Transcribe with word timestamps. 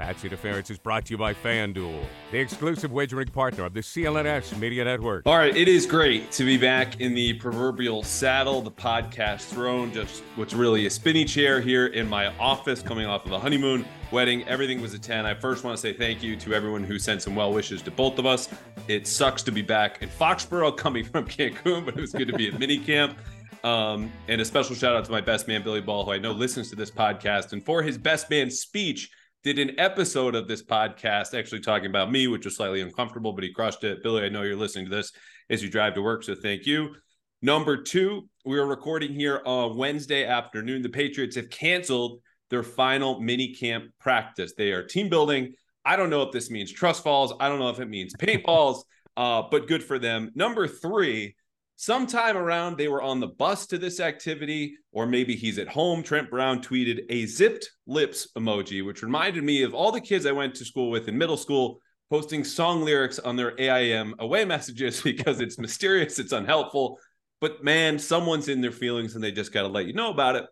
Pat's 0.00 0.24
Interference 0.24 0.70
is 0.70 0.78
brought 0.78 1.04
to 1.04 1.12
you 1.12 1.18
by 1.18 1.34
FanDuel, 1.34 2.02
the 2.32 2.38
exclusive 2.38 2.90
wagering 2.90 3.28
partner 3.28 3.66
of 3.66 3.74
the 3.74 3.80
CLNS 3.80 4.58
Media 4.58 4.82
Network. 4.82 5.26
All 5.26 5.36
right, 5.36 5.54
it 5.54 5.68
is 5.68 5.84
great 5.84 6.32
to 6.32 6.44
be 6.46 6.56
back 6.56 7.02
in 7.02 7.14
the 7.14 7.34
proverbial 7.34 8.02
saddle, 8.02 8.62
the 8.62 8.70
podcast 8.70 9.50
throne, 9.50 9.92
just 9.92 10.22
what's 10.36 10.54
really 10.54 10.86
a 10.86 10.90
spinny 10.90 11.26
chair 11.26 11.60
here 11.60 11.88
in 11.88 12.08
my 12.08 12.28
office 12.38 12.80
coming 12.80 13.04
off 13.04 13.26
of 13.26 13.32
a 13.32 13.38
honeymoon 13.38 13.84
wedding. 14.10 14.42
Everything 14.48 14.80
was 14.80 14.94
a 14.94 14.98
10. 14.98 15.26
I 15.26 15.34
first 15.34 15.64
want 15.64 15.76
to 15.76 15.80
say 15.82 15.92
thank 15.92 16.22
you 16.22 16.34
to 16.34 16.54
everyone 16.54 16.82
who 16.82 16.98
sent 16.98 17.20
some 17.20 17.36
well 17.36 17.52
wishes 17.52 17.82
to 17.82 17.90
both 17.90 18.18
of 18.18 18.24
us. 18.24 18.48
It 18.88 19.06
sucks 19.06 19.42
to 19.42 19.52
be 19.52 19.60
back 19.60 20.00
in 20.00 20.08
Foxborough 20.08 20.78
coming 20.78 21.04
from 21.04 21.26
Cancun, 21.28 21.84
but 21.84 21.94
it 21.94 22.00
was 22.00 22.12
good 22.12 22.28
to 22.28 22.34
be 22.38 22.48
at 22.48 22.54
minicamp. 22.54 23.16
Um, 23.64 24.10
and 24.28 24.40
a 24.40 24.46
special 24.46 24.74
shout 24.74 24.96
out 24.96 25.04
to 25.04 25.12
my 25.12 25.20
best 25.20 25.46
man, 25.46 25.62
Billy 25.62 25.82
Ball, 25.82 26.06
who 26.06 26.12
I 26.12 26.18
know 26.18 26.32
listens 26.32 26.70
to 26.70 26.76
this 26.76 26.90
podcast. 26.90 27.52
And 27.52 27.62
for 27.62 27.82
his 27.82 27.98
best 27.98 28.30
man 28.30 28.50
speech, 28.50 29.10
did 29.42 29.58
an 29.58 29.78
episode 29.78 30.34
of 30.34 30.48
this 30.48 30.62
podcast 30.62 31.38
actually 31.38 31.60
talking 31.60 31.88
about 31.88 32.12
me, 32.12 32.26
which 32.26 32.44
was 32.44 32.56
slightly 32.56 32.82
uncomfortable, 32.82 33.32
but 33.32 33.44
he 33.44 33.52
crushed 33.52 33.84
it. 33.84 34.02
Billy, 34.02 34.24
I 34.24 34.28
know 34.28 34.42
you're 34.42 34.56
listening 34.56 34.86
to 34.86 34.94
this 34.94 35.12
as 35.48 35.62
you 35.62 35.70
drive 35.70 35.94
to 35.94 36.02
work, 36.02 36.24
so 36.24 36.34
thank 36.34 36.66
you. 36.66 36.94
Number 37.42 37.82
two, 37.82 38.28
we 38.44 38.58
are 38.58 38.66
recording 38.66 39.14
here 39.14 39.40
on 39.46 39.78
Wednesday 39.78 40.26
afternoon. 40.26 40.82
The 40.82 40.90
Patriots 40.90 41.36
have 41.36 41.48
canceled 41.48 42.20
their 42.50 42.62
final 42.62 43.20
mini 43.20 43.54
camp 43.54 43.84
practice. 43.98 44.52
They 44.58 44.72
are 44.72 44.82
team 44.82 45.08
building. 45.08 45.54
I 45.86 45.96
don't 45.96 46.10
know 46.10 46.22
if 46.22 46.32
this 46.32 46.50
means 46.50 46.70
trust 46.70 47.02
falls. 47.02 47.32
I 47.40 47.48
don't 47.48 47.58
know 47.58 47.70
if 47.70 47.80
it 47.80 47.88
means 47.88 48.14
paintballs, 48.20 48.82
uh, 49.16 49.44
but 49.50 49.68
good 49.68 49.82
for 49.82 49.98
them. 49.98 50.30
Number 50.34 50.68
three, 50.68 51.34
sometime 51.80 52.36
around 52.36 52.76
they 52.76 52.88
were 52.88 53.00
on 53.00 53.20
the 53.20 53.26
bus 53.26 53.66
to 53.66 53.78
this 53.78 54.00
activity, 54.00 54.76
or 54.92 55.06
maybe 55.06 55.34
he's 55.34 55.58
at 55.58 55.66
home. 55.66 56.02
Trent 56.02 56.28
Brown 56.28 56.60
tweeted 56.60 57.06
a 57.08 57.24
zipped 57.24 57.70
lips 57.86 58.28
emoji, 58.36 58.84
which 58.84 59.02
reminded 59.02 59.42
me 59.42 59.62
of 59.62 59.72
all 59.72 59.90
the 59.90 59.98
kids 59.98 60.26
I 60.26 60.32
went 60.32 60.54
to 60.56 60.64
school 60.66 60.90
with 60.90 61.08
in 61.08 61.16
middle 61.16 61.38
school 61.38 61.80
posting 62.10 62.44
song 62.44 62.82
lyrics 62.82 63.18
on 63.18 63.34
their 63.34 63.58
AIM 63.58 64.14
away 64.18 64.44
messages 64.44 65.00
because 65.04 65.40
it's 65.40 65.58
mysterious, 65.58 66.18
it's 66.18 66.32
unhelpful. 66.32 66.98
But 67.40 67.64
man, 67.64 67.98
someone's 67.98 68.48
in 68.48 68.60
their 68.60 68.72
feelings 68.72 69.14
and 69.14 69.24
they 69.24 69.32
just 69.32 69.50
got 69.50 69.62
to 69.62 69.68
let 69.68 69.86
you 69.86 69.94
know 69.94 70.10
about 70.10 70.36
it. 70.36 70.44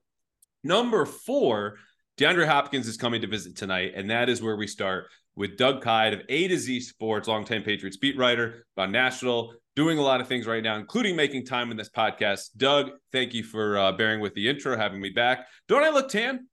Number 0.64 1.04
four, 1.04 1.76
DeAndre 2.16 2.46
Hopkins 2.46 2.88
is 2.88 2.96
coming 2.96 3.20
to 3.20 3.26
visit 3.26 3.54
tonight, 3.54 3.92
and 3.94 4.10
that 4.10 4.30
is 4.30 4.40
where 4.40 4.56
we 4.56 4.66
start 4.66 5.08
with 5.36 5.58
Doug 5.58 5.82
Kyed 5.82 6.14
of 6.14 6.22
A 6.30 6.48
to 6.48 6.56
Z 6.56 6.80
Sports, 6.80 7.28
longtime 7.28 7.64
Patriots 7.64 7.98
beat 7.98 8.16
writer 8.16 8.64
about 8.76 8.90
National, 8.90 9.52
doing 9.78 9.96
a 9.96 10.02
lot 10.02 10.20
of 10.20 10.26
things 10.26 10.44
right 10.44 10.64
now, 10.64 10.74
including 10.74 11.14
making 11.14 11.46
time 11.46 11.70
in 11.70 11.76
this 11.76 11.88
podcast. 11.88 12.48
Doug, 12.56 12.90
thank 13.12 13.32
you 13.32 13.44
for 13.44 13.78
uh, 13.78 13.92
bearing 13.92 14.18
with 14.18 14.34
the 14.34 14.48
intro, 14.48 14.76
having 14.76 15.00
me 15.00 15.08
back. 15.08 15.46
Don't 15.68 15.84
I 15.84 15.90
look 15.90 16.08
tan? 16.08 16.48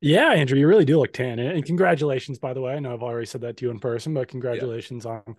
Yeah, 0.00 0.32
Andrew, 0.32 0.58
you 0.58 0.66
really 0.66 0.84
do 0.84 0.98
look 0.98 1.12
tan. 1.12 1.38
And 1.38 1.64
congratulations, 1.64 2.40
by 2.40 2.52
the 2.52 2.60
way. 2.60 2.72
I 2.72 2.80
know 2.80 2.92
I've 2.92 3.04
already 3.04 3.26
said 3.26 3.42
that 3.42 3.58
to 3.58 3.66
you 3.66 3.70
in 3.70 3.78
person, 3.78 4.12
but 4.12 4.26
congratulations 4.26 5.04
yeah. 5.04 5.20
on 5.24 5.36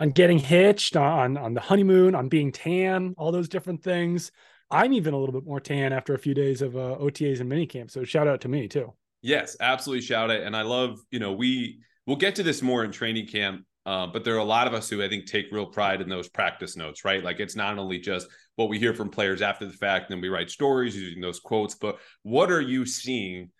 on 0.00 0.10
getting 0.10 0.40
hitched, 0.40 0.96
on 0.96 1.36
on 1.36 1.54
the 1.54 1.60
honeymoon, 1.60 2.16
on 2.16 2.28
being 2.28 2.50
tan, 2.50 3.14
all 3.16 3.30
those 3.30 3.48
different 3.48 3.84
things. 3.84 4.32
I'm 4.72 4.92
even 4.94 5.14
a 5.14 5.18
little 5.18 5.32
bit 5.32 5.46
more 5.46 5.60
tan 5.60 5.92
after 5.92 6.14
a 6.14 6.18
few 6.18 6.34
days 6.34 6.62
of 6.62 6.74
uh, 6.74 6.96
OTAs 7.00 7.38
and 7.38 7.48
minicamp. 7.48 7.92
So 7.92 8.02
shout 8.02 8.26
out 8.26 8.40
to 8.40 8.48
me 8.48 8.66
too. 8.66 8.92
Yes, 9.20 9.56
absolutely 9.60 10.04
shout 10.04 10.30
it. 10.30 10.42
And 10.42 10.56
I 10.56 10.62
love, 10.62 10.98
you 11.12 11.20
know, 11.20 11.30
we 11.30 11.78
we'll 12.08 12.16
get 12.16 12.34
to 12.36 12.42
this 12.42 12.60
more 12.60 12.82
in 12.82 12.90
training 12.90 13.28
camp, 13.28 13.66
uh, 13.84 14.06
but 14.06 14.24
there 14.24 14.34
are 14.34 14.38
a 14.38 14.44
lot 14.44 14.66
of 14.66 14.74
us 14.74 14.88
who 14.88 15.02
I 15.02 15.08
think 15.08 15.26
take 15.26 15.46
real 15.50 15.66
pride 15.66 16.00
in 16.00 16.08
those 16.08 16.28
practice 16.28 16.76
notes, 16.76 17.04
right? 17.04 17.22
Like 17.22 17.40
it's 17.40 17.56
not 17.56 17.78
only 17.78 17.98
just 17.98 18.28
what 18.56 18.68
we 18.68 18.78
hear 18.78 18.94
from 18.94 19.08
players 19.08 19.42
after 19.42 19.66
the 19.66 19.72
fact, 19.72 20.10
and 20.10 20.16
then 20.16 20.22
we 20.22 20.28
write 20.28 20.50
stories 20.50 20.96
using 20.96 21.20
those 21.20 21.40
quotes, 21.40 21.74
but 21.74 21.98
what 22.22 22.50
are 22.50 22.60
you 22.60 22.86
seeing 22.86 23.50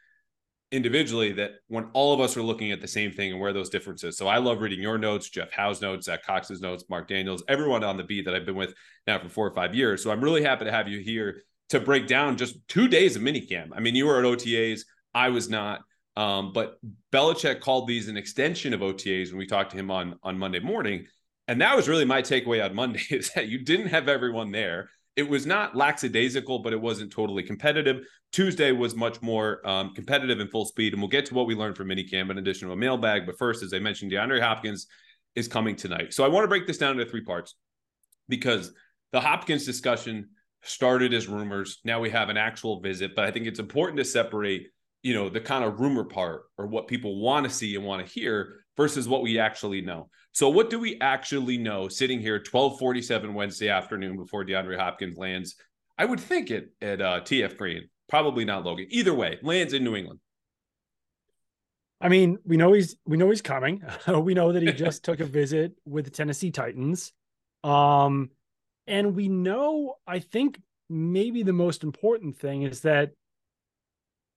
individually 0.72 1.32
that 1.32 1.52
when 1.68 1.84
all 1.92 2.14
of 2.14 2.20
us 2.20 2.36
are 2.36 2.42
looking 2.42 2.72
at 2.72 2.80
the 2.80 2.88
same 2.88 3.12
thing 3.12 3.30
and 3.30 3.40
where 3.40 3.52
those 3.52 3.68
differences. 3.68 4.16
So 4.16 4.26
I 4.26 4.38
love 4.38 4.62
reading 4.62 4.80
your 4.80 4.96
notes, 4.96 5.28
Jeff 5.28 5.52
Howe's 5.52 5.82
notes, 5.82 6.06
Zach 6.06 6.24
Cox's 6.24 6.62
notes, 6.62 6.84
Mark 6.88 7.08
Daniels, 7.08 7.44
everyone 7.46 7.84
on 7.84 7.98
the 7.98 8.02
beat 8.02 8.24
that 8.24 8.34
I've 8.34 8.46
been 8.46 8.56
with 8.56 8.72
now 9.06 9.18
for 9.18 9.28
four 9.28 9.46
or 9.46 9.54
five 9.54 9.74
years. 9.74 10.02
So 10.02 10.10
I'm 10.10 10.24
really 10.24 10.42
happy 10.42 10.64
to 10.64 10.72
have 10.72 10.88
you 10.88 11.00
here 11.00 11.42
to 11.68 11.78
break 11.78 12.06
down 12.06 12.38
just 12.38 12.56
two 12.68 12.88
days 12.88 13.16
of 13.16 13.22
minicamp. 13.22 13.68
I 13.74 13.80
mean, 13.80 13.94
you 13.94 14.06
were 14.06 14.18
at 14.18 14.24
OTAs, 14.24 14.80
I 15.14 15.28
was 15.28 15.50
not. 15.50 15.82
Um, 16.16 16.52
but 16.52 16.78
Belichick 17.12 17.60
called 17.60 17.88
these 17.88 18.08
an 18.08 18.16
extension 18.16 18.74
of 18.74 18.80
OTAs 18.80 19.28
when 19.28 19.38
we 19.38 19.46
talked 19.46 19.70
to 19.70 19.76
him 19.76 19.90
on 19.90 20.18
on 20.22 20.38
Monday 20.38 20.60
morning. 20.60 21.06
And 21.48 21.60
that 21.60 21.74
was 21.74 21.88
really 21.88 22.04
my 22.04 22.22
takeaway 22.22 22.64
on 22.64 22.74
Monday 22.74 23.02
is 23.10 23.30
that 23.30 23.48
you 23.48 23.64
didn't 23.64 23.88
have 23.88 24.08
everyone 24.08 24.52
there 24.52 24.88
it 25.16 25.28
was 25.28 25.44
not 25.46 25.76
lackadaisical, 25.76 26.60
but 26.60 26.72
it 26.72 26.80
wasn't 26.80 27.12
totally 27.12 27.42
competitive. 27.42 28.06
Tuesday 28.32 28.72
was 28.72 28.94
much 28.94 29.20
more 29.20 29.66
um, 29.68 29.92
competitive 29.94 30.40
and 30.40 30.50
full 30.50 30.64
speed. 30.64 30.94
And 30.94 31.02
we'll 31.02 31.10
get 31.10 31.26
to 31.26 31.34
what 31.34 31.46
we 31.46 31.54
learned 31.54 31.76
from 31.76 31.88
minicamp 31.88 32.30
in 32.30 32.38
addition 32.38 32.68
to 32.68 32.72
a 32.72 32.76
mailbag. 32.76 33.26
But 33.26 33.38
first, 33.38 33.62
as 33.62 33.74
I 33.74 33.78
mentioned, 33.78 34.10
DeAndre 34.10 34.40
Hopkins 34.40 34.86
is 35.34 35.48
coming 35.48 35.76
tonight. 35.76 36.14
So 36.14 36.24
I 36.24 36.28
want 36.28 36.44
to 36.44 36.48
break 36.48 36.66
this 36.66 36.78
down 36.78 36.98
into 36.98 37.10
three 37.10 37.24
parts 37.24 37.56
because 38.28 38.72
the 39.12 39.20
Hopkins 39.20 39.66
discussion 39.66 40.30
started 40.62 41.12
as 41.12 41.28
rumors. 41.28 41.80
Now 41.84 42.00
we 42.00 42.08
have 42.10 42.30
an 42.30 42.38
actual 42.38 42.80
visit, 42.80 43.14
but 43.14 43.26
I 43.26 43.30
think 43.30 43.46
it's 43.46 43.58
important 43.58 43.98
to 43.98 44.04
separate, 44.04 44.68
you 45.02 45.14
know, 45.14 45.28
the 45.28 45.40
kind 45.40 45.64
of 45.64 45.80
rumor 45.80 46.04
part 46.04 46.44
or 46.56 46.66
what 46.66 46.86
people 46.86 47.20
want 47.20 47.44
to 47.44 47.50
see 47.50 47.74
and 47.74 47.84
want 47.84 48.06
to 48.06 48.12
hear 48.12 48.54
versus 48.76 49.08
what 49.08 49.22
we 49.22 49.38
actually 49.38 49.80
know. 49.80 50.08
So 50.32 50.48
what 50.48 50.70
do 50.70 50.78
we 50.78 50.98
actually 51.00 51.58
know 51.58 51.88
sitting 51.88 52.20
here 52.20 52.34
1247 52.36 53.34
Wednesday 53.34 53.68
afternoon 53.68 54.16
before 54.16 54.44
DeAndre 54.44 54.78
Hopkins 54.78 55.18
lands? 55.18 55.56
I 55.98 56.04
would 56.04 56.20
think 56.20 56.50
it 56.50 56.72
at 56.80 57.02
uh, 57.02 57.20
TF 57.20 57.56
Green, 57.56 57.88
probably 58.08 58.44
not 58.44 58.64
Logan. 58.64 58.86
Either 58.90 59.12
way, 59.12 59.38
lands 59.42 59.72
in 59.74 59.84
New 59.84 59.94
England. 59.94 60.20
I 62.00 62.08
mean, 62.08 62.38
we 62.44 62.56
know 62.56 62.72
he's 62.72 62.96
we 63.06 63.16
know 63.16 63.30
he's 63.30 63.42
coming. 63.42 63.82
we 64.08 64.34
know 64.34 64.52
that 64.52 64.62
he 64.62 64.72
just 64.72 65.04
took 65.04 65.20
a 65.20 65.24
visit 65.24 65.72
with 65.84 66.04
the 66.04 66.10
Tennessee 66.10 66.50
Titans. 66.50 67.12
Um 67.62 68.30
and 68.86 69.14
we 69.14 69.28
know 69.28 69.94
I 70.06 70.18
think 70.18 70.60
maybe 70.88 71.42
the 71.42 71.52
most 71.52 71.84
important 71.84 72.36
thing 72.36 72.62
is 72.62 72.80
that 72.80 73.12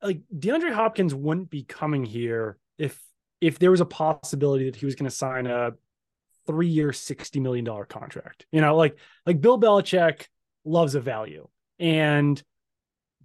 like 0.05 0.21
DeAndre 0.35 0.73
Hopkins 0.73 1.13
wouldn't 1.13 1.49
be 1.49 1.63
coming 1.63 2.05
here 2.05 2.57
if 2.77 3.01
if 3.41 3.59
there 3.59 3.71
was 3.71 3.81
a 3.81 3.85
possibility 3.85 4.65
that 4.65 4.75
he 4.75 4.85
was 4.85 4.95
going 4.95 5.09
to 5.09 5.15
sign 5.15 5.47
a 5.47 5.73
three 6.45 6.67
year, 6.67 6.89
$60 6.89 7.41
million 7.41 7.65
contract. 7.87 8.45
You 8.51 8.61
know, 8.61 8.75
like, 8.75 8.97
like 9.25 9.41
Bill 9.41 9.59
Belichick 9.59 10.27
loves 10.63 10.95
a 10.95 10.99
value. 10.99 11.47
And 11.79 12.41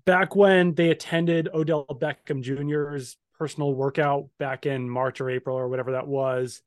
back 0.04 0.34
when 0.34 0.74
they 0.74 0.90
attended 0.90 1.48
Odell 1.52 1.86
Beckham 1.86 2.42
Jr.'s 2.42 3.16
personal 3.38 3.72
workout 3.74 4.28
back 4.38 4.66
in 4.66 4.88
March 4.88 5.20
or 5.20 5.30
April 5.30 5.56
or 5.56 5.68
whatever 5.68 5.92
that 5.92 6.06
was, 6.06 6.62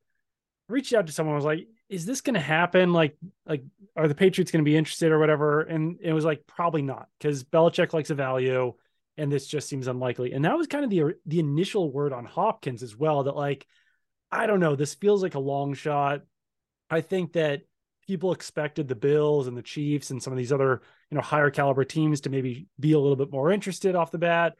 I 0.68 0.72
reached 0.72 0.94
out 0.94 1.06
to 1.06 1.12
someone, 1.12 1.34
was 1.34 1.44
like, 1.44 1.68
is 1.88 2.06
this 2.06 2.22
going 2.22 2.34
to 2.34 2.40
happen? 2.40 2.92
Like, 2.92 3.16
like, 3.46 3.62
are 3.96 4.08
the 4.08 4.14
Patriots 4.14 4.50
going 4.50 4.64
to 4.64 4.68
be 4.68 4.76
interested 4.76 5.12
or 5.12 5.18
whatever? 5.18 5.60
And 5.60 5.98
it 6.00 6.12
was 6.12 6.24
like, 6.24 6.46
probably 6.46 6.82
not, 6.82 7.08
because 7.18 7.44
Belichick 7.44 7.92
likes 7.92 8.10
a 8.10 8.14
value, 8.14 8.72
and 9.16 9.30
this 9.30 9.46
just 9.46 9.68
seems 9.68 9.86
unlikely. 9.86 10.32
And 10.32 10.44
that 10.44 10.56
was 10.56 10.66
kind 10.66 10.84
of 10.84 10.90
the 10.90 11.14
the 11.26 11.40
initial 11.40 11.90
word 11.90 12.12
on 12.12 12.24
Hopkins 12.24 12.82
as 12.82 12.96
well. 12.96 13.24
That 13.24 13.36
like, 13.36 13.66
I 14.30 14.46
don't 14.46 14.60
know, 14.60 14.76
this 14.76 14.94
feels 14.94 15.22
like 15.22 15.34
a 15.34 15.40
long 15.40 15.74
shot. 15.74 16.22
I 16.90 17.00
think 17.00 17.34
that 17.34 17.62
people 18.06 18.32
expected 18.32 18.88
the 18.88 18.94
Bills 18.94 19.46
and 19.46 19.56
the 19.56 19.62
Chiefs 19.62 20.10
and 20.10 20.22
some 20.22 20.32
of 20.32 20.36
these 20.36 20.52
other, 20.52 20.82
you 21.10 21.14
know, 21.14 21.22
higher 21.22 21.50
caliber 21.50 21.84
teams 21.84 22.22
to 22.22 22.30
maybe 22.30 22.66
be 22.78 22.92
a 22.92 22.98
little 22.98 23.16
bit 23.16 23.30
more 23.30 23.50
interested 23.50 23.94
off 23.94 24.10
the 24.10 24.18
bat. 24.18 24.54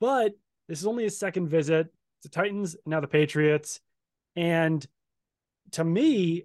But 0.00 0.32
this 0.68 0.80
is 0.80 0.86
only 0.86 1.04
his 1.04 1.18
second 1.18 1.48
visit. 1.48 1.88
The 2.22 2.28
Titans, 2.28 2.76
now 2.86 3.00
the 3.00 3.08
Patriots. 3.08 3.80
And 4.36 4.86
to 5.72 5.84
me, 5.84 6.44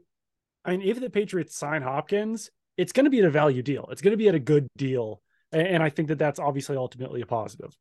I 0.63 0.71
mean, 0.71 0.81
if 0.81 0.99
the 0.99 1.09
Patriots 1.09 1.55
sign 1.55 1.81
Hopkins, 1.81 2.49
it's 2.77 2.91
going 2.91 3.05
to 3.05 3.09
be 3.09 3.19
at 3.19 3.25
a 3.25 3.31
value 3.31 3.61
deal. 3.61 3.87
It's 3.91 4.01
going 4.01 4.11
to 4.11 4.17
be 4.17 4.27
at 4.27 4.35
a 4.35 4.39
good 4.39 4.67
deal. 4.77 5.21
And 5.51 5.83
I 5.83 5.89
think 5.89 6.07
that 6.07 6.19
that's 6.19 6.39
obviously 6.39 6.77
ultimately 6.77 7.21
a 7.21 7.25
positive. 7.25 7.75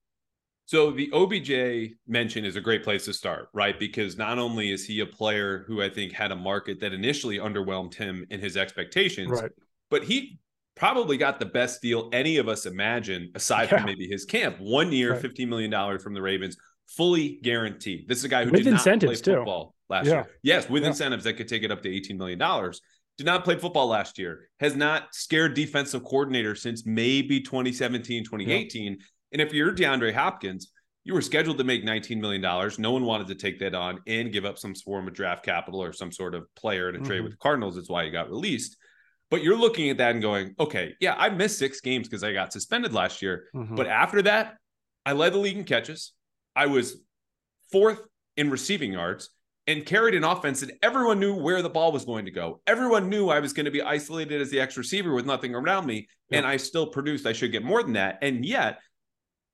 So 0.67 0.93
the 0.93 1.11
OBJ 1.13 1.97
mention 2.07 2.45
is 2.45 2.55
a 2.55 2.61
great 2.61 2.85
place 2.85 3.05
to 3.07 3.13
start, 3.13 3.49
right? 3.53 3.77
Because 3.77 4.17
not 4.17 4.39
only 4.39 4.71
is 4.71 4.85
he 4.85 5.01
a 5.01 5.07
player 5.07 5.65
who 5.67 5.83
I 5.83 5.89
think 5.89 6.13
had 6.13 6.31
a 6.31 6.37
market 6.37 6.79
that 6.81 6.93
initially 6.93 7.39
underwhelmed 7.39 7.95
him 7.95 8.25
in 8.31 8.39
his 8.39 8.57
expectations, 8.57 9.43
right. 9.43 9.51
but 9.91 10.05
he 10.05 10.39
probably 10.77 11.17
got 11.17 11.41
the 11.41 11.47
best 11.47 11.83
deal 11.83 12.09
any 12.13 12.37
of 12.37 12.49
us 12.49 12.67
imagine, 12.67 13.33
aside 13.35 13.65
yeah. 13.65 13.79
from 13.79 13.87
maybe 13.87 14.07
his 14.07 14.25
camp. 14.25 14.61
One 14.61 14.93
year, 14.93 15.15
right. 15.15 15.23
$15 15.23 15.49
million 15.49 15.99
from 15.99 16.15
the 16.15 16.23
Ravens, 16.23 16.57
fully 16.87 17.41
guaranteed. 17.43 18.09
This 18.09 18.19
is 18.19 18.25
a 18.25 18.29
guy 18.29 18.45
who 18.45 18.53
with 18.53 18.63
did 18.63 18.73
not 18.73 18.85
play 18.85 19.15
football 19.17 19.65
too. 19.65 19.73
last 19.93 20.07
yeah. 20.07 20.13
year. 20.13 20.27
Yes, 20.43 20.71
with 20.71 20.85
yeah. 20.85 20.91
incentives 20.91 21.25
that 21.25 21.35
could 21.35 21.49
take 21.49 21.65
it 21.65 21.73
up 21.73 21.83
to 21.83 21.89
$18 21.89 22.17
million. 22.17 22.39
Did 23.21 23.27
not 23.27 23.45
play 23.45 23.59
football 23.59 23.89
last 23.89 24.19
year, 24.19 24.49
has 24.61 24.75
not 24.75 25.15
scared 25.15 25.53
defensive 25.53 26.03
coordinator 26.05 26.55
since 26.55 26.87
maybe 26.87 27.39
2017, 27.39 28.25
2018. 28.25 28.97
And 29.33 29.43
if 29.43 29.53
you're 29.53 29.75
DeAndre 29.75 30.15
Hopkins, 30.15 30.73
you 31.05 31.13
were 31.13 31.21
scheduled 31.21 31.59
to 31.59 31.65
make 31.65 31.85
$19 31.85 32.19
million. 32.19 32.41
No 32.79 32.93
one 32.93 33.05
wanted 33.05 33.27
to 33.27 33.35
take 33.35 33.59
that 33.59 33.75
on 33.75 33.99
and 34.07 34.33
give 34.33 34.47
up 34.47 34.57
some 34.57 34.75
form 34.75 35.07
of 35.07 35.13
draft 35.13 35.45
capital 35.45 35.83
or 35.83 35.93
some 35.93 36.11
sort 36.11 36.35
of 36.35 36.47
player 36.55 36.89
in 36.89 36.95
a 36.95 36.99
mm-hmm. 36.99 37.09
trade 37.09 37.21
with 37.21 37.33
the 37.33 37.37
Cardinals. 37.37 37.75
That's 37.75 37.91
why 37.91 38.07
he 38.07 38.11
got 38.11 38.31
released. 38.31 38.79
But 39.31 39.43
you're 39.43 39.59
looking 39.59 39.91
at 39.91 39.99
that 39.99 40.13
and 40.13 40.23
going, 40.23 40.55
okay, 40.59 40.95
yeah, 40.99 41.15
I 41.19 41.29
missed 41.29 41.59
six 41.59 41.83
games 41.83 42.09
because 42.09 42.25
I 42.25 42.33
got 42.33 42.55
suspended 42.55 42.95
last 42.95 43.21
year. 43.21 43.49
Mm-hmm. 43.55 43.75
But 43.77 43.87
after 43.87 44.23
that, 44.23 44.57
I 45.05 45.13
led 45.13 45.35
the 45.35 45.39
league 45.41 45.59
in 45.59 45.65
catches. 45.65 46.15
I 46.57 46.69
was 46.69 46.97
fourth 47.71 48.01
in 48.39 48.49
receiving 48.49 48.95
yards 48.95 49.29
and 49.67 49.87
carried 49.87 50.15
an 50.15 50.25
offense 50.25 50.61
that 50.61 50.77
everyone 50.83 51.21
knew 51.21 51.35
where 51.35 51.63
the 51.63 51.69
ball 51.69 51.93
was 51.93 52.05
going 52.05 52.25
to 52.25 52.31
go. 52.31 52.61
Everyone 52.67 53.09
knew 53.09 53.29
I 53.29 53.41
was 53.41 53.53
going 53.53 53.67
to 53.67 53.71
be 53.71 53.83
isolated 53.83 54.41
as 54.41 54.51
the 54.51 54.61
X 54.61 54.77
receiver 54.77 55.13
with 55.13 55.27
nothing 55.27 55.55
around 55.55 55.87
me, 55.87 56.09
yeah. 56.29 56.39
and 56.39 56.47
I 56.47 56.57
still 56.57 56.87
produced. 56.87 57.27
I 57.27 57.33
should 57.33 57.53
get 57.53 57.65
more 57.65 57.83
than 57.83 57.93
that. 57.95 58.19
And 58.23 58.45
yet, 58.45 58.79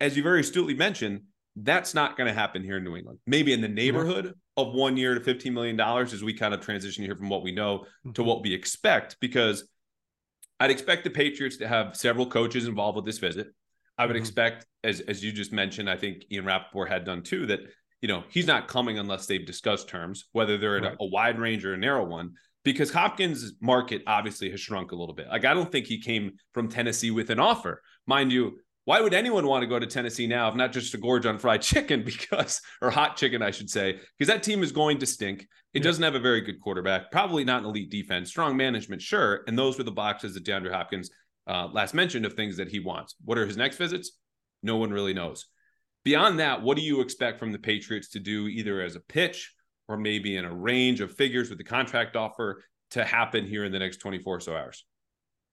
as 0.01 0.17
you 0.17 0.23
very 0.23 0.41
astutely 0.41 0.75
mentioned, 0.75 1.23
that's 1.57 1.95
not 1.95 2.17
going 2.17 2.29
to 2.29 2.35
happen 2.35 2.63
here 2.63 2.77
in 2.77 2.85
New 2.85 2.97
England. 2.97 3.19
Maybe 3.27 3.53
in 3.53 3.61
the 3.61 3.69
neighborhood 3.69 4.35
of 4.57 4.75
one 4.75 4.97
year 4.97 5.19
to 5.19 5.21
$15 5.21 5.53
million 5.53 5.79
as 5.81 6.23
we 6.23 6.35
kind 6.35 6.55
of 6.55 6.61
transition 6.61 7.05
here 7.05 7.17
from 7.17 7.29
what 7.29 7.43
we 7.43 7.53
know 7.53 7.85
to 8.05 8.11
mm-hmm. 8.11 8.25
what 8.25 8.43
we 8.43 8.53
expect, 8.53 9.17
because 9.21 9.67
I'd 10.61 10.71
expect 10.71 11.05
the 11.05 11.11
Patriots 11.11 11.57
to 11.59 11.69
have 11.69 11.97
several 11.97 12.27
coaches 12.27 12.67
involved 12.67 12.97
with 12.97 13.05
this 13.05 13.19
visit. 13.19 13.49
I 13.99 14.05
would 14.05 14.17
mm-hmm. 14.17 14.21
expect, 14.21 14.67
as 14.85 15.01
as 15.01 15.25
you 15.25 15.33
just 15.33 15.53
mentioned, 15.53 15.89
I 15.89 15.97
think 15.97 16.25
Ian 16.31 16.45
Rapoport 16.45 16.91
had 16.91 17.05
done 17.05 17.23
too, 17.23 17.47
that 17.47 17.61
you 18.01 18.09
know 18.09 18.25
he's 18.29 18.47
not 18.47 18.69
coming 18.69 18.99
unless 18.99 19.27
they've 19.27 19.47
discussed 19.47 19.89
terms, 19.89 20.27
whether 20.33 20.59
they're 20.59 20.81
right. 20.81 20.97
a, 20.99 21.05
a 21.05 21.07
wide 21.07 21.39
range 21.39 21.65
or 21.65 21.75
a 21.75 21.79
narrow 21.79 22.05
one. 22.05 22.33
Because 22.65 22.93
Hopkins' 22.93 23.53
market 23.61 24.03
obviously 24.09 24.51
has 24.51 24.59
shrunk 24.59 24.91
a 24.91 24.97
little 24.97 25.15
bit. 25.15 25.29
Like 25.29 25.45
I 25.45 25.55
don't 25.55 25.71
think 25.71 25.87
he 25.87 26.01
came 26.01 26.33
from 26.53 26.69
Tennessee 26.69 27.13
with 27.13 27.31
an 27.31 27.39
offer, 27.39 27.81
mind 28.07 28.33
you 28.33 28.59
why 28.87 29.01
would 29.01 29.15
anyone 29.15 29.47
want 29.49 29.63
to 29.63 29.67
go 29.67 29.81
to 29.81 29.87
Tennessee 29.87 30.29
now 30.29 30.49
if 30.49 30.55
not 30.55 30.73
just 30.73 30.93
to 30.93 30.99
gorge 30.99 31.27
on 31.27 31.39
fried 31.39 31.61
chicken 31.63 32.03
because 32.05 32.63
or 32.81 32.91
hot 32.91 33.17
chicken 33.17 33.43
I 33.43 33.51
should 33.51 33.69
say 33.69 33.99
because 34.17 34.33
that 34.33 34.43
team 34.43 34.63
is 34.63 34.73
going 34.73 34.99
to 34.99 35.07
stink. 35.07 35.43
It 35.75 35.81
yeah. 35.81 35.83
doesn't 35.83 36.03
have 36.03 36.15
a 36.15 36.21
very 36.21 36.41
good 36.41 36.61
quarterback, 36.61 37.11
probably 37.11 37.45
not 37.45 37.61
an 37.61 37.67
elite 37.67 37.91
defense, 37.91 38.31
strong 38.31 38.57
management, 38.57 39.03
sure, 39.03 39.43
and 39.47 39.59
those 39.59 39.77
were 39.77 39.85
the 39.85 39.93
boxes 39.93 40.33
that 40.35 40.45
DeAndre 40.45 40.73
Hopkins 40.73 41.11
uh, 41.47 41.69
last 41.71 41.93
mentioned 41.93 42.25
of 42.25 42.33
things 42.33 42.57
that 42.57 42.69
he 42.69 42.81
wants. 42.81 43.15
What 43.25 43.37
are 43.37 43.45
his 43.45 43.59
next 43.59 43.77
visits? 43.77 44.13
No 44.63 44.77
one 44.77 44.91
really 44.91 45.13
knows. 45.13 45.47
Beyond 46.07 46.39
that, 46.39 46.63
what 46.63 46.77
do 46.77 46.85
you 46.85 47.01
expect 47.01 47.41
from 47.41 47.51
the 47.51 47.59
Patriots 47.59 48.11
to 48.11 48.21
do 48.21 48.47
either 48.47 48.81
as 48.81 48.95
a 48.95 49.01
pitch 49.01 49.53
or 49.89 49.97
maybe 49.97 50.37
in 50.37 50.45
a 50.45 50.55
range 50.55 51.01
of 51.01 51.13
figures 51.13 51.49
with 51.49 51.59
the 51.59 51.65
contract 51.65 52.15
offer 52.15 52.63
to 52.93 53.05
happen 53.05 53.45
here 53.45 53.65
in 53.65 53.73
the 53.73 53.81
next 53.81 53.97
24 53.97 54.37
or 54.37 54.39
so 54.39 54.55
hours? 54.55 54.85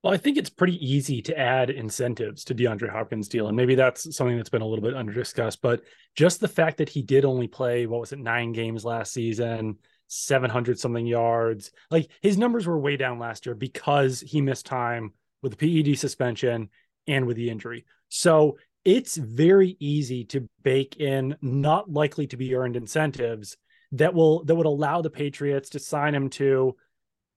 Well, 0.04 0.14
I 0.14 0.18
think 0.18 0.38
it's 0.38 0.52
pretty 0.52 0.76
easy 0.76 1.24
to 1.24 1.36
add 1.36 1.72
incentives 1.72 2.44
to 2.44 2.54
DeAndre 2.54 2.92
Hopkins' 2.92 3.30
deal. 3.30 3.48
And 3.48 3.58
maybe 3.58 3.74
that's 3.74 4.16
something 4.16 4.38
that's 4.38 4.52
been 4.52 4.62
a 4.62 4.68
little 4.68 4.84
bit 4.84 4.94
under 4.94 5.12
discussed. 5.12 5.60
But 5.64 5.82
just 6.16 6.40
the 6.40 6.48
fact 6.48 6.78
that 6.78 6.90
he 6.90 7.02
did 7.02 7.26
only 7.26 7.48
play, 7.48 7.88
what 7.88 8.02
was 8.02 8.14
it, 8.14 8.20
nine 8.20 8.52
games 8.52 8.86
last 8.86 9.12
season, 9.12 9.80
700 10.10 10.78
something 10.78 11.08
yards, 11.08 11.72
like 11.90 12.12
his 12.22 12.38
numbers 12.38 12.68
were 12.68 12.78
way 12.78 12.96
down 12.96 13.18
last 13.18 13.48
year 13.48 13.56
because 13.56 14.20
he 14.20 14.40
missed 14.40 14.68
time 14.68 15.14
with 15.42 15.58
the 15.58 15.84
PED 15.84 15.98
suspension 15.98 16.70
and 17.08 17.26
with 17.26 17.38
the 17.38 17.50
injury. 17.50 17.86
So 18.10 18.58
it's 18.86 19.16
very 19.16 19.78
easy 19.80 20.26
to 20.26 20.48
bake 20.64 20.98
in 20.98 21.36
not 21.42 21.90
likely 21.92 22.28
to 22.28 22.38
be 22.38 22.56
earned 22.56 22.76
incentives 22.76 23.58
that 23.94 24.14
will 24.14 24.44
that 24.46 24.56
would 24.56 24.66
allow 24.66 25.02
the 25.02 25.10
Patriots 25.10 25.70
to 25.70 25.80
sign 25.80 26.14
him 26.16 26.30
to 26.32 26.76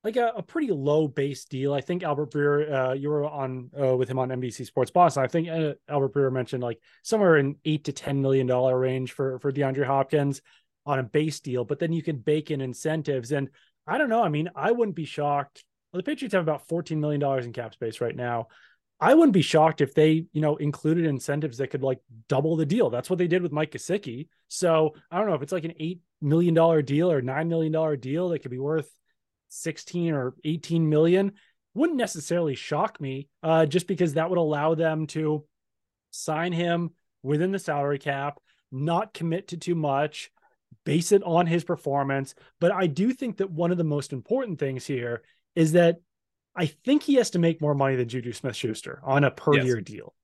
like 0.02 0.16
a, 0.16 0.32
a 0.36 0.42
pretty 0.42 0.70
low 0.72 1.08
base 1.08 1.44
deal. 1.44 1.74
I 1.74 1.80
think 1.80 2.02
Albert 2.02 2.30
Breer, 2.30 2.72
uh, 2.72 2.92
you 2.92 3.10
were 3.10 3.24
on 3.24 3.70
uh, 3.78 3.96
with 3.96 4.08
him 4.08 4.18
on 4.18 4.28
NBC 4.28 4.64
Sports 4.64 4.90
Boston. 4.90 5.22
I 5.24 5.26
think 5.26 5.48
uh, 5.48 5.74
Albert 5.88 6.14
Breer 6.14 6.32
mentioned 6.32 6.62
like 6.62 6.80
somewhere 7.02 7.36
in 7.36 7.56
eight 7.64 7.84
to 7.84 7.92
ten 7.92 8.22
million 8.22 8.46
dollar 8.46 8.78
range 8.78 9.12
for 9.12 9.38
for 9.40 9.52
DeAndre 9.52 9.84
Hopkins 9.84 10.40
on 10.86 10.98
a 10.98 11.02
base 11.02 11.40
deal, 11.40 11.64
but 11.64 11.78
then 11.78 11.92
you 11.92 12.02
can 12.02 12.18
bake 12.18 12.50
in 12.50 12.60
incentives. 12.60 13.32
And 13.32 13.50
I 13.86 13.98
don't 13.98 14.08
know. 14.08 14.22
I 14.22 14.28
mean, 14.28 14.48
I 14.54 14.72
wouldn't 14.72 14.96
be 14.96 15.04
shocked. 15.04 15.64
Well, 15.92 15.98
the 15.98 16.04
Patriots 16.04 16.34
have 16.34 16.42
about 16.42 16.68
fourteen 16.68 17.00
million 17.00 17.20
dollars 17.20 17.44
in 17.44 17.52
cap 17.52 17.74
space 17.74 18.00
right 18.00 18.16
now. 18.16 18.48
I 18.98 19.14
wouldn't 19.14 19.34
be 19.34 19.42
shocked 19.42 19.80
if 19.80 19.94
they, 19.94 20.26
you 20.32 20.40
know, 20.40 20.56
included 20.56 21.04
incentives 21.04 21.58
that 21.58 21.68
could 21.68 21.82
like 21.82 22.00
double 22.28 22.56
the 22.56 22.64
deal. 22.64 22.88
That's 22.88 23.10
what 23.10 23.18
they 23.18 23.28
did 23.28 23.42
with 23.42 23.52
Mike 23.52 23.72
Gesicki. 23.72 24.28
So 24.48 24.94
I 25.10 25.18
don't 25.18 25.28
know 25.28 25.34
if 25.34 25.42
it's 25.42 25.52
like 25.52 25.64
an 25.64 25.74
eight 25.78 26.00
million 26.22 26.54
dollar 26.54 26.80
deal 26.80 27.10
or 27.10 27.20
nine 27.20 27.48
million 27.48 27.72
dollar 27.72 27.96
deal 27.96 28.30
that 28.30 28.38
could 28.40 28.50
be 28.50 28.58
worth 28.58 28.90
16 29.48 30.14
or 30.14 30.34
18 30.44 30.88
million 30.88 31.32
wouldn't 31.76 31.98
necessarily 31.98 32.54
shock 32.54 33.00
me 33.00 33.28
uh, 33.42 33.66
just 33.66 33.86
because 33.86 34.14
that 34.14 34.30
would 34.30 34.38
allow 34.38 34.74
them 34.74 35.06
to 35.06 35.44
sign 36.10 36.52
him 36.52 36.90
within 37.22 37.52
the 37.52 37.58
salary 37.58 37.98
cap, 37.98 38.40
not 38.72 39.12
commit 39.12 39.48
to 39.48 39.58
too 39.58 39.74
much, 39.74 40.30
base 40.84 41.12
it 41.12 41.22
on 41.22 41.46
his 41.46 41.64
performance. 41.64 42.34
But 42.60 42.72
I 42.72 42.86
do 42.86 43.12
think 43.12 43.36
that 43.38 43.50
one 43.50 43.72
of 43.72 43.78
the 43.78 43.84
most 43.84 44.14
important 44.14 44.58
things 44.58 44.86
here 44.86 45.22
is 45.54 45.72
that 45.72 46.00
I 46.56 46.66
think 46.66 47.02
he 47.02 47.14
has 47.14 47.30
to 47.30 47.38
make 47.38 47.60
more 47.60 47.74
money 47.74 47.96
than 47.96 48.08
Juju 48.08 48.32
Smith 48.32 48.56
Schuster 48.56 49.00
on 49.04 49.24
a 49.24 49.30
per 49.30 49.54
year 49.54 49.80
deal 49.80 50.14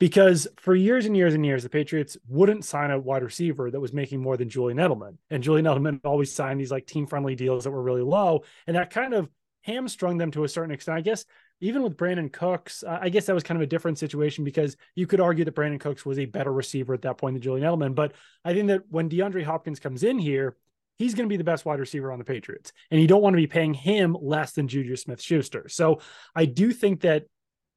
because 0.00 0.48
for 0.56 0.74
years 0.74 1.06
and 1.06 1.16
years 1.16 1.34
and 1.34 1.44
years, 1.44 1.62
the 1.62 1.68
Patriots 1.68 2.16
wouldn't 2.26 2.64
sign 2.64 2.90
a 2.90 2.98
wide 2.98 3.22
receiver 3.22 3.70
that 3.70 3.80
was 3.80 3.92
making 3.92 4.20
more 4.20 4.36
than 4.36 4.48
Julian 4.48 4.78
Edelman. 4.78 5.18
And 5.28 5.42
Julian 5.42 5.66
Edelman 5.66 6.00
always 6.04 6.32
signed 6.32 6.58
these 6.58 6.70
like 6.70 6.86
team 6.86 7.06
friendly 7.06 7.34
deals 7.34 7.64
that 7.64 7.70
were 7.70 7.82
really 7.82 8.02
low. 8.02 8.44
And 8.66 8.76
that 8.76 8.90
kind 8.90 9.14
of 9.14 9.28
hamstrung 9.62 10.16
them 10.16 10.30
to 10.30 10.44
a 10.44 10.48
certain 10.48 10.70
extent. 10.70 10.96
I 10.96 11.02
guess 11.02 11.26
even 11.60 11.82
with 11.82 11.98
Brandin 11.98 12.32
Cooks, 12.32 12.82
I 12.82 13.10
guess 13.10 13.26
that 13.26 13.34
was 13.34 13.44
kind 13.44 13.56
of 13.56 13.62
a 13.62 13.66
different 13.66 13.98
situation 13.98 14.42
because 14.42 14.78
you 14.94 15.06
could 15.06 15.20
argue 15.20 15.44
that 15.44 15.54
Brandin 15.54 15.78
Cooks 15.78 16.06
was 16.06 16.18
a 16.18 16.24
better 16.24 16.52
receiver 16.52 16.94
at 16.94 17.02
that 17.02 17.18
point 17.18 17.34
than 17.34 17.42
Julian 17.42 17.66
Edelman. 17.66 17.94
But 17.94 18.14
I 18.42 18.54
think 18.54 18.68
that 18.68 18.84
when 18.88 19.10
DeAndre 19.10 19.44
Hopkins 19.44 19.80
comes 19.80 20.02
in 20.02 20.18
here, 20.18 20.56
he's 21.00 21.14
going 21.14 21.26
to 21.26 21.32
be 21.32 21.38
the 21.38 21.44
best 21.44 21.64
wide 21.64 21.80
receiver 21.80 22.12
on 22.12 22.18
the 22.18 22.24
Patriots. 22.26 22.74
And 22.90 23.00
you 23.00 23.06
don't 23.06 23.22
want 23.22 23.32
to 23.32 23.38
be 23.38 23.46
paying 23.46 23.72
him 23.72 24.14
less 24.20 24.52
than 24.52 24.68
Juju 24.68 24.96
Smith 24.96 25.22
Schuster. 25.22 25.66
So 25.70 26.02
I 26.36 26.44
do 26.44 26.72
think 26.72 27.00
that 27.00 27.24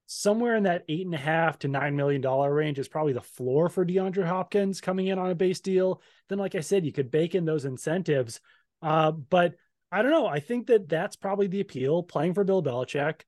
somewhere 0.08 0.58
in 0.58 0.64
that 0.64 0.84
eight 0.90 1.06
and 1.06 1.16
a 1.16 1.20
half 1.20 1.58
to 1.60 1.70
nine 1.70 1.96
million 1.96 2.20
dollar 2.20 2.54
range 2.54 2.80
is 2.80 2.90
probably 2.90 3.14
the 3.14 3.22
floor 3.22 3.70
for 3.70 3.86
DeAndre 3.86 4.28
Hopkins 4.28 4.82
coming 4.82 5.08
in 5.08 5.20
on 5.20 5.32
a 5.32 5.36
base 5.36 5.62
deal. 5.62 6.02
Then, 6.28 6.38
like 6.38 6.54
I 6.54 6.60
said, 6.60 6.86
you 6.86 6.92
could 6.92 7.12
bake 7.12 7.34
in 7.34 7.46
those 7.46 7.64
incentives. 7.64 8.42
Uh, 8.82 9.12
but 9.12 9.56
I 9.90 10.02
don't 10.02 10.12
know. 10.12 10.28
I 10.28 10.42
think 10.42 10.68
that 10.68 10.90
that's 10.90 11.16
probably 11.16 11.48
the 11.48 11.62
appeal. 11.62 12.04
Playing 12.04 12.34
for 12.34 12.44
Bill 12.44 12.62
Belichick, 12.62 13.22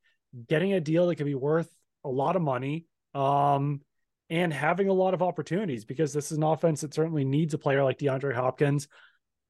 getting 0.49 0.73
a 0.73 0.81
deal 0.81 1.07
that 1.07 1.15
could 1.15 1.25
be 1.25 1.35
worth 1.35 1.69
a 2.03 2.09
lot 2.09 2.35
of 2.35 2.41
money, 2.41 2.83
um, 3.13 3.79
and 4.29 4.51
having 4.51 4.89
a 4.89 4.93
lot 4.93 5.13
of 5.13 5.21
opportunities 5.21 5.85
because 5.85 6.11
this 6.11 6.33
is 6.33 6.37
an 6.37 6.43
offense 6.43 6.81
that 6.81 6.93
certainly 6.93 7.23
needs 7.23 7.53
a 7.53 7.57
player 7.57 7.81
like 7.81 7.97
DeAndre 7.97 8.35
Hopkins. 8.35 8.89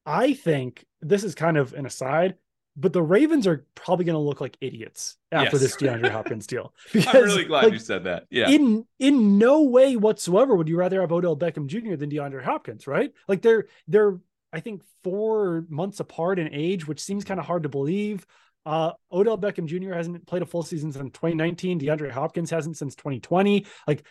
I 0.06 0.34
think 0.34 0.86
this 1.02 1.24
is 1.24 1.36
kind 1.36 1.58
of 1.58 1.74
an 1.74 1.86
aside 1.86 2.36
but 2.78 2.94
the 2.94 3.02
Ravens 3.02 3.48
are 3.48 3.66
probably 3.74 4.06
going 4.06 4.16
to 4.16 4.20
look 4.20 4.42
like 4.42 4.58
idiots 4.60 5.18
after 5.32 5.58
yes. 5.58 5.62
this 5.62 5.76
DeAndre 5.78 6.10
Hopkins 6.12 6.46
deal. 6.46 6.74
Because, 6.92 7.16
I'm 7.16 7.24
really 7.24 7.46
glad 7.46 7.66
like, 7.66 7.74
you 7.74 7.80
said 7.80 8.04
that. 8.04 8.26
Yeah. 8.30 8.50
In 8.50 8.86
in 9.00 9.38
no 9.38 9.64
way 9.64 9.96
whatsoever 9.96 10.56
would 10.56 10.68
you 10.68 10.78
rather 10.78 11.02
have 11.02 11.12
Odell 11.12 11.38
Beckham 11.38 11.68
Jr. 11.68 11.96
than 11.96 12.10
DeAndre 12.10 12.44
Hopkins, 12.44 12.88
right? 12.88 13.12
Like 13.28 13.42
they're 13.42 13.66
they're 13.88 14.20
I 14.52 14.60
think 14.60 14.84
four 15.04 15.66
months 15.70 16.00
apart 16.00 16.40
in 16.40 16.54
age, 16.54 16.88
which 16.88 17.02
seems 17.02 17.24
kind 17.24 17.40
of 17.40 17.46
hard 17.46 17.64
to 17.64 17.70
believe. 17.70 18.26
Uh, 18.66 18.94
Odell 19.12 19.38
Beckham 19.38 19.68
Jr. 19.68 19.94
hasn't 19.94 20.26
played 20.26 20.42
a 20.42 20.46
full 20.46 20.64
season 20.64 20.92
since 20.92 21.12
2019. 21.14 21.80
DeAndre 21.80 22.12
Hopkins 22.12 22.50
hasn't 22.50 22.78
since 22.78 22.96
2020. 22.96 23.66
Like 23.88 24.06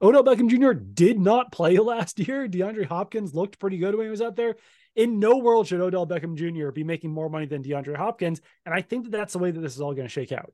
Odell 0.00 0.24
Beckham 0.24 0.48
Jr. 0.48 0.72
did 0.72 1.18
not 1.18 1.52
play 1.52 1.76
last 1.78 2.18
year. 2.18 2.48
DeAndre 2.48 2.86
Hopkins 2.86 3.34
looked 3.34 3.58
pretty 3.58 3.78
good 3.78 3.94
when 3.94 4.06
he 4.06 4.10
was 4.10 4.22
out 4.22 4.36
there 4.36 4.56
in 5.00 5.18
no 5.18 5.38
world 5.38 5.66
should 5.66 5.80
Odell 5.80 6.06
Beckham 6.06 6.34
Jr. 6.36 6.70
be 6.70 6.84
making 6.84 7.10
more 7.10 7.30
money 7.30 7.46
than 7.46 7.62
DeAndre 7.62 7.96
Hopkins. 7.96 8.42
And 8.66 8.74
I 8.74 8.82
think 8.82 9.04
that 9.04 9.12
that's 9.12 9.32
the 9.32 9.38
way 9.38 9.50
that 9.50 9.58
this 9.58 9.74
is 9.74 9.80
all 9.80 9.94
going 9.94 10.06
to 10.06 10.12
shake 10.12 10.30
out. 10.30 10.52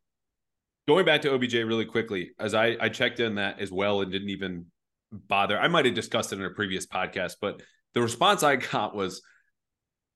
Going 0.86 1.04
back 1.04 1.22
to 1.22 1.34
OBJ 1.34 1.54
really 1.54 1.84
quickly, 1.84 2.30
as 2.38 2.54
I, 2.54 2.76
I 2.80 2.88
checked 2.88 3.18
in 3.18 3.34
that 3.34 3.58
as 3.58 3.72
well 3.72 4.02
and 4.02 4.12
didn't 4.12 4.30
even 4.30 4.66
bother. 5.10 5.58
I 5.58 5.66
might 5.66 5.84
have 5.84 5.94
discussed 5.94 6.32
it 6.32 6.38
in 6.38 6.44
a 6.44 6.50
previous 6.50 6.86
podcast, 6.86 7.34
but 7.40 7.60
the 7.94 8.00
response 8.00 8.44
I 8.44 8.54
got 8.72 8.94
was, 8.94 9.20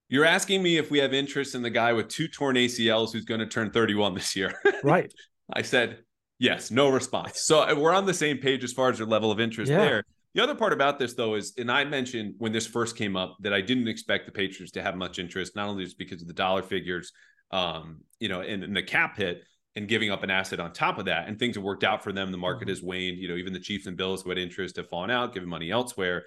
you're 0.08 0.24
asking 0.24 0.62
me 0.62 0.76
if 0.76 0.92
we 0.92 0.98
have 0.98 1.12
interest 1.12 1.56
in 1.56 1.62
the 1.62 1.70
guy 1.70 1.92
with 1.92 2.06
two 2.06 2.28
torn 2.28 2.54
ACLs 2.54 3.12
who's 3.12 3.24
going 3.24 3.40
to 3.40 3.46
turn 3.46 3.72
31 3.72 4.14
this 4.14 4.36
year. 4.36 4.54
Right. 4.84 5.12
I 5.52 5.62
said, 5.62 5.98
yes, 6.38 6.70
no 6.70 6.88
response. 6.88 7.42
So 7.42 7.62
uh, 7.62 7.74
we're 7.76 7.92
on 7.92 8.06
the 8.06 8.14
same 8.14 8.38
page 8.38 8.62
as 8.62 8.72
far 8.72 8.90
as 8.90 8.98
your 9.00 9.08
level 9.08 9.32
of 9.32 9.40
interest 9.40 9.72
yeah. 9.72 9.78
there. 9.78 10.04
The 10.34 10.42
other 10.42 10.54
part 10.54 10.72
about 10.72 10.98
this, 10.98 11.14
though, 11.14 11.34
is, 11.34 11.54
and 11.58 11.70
I 11.70 11.84
mentioned 11.84 12.34
when 12.38 12.52
this 12.52 12.66
first 12.66 12.96
came 12.96 13.16
up 13.16 13.36
that 13.40 13.52
I 13.52 13.60
didn't 13.60 13.88
expect 13.88 14.26
the 14.26 14.32
Patriots 14.32 14.72
to 14.72 14.82
have 14.82 14.96
much 14.96 15.18
interest, 15.18 15.56
not 15.56 15.68
only 15.68 15.84
just 15.84 15.98
because 15.98 16.22
of 16.22 16.28
the 16.28 16.34
dollar 16.34 16.62
figures, 16.62 17.12
um, 17.50 18.02
you 18.20 18.28
know, 18.28 18.40
and, 18.40 18.62
and, 18.62 18.76
the 18.76 18.82
cap 18.82 19.16
hit 19.16 19.42
and 19.74 19.88
giving 19.88 20.10
up 20.10 20.22
an 20.22 20.30
asset 20.30 20.60
on 20.60 20.72
top 20.72 20.98
of 20.98 21.06
that. 21.06 21.26
And 21.26 21.36
things 21.36 21.56
have 21.56 21.64
worked 21.64 21.82
out 21.82 22.04
for 22.04 22.12
them. 22.12 22.30
The 22.30 22.38
market 22.38 22.66
mm-hmm. 22.66 22.70
has 22.70 22.82
waned. 22.82 23.18
You 23.18 23.28
know, 23.28 23.34
even 23.34 23.52
the 23.52 23.58
Chiefs 23.58 23.86
and 23.86 23.96
Bills 23.96 24.22
who 24.22 24.28
had 24.28 24.38
interest 24.38 24.76
have 24.76 24.88
fallen 24.88 25.10
out, 25.10 25.34
given 25.34 25.48
money 25.48 25.72
elsewhere. 25.72 26.24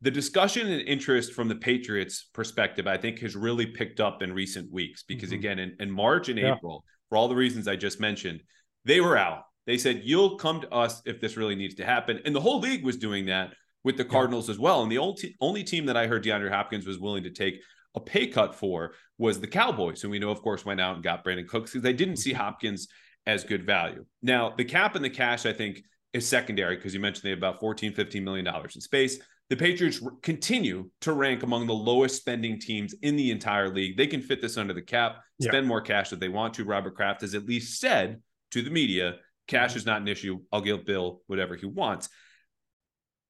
The 0.00 0.12
discussion 0.12 0.68
and 0.68 0.80
interest 0.82 1.32
from 1.32 1.48
the 1.48 1.56
Patriots' 1.56 2.28
perspective, 2.32 2.86
I 2.86 2.96
think, 2.96 3.18
has 3.18 3.34
really 3.34 3.66
picked 3.66 3.98
up 3.98 4.22
in 4.22 4.32
recent 4.32 4.72
weeks 4.72 5.02
because, 5.02 5.30
mm-hmm. 5.30 5.38
again, 5.38 5.58
in, 5.58 5.76
in, 5.80 5.90
March 5.90 6.28
and 6.28 6.38
yeah. 6.38 6.54
April, 6.54 6.84
for 7.08 7.18
all 7.18 7.28
the 7.28 7.34
reasons 7.34 7.66
I 7.66 7.76
just 7.76 8.00
mentioned, 8.00 8.42
they 8.84 9.00
were 9.00 9.16
out 9.16 9.42
they 9.66 9.78
said, 9.78 10.02
You'll 10.04 10.36
come 10.36 10.60
to 10.60 10.72
us 10.72 11.02
if 11.04 11.20
this 11.20 11.36
really 11.36 11.54
needs 11.54 11.74
to 11.76 11.84
happen. 11.84 12.20
And 12.24 12.34
the 12.34 12.40
whole 12.40 12.60
league 12.60 12.84
was 12.84 12.96
doing 12.96 13.26
that 13.26 13.54
with 13.84 13.96
the 13.96 14.04
Cardinals 14.04 14.48
yeah. 14.48 14.54
as 14.54 14.58
well. 14.58 14.82
And 14.82 14.90
the 14.90 14.98
only, 14.98 15.36
only 15.40 15.64
team 15.64 15.86
that 15.86 15.96
I 15.96 16.06
heard 16.06 16.24
DeAndre 16.24 16.50
Hopkins 16.50 16.86
was 16.86 16.98
willing 16.98 17.24
to 17.24 17.30
take 17.30 17.60
a 17.94 18.00
pay 18.00 18.26
cut 18.26 18.54
for 18.54 18.92
was 19.18 19.40
the 19.40 19.46
Cowboys. 19.46 20.02
And 20.02 20.10
we 20.10 20.18
know, 20.18 20.30
of 20.30 20.42
course, 20.42 20.64
went 20.64 20.80
out 20.80 20.94
and 20.94 21.04
got 21.04 21.24
Brandin 21.24 21.48
Cooks 21.48 21.72
because 21.72 21.82
they 21.82 21.92
didn't 21.92 22.16
see 22.16 22.32
mm-hmm. 22.32 22.40
Hopkins 22.40 22.88
as 23.26 23.44
good 23.44 23.64
value. 23.66 24.04
Now, 24.22 24.54
the 24.56 24.64
cap 24.64 24.94
and 24.96 25.04
the 25.04 25.10
cash, 25.10 25.46
I 25.46 25.52
think, 25.52 25.82
is 26.12 26.26
secondary 26.26 26.76
because 26.76 26.94
you 26.94 27.00
mentioned 27.00 27.24
they 27.24 27.30
have 27.30 27.38
about 27.38 27.60
14, 27.60 27.92
15 27.92 28.24
million 28.24 28.44
dollars 28.44 28.74
in 28.74 28.80
space. 28.80 29.18
the 29.48 29.56
Patriots 29.56 30.00
continue 30.22 30.88
to 31.00 31.12
rank 31.12 31.42
among 31.42 31.66
the 31.66 31.74
lowest 31.74 32.16
spending 32.16 32.58
teams 32.58 32.94
in 33.02 33.16
the 33.16 33.30
entire 33.30 33.68
league. 33.68 33.96
They 33.96 34.06
can 34.06 34.22
fit 34.22 34.40
this 34.40 34.56
under 34.56 34.72
the 34.72 34.82
cap, 34.82 35.18
spend 35.40 35.64
yeah. 35.64 35.68
more 35.68 35.80
cash 35.80 36.12
if 36.12 36.20
they 36.20 36.28
want 36.28 36.54
to. 36.54 36.64
Robert 36.64 36.94
Kraft 36.94 37.20
has 37.22 37.34
at 37.34 37.46
least 37.46 37.80
said 37.80 38.20
to 38.52 38.62
the 38.62 38.70
media, 38.70 39.16
cash 39.50 39.76
is 39.76 39.84
not 39.84 40.00
an 40.00 40.08
issue. 40.08 40.40
I'll 40.52 40.60
give 40.60 40.86
Bill 40.86 41.22
whatever 41.26 41.56
he 41.56 41.66
wants. 41.66 42.08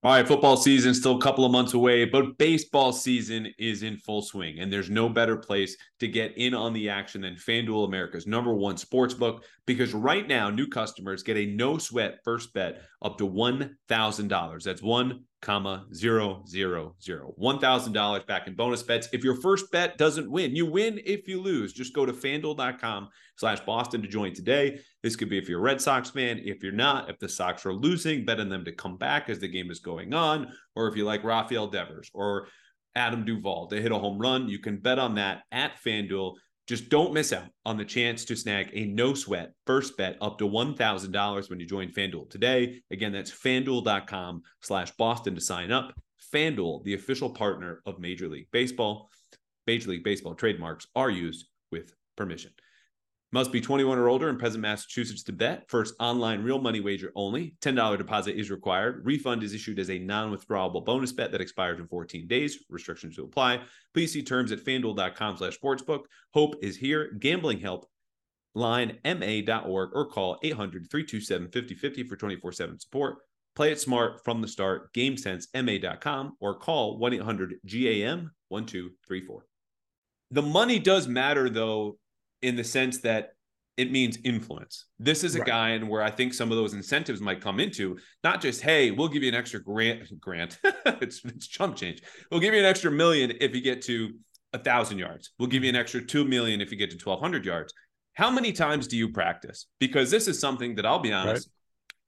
All 0.03 0.13
right, 0.13 0.27
football 0.27 0.57
season 0.57 0.95
still 0.95 1.17
a 1.17 1.21
couple 1.21 1.45
of 1.45 1.53
months 1.53 1.75
away, 1.75 2.07
but 2.07 2.39
baseball 2.39 2.91
season 2.91 3.53
is 3.59 3.83
in 3.83 3.99
full 3.99 4.23
swing, 4.23 4.59
and 4.59 4.73
there's 4.73 4.89
no 4.89 5.11
better 5.11 5.37
place 5.37 5.77
to 5.99 6.09
get 6.09 6.39
in 6.39 6.55
on 6.55 6.73
the 6.73 6.89
action 6.89 7.21
than 7.21 7.35
FanDuel 7.35 7.87
America's 7.87 8.27
number 8.27 8.55
one 8.55 8.79
sports 8.79 9.13
book. 9.13 9.45
Because 9.67 9.93
right 9.93 10.27
now, 10.27 10.49
new 10.49 10.67
customers 10.67 11.23
get 11.23 11.37
a 11.37 11.45
no 11.45 11.77
sweat 11.77 12.21
first 12.25 12.55
bet 12.55 12.81
up 13.03 13.19
to 13.19 13.27
one 13.27 13.77
thousand 13.89 14.29
dollars. 14.29 14.65
That's 14.65 14.81
one 14.81 15.25
comma 15.43 15.85
zero 15.93 16.45
zero 16.49 16.97
zero. 17.03 17.35
One 17.37 17.59
thousand 17.59 17.93
dollars 17.93 18.23
back 18.27 18.47
in 18.47 18.55
bonus 18.55 18.83
bets. 18.83 19.11
If 19.13 19.23
your 19.23 19.37
first 19.37 19.71
bet 19.71 19.99
doesn't 19.99 20.31
win, 20.31 20.57
you 20.57 20.65
win 20.65 20.99
if 21.05 21.29
you 21.29 21.43
lose. 21.43 21.75
Just 21.75 21.95
go 21.95 22.07
to 22.07 22.13
fanduel.com 22.15 23.11
slash 23.37 23.61
Boston 23.61 24.01
to 24.01 24.09
join 24.09 24.33
today. 24.33 24.81
This 25.03 25.17
could 25.17 25.31
be 25.31 25.39
if 25.39 25.49
you're 25.49 25.61
a 25.61 25.63
Red 25.63 25.81
Sox 25.81 26.11
fan. 26.11 26.41
If 26.45 26.63
you're 26.63 26.73
not, 26.73 27.09
if 27.09 27.19
the 27.19 27.29
Sox 27.29 27.65
are 27.65 27.73
losing, 27.73 28.25
bet 28.25 28.41
on 28.41 28.49
them 28.49 28.65
to 28.67 28.73
come 28.73 28.97
back 28.97 29.29
as 29.31 29.39
the 29.39 29.49
game 29.49 29.71
is 29.71 29.81
going 29.81 30.13
on. 30.13 30.53
Or 30.77 30.89
if 30.89 30.97
you 30.97 31.05
like 31.05 31.25
Rafael 31.25 31.69
Devers 31.69 32.11
or 32.13 32.49
Adam 32.95 33.25
Duvall 33.25 33.69
to 33.69 33.81
hit 33.81 33.93
a 33.93 33.99
home 33.99 34.19
run, 34.19 34.49
you 34.49 34.59
can 34.59 34.79
bet 34.79 34.99
on 34.99 35.15
that 35.15 35.43
at 35.53 35.83
FanDuel. 35.83 36.35
Just 36.67 36.89
don't 36.89 37.15
miss 37.15 37.33
out 37.33 37.49
on 37.65 37.77
the 37.77 37.85
chance 37.85 38.25
to 38.27 38.37
snag 38.37 38.71
a 38.75 38.87
no 38.87 39.15
sweat 39.15 39.53
first 39.67 39.97
bet 39.97 40.17
up 40.21 40.39
to 40.39 40.49
$1,000 40.49 41.51
when 41.51 41.59
you 41.59 41.67
join 41.67 41.89
FanDuel 41.89 42.31
today. 42.31 42.81
Again, 42.91 43.13
that's 43.13 43.33
fanduel.com 43.33 44.43
slash 44.61 44.93
Boston 44.93 45.35
to 45.35 45.41
sign 45.41 45.73
up. 45.73 45.93
FanDuel, 46.33 46.85
the 46.85 46.95
official 46.95 47.31
partner 47.31 47.83
of 47.87 47.99
Major 47.99 48.29
League 48.29 48.49
Baseball. 48.53 49.11
Major 49.67 49.91
League 49.91 50.05
Baseball 50.05 50.35
trademarks 50.35 50.87
are 50.95 51.11
used 51.11 51.47
with 51.73 51.93
permission. 52.17 52.53
Must 53.33 53.53
be 53.53 53.61
21 53.61 53.97
or 53.97 54.09
older 54.09 54.29
in 54.29 54.39
present 54.39 54.63
Massachusetts 54.63 55.23
to 55.23 55.33
bet. 55.33 55.63
First 55.69 55.95
online 56.01 56.43
real 56.43 56.61
money 56.61 56.81
wager 56.81 57.13
only. 57.15 57.55
$10 57.61 57.97
deposit 57.97 58.37
is 58.37 58.51
required. 58.51 59.07
Refund 59.07 59.45
is 59.45 59.55
issued 59.55 59.79
as 59.79 59.89
a 59.89 60.01
non 60.01 60.37
withdrawable 60.37 60.85
bonus 60.85 61.13
bet 61.13 61.31
that 61.31 61.41
expires 61.41 61.79
in 61.79 61.87
14 61.87 62.27
days. 62.27 62.65
Restrictions 62.69 63.15
to 63.15 63.23
apply. 63.23 63.61
Please 63.95 64.13
see 64.13 64.23
terms 64.23 64.51
at 64.51 64.59
fanduel.com 64.59 65.37
slash 65.37 65.57
sportsbook. 65.61 66.07
Hope 66.35 66.57
is 66.61 66.77
here. 66.77 67.13
Gambling 67.21 67.61
help. 67.61 67.89
Line 68.57 68.99
ma.org 69.05 69.91
or 69.93 70.07
call 70.07 70.41
800 70.43 70.91
327 70.91 71.51
5050 71.53 72.03
for 72.09 72.17
24 72.17 72.51
7 72.51 72.81
support. 72.81 73.19
Play 73.55 73.71
it 73.71 73.81
smart 73.81 74.25
from 74.25 74.41
the 74.41 74.49
start. 74.49 74.93
GameSenseMA.com 74.93 76.37
or 76.41 76.59
call 76.59 76.99
1 76.99 77.15
800 77.15 77.55
GAM 77.65 78.33
1234. 78.49 79.47
The 80.33 80.43
money 80.43 80.81
does 80.81 81.07
matter, 81.07 81.49
though, 81.49 81.99
in 82.43 82.57
the 82.57 82.65
sense 82.65 82.99
that 82.99 83.35
it 83.77 83.91
means 83.91 84.19
influence. 84.25 84.87
This 84.99 85.25
is 85.25 85.37
a 85.37 85.39
right. 85.39 85.47
guy 85.47 85.69
and 85.71 85.89
where 85.89 86.03
I 86.03 86.11
think 86.11 86.35
some 86.35 86.51
of 86.51 86.57
those 86.59 86.75
incentives 86.75 87.21
might 87.21 87.41
come 87.41 87.61
into 87.61 87.99
not 88.23 88.43
just, 88.43 88.61
hey, 88.61 88.91
we'll 88.91 89.09
give 89.09 89.23
you 89.23 89.31
an 89.31 89.35
extra 89.35 89.63
grant, 89.63 90.03
grant. 90.21 90.59
it's, 90.85 91.25
it's 91.25 91.47
chump 91.47 91.77
change. 91.77 92.03
We'll 92.31 92.41
give 92.41 92.53
you 92.53 92.61
an 92.61 92.67
extra 92.67 92.91
million 92.91 93.33
if 93.41 93.55
you 93.55 93.63
get 93.63 93.81
to 93.83 94.11
a 94.53 94.59
thousand 94.59 94.99
yards. 94.99 95.31
We'll 95.39 95.49
give 95.49 95.63
you 95.63 95.71
an 95.71 95.77
extra 95.77 96.05
2 96.05 96.25
million 96.25 96.61
if 96.61 96.71
you 96.71 96.77
get 96.77 96.91
to 96.91 96.97
1200 96.97 97.45
yards. 97.45 97.73
How 98.15 98.31
many 98.31 98.53
times 98.53 98.87
do 98.87 98.97
you 98.97 99.11
practice? 99.11 99.67
Because 99.79 100.11
this 100.11 100.29
is 100.29 100.39
something 100.39 100.75
that 100.75 100.85
I'll 100.85 100.99
be 100.99 101.13
honest, 101.13 101.49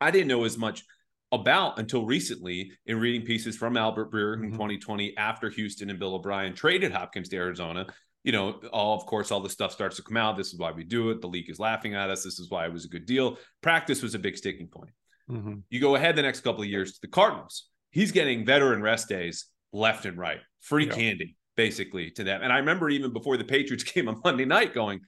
right. 0.00 0.08
I 0.08 0.10
didn't 0.10 0.28
know 0.28 0.44
as 0.44 0.58
much 0.58 0.84
about 1.30 1.78
until 1.78 2.04
recently 2.04 2.72
in 2.86 3.00
reading 3.00 3.24
pieces 3.24 3.56
from 3.56 3.76
Albert 3.76 4.12
Breer 4.12 4.34
in 4.34 4.40
mm-hmm. 4.40 4.52
2020 4.52 5.16
after 5.16 5.48
Houston 5.48 5.88
and 5.88 5.98
Bill 5.98 6.14
O'Brien 6.14 6.54
traded 6.54 6.92
Hopkins 6.92 7.30
to 7.30 7.36
Arizona 7.36 7.86
you 8.24 8.32
know, 8.32 8.60
all 8.72 8.96
of 8.96 9.06
course, 9.06 9.30
all 9.30 9.40
the 9.40 9.50
stuff 9.50 9.72
starts 9.72 9.96
to 9.96 10.02
come 10.02 10.16
out. 10.16 10.36
This 10.36 10.52
is 10.52 10.58
why 10.58 10.70
we 10.70 10.84
do 10.84 11.10
it. 11.10 11.20
The 11.20 11.26
league 11.26 11.50
is 11.50 11.58
laughing 11.58 11.94
at 11.94 12.10
us. 12.10 12.22
This 12.22 12.38
is 12.38 12.50
why 12.50 12.66
it 12.66 12.72
was 12.72 12.84
a 12.84 12.88
good 12.88 13.06
deal. 13.06 13.38
Practice 13.62 14.02
was 14.02 14.14
a 14.14 14.18
big 14.18 14.36
sticking 14.36 14.68
point. 14.68 14.90
Mm-hmm. 15.30 15.54
You 15.70 15.80
go 15.80 15.96
ahead 15.96 16.16
the 16.16 16.22
next 16.22 16.40
couple 16.40 16.62
of 16.62 16.68
years 16.68 16.94
to 16.94 17.00
the 17.00 17.08
Cardinals. 17.08 17.68
He's 17.90 18.12
getting 18.12 18.44
veteran 18.44 18.82
rest 18.82 19.08
days 19.08 19.46
left 19.72 20.06
and 20.06 20.16
right, 20.18 20.40
free 20.60 20.86
yeah. 20.86 20.94
candy 20.94 21.36
basically 21.56 22.10
to 22.12 22.24
them. 22.24 22.42
And 22.42 22.52
I 22.52 22.58
remember 22.58 22.88
even 22.88 23.12
before 23.12 23.36
the 23.36 23.44
Patriots 23.44 23.84
came 23.84 24.08
on 24.08 24.20
Monday 24.24 24.44
night, 24.44 24.72
going, 24.72 25.00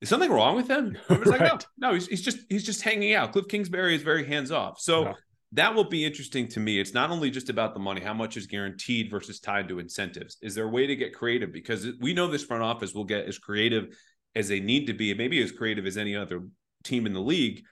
"Is 0.00 0.08
something 0.08 0.30
wrong 0.30 0.56
with 0.56 0.68
him?" 0.68 0.96
I 1.08 1.18
was 1.18 1.28
right. 1.28 1.40
like, 1.40 1.52
"No, 1.52 1.88
no, 1.88 1.94
he's, 1.94 2.06
he's 2.06 2.22
just 2.22 2.38
he's 2.48 2.64
just 2.64 2.82
hanging 2.82 3.14
out." 3.14 3.32
Cliff 3.32 3.48
Kingsbury 3.48 3.94
is 3.94 4.02
very 4.02 4.24
hands 4.24 4.50
off. 4.50 4.80
So 4.80 5.02
yeah 5.04 5.14
that 5.52 5.74
will 5.74 5.88
be 5.88 6.04
interesting 6.04 6.46
to 6.48 6.60
me. 6.60 6.78
It's 6.78 6.92
not 6.92 7.10
only 7.10 7.30
just 7.30 7.48
about 7.48 7.72
the 7.72 7.80
money, 7.80 8.02
how 8.02 8.12
much 8.12 8.36
is 8.36 8.46
guaranteed 8.46 9.10
versus 9.10 9.40
tied 9.40 9.68
to 9.68 9.78
incentives. 9.78 10.36
Is 10.42 10.54
there 10.54 10.64
a 10.64 10.70
way 10.70 10.86
to 10.86 10.94
get 10.94 11.14
creative? 11.14 11.52
Because 11.52 11.86
we 12.00 12.12
know 12.12 12.26
this 12.26 12.44
front 12.44 12.62
office 12.62 12.92
will 12.92 13.04
get 13.04 13.24
as 13.24 13.38
creative 13.38 13.96
as 14.34 14.48
they 14.48 14.60
need 14.60 14.86
to 14.88 14.92
be, 14.92 15.10
and 15.10 15.18
maybe 15.18 15.42
as 15.42 15.50
creative 15.50 15.86
as 15.86 15.96
any 15.96 16.14
other 16.14 16.42
team 16.84 17.06
in 17.06 17.14
the 17.14 17.20
league 17.20 17.62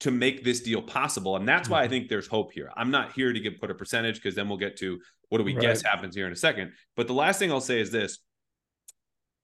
to 0.00 0.10
make 0.10 0.44
this 0.44 0.60
deal 0.60 0.80
possible. 0.80 1.36
And 1.36 1.46
that's 1.46 1.68
why 1.68 1.80
I 1.80 1.82
mm-hmm. 1.84 1.90
think 1.90 2.08
there's 2.08 2.28
hope 2.28 2.52
here. 2.52 2.70
I'm 2.76 2.90
not 2.90 3.12
here 3.12 3.32
to 3.32 3.40
give 3.40 3.58
put 3.60 3.70
a 3.70 3.74
percentage 3.74 4.16
because 4.16 4.34
then 4.34 4.48
we'll 4.48 4.58
get 4.58 4.76
to 4.78 5.00
what 5.28 5.38
do 5.38 5.44
we 5.44 5.54
right. 5.54 5.62
guess 5.62 5.82
happens 5.82 6.14
here 6.14 6.26
in 6.26 6.32
a 6.32 6.36
second. 6.36 6.72
But 6.96 7.08
the 7.08 7.14
last 7.14 7.38
thing 7.38 7.50
I'll 7.50 7.60
say 7.60 7.80
is 7.80 7.90
this 7.90 8.18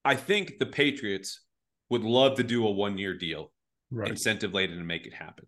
I 0.05 0.15
think 0.15 0.59
the 0.59 0.67
Patriots 0.67 1.41
would 1.89 2.03
love 2.03 2.37
to 2.37 2.45
do 2.45 2.67
a 2.67 2.71
one 2.71 2.99
year 2.99 3.15
deal, 3.15 3.53
right. 3.91 4.09
incentive 4.09 4.55
laden 4.55 4.79
to 4.79 4.85
make 4.85 5.07
it 5.07 5.13
happen 5.13 5.47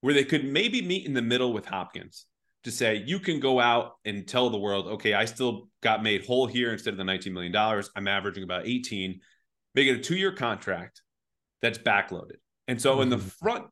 where 0.00 0.14
they 0.14 0.24
could 0.24 0.44
maybe 0.44 0.82
meet 0.82 1.06
in 1.06 1.14
the 1.14 1.22
middle 1.22 1.52
with 1.52 1.66
Hopkins 1.66 2.26
to 2.64 2.70
say, 2.70 3.02
you 3.06 3.18
can 3.18 3.40
go 3.40 3.60
out 3.60 3.92
and 4.04 4.26
tell 4.26 4.50
the 4.50 4.58
world, 4.58 4.86
okay, 4.86 5.14
I 5.14 5.24
still 5.24 5.68
got 5.82 6.02
made 6.02 6.26
whole 6.26 6.46
here 6.46 6.72
instead 6.72 6.92
of 6.92 6.98
the 6.98 7.04
$19 7.04 7.32
million. 7.32 7.54
I'm 7.96 8.08
averaging 8.08 8.44
about 8.44 8.66
18. 8.66 9.20
Make 9.74 9.88
it 9.88 9.98
a 9.98 10.02
two 10.02 10.16
year 10.16 10.32
contract 10.32 11.02
that's 11.62 11.78
backloaded. 11.78 12.36
And 12.68 12.80
so 12.80 12.94
mm-hmm. 12.94 13.02
in 13.02 13.08
the 13.10 13.16
mm-hmm. 13.16 13.28
front 13.28 13.66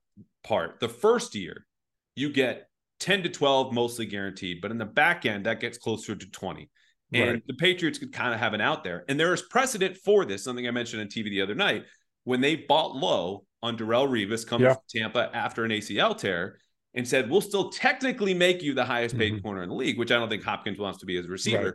part, 0.44 0.80
the 0.80 0.88
first 0.88 1.34
year, 1.34 1.66
you 2.14 2.30
get 2.30 2.68
10 3.00 3.24
to 3.24 3.28
12 3.28 3.72
mostly 3.72 4.06
guaranteed, 4.06 4.60
but 4.60 4.70
in 4.70 4.78
the 4.78 4.84
back 4.84 5.26
end, 5.26 5.46
that 5.46 5.60
gets 5.60 5.78
closer 5.78 6.14
to 6.14 6.30
20. 6.30 6.70
And 7.12 7.30
right. 7.30 7.42
the 7.46 7.54
Patriots 7.54 7.98
could 7.98 8.12
kind 8.12 8.34
of 8.34 8.40
have 8.40 8.52
an 8.52 8.60
out 8.60 8.84
there. 8.84 9.04
And 9.08 9.18
there 9.18 9.32
is 9.32 9.42
precedent 9.42 9.96
for 9.96 10.26
this, 10.26 10.44
something 10.44 10.66
I 10.68 10.72
mentioned 10.72 11.00
on 11.00 11.08
TV 11.08 11.24
the 11.24 11.40
other 11.40 11.54
night. 11.54 11.84
When 12.24 12.42
they 12.42 12.56
bought 12.56 12.94
low, 12.94 13.46
on 13.62 13.76
Darrelle 13.76 14.08
Revis 14.08 14.46
coming 14.46 14.66
yeah. 14.66 14.74
from 14.74 14.82
Tampa 14.88 15.30
after 15.34 15.64
an 15.64 15.70
ACL 15.70 16.16
tear 16.16 16.58
and 16.94 17.06
said, 17.06 17.30
We'll 17.30 17.40
still 17.40 17.70
technically 17.70 18.34
make 18.34 18.62
you 18.62 18.74
the 18.74 18.84
highest 18.84 19.16
paid 19.18 19.34
mm-hmm. 19.34 19.42
corner 19.42 19.62
in 19.62 19.68
the 19.68 19.74
league, 19.74 19.98
which 19.98 20.12
I 20.12 20.16
don't 20.16 20.28
think 20.28 20.44
Hopkins 20.44 20.78
wants 20.78 20.98
to 21.00 21.06
be 21.06 21.16
as 21.16 21.26
a 21.26 21.28
receiver. 21.28 21.64
Right. 21.64 21.74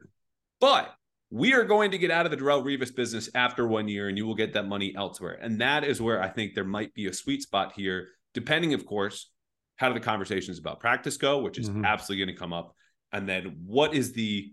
But 0.60 0.96
we 1.30 1.54
are 1.54 1.64
going 1.64 1.92
to 1.92 1.98
get 1.98 2.12
out 2.12 2.26
of 2.26 2.32
the 2.32 2.38
Darrelle 2.38 2.64
Revis 2.64 2.96
business 2.96 3.30
after 3.34 3.68
one 3.68 3.88
year 3.88 4.08
and 4.08 4.18
you 4.18 4.26
will 4.28 4.36
get 4.36 4.54
that 4.54 4.68
money 4.68 4.94
elsewhere. 4.96 5.40
And 5.42 5.60
that 5.62 5.84
is 5.84 6.00
where 6.00 6.22
I 6.22 6.30
think 6.30 6.54
there 6.54 6.64
might 6.64 6.94
be 6.94 7.08
a 7.08 7.14
sweet 7.14 7.42
spot 7.42 7.74
here, 7.76 8.10
depending, 8.34 8.74
of 8.74 8.86
course, 8.86 9.32
how 9.78 9.88
do 9.88 9.96
the 9.96 10.00
conversations 10.00 10.60
about 10.60 10.80
practice 10.80 11.18
go, 11.18 11.40
which 11.40 11.58
is 11.58 11.70
mm-hmm. 11.70 11.86
absolutely 11.86 12.26
going 12.26 12.36
to 12.36 12.40
come 12.40 12.54
up. 12.54 12.76
And 13.12 13.28
then 13.28 13.58
what 13.66 13.96
is 13.96 14.14
the 14.14 14.52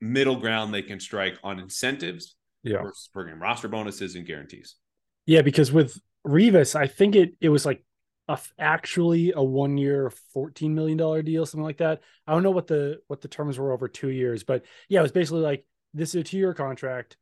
middle 0.00 0.36
ground 0.36 0.72
they 0.72 0.82
can 0.82 1.00
strike 1.00 1.38
on 1.42 1.58
incentives 1.58 2.36
yeah. 2.62 2.82
versus 2.82 3.08
per-game 3.12 3.42
roster 3.42 3.68
bonuses 3.68 4.14
and 4.14 4.26
guarantees? 4.26 4.76
Yeah, 5.26 5.42
because 5.42 5.72
with 5.72 6.00
Revis, 6.26 6.74
I 6.74 6.86
think 6.86 7.16
it 7.16 7.34
it 7.40 7.48
was 7.48 7.66
like 7.66 7.84
a, 8.28 8.38
actually 8.58 9.32
a 9.34 9.42
one 9.42 9.76
year, 9.76 10.10
fourteen 10.32 10.74
million 10.74 10.96
dollar 10.96 11.22
deal, 11.22 11.44
something 11.46 11.64
like 11.64 11.78
that. 11.78 12.00
I 12.26 12.32
don't 12.32 12.42
know 12.42 12.50
what 12.50 12.66
the 12.66 13.00
what 13.08 13.20
the 13.20 13.28
terms 13.28 13.58
were 13.58 13.72
over 13.72 13.88
two 13.88 14.10
years, 14.10 14.44
but 14.44 14.64
yeah, 14.88 15.00
it 15.00 15.02
was 15.02 15.12
basically 15.12 15.40
like 15.40 15.66
this 15.94 16.10
is 16.10 16.20
a 16.20 16.24
two 16.24 16.38
year 16.38 16.54
contract. 16.54 17.16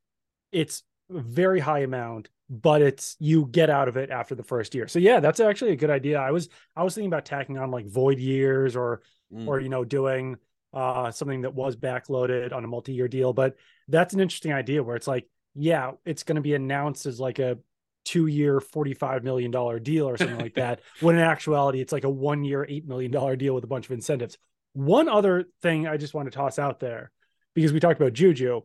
It's 0.53 0.83
a 1.11 1.21
very 1.21 1.61
high 1.61 1.81
amount, 1.81 2.29
but 2.49 2.83
it's 2.83 3.17
you 3.19 3.47
get 3.51 3.71
out 3.71 3.89
of 3.89 3.97
it 3.97 4.11
after 4.11 4.35
the 4.35 4.43
first 4.43 4.75
year. 4.75 4.89
So 4.89 4.99
yeah, 4.99 5.21
that's 5.21 5.41
actually 5.41 5.73
a 5.73 5.77
good 5.77 5.91
idea. 5.91 6.19
I 6.19 6.31
was 6.31 6.49
I 6.77 6.83
was 6.83 6.95
thinking 6.95 7.11
about 7.11 7.25
tacking 7.25 7.59
on 7.59 7.71
like 7.71 7.87
void 7.87 8.19
years 8.19 8.77
or 8.77 9.03
mm. 9.33 9.47
or 9.47 9.61
you 9.61 9.69
know 9.69 9.85
doing 9.85 10.37
uh 10.73 11.11
something 11.11 11.41
that 11.43 11.55
was 11.55 11.75
backloaded 11.77 12.53
on 12.53 12.65
a 12.65 12.69
multi 12.69 12.93
year 12.93 13.09
deal, 13.09 13.33
but 13.33 13.57
that's 13.89 14.15
an 14.15 14.21
interesting 14.21 14.53
idea 14.53 14.83
where 14.83 14.97
it's 14.97 15.09
like 15.09 15.27
yeah, 15.55 15.93
it's 16.05 16.23
going 16.23 16.37
to 16.37 16.43
be 16.43 16.55
announced 16.55 17.07
as 17.07 17.19
like 17.19 17.39
a 17.39 17.59
two 18.05 18.27
year, 18.27 18.61
$45 18.61 19.23
million 19.23 19.51
deal 19.83 20.09
or 20.09 20.17
something 20.17 20.39
like 20.39 20.55
that. 20.57 20.81
When 21.01 21.17
in 21.17 21.23
actuality, 21.23 21.81
it's 21.81 21.93
like 21.93 22.05
a 22.05 22.11
one 22.11 22.45
year, 22.45 22.67
$8 22.69 22.87
million 22.87 23.39
deal 23.39 23.55
with 23.55 23.65
a 23.65 23.69
bunch 23.69 23.87
of 23.87 23.93
incentives. 23.93 24.39
One 24.73 25.09
other 25.09 25.47
thing 25.63 25.87
I 25.87 25.97
just 25.97 26.15
want 26.15 26.31
to 26.31 26.37
toss 26.37 26.59
out 26.59 26.81
there, 26.81 27.11
because 27.55 27.73
we 27.73 27.81
talked 27.81 28.01
about 28.01 28.13
Juju. 28.13 28.63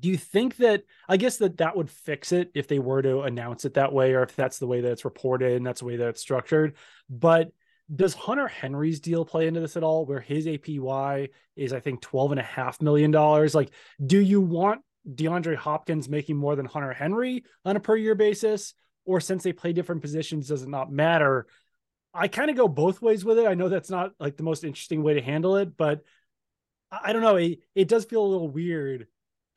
Do 0.00 0.08
you 0.08 0.18
think 0.18 0.56
that, 0.56 0.82
I 1.08 1.16
guess 1.16 1.38
that 1.38 1.58
that 1.58 1.74
would 1.74 1.90
fix 1.90 2.32
it 2.32 2.50
if 2.54 2.68
they 2.68 2.78
were 2.78 3.00
to 3.00 3.22
announce 3.22 3.64
it 3.64 3.74
that 3.74 3.92
way, 3.92 4.12
or 4.12 4.22
if 4.22 4.36
that's 4.36 4.58
the 4.58 4.66
way 4.66 4.82
that 4.82 4.92
it's 4.92 5.06
reported 5.06 5.52
and 5.52 5.66
that's 5.66 5.80
the 5.80 5.86
way 5.86 5.96
that 5.96 6.08
it's 6.08 6.20
structured? 6.20 6.76
But 7.08 7.52
does 7.94 8.12
Hunter 8.12 8.48
Henry's 8.48 9.00
deal 9.00 9.24
play 9.24 9.46
into 9.46 9.60
this 9.60 9.76
at 9.76 9.82
all 9.82 10.04
where 10.04 10.20
his 10.20 10.46
APY 10.46 11.30
is, 11.56 11.72
I 11.72 11.80
think, 11.80 12.02
$12.5 12.02 12.82
million? 12.82 13.10
Like, 13.12 13.70
do 14.04 14.20
you 14.20 14.42
want 14.42 14.82
DeAndre 15.08 15.56
Hopkins 15.56 16.08
making 16.08 16.36
more 16.36 16.56
than 16.56 16.66
Hunter 16.66 16.92
Henry 16.92 17.44
on 17.64 17.76
a 17.76 17.80
per 17.80 17.96
year 17.96 18.14
basis, 18.14 18.74
or 19.04 19.20
since 19.20 19.42
they 19.42 19.52
play 19.52 19.72
different 19.72 20.02
positions, 20.02 20.48
does 20.48 20.62
it 20.62 20.68
not 20.68 20.92
matter? 20.92 21.46
I 22.12 22.28
kind 22.28 22.50
of 22.50 22.56
go 22.56 22.68
both 22.68 23.00
ways 23.00 23.24
with 23.24 23.38
it. 23.38 23.46
I 23.46 23.54
know 23.54 23.68
that's 23.68 23.90
not 23.90 24.12
like 24.18 24.36
the 24.36 24.42
most 24.42 24.64
interesting 24.64 25.02
way 25.02 25.14
to 25.14 25.22
handle 25.22 25.56
it, 25.56 25.76
but 25.76 26.02
I 26.90 27.12
don't 27.12 27.22
know. 27.22 27.36
It, 27.36 27.60
it 27.74 27.88
does 27.88 28.04
feel 28.04 28.24
a 28.24 28.26
little 28.26 28.48
weird 28.48 29.06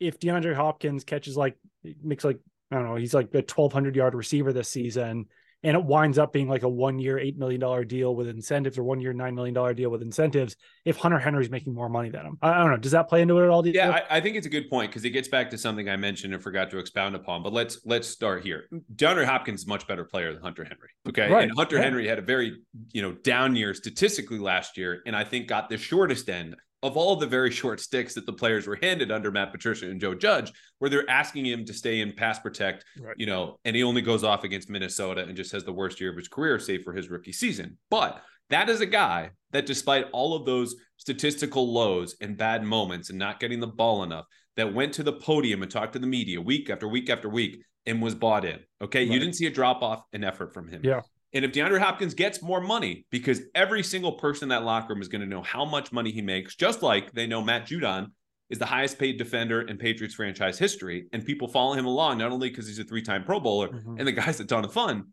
if 0.00 0.18
DeAndre 0.18 0.54
Hopkins 0.54 1.04
catches 1.04 1.36
like 1.36 1.56
makes 2.02 2.24
like 2.24 2.40
I 2.70 2.76
don't 2.76 2.86
know, 2.86 2.96
he's 2.96 3.14
like 3.14 3.26
a 3.34 3.38
1200 3.38 3.96
yard 3.96 4.14
receiver 4.14 4.52
this 4.52 4.68
season 4.68 5.26
and 5.62 5.76
it 5.76 5.84
winds 5.84 6.18
up 6.18 6.32
being 6.32 6.48
like 6.48 6.62
a 6.62 6.68
one 6.68 6.98
year, 6.98 7.16
$8 7.16 7.36
million 7.36 7.86
deal 7.86 8.14
with 8.14 8.28
incentives 8.28 8.78
or 8.78 8.82
one 8.82 9.00
year, 9.00 9.14
$9 9.14 9.34
million 9.34 9.74
deal 9.74 9.90
with 9.90 10.02
incentives 10.02 10.56
if 10.84 10.96
Hunter 10.96 11.18
Henry's 11.18 11.50
making 11.50 11.74
more 11.74 11.88
money 11.88 12.10
than 12.10 12.26
him. 12.26 12.38
I, 12.42 12.58
don't 12.58 12.70
know. 12.70 12.76
Does 12.76 12.92
that 12.92 13.08
play 13.08 13.22
into 13.22 13.38
it 13.38 13.44
at 13.44 13.50
all? 13.50 13.66
Yeah, 13.66 13.90
I, 13.90 14.18
I, 14.18 14.20
think 14.20 14.36
it's 14.36 14.46
a 14.46 14.50
good 14.50 14.68
point 14.68 14.90
because 14.90 15.04
it 15.04 15.10
gets 15.10 15.28
back 15.28 15.50
to 15.50 15.58
something 15.58 15.88
I 15.88 15.96
mentioned 15.96 16.34
and 16.34 16.42
forgot 16.42 16.70
to 16.70 16.78
expound 16.78 17.14
upon. 17.14 17.42
But 17.42 17.52
let's 17.52 17.80
let's 17.84 18.08
start 18.08 18.42
here. 18.42 18.64
DeAndre 18.96 19.24
Hopkins 19.24 19.60
is 19.60 19.66
much 19.66 19.86
better 19.86 20.04
player 20.04 20.32
than 20.32 20.42
Hunter 20.42 20.64
Henry. 20.64 20.88
Okay. 21.08 21.30
Right. 21.30 21.44
And 21.44 21.52
Hunter 21.56 21.76
yeah. 21.76 21.82
Henry 21.82 22.08
had 22.08 22.18
a 22.18 22.22
very, 22.22 22.58
you 22.90 23.02
know, 23.02 23.12
down 23.12 23.54
year 23.54 23.74
statistically 23.74 24.38
last 24.38 24.76
year. 24.76 25.02
And 25.06 25.14
I 25.14 25.24
think 25.24 25.46
got 25.46 25.68
the 25.68 25.78
shortest 25.78 26.28
end 26.28 26.56
of 26.82 26.96
all 26.96 27.16
the 27.16 27.26
very 27.26 27.50
short 27.50 27.80
sticks 27.80 28.14
that 28.14 28.26
the 28.26 28.32
players 28.32 28.66
were 28.66 28.78
handed 28.82 29.12
under 29.12 29.30
Matt 29.30 29.52
Patricia 29.52 29.88
and 29.88 30.00
Joe 30.00 30.14
Judge, 30.14 30.52
where 30.78 30.90
they're 30.90 31.08
asking 31.08 31.46
him 31.46 31.64
to 31.64 31.72
stay 31.72 32.00
in 32.00 32.12
pass 32.12 32.38
protect, 32.38 32.84
right. 32.98 33.14
you 33.16 33.26
know, 33.26 33.58
and 33.64 33.76
he 33.76 33.82
only 33.82 34.02
goes 34.02 34.24
off 34.24 34.44
against 34.44 34.68
Minnesota 34.68 35.22
and 35.22 35.36
just 35.36 35.52
has 35.52 35.64
the 35.64 35.72
worst 35.72 36.00
year 36.00 36.10
of 36.10 36.16
his 36.16 36.28
career, 36.28 36.58
save 36.58 36.82
for 36.82 36.92
his 36.92 37.08
rookie 37.08 37.32
season. 37.32 37.78
But 37.90 38.20
that 38.50 38.68
is 38.68 38.80
a 38.80 38.86
guy 38.86 39.30
that, 39.52 39.66
despite 39.66 40.06
all 40.12 40.34
of 40.34 40.44
those 40.44 40.74
statistical 40.96 41.72
lows 41.72 42.16
and 42.20 42.36
bad 42.36 42.64
moments 42.64 43.10
and 43.10 43.18
not 43.18 43.40
getting 43.40 43.60
the 43.60 43.66
ball 43.66 44.02
enough, 44.02 44.26
that 44.56 44.74
went 44.74 44.92
to 44.94 45.02
the 45.02 45.12
podium 45.12 45.62
and 45.62 45.70
talked 45.70 45.94
to 45.94 45.98
the 45.98 46.06
media 46.06 46.40
week 46.40 46.68
after 46.68 46.86
week 46.88 47.08
after 47.08 47.28
week 47.28 47.62
and 47.86 48.02
was 48.02 48.14
bought 48.14 48.44
in. 48.44 48.58
Okay. 48.82 49.00
Right. 49.00 49.08
You 49.08 49.18
didn't 49.18 49.34
see 49.34 49.46
a 49.46 49.50
drop 49.50 49.82
off 49.82 50.02
in 50.12 50.24
effort 50.24 50.52
from 50.52 50.68
him. 50.68 50.82
Yeah. 50.84 51.00
And 51.34 51.44
if 51.44 51.52
DeAndre 51.52 51.78
Hopkins 51.78 52.14
gets 52.14 52.42
more 52.42 52.60
money, 52.60 53.06
because 53.10 53.40
every 53.54 53.82
single 53.82 54.12
person 54.12 54.46
in 54.46 54.48
that 54.50 54.64
locker 54.64 54.92
room 54.92 55.00
is 55.02 55.08
going 55.08 55.22
to 55.22 55.26
know 55.26 55.42
how 55.42 55.64
much 55.64 55.92
money 55.92 56.10
he 56.10 56.20
makes, 56.20 56.54
just 56.54 56.82
like 56.82 57.12
they 57.12 57.26
know 57.26 57.42
Matt 57.42 57.66
Judon 57.66 58.08
is 58.50 58.58
the 58.58 58.66
highest 58.66 58.98
paid 58.98 59.16
defender 59.16 59.62
in 59.62 59.78
Patriots 59.78 60.14
franchise 60.14 60.58
history. 60.58 61.06
And 61.12 61.24
people 61.24 61.48
follow 61.48 61.72
him 61.72 61.86
along, 61.86 62.18
not 62.18 62.32
only 62.32 62.50
because 62.50 62.66
he's 62.66 62.78
a 62.78 62.84
three 62.84 63.02
time 63.02 63.24
Pro 63.24 63.40
Bowler 63.40 63.68
mm-hmm. 63.68 63.96
and 63.98 64.06
the 64.06 64.12
guy's 64.12 64.40
a 64.40 64.44
ton 64.44 64.64
of 64.64 64.72
fun, 64.72 65.04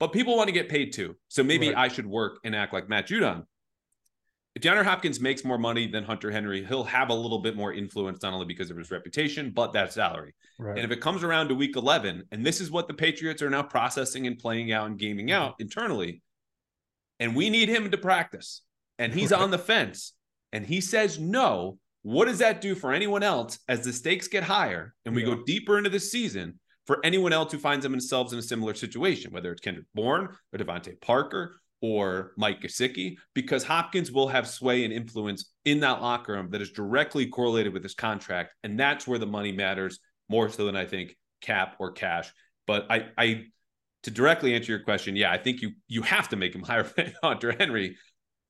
but 0.00 0.12
people 0.12 0.36
want 0.36 0.48
to 0.48 0.52
get 0.52 0.68
paid 0.68 0.92
too. 0.92 1.16
So 1.28 1.44
maybe 1.44 1.68
right. 1.68 1.76
I 1.76 1.88
should 1.88 2.06
work 2.06 2.38
and 2.44 2.56
act 2.56 2.72
like 2.72 2.88
Matt 2.88 3.06
Judon 3.06 3.44
if 4.58 4.64
DeAndre 4.64 4.84
Hopkins 4.84 5.20
makes 5.20 5.44
more 5.44 5.56
money 5.56 5.86
than 5.86 6.02
Hunter 6.02 6.32
Henry, 6.32 6.64
he'll 6.64 6.82
have 6.82 7.10
a 7.10 7.14
little 7.14 7.38
bit 7.38 7.54
more 7.54 7.72
influence, 7.72 8.22
not 8.22 8.32
only 8.32 8.44
because 8.44 8.70
of 8.70 8.76
his 8.76 8.90
reputation, 8.90 9.50
but 9.50 9.72
that 9.74 9.92
salary. 9.92 10.34
Right. 10.58 10.76
And 10.76 10.84
if 10.84 10.90
it 10.90 11.00
comes 11.00 11.22
around 11.22 11.48
to 11.48 11.54
week 11.54 11.76
11, 11.76 12.24
and 12.32 12.44
this 12.44 12.60
is 12.60 12.68
what 12.68 12.88
the 12.88 12.94
Patriots 12.94 13.40
are 13.40 13.50
now 13.50 13.62
processing 13.62 14.26
and 14.26 14.36
playing 14.36 14.72
out 14.72 14.88
and 14.88 14.98
gaming 14.98 15.30
out 15.30 15.52
mm-hmm. 15.52 15.62
internally, 15.62 16.22
and 17.20 17.36
we 17.36 17.50
need 17.50 17.68
him 17.68 17.88
to 17.88 17.98
practice, 17.98 18.62
and 18.98 19.12
he's 19.12 19.30
right. 19.30 19.40
on 19.40 19.52
the 19.52 19.58
fence, 19.58 20.14
and 20.52 20.66
he 20.66 20.80
says 20.80 21.20
no, 21.20 21.78
what 22.02 22.24
does 22.24 22.38
that 22.38 22.60
do 22.60 22.74
for 22.74 22.92
anyone 22.92 23.22
else 23.22 23.60
as 23.68 23.84
the 23.84 23.92
stakes 23.92 24.26
get 24.26 24.42
higher 24.42 24.92
and 25.04 25.14
we 25.14 25.22
yeah. 25.22 25.34
go 25.34 25.42
deeper 25.44 25.78
into 25.78 25.90
the 25.90 26.00
season? 26.00 26.58
For 26.86 27.04
anyone 27.04 27.34
else 27.34 27.52
who 27.52 27.58
finds 27.58 27.82
themselves 27.82 28.32
in 28.32 28.38
a 28.38 28.42
similar 28.42 28.72
situation, 28.72 29.30
whether 29.30 29.52
it's 29.52 29.60
Kendrick 29.60 29.84
Bourne 29.94 30.30
or 30.54 30.58
DeVante 30.58 30.98
Parker 31.02 31.60
or 31.80 32.32
Mike 32.36 32.60
Gesicki 32.60 33.16
because 33.34 33.64
Hopkins 33.64 34.10
will 34.10 34.28
have 34.28 34.48
sway 34.48 34.84
and 34.84 34.92
influence 34.92 35.52
in 35.64 35.80
that 35.80 36.02
locker 36.02 36.32
room 36.32 36.50
that 36.50 36.60
is 36.60 36.72
directly 36.72 37.26
correlated 37.26 37.72
with 37.72 37.82
his 37.82 37.94
contract. 37.94 38.54
And 38.64 38.78
that's 38.78 39.06
where 39.06 39.18
the 39.18 39.26
money 39.26 39.52
matters 39.52 40.00
more 40.28 40.48
so 40.48 40.66
than 40.66 40.76
I 40.76 40.86
think 40.86 41.16
cap 41.40 41.76
or 41.78 41.92
cash. 41.92 42.32
But 42.66 42.86
I, 42.90 43.06
I, 43.16 43.44
to 44.02 44.10
directly 44.10 44.54
answer 44.54 44.72
your 44.72 44.82
question, 44.82 45.16
yeah, 45.16 45.32
I 45.32 45.38
think 45.38 45.62
you 45.62 45.72
you 45.88 46.02
have 46.02 46.28
to 46.30 46.36
make 46.36 46.54
him 46.54 46.62
higher 46.64 46.82
than 46.82 47.14
Hunter 47.22 47.52
Henry. 47.52 47.96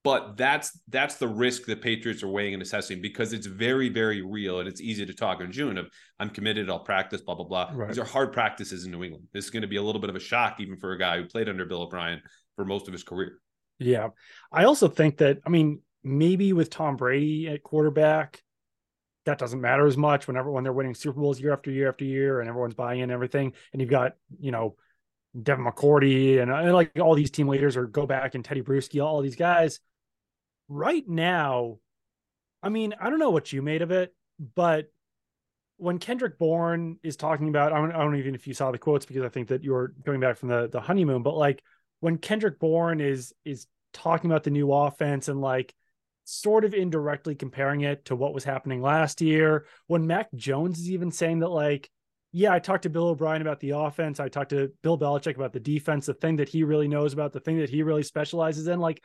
But 0.04 0.36
that's 0.36 0.78
that's 0.88 1.16
the 1.16 1.28
risk 1.28 1.66
the 1.66 1.76
Patriots 1.76 2.22
are 2.22 2.28
weighing 2.28 2.54
and 2.54 2.62
assessing 2.62 3.02
because 3.02 3.32
it's 3.32 3.46
very, 3.46 3.88
very 3.88 4.22
real 4.22 4.60
and 4.60 4.68
it's 4.68 4.80
easy 4.80 5.04
to 5.04 5.12
talk 5.12 5.40
in 5.40 5.50
June 5.52 5.76
of 5.76 5.88
I'm 6.18 6.30
committed, 6.30 6.70
I'll 6.70 6.78
practice, 6.78 7.20
blah, 7.20 7.34
blah, 7.34 7.44
blah. 7.44 7.70
Right. 7.74 7.88
These 7.88 7.98
are 7.98 8.04
hard 8.04 8.32
practices 8.32 8.84
in 8.84 8.92
New 8.92 9.04
England. 9.04 9.26
This 9.32 9.44
is 9.44 9.50
going 9.50 9.62
to 9.62 9.68
be 9.68 9.76
a 9.76 9.82
little 9.82 10.00
bit 10.00 10.08
of 10.08 10.16
a 10.16 10.20
shock, 10.20 10.60
even 10.60 10.76
for 10.76 10.92
a 10.92 10.98
guy 10.98 11.18
who 11.18 11.26
played 11.26 11.48
under 11.48 11.66
Bill 11.66 11.82
O'Brien 11.82 12.22
for 12.58 12.64
most 12.64 12.88
of 12.88 12.92
his 12.92 13.04
career. 13.04 13.38
Yeah. 13.78 14.08
I 14.50 14.64
also 14.64 14.88
think 14.88 15.18
that, 15.18 15.38
I 15.46 15.48
mean, 15.48 15.80
maybe 16.02 16.52
with 16.52 16.70
Tom 16.70 16.96
Brady 16.96 17.46
at 17.46 17.62
quarterback, 17.62 18.42
that 19.26 19.38
doesn't 19.38 19.60
matter 19.60 19.86
as 19.86 19.96
much 19.96 20.26
whenever 20.26 20.50
when 20.50 20.64
they're 20.64 20.72
winning 20.72 20.96
Super 20.96 21.20
Bowls 21.20 21.40
year 21.40 21.52
after 21.52 21.70
year 21.70 21.88
after 21.88 22.04
year 22.04 22.40
and 22.40 22.48
everyone's 22.48 22.74
buying 22.74 22.98
in 22.98 23.12
everything. 23.12 23.52
And 23.72 23.80
you've 23.80 23.92
got, 23.92 24.14
you 24.40 24.50
know, 24.50 24.74
Devin 25.40 25.64
McCourty 25.64 26.42
and, 26.42 26.50
and 26.50 26.72
like 26.72 26.98
all 26.98 27.14
these 27.14 27.30
team 27.30 27.46
leaders 27.46 27.76
or 27.76 27.86
go 27.86 28.04
back 28.04 28.34
and 28.34 28.42
Tedy 28.42 28.64
Bruschi, 28.64 29.00
all 29.04 29.22
these 29.22 29.36
guys. 29.36 29.78
Right 30.68 31.06
now, 31.06 31.78
I 32.60 32.70
mean, 32.70 32.92
I 33.00 33.08
don't 33.08 33.20
know 33.20 33.30
what 33.30 33.52
you 33.52 33.62
made 33.62 33.82
of 33.82 33.92
it, 33.92 34.12
but 34.56 34.90
when 35.76 36.00
Kendrick 36.00 36.40
Bourne 36.40 36.98
is 37.04 37.16
talking 37.16 37.48
about, 37.48 37.72
I 37.72 37.76
don't, 37.76 37.92
I 37.92 37.98
don't 37.98 38.16
even 38.16 38.34
if 38.34 38.48
you 38.48 38.54
saw 38.54 38.72
the 38.72 38.78
quotes 38.78 39.06
because 39.06 39.22
I 39.22 39.28
think 39.28 39.48
that 39.48 39.62
you 39.62 39.70
were 39.70 39.94
coming 40.04 40.20
back 40.20 40.36
from 40.36 40.48
the 40.48 40.68
the 40.68 40.80
honeymoon, 40.80 41.22
but 41.22 41.36
like 41.36 41.62
when 42.00 42.18
Kendrick 42.18 42.58
Bourne 42.58 43.00
is 43.00 43.32
is 43.44 43.66
talking 43.92 44.30
about 44.30 44.44
the 44.44 44.50
new 44.50 44.72
offense 44.72 45.28
and 45.28 45.40
like 45.40 45.74
sort 46.24 46.64
of 46.64 46.74
indirectly 46.74 47.34
comparing 47.34 47.80
it 47.80 48.04
to 48.04 48.14
what 48.14 48.34
was 48.34 48.44
happening 48.44 48.82
last 48.82 49.20
year, 49.20 49.66
when 49.86 50.06
Mac 50.06 50.28
Jones 50.34 50.78
is 50.78 50.90
even 50.90 51.10
saying 51.10 51.40
that 51.40 51.48
like, 51.48 51.90
yeah, 52.32 52.52
I 52.52 52.58
talked 52.58 52.82
to 52.82 52.90
Bill 52.90 53.08
O'Brien 53.08 53.40
about 53.40 53.60
the 53.60 53.70
offense, 53.70 54.20
I 54.20 54.28
talked 54.28 54.50
to 54.50 54.70
Bill 54.82 54.98
Belichick 54.98 55.36
about 55.36 55.52
the 55.52 55.60
defense, 55.60 56.06
the 56.06 56.14
thing 56.14 56.36
that 56.36 56.48
he 56.48 56.64
really 56.64 56.88
knows 56.88 57.14
about, 57.14 57.32
the 57.32 57.40
thing 57.40 57.58
that 57.58 57.70
he 57.70 57.82
really 57.82 58.02
specializes 58.02 58.66
in, 58.68 58.78
like 58.78 59.02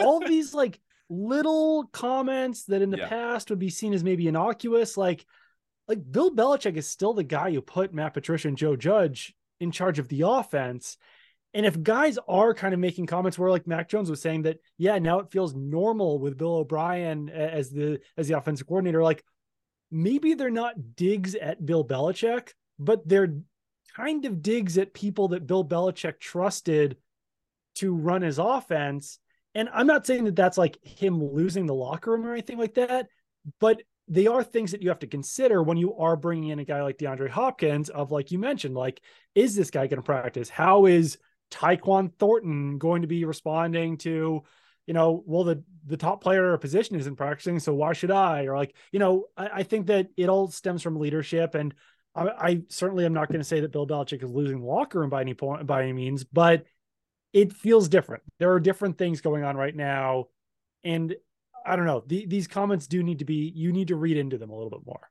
all 0.00 0.20
these 0.26 0.54
like 0.54 0.80
little 1.10 1.84
comments 1.92 2.64
that 2.64 2.80
in 2.80 2.90
the 2.90 2.98
yeah. 2.98 3.08
past 3.08 3.50
would 3.50 3.58
be 3.58 3.68
seen 3.68 3.92
as 3.92 4.02
maybe 4.02 4.26
innocuous, 4.26 4.96
like 4.96 5.26
like 5.88 6.00
Bill 6.10 6.34
Belichick 6.34 6.76
is 6.76 6.88
still 6.88 7.12
the 7.12 7.22
guy 7.24 7.52
who 7.52 7.60
put 7.60 7.92
Matt 7.92 8.14
Patricia 8.14 8.48
and 8.48 8.56
Joe 8.56 8.76
Judge 8.76 9.34
in 9.60 9.72
charge 9.72 9.98
of 9.98 10.08
the 10.08 10.22
offense. 10.22 10.96
And 11.54 11.66
if 11.66 11.82
guys 11.82 12.18
are 12.28 12.54
kind 12.54 12.72
of 12.72 12.80
making 12.80 13.06
comments 13.06 13.38
where 13.38 13.50
like 13.50 13.66
Mac 13.66 13.88
Jones 13.88 14.08
was 14.08 14.22
saying 14.22 14.42
that, 14.42 14.58
yeah, 14.78 14.98
now 14.98 15.18
it 15.18 15.30
feels 15.30 15.54
normal 15.54 16.18
with 16.18 16.38
Bill 16.38 16.56
O'Brien 16.56 17.28
as 17.28 17.70
the 17.70 18.00
as 18.16 18.28
the 18.28 18.38
offensive 18.38 18.66
coordinator, 18.66 19.02
like 19.02 19.22
maybe 19.90 20.34
they're 20.34 20.50
not 20.50 20.96
digs 20.96 21.34
at 21.34 21.64
Bill 21.64 21.84
Belichick, 21.84 22.50
but 22.78 23.06
they're 23.06 23.34
kind 23.94 24.24
of 24.24 24.42
digs 24.42 24.78
at 24.78 24.94
people 24.94 25.28
that 25.28 25.46
Bill 25.46 25.64
Belichick 25.64 26.18
trusted 26.18 26.96
to 27.76 27.94
run 27.94 28.22
his 28.22 28.38
offense. 28.38 29.18
And 29.54 29.68
I'm 29.72 29.86
not 29.86 30.06
saying 30.06 30.24
that 30.24 30.36
that's 30.36 30.56
like 30.56 30.78
him 30.82 31.22
losing 31.22 31.66
the 31.66 31.74
locker 31.74 32.12
room 32.12 32.26
or 32.26 32.32
anything 32.32 32.58
like 32.58 32.74
that, 32.74 33.08
but 33.60 33.82
they 34.08 34.26
are 34.26 34.42
things 34.42 34.72
that 34.72 34.82
you 34.82 34.88
have 34.88 34.98
to 35.00 35.06
consider 35.06 35.62
when 35.62 35.76
you 35.76 35.94
are 35.96 36.16
bringing 36.16 36.50
in 36.50 36.58
a 36.58 36.64
guy 36.64 36.82
like 36.82 36.98
DeAndre 36.98 37.28
Hopkins 37.28 37.88
of 37.88 38.10
like 38.10 38.30
you 38.30 38.38
mentioned 38.38 38.74
like 38.74 39.00
is 39.34 39.54
this 39.54 39.70
guy 39.70 39.86
going 39.86 40.00
to 40.00 40.02
practice 40.02 40.48
how 40.48 40.86
is 40.86 41.18
Tyquan 41.52 42.12
Thornton 42.18 42.78
going 42.78 43.02
to 43.02 43.08
be 43.08 43.24
responding 43.24 43.98
to, 43.98 44.42
you 44.86 44.94
know, 44.94 45.22
well, 45.26 45.44
the 45.44 45.62
the 45.86 45.96
top 45.96 46.22
player 46.22 46.52
or 46.52 46.58
position 46.58 46.96
isn't 46.96 47.16
practicing, 47.16 47.58
so 47.58 47.74
why 47.74 47.92
should 47.92 48.10
I? 48.10 48.44
Or 48.44 48.56
like, 48.56 48.74
you 48.92 48.98
know, 48.98 49.26
I, 49.36 49.48
I 49.54 49.62
think 49.62 49.86
that 49.86 50.08
it 50.16 50.28
all 50.28 50.48
stems 50.48 50.82
from 50.82 50.98
leadership, 50.98 51.54
and 51.54 51.74
I, 52.14 52.28
I 52.28 52.62
certainly 52.68 53.04
am 53.04 53.12
not 53.12 53.28
going 53.28 53.40
to 53.40 53.44
say 53.44 53.60
that 53.60 53.72
Bill 53.72 53.86
Belichick 53.86 54.22
is 54.22 54.30
losing 54.30 54.60
the 54.60 54.66
locker 54.66 55.00
room 55.00 55.10
by 55.10 55.20
any 55.20 55.34
point 55.34 55.66
by 55.66 55.82
any 55.82 55.92
means, 55.92 56.24
but 56.24 56.64
it 57.32 57.52
feels 57.52 57.88
different. 57.88 58.22
There 58.38 58.52
are 58.52 58.60
different 58.60 58.98
things 58.98 59.20
going 59.20 59.44
on 59.44 59.56
right 59.56 59.74
now, 59.74 60.26
and 60.84 61.14
I 61.64 61.76
don't 61.76 61.86
know. 61.86 62.02
The, 62.06 62.26
these 62.26 62.48
comments 62.48 62.86
do 62.86 63.02
need 63.02 63.18
to 63.20 63.24
be. 63.24 63.52
You 63.54 63.72
need 63.72 63.88
to 63.88 63.96
read 63.96 64.16
into 64.16 64.38
them 64.38 64.50
a 64.50 64.54
little 64.54 64.70
bit 64.70 64.86
more. 64.86 65.10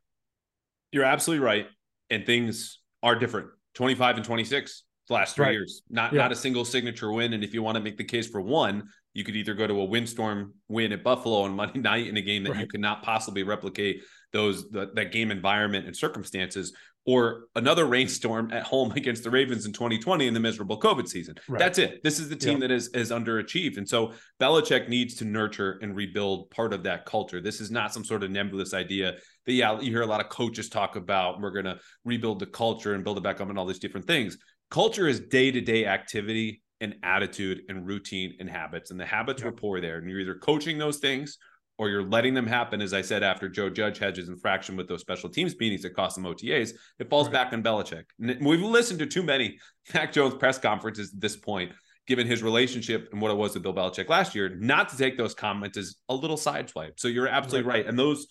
You're 0.92 1.06
absolutely 1.06 1.46
right, 1.46 1.68
and 2.10 2.26
things 2.26 2.80
are 3.04 3.16
different. 3.16 3.50
25 3.76 4.18
and 4.18 4.26
26 4.26 4.84
last 5.12 5.36
three 5.36 5.46
right. 5.46 5.52
years. 5.52 5.82
Not 5.90 6.14
yeah. 6.14 6.22
not 6.22 6.32
a 6.32 6.36
single 6.36 6.66
signature 6.66 7.12
win. 7.12 7.34
And 7.34 7.44
if 7.44 7.54
you 7.54 7.62
want 7.64 7.76
to 7.76 7.84
make 7.84 7.98
the 7.98 8.04
case 8.04 8.28
for 8.28 8.42
one, 8.42 8.90
you 9.14 9.24
could 9.24 9.36
either 9.36 9.54
go 9.54 9.68
to 9.68 9.82
a 9.82 9.86
windstorm 9.86 10.54
win 10.68 10.92
at 10.92 11.04
Buffalo 11.04 11.42
on 11.42 11.54
Monday 11.54 11.80
night 11.82 12.08
in 12.08 12.18
a 12.18 12.22
game 12.22 12.44
that 12.44 12.52
right. 12.52 12.62
you 12.62 12.68
could 12.68 12.82
not 12.82 13.04
possibly 13.04 13.44
replicate 13.44 14.04
those 14.32 14.70
the, 14.70 14.90
that 14.96 15.12
game 15.12 15.30
environment 15.30 15.86
and 15.86 15.96
circumstances, 15.96 16.74
or 17.06 17.46
another 17.56 17.86
rainstorm 17.88 18.52
at 18.54 18.64
home 18.64 18.92
against 18.94 19.24
the 19.24 19.30
Ravens 19.30 19.66
in 19.66 19.74
2020 19.74 20.28
in 20.28 20.34
the 20.34 20.40
miserable 20.40 20.80
COVID 20.80 21.08
season. 21.08 21.36
Right. 21.50 21.60
That's 21.60 21.78
it. 21.78 22.02
This 22.04 22.20
is 22.20 22.30
the 22.30 22.36
team 22.36 22.60
that 22.62 22.72
is 22.72 22.88
is 22.90 23.12
underachieved, 23.12 23.78
and 23.78 23.88
so 23.88 24.14
Belichick 24.40 24.88
needs 24.88 25.16
to 25.16 25.26
nurture 25.26 25.80
and 25.82 25.96
rebuild 25.96 26.50
part 26.52 26.74
of 26.74 26.84
that 26.84 27.06
culture. 27.06 27.42
This 27.42 27.60
is 27.60 27.72
not 27.72 27.94
some 27.94 28.06
sort 28.06 28.24
of 28.24 28.32
nebulous 28.32 28.74
idea 28.74 29.16
that 29.46 29.54
yeah 29.54 29.80
you 29.80 29.92
hear 29.92 30.04
a 30.04 30.08
lot 30.08 30.22
of 30.22 30.30
coaches 30.30 30.70
talk 30.70 30.96
about. 30.96 31.42
We're 31.42 31.52
going 31.52 31.66
to 31.66 31.80
rebuild 32.06 32.40
the 32.40 32.46
culture 32.46 32.94
and 32.94 33.04
build 33.04 33.18
it 33.18 33.24
back 33.24 33.42
up 33.42 33.50
and 33.50 33.60
all 33.60 33.66
these 33.66 33.80
different 33.80 34.08
things 34.08 34.38
culture 34.72 35.08
is 35.08 35.20
day-to-day 35.20 35.86
activity 35.86 36.64
and 36.80 36.96
attitude 37.04 37.62
and 37.70 37.86
routine 37.86 38.34
and 38.40 38.50
habits 38.50 38.90
and 38.90 39.00
the 39.00 39.06
habits 39.06 39.44
yep. 39.44 39.52
were 39.52 39.56
poor 39.56 39.80
there 39.80 39.98
and 39.98 40.10
you're 40.10 40.20
either 40.20 40.34
coaching 40.34 40.80
those 40.80 40.98
things 40.98 41.38
or 41.78 41.90
you're 41.90 42.04
letting 42.04 42.34
them 42.34 42.48
happen 42.48 42.82
as 42.82 42.94
i 42.94 43.02
said 43.02 43.22
after 43.22 43.48
joe 43.48 43.70
judge 43.70 44.00
hedges 44.00 44.30
infraction 44.30 44.76
with 44.76 44.88
those 44.88 45.02
special 45.02 45.30
teams 45.30 45.56
meetings 45.60 45.84
that 45.84 45.94
cost 45.96 46.16
them 46.16 46.26
otas 46.26 46.74
it 46.98 47.10
falls 47.10 47.28
right. 47.28 47.34
back 47.34 47.54
on 47.54 47.62
Belichick. 47.62 48.06
And 48.20 48.44
we've 48.44 48.62
listened 48.62 49.00
to 49.00 49.06
too 49.06 49.22
many 49.22 49.60
mac 49.94 50.12
jones 50.12 50.34
press 50.34 50.58
conferences 50.58 51.12
at 51.14 51.22
this 51.22 51.36
point 51.36 51.72
given 52.08 52.26
his 52.26 52.42
relationship 52.42 53.10
and 53.12 53.22
what 53.22 53.30
it 53.30 53.38
was 53.38 53.54
with 53.54 53.62
bill 53.62 53.76
belichick 53.76 54.10
last 54.10 54.34
year 54.34 54.50
not 54.50 54.90
to 54.90 54.98
take 54.98 55.18
those 55.18 55.36
comments 55.36 55.78
as 55.78 55.96
a 56.10 56.16
little 56.16 56.38
sideswipe 56.38 56.94
so 56.98 57.08
you're 57.08 57.28
absolutely 57.28 57.68
right, 57.70 57.76
right. 57.78 57.88
and 57.88 58.00
those 58.00 58.26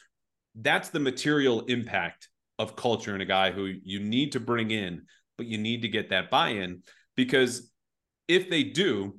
that's 0.57 0.89
the 0.89 0.99
material 0.99 1.61
impact 1.67 2.29
of 2.61 2.77
culture 2.77 3.15
in 3.15 3.23
a 3.23 3.27
guy 3.27 3.51
who 3.51 3.73
you 3.85 4.01
need 4.01 4.33
to 4.33 4.39
bring 4.39 4.71
in, 4.71 5.07
but 5.41 5.47
you 5.47 5.57
need 5.57 5.81
to 5.81 5.89
get 5.89 6.11
that 6.11 6.29
buy-in 6.29 6.83
because 7.17 7.73
if 8.29 8.51
they 8.51 8.63
do, 8.63 9.19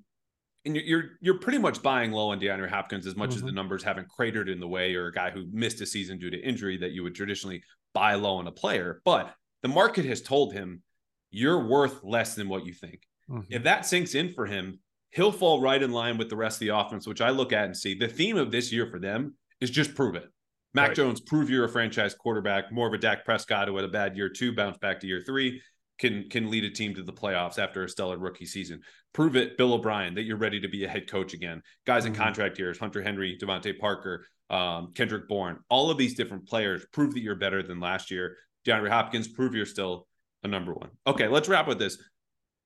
and 0.66 0.76
you're 0.76 1.14
you're 1.20 1.40
pretty 1.40 1.58
much 1.58 1.82
buying 1.82 2.12
low 2.12 2.30
on 2.30 2.40
DeAndre 2.40 2.70
Hopkins 2.70 3.08
as 3.08 3.16
much 3.16 3.32
mm-hmm. 3.32 3.38
as 3.38 3.42
the 3.42 3.48
mm-hmm. 3.48 3.56
numbers 3.56 3.82
haven't 3.82 4.08
cratered 4.08 4.50
in 4.50 4.60
the 4.60 4.68
way 4.68 4.94
or 4.94 5.08
a 5.08 5.12
guy 5.12 5.32
who 5.32 5.48
missed 5.52 5.82
a 5.82 5.86
season 5.88 6.20
due 6.20 6.30
to 6.30 6.38
injury 6.38 6.78
that 6.78 6.92
you 6.92 7.02
would 7.02 7.16
traditionally 7.16 7.64
buy 7.96 8.14
low 8.14 8.36
on 8.36 8.46
a 8.46 8.52
player. 8.52 9.02
But 9.04 9.34
the 9.64 9.68
market 9.68 10.06
has 10.06 10.22
told 10.22 10.54
him 10.54 10.84
you're 11.32 11.68
worth 11.68 12.04
less 12.04 12.36
than 12.36 12.48
what 12.48 12.68
you 12.68 12.74
think. 12.74 13.02
Mm-hmm. 13.28 13.52
If 13.52 13.64
that 13.64 13.88
sinks 13.88 14.14
in 14.14 14.30
for 14.30 14.46
him, 14.46 14.78
he'll 15.10 15.32
fall 15.32 15.60
right 15.60 15.82
in 15.82 15.92
line 15.92 16.20
with 16.20 16.30
the 16.30 16.36
rest 16.36 16.58
of 16.58 16.68
the 16.68 16.78
offense, 16.78 17.08
which 17.08 17.22
I 17.22 17.32
look 17.32 17.52
at 17.52 17.66
and 17.66 17.76
see 17.76 17.96
the 17.96 18.08
theme 18.08 18.38
of 18.38 18.52
this 18.52 18.72
year 18.72 18.86
for 18.86 19.00
them 19.00 19.34
is 19.60 19.72
just 19.72 19.96
prove 19.96 20.14
it. 20.14 20.30
Mac 20.76 20.90
right. 20.90 20.98
Jones, 20.98 21.20
prove 21.20 21.50
you're 21.50 21.66
a 21.66 21.70
franchise 21.70 22.14
quarterback, 22.14 22.72
more 22.72 22.88
of 22.88 22.94
a 22.94 23.00
Dak 23.00 23.26
Prescott 23.26 23.68
who 23.68 23.76
had 23.78 23.86
a 23.86 23.90
bad 23.90 24.16
year 24.16 24.30
two, 24.30 24.54
bounce 24.54 24.78
back 24.78 25.00
to 25.00 25.08
year 25.08 25.22
three, 25.26 25.60
can 26.02 26.28
can 26.30 26.50
lead 26.50 26.66
a 26.66 26.70
team 26.70 26.96
to 26.96 27.04
the 27.04 27.14
playoffs 27.14 27.60
after 27.60 27.84
a 27.84 27.90
stellar 27.90 28.18
rookie 28.18 28.46
season. 28.46 28.82
Prove 29.14 29.36
it, 29.36 29.56
Bill 29.56 29.74
O'Brien, 29.74 30.16
that 30.16 30.24
you're 30.24 30.36
ready 30.36 30.60
to 30.60 30.68
be 30.68 30.84
a 30.84 30.90
head 30.90 31.08
coach 31.10 31.34
again. 31.34 31.62
Guys 31.86 32.04
mm-hmm. 32.04 32.16
in 32.16 32.20
contract 32.20 32.58
years, 32.60 32.80
Hunter 32.80 33.02
Henry, 33.02 33.38
DeVante 33.42 33.78
Parker, 33.78 34.26
um, 34.50 34.92
Kendrick 34.94 35.30
Bourne, 35.30 35.60
all 35.70 35.92
of 35.92 35.98
these 35.98 36.16
different 36.16 36.48
players 36.48 36.86
prove 36.92 37.14
that 37.14 37.22
you're 37.22 37.36
better 37.36 37.62
than 37.64 37.80
last 37.80 38.12
year. 38.12 38.36
DeAndre 38.66 38.90
Hopkins, 38.90 39.28
prove 39.28 39.54
you're 39.54 39.66
still 39.66 40.08
a 40.44 40.48
number 40.48 40.74
one. 40.74 40.90
Okay, 41.06 41.28
let's 41.28 41.48
wrap 41.48 41.68
with 41.68 41.80
this. 41.80 41.98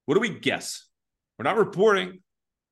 What 0.06 0.15
do 0.15 0.21
we 0.21 0.30
guess? 0.30 0.88
We're 1.38 1.43
not 1.43 1.58
reporting. 1.58 2.21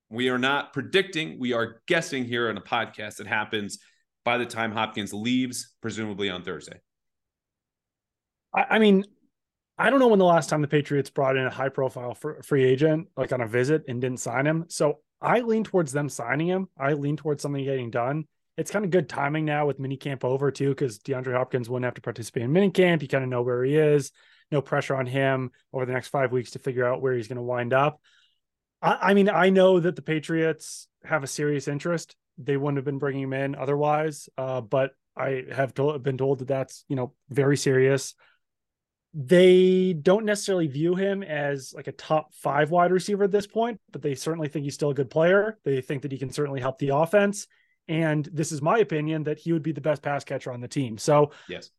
We 0.10 0.30
are 0.30 0.38
not 0.38 0.71
predicting. 0.71 1.39
We 1.39 1.52
are 1.54 1.82
guessing 1.88 2.23
here 2.23 2.49
on 2.49 2.58
a 2.58 2.62
podcast 2.62 3.17
that 3.17 3.28
happens 3.28 3.80
by 4.23 4.38
the 4.38 4.45
time 4.45 4.71
Hopkins 4.71 5.13
leaves, 5.13 5.73
presumably 5.82 6.30
on 6.30 6.43
Thursday. 6.43 6.80
I, 8.56 8.65
I 8.71 8.80
mean, 8.80 9.04
I 9.77 9.89
don't 9.89 9.99
know 9.99 10.07
when 10.07 10.19
the 10.19 10.25
last 10.25 10.49
time 10.49 10.62
the 10.62 10.67
Patriots 10.67 11.09
brought 11.09 11.36
in 11.36 11.45
a 11.45 11.49
high 11.49 11.69
profile 11.69 12.15
free 12.43 12.63
agent, 12.63 13.07
like 13.17 13.31
on 13.31 13.41
a 13.41 13.47
visit 13.47 13.83
and 13.88 13.99
didn't 13.99 14.19
sign 14.19 14.45
him. 14.45 14.65
So 14.69 14.99
I 15.21 15.39
lean 15.39 15.63
towards 15.63 15.91
them 15.91 16.09
signing 16.09 16.47
him. 16.47 16.67
I 16.77 16.93
lean 16.93 17.17
towards 17.17 17.41
something 17.41 17.63
getting 17.63 17.89
done. 17.89 18.25
It's 18.55 18.69
kind 18.69 18.86
of 18.86 18.91
good 18.91 19.09
timing 19.09 19.45
now 19.45 19.65
with 19.65 19.79
minicamp 19.79 20.23
over 20.23 20.51
too, 20.51 20.69
because 20.69 20.99
DeAndre 20.99 21.33
Hopkins 21.33 21.69
wouldn't 21.69 21.86
have 21.86 21.95
to 21.95 22.01
participate 22.01 22.43
in 22.43 22.51
minicamp. 22.51 23.01
You 23.01 23.07
kind 23.07 23.23
of 23.23 23.29
know 23.29 23.41
where 23.41 23.63
he 23.63 23.75
is 23.75 24.12
no 24.53 24.62
pressure 24.62 24.95
on 24.95 25.05
him 25.05 25.51
over 25.73 25.86
the 25.86 25.91
next 25.91 26.09
five 26.09 26.31
weeks 26.31 26.51
to 26.51 26.59
figure 26.59 26.86
out 26.86 27.01
where 27.01 27.13
he's 27.13 27.27
going 27.27 27.38
to 27.38 27.43
wind 27.43 27.73
up. 27.73 27.99
I, 28.81 28.97
I, 29.01 29.13
mean, 29.13 29.29
I 29.29 29.49
know 29.49 29.79
that 29.79 29.97
the 29.97 30.01
Patriots 30.01 30.88
have 31.03 31.23
a 31.23 31.27
serious 31.27 31.67
interest. 31.67 32.15
They 32.38 32.55
wouldn't 32.55 32.77
have 32.77 32.86
been 32.86 32.99
bringing 32.99 33.23
him 33.23 33.33
in 33.33 33.55
otherwise, 33.55 34.29
uh, 34.38 34.62
but 34.62 34.91
I 35.17 35.43
have 35.51 35.73
to, 35.75 35.99
been 35.99 36.17
told 36.17 36.39
that 36.39 36.47
that's 36.47 36.86
you 36.88 36.95
know 36.95 37.13
very 37.29 37.57
serious. 37.57 38.15
They 39.13 39.93
don't 39.93 40.26
necessarily 40.26 40.67
view 40.67 40.95
him 40.95 41.21
as 41.21 41.73
like 41.76 41.88
a 41.88 41.91
top 41.91 42.34
five 42.34 42.71
wide 42.71 42.91
receiver 42.91 43.26
at 43.26 43.32
this 43.32 43.45
point, 43.45 43.80
but 43.91 44.02
they 44.02 44.15
certainly 44.15 44.47
think 44.47 44.63
he's 44.63 44.73
still 44.73 44.89
a 44.89 44.95
good 44.95 45.12
player. 45.12 45.60
They 45.63 45.82
think 45.82 46.02
that 46.02 46.12
he 46.12 46.17
can 46.17 46.32
certainly 46.32 46.60
help 46.60 46.80
the 46.80 46.95
offense. 46.95 47.47
And 47.88 48.28
this 48.32 48.52
is 48.52 48.62
my 48.62 48.80
opinion 48.80 49.23
that 49.26 49.38
he 49.38 49.54
would 49.54 49.62
be 49.62 49.71
the 49.71 49.82
best 49.82 50.02
pass 50.02 50.23
catcher 50.23 50.52
on 50.52 50.62
the 50.62 50.67
team. 50.67 50.97
So, 50.97 51.32
yes, 51.47 51.69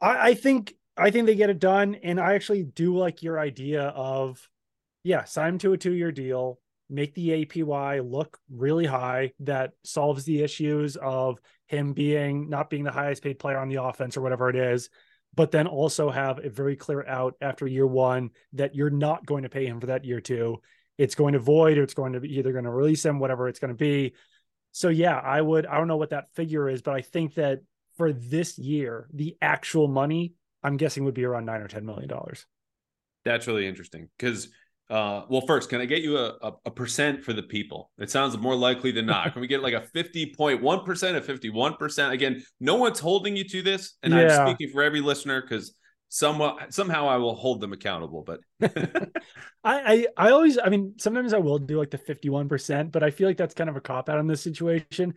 I, 0.00 0.30
I 0.30 0.34
think 0.34 0.74
I 0.96 1.10
think 1.10 1.26
they 1.26 1.36
get 1.36 1.50
it 1.50 1.60
done. 1.60 1.96
And 1.96 2.18
I 2.18 2.34
actually 2.34 2.64
do 2.64 2.96
like 2.96 3.22
your 3.22 3.38
idea 3.38 3.82
of, 3.82 4.48
yeah, 5.04 5.24
sign 5.24 5.50
him 5.50 5.58
to 5.58 5.74
a 5.74 5.78
two 5.78 5.92
year 5.92 6.10
deal, 6.10 6.58
make 6.90 7.14
the 7.14 7.44
APY 7.44 8.00
look 8.10 8.38
really 8.50 8.86
high. 8.86 9.32
That 9.40 9.74
solves 9.84 10.24
the 10.24 10.42
issues 10.42 10.96
of 10.96 11.38
him 11.66 11.92
being 11.92 12.48
not 12.48 12.70
being 12.70 12.84
the 12.84 12.90
highest 12.90 13.22
paid 13.22 13.38
player 13.38 13.58
on 13.58 13.68
the 13.68 13.82
offense 13.82 14.16
or 14.16 14.22
whatever 14.22 14.50
it 14.50 14.56
is. 14.56 14.90
But 15.34 15.50
then 15.50 15.66
also 15.66 16.10
have 16.10 16.44
a 16.44 16.50
very 16.50 16.74
clear 16.74 17.06
out 17.06 17.34
after 17.40 17.66
year 17.66 17.86
one 17.86 18.30
that 18.54 18.74
you're 18.74 18.90
not 18.90 19.24
going 19.24 19.44
to 19.44 19.48
pay 19.48 19.66
him 19.66 19.80
for 19.80 19.86
that 19.86 20.04
year 20.04 20.20
two. 20.20 20.60
It's 20.96 21.14
going 21.14 21.34
to 21.34 21.38
void 21.38 21.78
or 21.78 21.84
it's 21.84 21.94
going 21.94 22.14
to 22.14 22.20
be 22.20 22.38
either 22.38 22.52
going 22.52 22.64
to 22.64 22.70
release 22.70 23.04
him, 23.04 23.20
whatever 23.20 23.48
it's 23.48 23.60
going 23.60 23.72
to 23.72 23.76
be. 23.76 24.14
So 24.72 24.88
yeah, 24.88 25.16
I 25.16 25.40
would, 25.40 25.64
I 25.66 25.76
don't 25.76 25.88
know 25.88 25.96
what 25.96 26.10
that 26.10 26.32
figure 26.34 26.68
is, 26.68 26.82
but 26.82 26.94
I 26.94 27.02
think 27.02 27.34
that 27.34 27.60
for 27.96 28.12
this 28.12 28.58
year, 28.58 29.08
the 29.12 29.36
actual 29.40 29.86
money 29.86 30.34
I'm 30.62 30.76
guessing 30.76 31.04
would 31.04 31.14
be 31.14 31.24
around 31.24 31.44
nine 31.44 31.60
or 31.60 31.68
ten 31.68 31.86
million 31.86 32.08
dollars. 32.08 32.46
That's 33.24 33.46
really 33.46 33.66
interesting 33.66 34.08
because, 34.18 34.48
uh, 34.90 35.22
well, 35.28 35.42
first, 35.42 35.68
can 35.68 35.80
I 35.82 35.84
get 35.84 36.02
you 36.02 36.16
a, 36.16 36.34
a, 36.40 36.52
a, 36.66 36.70
percent 36.70 37.22
for 37.22 37.34
the 37.34 37.42
people? 37.42 37.90
It 37.98 38.10
sounds 38.10 38.38
more 38.38 38.54
likely 38.54 38.90
than 38.90 39.04
not. 39.04 39.32
Can 39.34 39.42
we 39.42 39.46
get 39.46 39.62
like 39.62 39.74
a 39.74 39.82
fifty 39.82 40.32
point 40.34 40.62
one 40.62 40.82
percent, 40.82 41.14
a 41.16 41.20
fifty 41.20 41.50
one 41.50 41.74
percent? 41.74 42.14
Again, 42.14 42.42
no 42.58 42.76
one's 42.76 42.98
holding 42.98 43.36
you 43.36 43.44
to 43.44 43.60
this, 43.60 43.96
and 44.02 44.14
yeah. 44.14 44.44
I'm 44.44 44.48
speaking 44.48 44.72
for 44.72 44.82
every 44.82 45.02
listener 45.02 45.42
because 45.42 45.74
somewhat 46.08 46.72
somehow 46.72 47.06
I 47.06 47.18
will 47.18 47.34
hold 47.34 47.60
them 47.60 47.74
accountable. 47.74 48.24
But 48.24 48.40
I, 49.62 50.06
I 50.16 50.28
I 50.28 50.30
always, 50.30 50.58
I 50.58 50.70
mean, 50.70 50.94
sometimes 50.96 51.34
I 51.34 51.38
will 51.38 51.58
do 51.58 51.78
like 51.78 51.90
the 51.90 51.98
fifty 51.98 52.30
one 52.30 52.48
percent, 52.48 52.90
but 52.90 53.02
I 53.02 53.10
feel 53.10 53.28
like 53.28 53.36
that's 53.36 53.54
kind 53.54 53.68
of 53.68 53.76
a 53.76 53.82
cop 53.82 54.08
out 54.08 54.18
in 54.18 54.26
this 54.26 54.42
situation. 54.42 55.12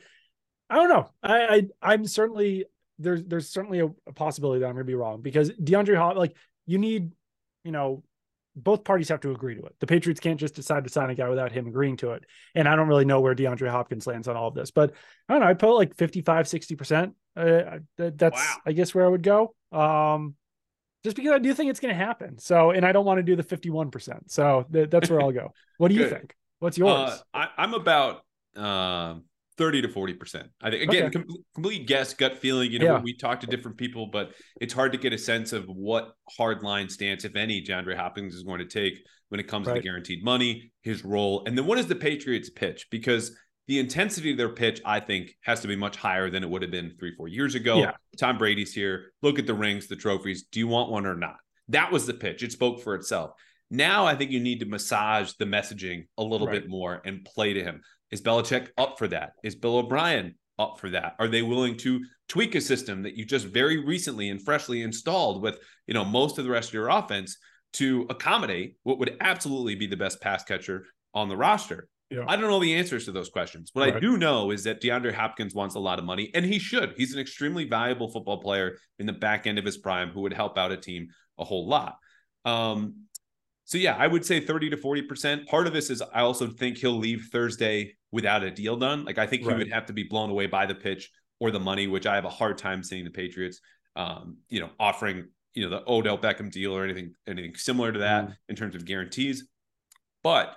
I 0.69 0.75
don't 0.75 0.89
know. 0.89 1.09
I, 1.23 1.45
I 1.45 1.67
I'm 1.93 2.05
certainly 2.05 2.65
there's 2.99 3.23
there's 3.23 3.49
certainly 3.49 3.79
a, 3.79 3.85
a 4.05 4.13
possibility 4.13 4.59
that 4.59 4.65
I'm 4.65 4.73
going 4.73 4.85
to 4.85 4.91
be 4.91 4.95
wrong 4.95 5.21
because 5.21 5.49
DeAndre 5.51 5.95
Hop, 5.95 6.17
like 6.17 6.35
you 6.65 6.77
need, 6.77 7.11
you 7.63 7.71
know, 7.71 8.03
both 8.55 8.83
parties 8.83 9.09
have 9.09 9.21
to 9.21 9.31
agree 9.31 9.55
to 9.55 9.63
it. 9.63 9.75
The 9.79 9.87
Patriots 9.87 10.19
can't 10.19 10.39
just 10.39 10.55
decide 10.55 10.83
to 10.83 10.89
sign 10.89 11.09
a 11.09 11.15
guy 11.15 11.29
without 11.29 11.51
him 11.51 11.67
agreeing 11.67 11.97
to 11.97 12.11
it. 12.11 12.25
And 12.55 12.67
I 12.67 12.75
don't 12.75 12.87
really 12.87 13.05
know 13.05 13.21
where 13.21 13.35
DeAndre 13.35 13.69
Hopkins 13.69 14.07
lands 14.07 14.27
on 14.27 14.35
all 14.35 14.49
of 14.49 14.55
this, 14.55 14.71
but 14.71 14.93
I 15.29 15.33
don't 15.33 15.41
know. 15.41 15.47
I 15.47 15.53
put 15.53 15.73
like 15.75 15.95
55, 15.95 16.45
60%. 16.45 17.13
Uh, 17.35 17.79
that's, 17.97 18.37
wow. 18.37 18.55
I 18.65 18.71
guess, 18.73 18.93
where 18.93 19.05
I 19.05 19.07
would 19.07 19.23
go. 19.23 19.55
Um, 19.71 20.35
just 21.03 21.15
because 21.15 21.31
I 21.31 21.39
do 21.39 21.53
think 21.53 21.69
it's 21.69 21.79
going 21.79 21.93
to 21.93 22.05
happen. 22.05 22.37
So, 22.39 22.71
and 22.71 22.85
I 22.85 22.91
don't 22.91 23.05
want 23.05 23.19
to 23.19 23.23
do 23.23 23.35
the 23.35 23.43
51%. 23.43 24.29
So 24.29 24.65
th- 24.71 24.89
that's 24.89 25.09
where 25.09 25.21
I'll 25.21 25.31
go. 25.31 25.53
What 25.77 25.87
do 25.87 25.95
you 25.95 26.09
think? 26.09 26.35
What's 26.59 26.77
yours? 26.77 27.23
Uh, 27.33 27.47
I, 27.57 27.63
am 27.63 27.73
about, 27.73 28.23
um, 28.55 29.23
30 29.61 29.83
to 29.83 29.89
40 29.89 30.13
percent 30.15 30.49
i 30.63 30.71
think 30.71 30.81
again 30.81 31.05
okay. 31.05 31.19
com- 31.19 31.27
complete 31.53 31.85
guess 31.85 32.15
gut 32.15 32.39
feeling 32.39 32.71
you 32.71 32.79
know 32.79 32.95
yeah. 32.95 32.99
we 32.99 33.15
talk 33.15 33.39
to 33.41 33.47
different 33.47 33.77
people 33.77 34.07
but 34.07 34.31
it's 34.59 34.73
hard 34.73 34.91
to 34.91 34.97
get 34.97 35.13
a 35.13 35.19
sense 35.19 35.53
of 35.53 35.65
what 35.65 36.13
hard 36.35 36.63
line 36.63 36.89
stance 36.89 37.25
if 37.25 37.35
any 37.35 37.63
DeAndre 37.63 37.95
Hopkins 37.95 38.33
is 38.33 38.41
going 38.41 38.57
to 38.57 38.65
take 38.65 39.05
when 39.29 39.39
it 39.39 39.47
comes 39.47 39.67
right. 39.67 39.75
to 39.75 39.79
the 39.79 39.83
guaranteed 39.83 40.23
money 40.23 40.71
his 40.81 41.05
role 41.05 41.43
and 41.45 41.55
then 41.55 41.67
what 41.67 41.77
is 41.77 41.85
the 41.85 41.95
patriots 41.95 42.49
pitch 42.49 42.87
because 42.89 43.35
the 43.67 43.77
intensity 43.77 44.31
of 44.31 44.37
their 44.37 44.49
pitch 44.49 44.81
i 44.83 44.99
think 44.99 45.37
has 45.41 45.59
to 45.59 45.67
be 45.67 45.75
much 45.75 45.95
higher 45.95 46.31
than 46.31 46.41
it 46.43 46.49
would 46.49 46.63
have 46.63 46.71
been 46.71 46.95
three 46.97 47.13
four 47.15 47.27
years 47.27 47.53
ago 47.53 47.77
yeah. 47.77 47.91
tom 48.17 48.39
brady's 48.39 48.73
here 48.73 49.11
look 49.21 49.37
at 49.37 49.45
the 49.45 49.53
rings 49.53 49.85
the 49.85 49.95
trophies 49.95 50.45
do 50.51 50.59
you 50.59 50.67
want 50.67 50.89
one 50.89 51.05
or 51.05 51.15
not 51.15 51.35
that 51.67 51.91
was 51.91 52.07
the 52.07 52.15
pitch 52.15 52.41
it 52.41 52.51
spoke 52.51 52.81
for 52.81 52.95
itself 52.95 53.33
now 53.71 54.05
I 54.05 54.15
think 54.15 54.31
you 54.31 54.41
need 54.41 54.59
to 54.59 54.65
massage 54.65 55.31
the 55.39 55.45
messaging 55.45 56.07
a 56.17 56.23
little 56.23 56.47
right. 56.47 56.61
bit 56.61 56.69
more 56.69 57.01
and 57.05 57.23
play 57.23 57.53
to 57.53 57.63
him. 57.63 57.81
Is 58.11 58.21
Belichick 58.21 58.69
up 58.77 58.97
for 58.97 59.07
that? 59.07 59.33
Is 59.43 59.55
Bill 59.55 59.77
O'Brien 59.77 60.35
up 60.59 60.79
for 60.79 60.89
that? 60.91 61.15
Are 61.19 61.27
they 61.27 61.41
willing 61.41 61.77
to 61.77 62.03
tweak 62.27 62.55
a 62.55 62.61
system 62.61 63.03
that 63.03 63.15
you 63.15 63.25
just 63.25 63.47
very 63.47 63.83
recently 63.83 64.29
and 64.29 64.41
freshly 64.41 64.81
installed 64.81 65.41
with, 65.41 65.57
you 65.87 65.93
know, 65.93 66.05
most 66.05 66.37
of 66.37 66.45
the 66.45 66.51
rest 66.51 66.69
of 66.69 66.73
your 66.73 66.89
offense 66.89 67.37
to 67.73 68.05
accommodate 68.09 68.75
what 68.83 68.99
would 68.99 69.17
absolutely 69.21 69.75
be 69.75 69.87
the 69.87 69.97
best 69.97 70.21
pass 70.21 70.43
catcher 70.43 70.85
on 71.13 71.29
the 71.29 71.37
roster? 71.37 71.87
Yeah. 72.09 72.25
I 72.27 72.35
don't 72.35 72.49
know 72.49 72.59
the 72.59 72.75
answers 72.75 73.05
to 73.05 73.13
those 73.13 73.29
questions. 73.29 73.69
What 73.71 73.85
right. 73.85 73.95
I 73.95 73.99
do 73.99 74.17
know 74.17 74.51
is 74.51 74.65
that 74.65 74.81
DeAndre 74.81 75.13
Hopkins 75.13 75.55
wants 75.55 75.75
a 75.75 75.79
lot 75.79 75.97
of 75.97 76.03
money, 76.03 76.29
and 76.33 76.45
he 76.45 76.59
should. 76.59 76.93
He's 76.97 77.13
an 77.13 77.21
extremely 77.21 77.63
valuable 77.63 78.11
football 78.11 78.41
player 78.41 78.77
in 78.99 79.05
the 79.05 79.13
back 79.13 79.47
end 79.47 79.57
of 79.57 79.63
his 79.63 79.77
prime 79.77 80.09
who 80.09 80.21
would 80.21 80.33
help 80.33 80.57
out 80.57 80.73
a 80.73 80.77
team 80.77 81.07
a 81.39 81.45
whole 81.45 81.69
lot. 81.69 81.95
Um, 82.43 83.05
so 83.71 83.77
yeah, 83.77 83.95
I 83.97 84.05
would 84.05 84.25
say 84.25 84.41
30 84.41 84.71
to 84.71 84.75
40%. 84.75 85.47
Part 85.47 85.65
of 85.65 85.71
this 85.71 85.89
is 85.89 86.01
I 86.01 86.19
also 86.19 86.47
think 86.47 86.77
he'll 86.77 86.97
leave 86.97 87.29
Thursday 87.31 87.95
without 88.11 88.43
a 88.43 88.51
deal 88.51 88.75
done. 88.75 89.05
Like 89.05 89.17
I 89.17 89.25
think 89.25 89.45
right. 89.45 89.53
he 89.53 89.59
would 89.59 89.71
have 89.71 89.85
to 89.85 89.93
be 89.93 90.03
blown 90.03 90.29
away 90.29 90.47
by 90.47 90.65
the 90.65 90.75
pitch 90.75 91.09
or 91.39 91.51
the 91.51 91.59
money, 91.61 91.87
which 91.87 92.05
I 92.05 92.15
have 92.15 92.25
a 92.25 92.29
hard 92.29 92.57
time 92.57 92.83
seeing 92.83 93.05
the 93.05 93.11
Patriots 93.11 93.61
um, 93.95 94.39
you 94.49 94.59
know, 94.59 94.71
offering, 94.77 95.29
you 95.53 95.63
know, 95.63 95.69
the 95.69 95.89
Odell 95.89 96.17
Beckham 96.17 96.51
deal 96.51 96.75
or 96.75 96.83
anything 96.83 97.13
anything 97.25 97.55
similar 97.55 97.93
to 97.93 97.99
that 97.99 98.27
mm. 98.27 98.35
in 98.49 98.57
terms 98.57 98.75
of 98.75 98.83
guarantees. 98.83 99.47
But 100.21 100.53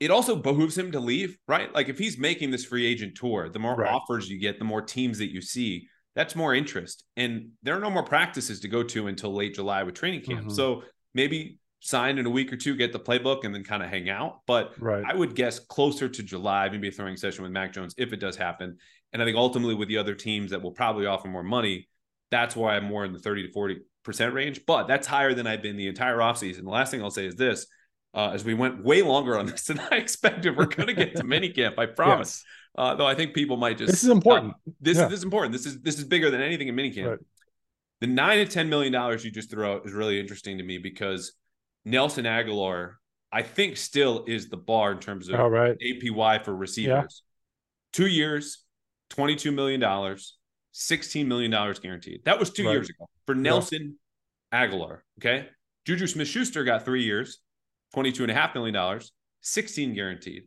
it 0.00 0.10
also 0.10 0.36
behooves 0.36 0.78
him 0.78 0.92
to 0.92 1.00
leave, 1.00 1.36
right? 1.46 1.70
Like 1.74 1.90
if 1.90 1.98
he's 1.98 2.16
making 2.16 2.50
this 2.50 2.64
free 2.64 2.86
agent 2.86 3.14
tour, 3.14 3.50
the 3.50 3.58
more 3.58 3.76
right. 3.76 3.92
offers 3.92 4.30
you 4.30 4.40
get, 4.40 4.58
the 4.58 4.64
more 4.64 4.80
teams 4.80 5.18
that 5.18 5.30
you 5.30 5.42
see, 5.42 5.86
that's 6.14 6.34
more 6.34 6.54
interest. 6.54 7.04
And 7.18 7.50
there 7.62 7.76
are 7.76 7.80
no 7.80 7.90
more 7.90 8.04
practices 8.04 8.60
to 8.60 8.68
go 8.68 8.82
to 8.84 9.08
until 9.08 9.34
late 9.34 9.54
July 9.54 9.82
with 9.82 9.96
training 9.96 10.22
camp. 10.22 10.40
Mm-hmm. 10.40 10.50
So 10.50 10.84
maybe 11.14 11.58
sign 11.80 12.18
in 12.18 12.26
a 12.26 12.30
week 12.30 12.52
or 12.52 12.56
two, 12.56 12.74
get 12.76 12.92
the 12.92 12.98
playbook, 12.98 13.44
and 13.44 13.54
then 13.54 13.64
kind 13.64 13.82
of 13.82 13.88
hang 13.88 14.08
out. 14.08 14.40
But 14.46 14.74
right. 14.80 15.04
I 15.06 15.14
would 15.14 15.34
guess 15.34 15.58
closer 15.58 16.08
to 16.08 16.22
July, 16.22 16.68
maybe 16.68 16.88
a 16.88 16.92
throwing 16.92 17.16
session 17.16 17.42
with 17.42 17.52
Mac 17.52 17.72
Jones 17.72 17.94
if 17.96 18.12
it 18.12 18.20
does 18.20 18.36
happen. 18.36 18.78
And 19.12 19.22
I 19.22 19.24
think 19.24 19.36
ultimately 19.36 19.74
with 19.74 19.88
the 19.88 19.98
other 19.98 20.14
teams 20.14 20.50
that 20.50 20.62
will 20.62 20.72
probably 20.72 21.06
offer 21.06 21.28
more 21.28 21.42
money, 21.42 21.88
that's 22.30 22.54
why 22.54 22.76
I'm 22.76 22.84
more 22.84 23.04
in 23.04 23.12
the 23.12 23.18
30 23.18 23.46
to 23.46 23.52
40 23.52 23.78
percent 24.04 24.34
range. 24.34 24.62
But 24.66 24.86
that's 24.86 25.06
higher 25.06 25.34
than 25.34 25.46
I've 25.46 25.62
been 25.62 25.76
the 25.76 25.88
entire 25.88 26.18
offseason. 26.18 26.64
The 26.64 26.70
last 26.70 26.90
thing 26.90 27.02
I'll 27.02 27.10
say 27.10 27.26
is 27.26 27.36
this 27.36 27.66
uh, 28.14 28.30
as 28.30 28.44
we 28.44 28.54
went 28.54 28.82
way 28.82 29.02
longer 29.02 29.38
on 29.38 29.46
this 29.46 29.64
than 29.66 29.80
I 29.90 29.96
expected. 29.96 30.56
We're 30.56 30.66
going 30.66 30.88
to 30.88 30.94
get 30.94 31.16
to 31.16 31.24
minicamp, 31.24 31.78
I 31.78 31.86
promise. 31.86 32.44
Yes. 32.44 32.54
Uh, 32.76 32.94
though 32.94 33.06
I 33.06 33.14
think 33.14 33.34
people 33.34 33.56
might 33.56 33.78
just 33.78 33.90
this 33.90 34.04
is 34.04 34.10
important. 34.10 34.52
Uh, 34.52 34.72
this, 34.80 34.98
yeah. 34.98 35.04
is, 35.04 35.10
this 35.10 35.18
is 35.18 35.24
important. 35.24 35.52
This 35.52 35.66
is 35.66 35.80
this 35.80 35.98
is 35.98 36.04
bigger 36.04 36.30
than 36.30 36.40
anything 36.40 36.68
in 36.68 36.76
minicamp. 36.76 37.10
Right. 37.10 37.18
The 38.00 38.06
nine 38.06 38.38
to 38.38 38.46
ten 38.46 38.68
million 38.68 38.92
dollars 38.92 39.24
you 39.24 39.30
just 39.30 39.50
threw 39.50 39.66
out 39.66 39.86
is 39.86 39.92
really 39.92 40.20
interesting 40.20 40.58
to 40.58 40.64
me 40.64 40.78
because 40.78 41.32
Nelson 41.84 42.24
Agholor, 42.24 42.94
I 43.32 43.42
think, 43.42 43.76
still 43.76 44.24
is 44.26 44.48
the 44.48 44.56
bar 44.56 44.92
in 44.92 44.98
terms 44.98 45.28
of 45.28 45.40
oh, 45.40 45.48
right. 45.48 45.76
APY 45.78 46.44
for 46.44 46.54
receivers. 46.54 47.22
Yeah. 47.22 47.24
Two 47.92 48.06
years, 48.06 48.64
$22 49.10 49.52
million, 49.54 49.80
$16 49.80 51.26
million 51.26 51.50
guaranteed. 51.82 52.24
That 52.24 52.38
was 52.38 52.50
two 52.50 52.66
right. 52.66 52.72
years 52.72 52.90
ago 52.90 53.08
for 53.26 53.34
Nelson 53.34 53.96
yeah. 54.52 54.66
Agholor. 54.66 55.00
Okay. 55.18 55.48
Juju 55.86 56.06
Smith 56.06 56.28
Schuster 56.28 56.64
got 56.64 56.84
three 56.84 57.02
years, 57.02 57.38
$22.5 57.96 58.54
million, 58.54 59.00
16 59.40 59.94
guaranteed. 59.94 60.42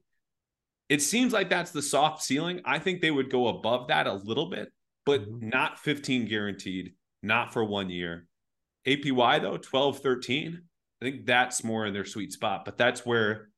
It 0.88 1.02
seems 1.02 1.34
like 1.34 1.50
that's 1.50 1.72
the 1.72 1.82
soft 1.82 2.22
ceiling. 2.22 2.62
I 2.66 2.78
think 2.78 3.02
they 3.02 3.12
would 3.12 3.32
go 3.32 3.48
above 3.48 3.88
that 3.88 4.08
a 4.08 4.14
little 4.14 4.50
bit, 4.50 4.70
but 5.06 5.22
mm-hmm. 5.22 5.50
not 5.50 5.80
15 5.80 6.28
guaranteed, 6.28 6.94
not 7.24 7.54
for 7.54 7.64
one 7.64 7.90
year. 7.90 8.28
APY 8.88 9.42
though, 9.42 9.58
12, 9.58 10.00
13. 10.00 10.62
I 11.02 11.06
think 11.06 11.26
that's 11.26 11.64
more 11.64 11.86
in 11.86 11.94
their 11.94 12.06
sweet 12.06 12.32
spot, 12.32 12.66
but 12.66 12.78
that's 12.78 13.06
where 13.06 13.50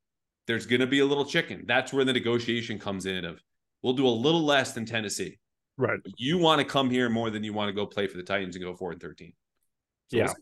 there's 0.47 0.65
going 0.65 0.81
to 0.81 0.87
be 0.87 0.99
a 0.99 1.05
little 1.05 1.25
chicken. 1.25 1.63
That's 1.67 1.93
where 1.93 2.05
the 2.05 2.13
negotiation 2.13 2.79
comes 2.79 3.05
in 3.05 3.25
of 3.25 3.41
we'll 3.81 3.93
do 3.93 4.07
a 4.07 4.09
little 4.09 4.43
less 4.43 4.73
than 4.73 4.85
Tennessee. 4.85 5.39
Right. 5.77 5.99
But 6.03 6.13
you 6.17 6.37
want 6.37 6.59
to 6.59 6.65
come 6.65 6.89
here 6.89 7.09
more 7.09 7.29
than 7.29 7.43
you 7.43 7.53
want 7.53 7.69
to 7.69 7.73
go 7.73 7.85
play 7.85 8.07
for 8.07 8.17
the 8.17 8.23
Titans 8.23 8.55
and 8.55 8.63
go 8.63 8.75
4 8.75 8.93
and 8.93 9.01
13. 9.01 9.33
So 10.11 10.17
yeah. 10.17 10.33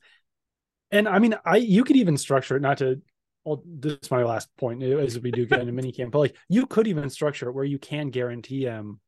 And 0.92 1.08
I 1.08 1.20
mean, 1.20 1.36
I 1.46 1.58
you 1.58 1.84
could 1.84 1.96
even 1.96 2.18
structure 2.18 2.58
it 2.58 2.62
not 2.62 2.78
to 2.80 3.02
well, 3.44 3.64
this 3.66 3.98
is 4.02 4.12
my 4.12 4.24
last 4.24 4.56
point 4.58 4.84
as 4.84 5.20
we 5.20 5.32
do 5.32 5.46
get 5.46 5.62
into 5.62 5.72
mini 5.72 5.92
camp, 5.92 6.12
but 6.12 6.20
like 6.20 6.36
you 6.48 6.68
could 6.68 6.88
even 6.88 7.10
structure 7.10 7.50
it 7.50 7.54
where 7.54 7.64
you 7.64 7.80
can 7.80 8.10
guarantee 8.10 8.64
him 8.66 9.00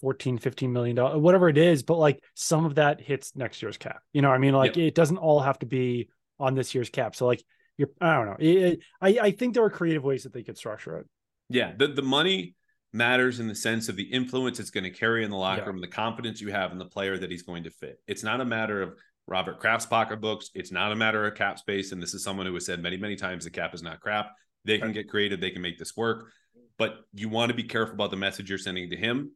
14 0.00 0.38
15 0.38 0.72
million 0.72 0.96
dollars 0.96 1.18
whatever 1.18 1.48
it 1.48 1.58
is 1.58 1.82
but 1.82 1.96
like 1.96 2.22
some 2.34 2.64
of 2.64 2.74
that 2.76 3.00
hits 3.00 3.34
next 3.34 3.62
year's 3.62 3.76
cap 3.76 4.00
you 4.12 4.22
know 4.22 4.30
i 4.30 4.38
mean 4.38 4.54
like 4.54 4.76
yep. 4.76 4.88
it 4.88 4.94
doesn't 4.94 5.18
all 5.18 5.40
have 5.40 5.58
to 5.58 5.66
be 5.66 6.08
on 6.38 6.54
this 6.54 6.74
year's 6.74 6.90
cap 6.90 7.14
so 7.14 7.26
like 7.26 7.42
you're 7.76 7.88
i 8.00 8.14
don't 8.14 8.26
know 8.26 8.36
it, 8.38 8.80
i 9.00 9.18
i 9.22 9.30
think 9.30 9.54
there 9.54 9.64
are 9.64 9.70
creative 9.70 10.04
ways 10.04 10.24
that 10.24 10.32
they 10.32 10.42
could 10.42 10.56
structure 10.56 10.98
it 10.98 11.06
yeah 11.48 11.72
the, 11.76 11.88
the 11.88 12.02
money 12.02 12.54
matters 12.92 13.40
in 13.40 13.48
the 13.48 13.54
sense 13.54 13.88
of 13.88 13.96
the 13.96 14.04
influence 14.04 14.60
it's 14.60 14.70
going 14.70 14.84
to 14.84 14.90
carry 14.90 15.24
in 15.24 15.30
the 15.30 15.36
locker 15.36 15.62
yeah. 15.62 15.66
room 15.66 15.80
the 15.80 15.88
confidence 15.88 16.40
you 16.40 16.50
have 16.50 16.72
in 16.72 16.78
the 16.78 16.86
player 16.86 17.18
that 17.18 17.30
he's 17.30 17.42
going 17.42 17.64
to 17.64 17.70
fit 17.70 17.98
it's 18.06 18.22
not 18.22 18.40
a 18.40 18.44
matter 18.44 18.82
of 18.82 18.94
Robert 19.28 19.58
Kraft's 19.58 19.86
pocketbooks. 19.86 20.50
It's 20.54 20.70
not 20.70 20.92
a 20.92 20.96
matter 20.96 21.26
of 21.26 21.34
cap 21.34 21.58
space. 21.58 21.92
And 21.92 22.00
this 22.00 22.14
is 22.14 22.22
someone 22.22 22.46
who 22.46 22.54
has 22.54 22.66
said 22.66 22.82
many, 22.82 22.96
many 22.96 23.16
times 23.16 23.44
the 23.44 23.50
cap 23.50 23.74
is 23.74 23.82
not 23.82 24.00
crap. 24.00 24.30
They 24.64 24.78
can 24.78 24.92
get 24.92 25.08
creative, 25.08 25.40
they 25.40 25.50
can 25.50 25.62
make 25.62 25.78
this 25.78 25.96
work. 25.96 26.32
But 26.78 26.96
you 27.14 27.28
want 27.28 27.50
to 27.50 27.56
be 27.56 27.62
careful 27.62 27.94
about 27.94 28.10
the 28.10 28.16
message 28.16 28.48
you're 28.48 28.58
sending 28.58 28.90
to 28.90 28.96
him 28.96 29.32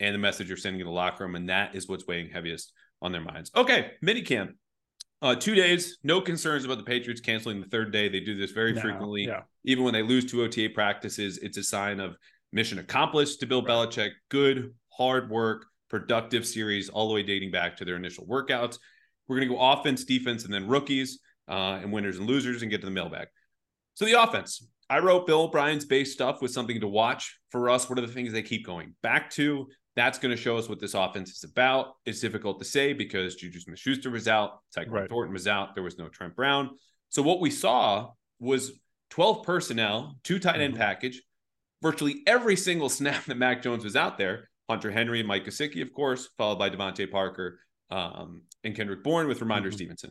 and 0.00 0.14
the 0.14 0.18
message 0.18 0.48
you're 0.48 0.56
sending 0.56 0.80
to 0.80 0.84
the 0.84 0.90
locker 0.90 1.24
room. 1.24 1.34
And 1.34 1.48
that 1.48 1.74
is 1.74 1.88
what's 1.88 2.06
weighing 2.06 2.28
heaviest 2.28 2.72
on 3.02 3.12
their 3.12 3.20
minds. 3.20 3.50
Okay, 3.54 3.92
minicamp. 4.04 4.54
Uh, 5.22 5.34
two 5.34 5.54
days, 5.54 5.98
no 6.02 6.20
concerns 6.20 6.64
about 6.64 6.78
the 6.78 6.84
Patriots 6.84 7.20
canceling 7.20 7.60
the 7.60 7.66
third 7.66 7.90
day. 7.90 8.08
They 8.08 8.20
do 8.20 8.36
this 8.36 8.50
very 8.50 8.74
no, 8.74 8.80
frequently. 8.80 9.24
Yeah. 9.24 9.42
Even 9.64 9.84
when 9.84 9.94
they 9.94 10.02
lose 10.02 10.30
two 10.30 10.42
OTA 10.42 10.70
practices, 10.74 11.38
it's 11.38 11.56
a 11.56 11.62
sign 11.62 12.00
of 12.00 12.16
mission 12.52 12.78
accomplished 12.78 13.40
to 13.40 13.46
Bill 13.46 13.62
right. 13.62 13.88
Belichick. 13.88 14.10
Good, 14.28 14.74
hard 14.90 15.30
work, 15.30 15.66
productive 15.88 16.46
series, 16.46 16.88
all 16.90 17.08
the 17.08 17.14
way 17.14 17.22
dating 17.22 17.50
back 17.50 17.76
to 17.78 17.84
their 17.84 17.96
initial 17.96 18.26
workouts. 18.26 18.78
We're 19.26 19.36
going 19.36 19.48
to 19.48 19.54
go 19.54 19.60
offense, 19.60 20.04
defense, 20.04 20.44
and 20.44 20.52
then 20.52 20.68
rookies 20.68 21.18
uh, 21.48 21.78
and 21.80 21.92
winners 21.92 22.18
and 22.18 22.26
losers 22.26 22.62
and 22.62 22.70
get 22.70 22.80
to 22.82 22.86
the 22.86 22.92
mailbag. 22.92 23.28
So 23.94 24.04
the 24.04 24.22
offense, 24.22 24.66
I 24.88 24.98
wrote 24.98 25.26
Bill 25.26 25.42
O'Brien's 25.42 25.84
base 25.84 26.12
stuff 26.12 26.42
with 26.42 26.52
something 26.52 26.80
to 26.80 26.88
watch 26.88 27.38
for 27.50 27.70
us. 27.70 27.88
What 27.88 27.98
are 27.98 28.06
the 28.06 28.12
things 28.12 28.32
they 28.32 28.42
keep 28.42 28.66
going 28.66 28.94
back 29.02 29.30
to? 29.30 29.66
That's 29.96 30.18
going 30.18 30.34
to 30.34 30.40
show 30.40 30.58
us 30.58 30.68
what 30.68 30.78
this 30.78 30.94
offense 30.94 31.30
is 31.30 31.44
about. 31.44 31.94
It's 32.04 32.20
difficult 32.20 32.58
to 32.58 32.64
say 32.66 32.92
because 32.92 33.34
Juju 33.34 33.60
Smith 33.60 33.78
Schuster 33.78 34.10
was 34.10 34.28
out, 34.28 34.60
Tyquan 34.76 34.90
right. 34.90 35.08
Thornton 35.08 35.32
was 35.32 35.48
out, 35.48 35.74
there 35.74 35.82
was 35.82 35.98
no 35.98 36.08
Trent 36.08 36.36
Brown. 36.36 36.70
So 37.08 37.22
what 37.22 37.40
we 37.40 37.50
saw 37.50 38.10
was 38.38 38.72
12 39.10 39.44
personnel, 39.44 40.18
two 40.22 40.38
tight 40.38 40.60
end 40.60 40.74
mm-hmm. 40.74 40.82
package, 40.82 41.22
virtually 41.82 42.22
every 42.26 42.56
single 42.56 42.88
snap 42.90 43.24
that 43.24 43.38
Mac 43.38 43.62
Jones 43.62 43.84
was 43.84 43.96
out 43.96 44.18
there. 44.18 44.50
Hunter 44.68 44.90
Henry 44.90 45.22
Mike 45.22 45.46
Gesicki, 45.46 45.80
of 45.80 45.92
course, 45.92 46.28
followed 46.36 46.58
by 46.58 46.68
DeVante 46.68 47.10
Parker 47.10 47.60
um, 47.90 48.42
and 48.64 48.74
Kendrick 48.74 49.04
Bourne 49.04 49.28
with 49.28 49.38
Rhamondre 49.40 49.66
mm-hmm. 49.66 49.72
Stevenson. 49.72 50.10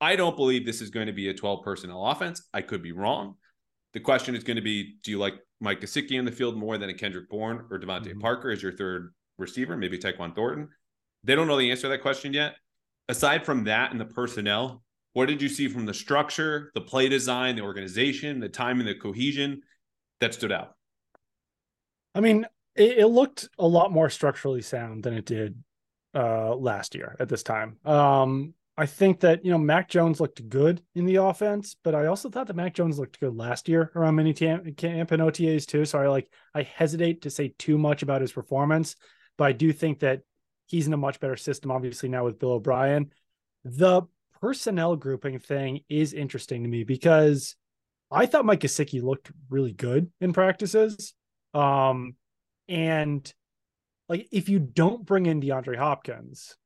I 0.00 0.14
don't 0.14 0.36
believe 0.36 0.64
this 0.64 0.80
is 0.80 0.90
going 0.90 1.06
to 1.06 1.12
be 1.12 1.28
a 1.28 1.34
12 1.34 1.64
personnel 1.64 2.06
offense. 2.06 2.42
I 2.54 2.62
could 2.62 2.82
be 2.82 2.92
wrong. 2.92 3.34
The 3.94 4.00
question 4.00 4.36
is 4.36 4.44
going 4.44 4.56
to 4.56 4.62
be 4.62 4.96
do 5.02 5.10
you 5.10 5.18
like 5.18 5.34
Mike 5.60 5.80
Gesicki 5.80 6.12
in 6.12 6.24
the 6.24 6.32
field 6.32 6.56
more 6.56 6.78
than 6.78 6.90
a 6.90 6.94
Kendrick 6.94 7.28
Bourne 7.28 7.66
or 7.70 7.78
DeVante 7.78 8.08
mm-hmm. 8.08 8.20
Parker 8.20 8.50
as 8.50 8.62
your 8.62 8.72
third 8.72 9.12
receiver, 9.38 9.76
maybe 9.76 9.98
Tyquan 9.98 10.34
Thornton? 10.34 10.68
They 11.24 11.34
don't 11.34 11.48
know 11.48 11.58
the 11.58 11.70
answer 11.70 11.82
to 11.82 11.88
that 11.88 12.02
question 12.02 12.32
yet. 12.32 12.54
Aside 13.08 13.44
from 13.44 13.64
that 13.64 13.92
and 13.92 14.00
the 14.00 14.04
personnel, 14.04 14.82
what 15.12 15.26
did 15.26 15.40
you 15.40 15.48
see 15.48 15.68
from 15.68 15.86
the 15.86 15.94
structure, 15.94 16.70
the 16.74 16.80
play 16.80 17.08
design, 17.08 17.56
the 17.56 17.62
organization, 17.62 18.40
the 18.40 18.48
time 18.48 18.80
and 18.80 18.88
the 18.88 18.94
cohesion 18.94 19.62
that 20.20 20.34
stood 20.34 20.52
out? 20.52 20.74
I 22.14 22.20
mean, 22.20 22.46
it, 22.74 22.98
it 22.98 23.06
looked 23.06 23.48
a 23.58 23.66
lot 23.66 23.92
more 23.92 24.10
structurally 24.10 24.62
sound 24.62 25.04
than 25.04 25.14
it 25.14 25.24
did 25.24 25.62
uh, 26.14 26.54
last 26.54 26.94
year 26.94 27.16
at 27.20 27.28
this 27.28 27.42
time. 27.42 27.78
Um, 27.84 28.54
I 28.78 28.86
think 28.86 29.20
that 29.20 29.44
you 29.44 29.50
know 29.50 29.58
Mac 29.58 29.88
Jones 29.88 30.20
looked 30.20 30.46
good 30.48 30.82
in 30.94 31.06
the 31.06 31.16
offense, 31.16 31.76
but 31.82 31.94
I 31.94 32.06
also 32.06 32.28
thought 32.28 32.46
that 32.48 32.56
Mac 32.56 32.74
Jones 32.74 32.98
looked 32.98 33.18
good 33.18 33.34
last 33.34 33.68
year 33.68 33.90
around 33.94 34.16
mini 34.16 34.34
camp, 34.34 34.76
camp 34.76 35.12
and 35.12 35.22
OTAs 35.22 35.66
too. 35.66 35.84
So 35.86 35.98
I 35.98 36.08
like 36.08 36.30
I 36.54 36.62
hesitate 36.62 37.22
to 37.22 37.30
say 37.30 37.54
too 37.58 37.78
much 37.78 38.02
about 38.02 38.20
his 38.20 38.32
performance, 38.32 38.96
but 39.36 39.44
I 39.44 39.52
do 39.52 39.72
think 39.72 40.00
that 40.00 40.22
he's 40.66 40.86
in 40.86 40.92
a 40.92 40.98
much 40.98 41.20
better 41.20 41.36
system, 41.36 41.70
obviously 41.70 42.08
now 42.08 42.24
with 42.24 42.38
Bill 42.38 42.52
O'Brien. 42.52 43.12
The 43.64 44.02
personnel 44.40 44.96
grouping 44.96 45.38
thing 45.38 45.80
is 45.88 46.12
interesting 46.12 46.62
to 46.62 46.68
me 46.68 46.84
because 46.84 47.56
I 48.10 48.26
thought 48.26 48.44
Mike 48.44 48.60
Gesicki 48.60 49.02
looked 49.02 49.30
really 49.48 49.72
good 49.72 50.10
in 50.20 50.32
practices. 50.32 51.14
Um, 51.54 52.14
and 52.68 53.32
like 54.08 54.28
if 54.30 54.48
you 54.48 54.58
don't 54.58 55.04
bring 55.04 55.26
in 55.26 55.40
DeAndre 55.40 55.76
Hopkins, 55.76 56.56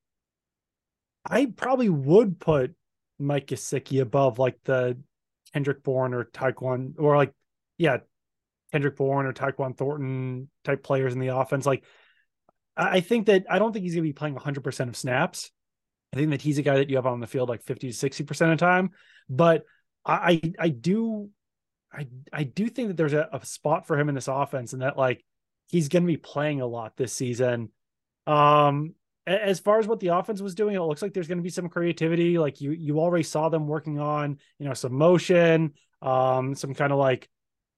I 1.28 1.46
probably 1.46 1.88
would 1.88 2.38
put 2.38 2.74
Mike 3.18 3.46
Gesicki 3.48 4.00
above 4.00 4.38
like 4.38 4.58
the 4.64 4.98
Kendrick 5.52 5.82
Bourne 5.82 6.14
or 6.14 6.24
Tyquan 6.24 6.94
or 6.98 7.16
like 7.16 7.32
yeah, 7.78 7.98
Kendrick 8.72 8.96
Bourne 8.96 9.26
or 9.26 9.32
Tyquan 9.32 9.76
Thornton 9.76 10.48
type 10.64 10.82
players 10.82 11.14
in 11.14 11.20
the 11.20 11.36
offense. 11.36 11.66
Like 11.66 11.84
I 12.80 13.00
think 13.00 13.26
that 13.26 13.44
I 13.48 13.58
don't 13.58 13.72
think 13.72 13.84
he's 13.84 13.94
gonna 13.94 14.02
be 14.02 14.12
playing 14.12 14.34
100 14.34 14.64
percent 14.64 14.90
of 14.90 14.96
snaps. 14.96 15.50
I 16.12 16.16
think 16.16 16.30
that 16.30 16.42
he's 16.42 16.58
a 16.58 16.62
guy 16.62 16.76
that 16.76 16.90
you 16.90 16.96
have 16.96 17.06
on 17.06 17.20
the 17.20 17.26
field 17.26 17.48
like 17.48 17.62
50 17.62 17.88
to 17.88 17.94
60 17.94 18.24
percent 18.24 18.52
of 18.52 18.58
the 18.58 18.64
time. 18.64 18.90
But 19.28 19.64
I 20.04 20.40
I 20.58 20.68
do 20.70 21.30
I 21.92 22.06
I 22.32 22.44
do 22.44 22.68
think 22.68 22.88
that 22.88 22.96
there's 22.96 23.12
a, 23.12 23.28
a 23.32 23.44
spot 23.44 23.86
for 23.86 23.98
him 23.98 24.08
in 24.08 24.14
this 24.14 24.28
offense 24.28 24.72
and 24.72 24.82
that 24.82 24.96
like 24.96 25.24
he's 25.68 25.88
going 25.88 26.02
to 26.02 26.06
be 26.06 26.16
playing 26.16 26.60
a 26.60 26.66
lot 26.66 26.96
this 26.96 27.12
season. 27.12 27.70
Um, 28.26 28.94
as 29.26 29.60
far 29.60 29.78
as 29.78 29.86
what 29.86 30.00
the 30.00 30.08
offense 30.08 30.40
was 30.40 30.54
doing, 30.54 30.74
it 30.74 30.80
looks 30.80 31.02
like 31.02 31.14
there's 31.14 31.28
going 31.28 31.38
to 31.38 31.44
be 31.44 31.50
some 31.50 31.68
creativity. 31.68 32.38
Like 32.38 32.60
you, 32.60 32.72
you 32.72 32.98
already 32.98 33.22
saw 33.22 33.48
them 33.48 33.68
working 33.68 34.00
on, 34.00 34.38
you 34.58 34.66
know, 34.66 34.74
some 34.74 34.94
motion, 34.94 35.74
um, 36.02 36.54
some 36.56 36.74
kind 36.74 36.92
of 36.92 36.98
like 36.98 37.28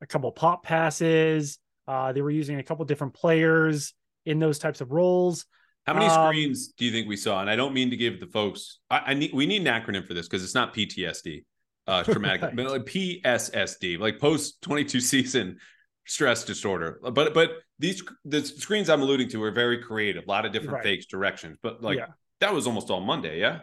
a 0.01 0.07
couple 0.07 0.33
pop 0.33 0.65
passes. 0.65 1.59
Uh, 1.87 2.12
they 2.12 2.23
were 2.23 2.31
using 2.31 2.59
a 2.59 2.62
couple 2.62 2.85
different 2.87 3.12
players 3.12 3.93
in 4.25 4.39
those 4.39 4.59
types 4.59 4.81
of 4.81 4.93
roles. 4.93 5.47
How 5.87 5.95
many 5.95 6.07
um, 6.07 6.29
screens 6.29 6.69
do 6.69 6.85
you 6.85 6.93
think 6.93 7.09
we 7.09 7.17
saw? 7.17 7.41
And 7.41 7.51
I 7.51 7.57
don't 7.57 7.75
mean 7.75 7.91
to 7.91 7.97
give 7.97 8.21
the 8.21 8.27
folks. 8.27 8.79
I, 8.89 8.99
I 9.07 9.15
need 9.15 9.33
we 9.33 9.47
need 9.47 9.67
an 9.67 9.83
acronym 9.83 10.07
for 10.07 10.15
this 10.15 10.29
because 10.29 10.45
it's 10.45 10.55
not 10.55 10.75
PTSD, 10.75 11.45
uh, 11.87 12.03
traumatic, 12.05 12.43
right. 12.43 12.57
but 12.57 12.67
like 12.67 12.85
PSSD, 12.85 13.99
like 13.99 14.21
post 14.21 14.63
twenty 14.63 14.85
two 14.85 15.01
season 15.13 15.59
stress 16.07 16.45
disorder. 16.45 17.01
But 17.03 17.35
but 17.35 17.51
these 17.79 18.03
the 18.25 18.45
screens 18.45 18.89
I'm 18.89 19.03
alluding 19.03 19.29
to 19.31 19.43
are 19.43 19.51
very 19.51 19.79
creative, 19.79 20.25
a 20.25 20.29
lot 20.29 20.47
of 20.47 20.53
different 20.53 20.75
right. 20.75 20.85
fakes, 20.85 21.07
directions. 21.07 21.59
But 21.63 21.83
like 21.83 21.99
yeah. 21.99 22.07
that 22.41 22.55
was 22.55 22.67
almost 22.67 22.91
all 22.91 23.01
Monday, 23.01 23.41
yeah. 23.41 23.61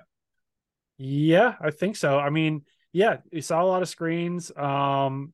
Yeah, 0.98 1.56
I 1.62 1.72
think 1.72 1.96
so. 1.96 2.20
I 2.20 2.30
mean, 2.30 2.66
yeah, 2.92 3.18
we 3.32 3.40
saw 3.40 3.62
a 3.62 3.64
lot 3.64 3.82
of 3.82 3.88
screens. 3.88 4.52
Um, 4.58 5.32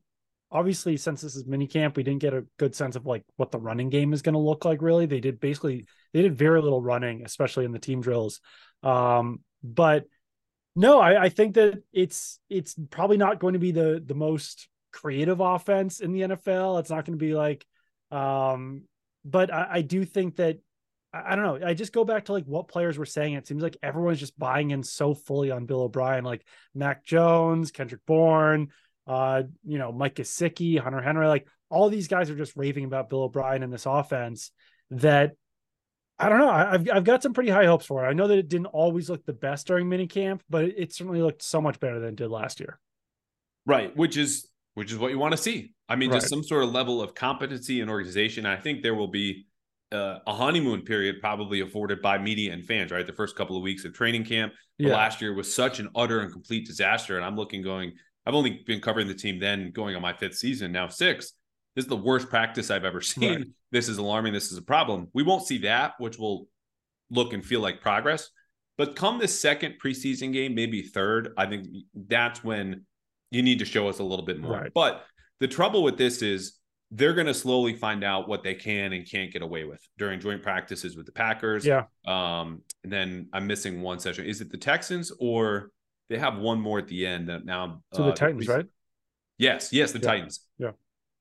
obviously, 0.50 0.96
since 0.96 1.20
this 1.20 1.36
is 1.36 1.46
mini 1.46 1.66
camp, 1.66 1.96
we 1.96 2.02
didn't 2.02 2.20
get 2.20 2.34
a 2.34 2.46
good 2.58 2.74
sense 2.74 2.96
of 2.96 3.06
like 3.06 3.24
what 3.36 3.50
the 3.50 3.58
running 3.58 3.90
game 3.90 4.12
is 4.12 4.22
going 4.22 4.34
to 4.34 4.38
look 4.38 4.64
like. 4.64 4.82
Really, 4.82 5.06
they 5.06 5.20
did 5.20 5.40
basically 5.40 5.86
they 6.12 6.22
did 6.22 6.36
very 6.36 6.62
little 6.62 6.82
running, 6.82 7.24
especially 7.24 7.64
in 7.64 7.72
the 7.72 7.78
team 7.78 8.00
drills. 8.00 8.40
Um, 8.82 9.40
but 9.62 10.04
no, 10.74 11.00
I, 11.00 11.24
I 11.24 11.28
think 11.28 11.54
that 11.54 11.82
it's 11.92 12.38
it's 12.48 12.76
probably 12.90 13.16
not 13.16 13.40
going 13.40 13.54
to 13.54 13.58
be 13.58 13.72
the 13.72 14.02
the 14.04 14.14
most 14.14 14.68
creative 14.92 15.40
offense 15.40 16.00
in 16.00 16.12
the 16.12 16.22
NFL. 16.22 16.80
It's 16.80 16.90
not 16.90 17.04
going 17.04 17.18
to 17.18 17.24
be 17.24 17.34
like, 17.34 17.66
um, 18.10 18.82
but 19.24 19.52
I, 19.52 19.68
I 19.70 19.80
do 19.82 20.04
think 20.04 20.36
that 20.36 20.58
I, 21.12 21.32
I, 21.32 21.36
don't 21.36 21.60
know. 21.60 21.66
I 21.66 21.74
just 21.74 21.92
go 21.92 22.04
back 22.04 22.26
to 22.26 22.32
like 22.32 22.44
what 22.44 22.68
players 22.68 22.98
were 22.98 23.06
saying. 23.06 23.34
It 23.34 23.46
seems 23.46 23.62
like 23.62 23.76
everyone's 23.82 24.20
just 24.20 24.38
buying 24.38 24.70
in 24.70 24.82
so 24.82 25.14
fully 25.14 25.50
on 25.50 25.66
Bill 25.66 25.82
O'Brien, 25.82 26.24
like 26.24 26.46
Mac 26.74 27.04
Jones, 27.04 27.70
Kendrick 27.70 28.02
Bourne, 28.06 28.68
uh, 29.06 29.42
you 29.64 29.78
know, 29.78 29.92
Mike 29.92 30.16
Gesicki, 30.16 30.78
Hunter 30.78 31.00
Henry, 31.00 31.28
like 31.28 31.46
all 31.70 31.88
these 31.88 32.08
guys 32.08 32.30
are 32.30 32.36
just 32.36 32.56
raving 32.56 32.84
about 32.84 33.08
Bill 33.08 33.24
O'Brien 33.24 33.62
and 33.62 33.72
this 33.72 33.86
offense 33.86 34.50
that 34.90 35.32
I 36.18 36.28
don't 36.28 36.38
know. 36.38 36.48
I've 36.48 36.88
I've 36.90 37.04
got 37.04 37.22
some 37.22 37.34
pretty 37.34 37.50
high 37.50 37.66
hopes 37.66 37.84
for 37.84 38.04
it. 38.04 38.08
I 38.08 38.14
know 38.14 38.26
that 38.28 38.38
it 38.38 38.48
didn't 38.48 38.66
always 38.66 39.10
look 39.10 39.26
the 39.26 39.34
best 39.34 39.66
during 39.66 39.86
minicamp, 39.86 40.40
but 40.48 40.64
it, 40.64 40.92
certainly 40.94 41.20
looked 41.20 41.42
so 41.42 41.60
much 41.60 41.78
better 41.78 42.00
than 42.00 42.10
it 42.10 42.16
did 42.16 42.30
last 42.30 42.58
year. 42.58 42.78
Right, 43.66 43.94
which 43.96 44.16
is 44.16 44.48
which 44.74 44.92
is 44.92 44.98
what 44.98 45.10
you 45.10 45.18
want 45.18 45.32
to 45.32 45.38
see. 45.38 45.74
I 45.88 45.96
mean, 45.96 46.10
Right. 46.10 46.16
just 46.16 46.30
some 46.30 46.42
sort 46.42 46.64
of 46.64 46.72
level 46.72 47.02
of 47.02 47.14
competency 47.14 47.80
and 47.80 47.90
organization. 47.90 48.46
I 48.46 48.56
think 48.56 48.82
there 48.82 48.94
will 48.94 49.08
be 49.08 49.46
uh, 49.92 50.18
a 50.26 50.32
honeymoon 50.32 50.82
period 50.82 51.16
probably 51.20 51.60
afforded 51.60 52.00
by 52.02 52.18
media 52.18 52.52
and 52.52 52.64
fans. 52.64 52.92
Right, 52.92 53.06
the 53.06 53.12
first 53.12 53.36
couple 53.36 53.56
of 53.56 53.62
weeks 53.62 53.84
of 53.84 53.92
training 53.92 54.24
camp. 54.24 54.54
Yeah. 54.78 54.94
Last 54.94 55.20
year 55.20 55.34
was 55.34 55.54
such 55.54 55.80
an 55.80 55.90
utter 55.94 56.20
and 56.20 56.32
complete 56.32 56.66
disaster, 56.66 57.16
and 57.16 57.26
I'm 57.26 57.36
looking 57.36 57.62
going. 57.62 57.92
I've 58.26 58.34
only 58.34 58.62
been 58.66 58.80
covering 58.80 59.06
the 59.06 59.14
team 59.14 59.38
then, 59.38 59.70
going 59.70 59.94
on 59.94 60.02
my 60.02 60.12
fifth 60.12 60.36
season 60.36 60.72
now, 60.72 60.88
six. 60.88 61.32
This 61.74 61.84
is 61.84 61.88
the 61.88 61.96
worst 61.96 62.28
practice 62.28 62.70
I've 62.70 62.84
ever 62.84 63.00
seen. 63.02 63.34
Right. 63.34 63.46
This 63.70 63.88
is 63.88 63.98
alarming. 63.98 64.32
This 64.32 64.50
is 64.50 64.58
a 64.58 64.62
problem. 64.62 65.08
We 65.12 65.22
won't 65.22 65.46
see 65.46 65.58
that, 65.58 65.94
which 65.98 66.18
will 66.18 66.48
look 67.10 67.32
and 67.32 67.44
feel 67.44 67.60
like 67.60 67.80
progress. 67.80 68.30
But 68.78 68.96
come 68.96 69.18
the 69.18 69.28
second 69.28 69.76
preseason 69.82 70.32
game, 70.32 70.54
maybe 70.54 70.82
third, 70.82 71.32
I 71.38 71.46
think 71.46 71.66
that's 71.94 72.44
when 72.44 72.84
you 73.30 73.42
need 73.42 73.60
to 73.60 73.64
show 73.64 73.88
us 73.88 74.00
a 74.00 74.04
little 74.04 74.24
bit 74.24 74.40
more. 74.40 74.52
Right. 74.52 74.72
But 74.74 75.04
the 75.40 75.48
trouble 75.48 75.82
with 75.82 75.96
this 75.96 76.20
is 76.20 76.58
they're 76.90 77.14
going 77.14 77.26
to 77.26 77.34
slowly 77.34 77.74
find 77.74 78.04
out 78.04 78.28
what 78.28 78.42
they 78.42 78.54
can 78.54 78.92
and 78.92 79.08
can't 79.08 79.32
get 79.32 79.42
away 79.42 79.64
with 79.64 79.80
during 79.98 80.20
joint 80.20 80.42
practices 80.42 80.96
with 80.96 81.06
the 81.06 81.12
Packers. 81.12 81.64
Yeah. 81.64 81.84
Um, 82.06 82.62
and 82.84 82.92
then 82.92 83.28
I'm 83.32 83.46
missing 83.46 83.80
one 83.80 83.98
session. 83.98 84.26
Is 84.26 84.40
it 84.40 84.50
the 84.50 84.58
Texans 84.58 85.10
or 85.18 85.70
they 86.08 86.18
have 86.18 86.38
one 86.38 86.60
more 86.60 86.78
at 86.78 86.88
the 86.88 87.06
end 87.06 87.28
that 87.28 87.44
now? 87.44 87.82
So 87.94 88.04
uh, 88.04 88.06
the 88.06 88.12
Titans, 88.12 88.48
right? 88.48 88.66
Yes, 89.38 89.72
yes, 89.72 89.92
the 89.92 89.98
Yeah. 89.98 90.04
Titans. 90.06 90.40
Yeah. 90.58 90.70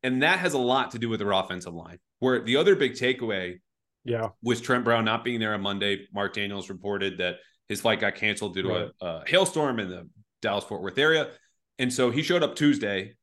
And 0.03 0.21
that 0.23 0.39
has 0.39 0.53
a 0.53 0.57
lot 0.59 0.91
to 0.91 0.99
do 0.99 1.09
with 1.09 1.19
their 1.19 1.31
offensive 1.31 1.73
line. 1.73 1.97
Where 2.19 2.41
the 2.41 2.57
other 2.57 2.75
big 2.75 2.93
takeaway 2.93 3.59
Yeah. 4.03 4.29
was 4.41 4.61
Trent 4.61 4.83
Brown 4.85 5.03
not 5.05 5.23
being 5.23 5.39
there 5.39 5.53
on 5.53 5.61
Monday. 5.61 6.07
Mark 6.13 6.33
Daniels 6.33 6.69
reported 6.69 7.17
that 7.17 7.37
his 7.67 7.81
flight 7.81 7.99
got 7.99 8.15
canceled 8.15 8.53
due 8.53 8.61
to 8.63 8.69
Right. 8.69 8.89
a, 9.01 9.05
a 9.05 9.23
hailstorm 9.27 9.79
in 9.79 9.89
the 9.89 10.07
Dallas 10.41 10.63
Fort 10.63 10.81
Worth 10.81 10.97
area. 10.97 11.31
And 11.79 11.91
so 11.91 12.11
he 12.11 12.21
showed 12.21 12.43
up 12.43 12.55
Tuesday, 12.55 13.15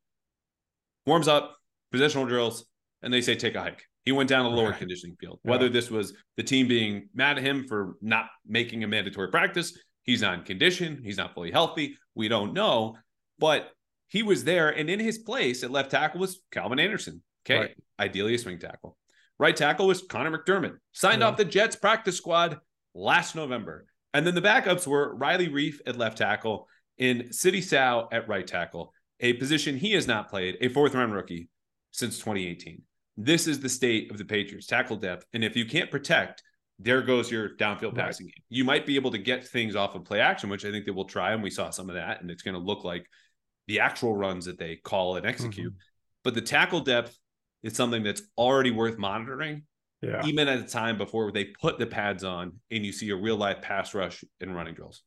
warms 1.07 1.27
up, 1.27 1.55
positional 1.93 2.27
drills, 2.27 2.65
and 3.01 3.13
they 3.13 3.21
say 3.21 3.35
take 3.35 3.55
a 3.55 3.61
hike. 3.61 3.83
He 4.05 4.11
went 4.11 4.29
down 4.29 4.45
a 4.45 4.49
lower 4.49 4.69
Right. 4.71 4.77
conditioning 4.79 5.15
field. 5.19 5.39
Yeah. 5.43 5.51
Whether 5.51 5.69
this 5.69 5.89
was 5.89 6.13
the 6.37 6.43
team 6.43 6.67
being 6.67 7.09
mad 7.13 7.37
at 7.37 7.43
him 7.43 7.65
for 7.67 7.95
not 8.01 8.27
making 8.45 8.83
a 8.83 8.87
mandatory 8.87 9.29
practice, 9.29 9.77
he's 10.03 10.21
not 10.21 10.39
in 10.39 10.43
condition, 10.45 11.01
he's 11.03 11.17
not 11.17 11.33
fully 11.33 11.51
healthy. 11.51 11.97
We 12.15 12.27
don't 12.27 12.53
know. 12.53 12.97
But 13.39 13.71
he 14.07 14.23
was 14.23 14.43
there, 14.43 14.69
and 14.69 14.89
in 14.89 14.99
his 14.99 15.17
place 15.17 15.63
at 15.63 15.71
left 15.71 15.91
tackle 15.91 16.19
was 16.19 16.41
Calvin 16.51 16.79
Anderson. 16.79 17.23
Okay. 17.45 17.59
Right. 17.59 17.75
Ideally 17.99 18.35
a 18.35 18.37
swing 18.37 18.59
tackle. 18.59 18.97
Right 19.39 19.55
tackle 19.55 19.87
was 19.87 20.03
Conor 20.03 20.37
McDermott, 20.37 20.77
signed 20.91 21.21
Yeah. 21.21 21.29
off 21.29 21.37
the 21.37 21.45
Jets 21.45 21.75
practice 21.75 22.15
squad 22.17 22.59
last 22.93 23.35
November. 23.35 23.85
And 24.13 24.25
then 24.27 24.35
the 24.35 24.41
backups 24.41 24.85
were 24.85 25.15
Riley 25.15 25.49
Reiff 25.49 25.79
at 25.87 25.97
left 25.97 26.19
tackle 26.19 26.67
and 26.99 27.33
Sidy 27.33 27.61
Sow 27.61 28.07
at 28.11 28.27
right 28.27 28.45
tackle, 28.45 28.93
a 29.19 29.33
position 29.33 29.75
he 29.75 29.93
has 29.93 30.07
not 30.07 30.29
played, 30.29 30.57
a 30.61 30.69
fourth 30.69 30.93
round 30.93 31.13
rookie 31.13 31.49
since 31.91 32.19
2018. 32.19 32.83
This 33.17 33.47
is 33.47 33.59
the 33.59 33.69
state 33.69 34.11
of 34.11 34.17
the 34.17 34.25
Patriots 34.25 34.67
tackle 34.67 34.97
depth. 34.97 35.25
And 35.33 35.43
if 35.43 35.55
you 35.55 35.65
can't 35.65 35.89
protect, 35.89 36.43
there 36.79 37.01
goes 37.01 37.31
your 37.31 37.49
downfield 37.49 37.95
Right. 37.97 38.05
passing 38.07 38.27
game. 38.27 38.43
You 38.49 38.63
might 38.63 38.85
be 38.85 38.95
able 38.95 39.11
to 39.11 39.17
get 39.17 39.47
things 39.47 39.75
off 39.75 39.95
of 39.95 40.03
play 40.05 40.19
action, 40.19 40.49
which 40.49 40.65
I 40.65 40.71
think 40.71 40.85
they 40.85 40.91
will 40.91 41.05
try. 41.05 41.33
And 41.33 41.43
we 41.43 41.49
saw 41.49 41.69
some 41.69 41.89
of 41.89 41.95
that. 41.95 42.21
And 42.21 42.29
it's 42.31 42.41
going 42.41 42.55
to 42.55 42.59
look 42.59 42.83
like 42.83 43.07
the 43.67 43.79
actual 43.79 44.15
runs 44.15 44.45
that 44.45 44.57
they 44.57 44.75
call 44.77 45.15
and 45.15 45.25
execute. 45.25 45.71
Mm-hmm. 45.71 45.77
But 46.23 46.33
the 46.35 46.41
tackle 46.41 46.81
depth 46.81 47.17
is 47.61 47.75
something 47.75 48.03
that's 48.03 48.21
already 48.37 48.71
worth 48.71 48.97
monitoring 48.97 49.63
Yeah. 50.01 50.25
even 50.25 50.47
at 50.49 50.59
a 50.59 50.63
time 50.63 50.97
before 50.97 51.31
they 51.31 51.45
put 51.45 51.79
the 51.79 51.85
pads 51.85 52.23
on 52.23 52.59
and 52.71 52.85
you 52.85 52.91
see 52.91 53.09
a 53.11 53.15
real 53.15 53.37
life 53.37 53.61
pass 53.61 53.93
rush 53.93 54.23
and 54.41 54.53
running 54.53 54.73
drills. 54.73 55.03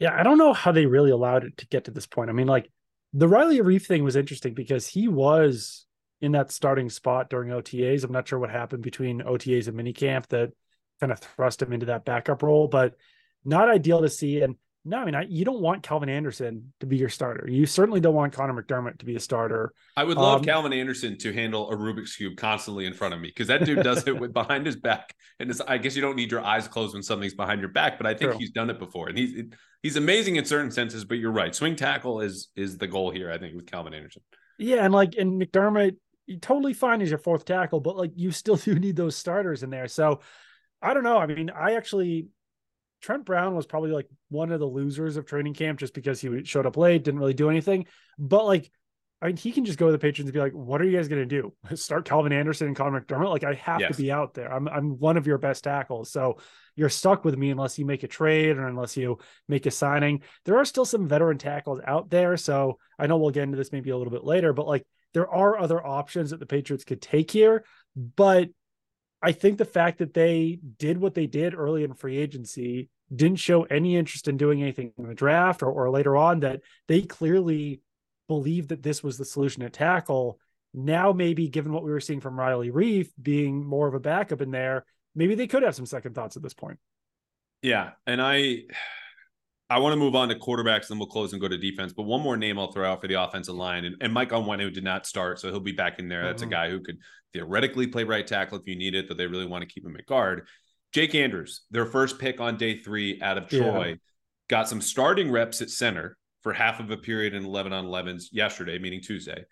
Yeah, 0.00 0.18
I 0.18 0.24
don't 0.24 0.38
know 0.38 0.52
how 0.52 0.72
they 0.72 0.86
really 0.86 1.12
allowed 1.12 1.44
it 1.44 1.56
to 1.58 1.66
get 1.68 1.84
to 1.84 1.92
this 1.92 2.06
point. 2.06 2.30
I 2.30 2.32
mean, 2.32 2.48
like 2.48 2.68
the 3.12 3.28
Riley 3.28 3.58
Reiff 3.58 3.86
thing 3.86 4.02
was 4.02 4.16
interesting 4.16 4.54
because 4.54 4.88
he 4.88 5.06
was 5.06 5.86
in 6.20 6.32
that 6.32 6.50
starting 6.50 6.90
spot 6.90 7.30
during 7.30 7.50
OTAs. 7.50 8.02
I'm 8.02 8.10
not 8.10 8.26
sure 8.26 8.38
what 8.40 8.50
happened 8.50 8.82
between 8.82 9.20
OTAs 9.20 9.68
and 9.68 9.78
minicamp 9.78 10.26
that 10.28 10.50
kind 11.04 11.12
of 11.12 11.18
thrust 11.18 11.60
him 11.60 11.70
into 11.74 11.86
that 11.86 12.06
backup 12.06 12.42
role, 12.42 12.66
but 12.66 12.94
not 13.44 13.68
ideal 13.68 14.00
to 14.00 14.08
see. 14.08 14.40
And 14.40 14.56
no, 14.86 14.96
I 14.98 15.04
mean, 15.04 15.14
I, 15.14 15.26
you 15.28 15.44
don't 15.44 15.60
want 15.60 15.82
Calvin 15.82 16.08
Anderson 16.08 16.72
to 16.80 16.86
be 16.86 16.96
your 16.96 17.10
starter. 17.10 17.46
You 17.46 17.66
certainly 17.66 18.00
don't 18.00 18.14
want 18.14 18.32
Conor 18.32 18.62
McDermott 18.62 18.98
to 19.00 19.04
be 19.04 19.16
a 19.16 19.20
starter. 19.20 19.74
I 19.98 20.04
would 20.04 20.16
love 20.16 20.38
Um, 20.40 20.44
Calvin 20.44 20.72
Anderson 20.72 21.18
to 21.18 21.32
handle 21.32 21.70
a 21.70 21.76
Rubik's 21.76 22.16
cube 22.16 22.38
constantly 22.38 22.86
in 22.86 22.94
front 22.94 23.12
of 23.12 23.20
me 23.20 23.28
because 23.28 23.48
that 23.48 23.66
dude 23.66 23.82
does 23.82 24.06
it 24.06 24.18
with 24.18 24.32
behind 24.32 24.64
his 24.64 24.76
back. 24.76 25.14
And 25.38 25.50
it's, 25.50 25.60
I 25.60 25.76
guess 25.76 25.94
you 25.94 26.00
don't 26.00 26.16
need 26.16 26.30
your 26.30 26.42
eyes 26.42 26.66
closed 26.68 26.94
when 26.94 27.02
something's 27.02 27.34
behind 27.34 27.60
your 27.60 27.70
back, 27.70 27.98
but 27.98 28.06
I 28.06 28.14
think 28.14 28.30
True. 28.30 28.38
he's 28.38 28.50
done 28.50 28.70
it 28.70 28.78
before. 28.78 29.08
And 29.10 29.18
he's 29.18 29.44
he's 29.82 29.96
amazing 29.96 30.36
in 30.36 30.46
certain 30.46 30.70
senses. 30.70 31.04
But 31.04 31.18
you're 31.18 31.32
right, 31.32 31.54
swing 31.54 31.76
tackle 31.76 32.22
is 32.22 32.48
is 32.56 32.78
the 32.78 32.86
goal 32.86 33.10
here. 33.10 33.30
I 33.30 33.36
think 33.36 33.54
with 33.54 33.66
Calvin 33.66 33.92
Anderson. 33.92 34.22
Yeah, 34.58 34.84
and 34.86 34.94
like 34.94 35.16
and 35.18 35.38
McDermott, 35.38 35.96
totally 36.40 36.74
fine 36.74 37.02
as 37.02 37.10
your 37.10 37.18
fourth 37.18 37.44
tackle, 37.44 37.80
but 37.80 37.96
like 37.96 38.12
you 38.16 38.30
still 38.30 38.56
do 38.68 38.74
need 38.78 38.96
those 38.96 39.16
starters 39.16 39.62
in 39.62 39.70
there. 39.70 39.88
So 39.88 40.20
I 40.84 40.94
don't 40.94 41.02
know. 41.04 41.18
I 41.18 41.26
mean, 41.26 41.50
I 41.50 41.74
actually 41.74 42.28
Trent 43.00 43.24
Brown 43.24 43.54
was 43.54 43.66
probably 43.66 43.90
like 43.90 44.06
one 44.28 44.52
of 44.52 44.60
the 44.60 44.66
losers 44.66 45.16
of 45.16 45.26
training 45.26 45.54
camp 45.54 45.78
just 45.78 45.94
because 45.94 46.20
he 46.20 46.44
showed 46.44 46.66
up 46.66 46.76
late, 46.76 47.04
didn't 47.04 47.20
really 47.20 47.34
do 47.34 47.50
anything. 47.50 47.86
But 48.18 48.44
like, 48.46 48.70
I 49.20 49.26
mean, 49.28 49.36
he 49.36 49.52
can 49.52 49.64
just 49.64 49.78
go 49.78 49.86
to 49.86 49.92
the 49.92 49.98
Patriots 49.98 50.28
and 50.28 50.32
be 50.32 50.40
like, 50.40 50.52
"What 50.52 50.80
are 50.82 50.84
you 50.84 50.96
guys 50.96 51.08
going 51.08 51.26
to 51.26 51.40
do? 51.40 51.52
Start 51.76 52.04
Calvin 52.04 52.32
Anderson 52.32 52.66
and 52.66 52.76
Conor 52.76 53.00
McDermott? 53.00 53.30
Like, 53.30 53.44
I 53.44 53.54
have 53.54 53.80
Yes. 53.80 53.96
to 53.96 54.02
be 54.02 54.12
out 54.12 54.34
there. 54.34 54.52
I'm 54.52 54.68
I'm 54.68 54.98
one 54.98 55.16
of 55.16 55.26
your 55.26 55.38
best 55.38 55.64
tackles, 55.64 56.10
so 56.10 56.38
you're 56.76 56.90
stuck 56.90 57.24
with 57.24 57.36
me 57.38 57.50
unless 57.50 57.78
you 57.78 57.86
make 57.86 58.02
a 58.02 58.08
trade 58.08 58.58
or 58.58 58.66
unless 58.66 58.96
you 58.96 59.18
make 59.48 59.64
a 59.66 59.70
signing. 59.70 60.22
There 60.44 60.58
are 60.58 60.64
still 60.64 60.84
some 60.84 61.06
veteran 61.08 61.38
tackles 61.38 61.80
out 61.86 62.10
there, 62.10 62.36
so 62.36 62.78
I 62.98 63.06
know 63.06 63.16
we'll 63.16 63.30
get 63.30 63.44
into 63.44 63.56
this 63.56 63.72
maybe 63.72 63.90
a 63.90 63.96
little 63.96 64.12
bit 64.12 64.24
later, 64.24 64.52
but 64.52 64.66
like 64.66 64.84
there 65.14 65.28
are 65.30 65.58
other 65.58 65.84
options 65.84 66.30
that 66.30 66.40
the 66.40 66.46
Patriots 66.46 66.84
could 66.84 67.00
take 67.00 67.30
here, 67.30 67.64
but 67.94 68.48
I 69.24 69.32
think 69.32 69.56
the 69.56 69.64
fact 69.64 69.98
that 69.98 70.12
they 70.12 70.58
did 70.78 70.98
what 70.98 71.14
they 71.14 71.26
did 71.26 71.54
early 71.54 71.82
in 71.82 71.94
free 71.94 72.18
agency 72.18 72.90
didn't 73.14 73.38
show 73.38 73.62
any 73.62 73.96
interest 73.96 74.28
in 74.28 74.36
doing 74.36 74.60
anything 74.60 74.92
in 74.98 75.08
the 75.08 75.14
draft 75.14 75.62
or, 75.62 75.70
or 75.70 75.90
later 75.90 76.14
on 76.14 76.40
that 76.40 76.60
they 76.88 77.00
clearly 77.00 77.80
believed 78.28 78.68
that 78.68 78.82
this 78.82 79.02
was 79.02 79.16
the 79.16 79.24
solution 79.24 79.62
to 79.62 79.70
tackle. 79.70 80.38
Now, 80.74 81.12
maybe 81.12 81.48
given 81.48 81.72
what 81.72 81.84
we 81.84 81.90
were 81.90 82.00
seeing 82.00 82.20
from 82.20 82.38
Riley 82.38 82.70
Reiff 82.70 83.08
being 83.20 83.64
more 83.64 83.88
of 83.88 83.94
a 83.94 84.00
backup 84.00 84.42
in 84.42 84.50
there, 84.50 84.84
maybe 85.14 85.34
they 85.34 85.46
could 85.46 85.62
have 85.62 85.74
some 85.74 85.86
second 85.86 86.14
thoughts 86.14 86.36
at 86.36 86.42
this 86.42 86.54
point. 86.54 86.78
Yeah, 87.62 87.92
and 88.06 88.20
I 88.20 88.64
I 89.70 89.78
want 89.78 89.94
to 89.94 89.96
move 89.96 90.14
on 90.14 90.28
to 90.28 90.34
quarterbacks, 90.34 90.88
then 90.88 90.98
we'll 90.98 91.08
close 91.08 91.32
and 91.32 91.40
go 91.40 91.48
to 91.48 91.56
defense. 91.56 91.92
But 91.92 92.02
one 92.02 92.20
more 92.20 92.36
name 92.36 92.58
I'll 92.58 92.70
throw 92.70 92.90
out 92.90 93.00
for 93.00 93.08
the 93.08 93.20
offensive 93.22 93.54
line, 93.54 93.84
and, 93.86 93.96
and 94.00 94.12
Mike 94.12 94.30
Onwenu 94.30 94.72
did 94.72 94.84
not 94.84 95.06
start, 95.06 95.40
so 95.40 95.48
he'll 95.50 95.60
be 95.60 95.72
back 95.72 95.98
in 95.98 96.08
there. 96.08 96.24
That's 96.24 96.42
Mhm. 96.42 96.46
a 96.46 96.50
guy 96.50 96.70
who 96.70 96.80
could 96.80 96.98
theoretically 97.32 97.86
play 97.86 98.04
right 98.04 98.26
tackle 98.26 98.58
if 98.58 98.66
you 98.66 98.76
need 98.76 98.94
it, 98.94 99.08
but 99.08 99.16
they 99.16 99.26
really 99.26 99.46
want 99.46 99.62
to 99.62 99.72
keep 99.72 99.84
him 99.84 99.96
at 99.96 100.06
guard. 100.06 100.46
Jake 100.92 101.14
Andrews, 101.14 101.62
their 101.70 101.86
first 101.86 102.18
pick 102.18 102.40
on 102.40 102.56
day 102.56 102.78
three 102.78 103.20
out 103.22 103.38
of 103.38 103.50
Yeah. 103.50 103.58
Troy, 103.60 103.98
got 104.48 104.68
some 104.68 104.80
starting 104.80 105.30
reps 105.30 105.62
at 105.62 105.70
center 105.70 106.16
for 106.42 106.52
half 106.52 106.78
of 106.78 106.90
a 106.90 106.96
period 106.96 107.32
in 107.34 107.44
11 107.44 107.72
on 107.72 107.86
11s 107.86 108.28
yesterday, 108.32 108.78
meaning 108.78 109.00
Tuesday, 109.00 109.44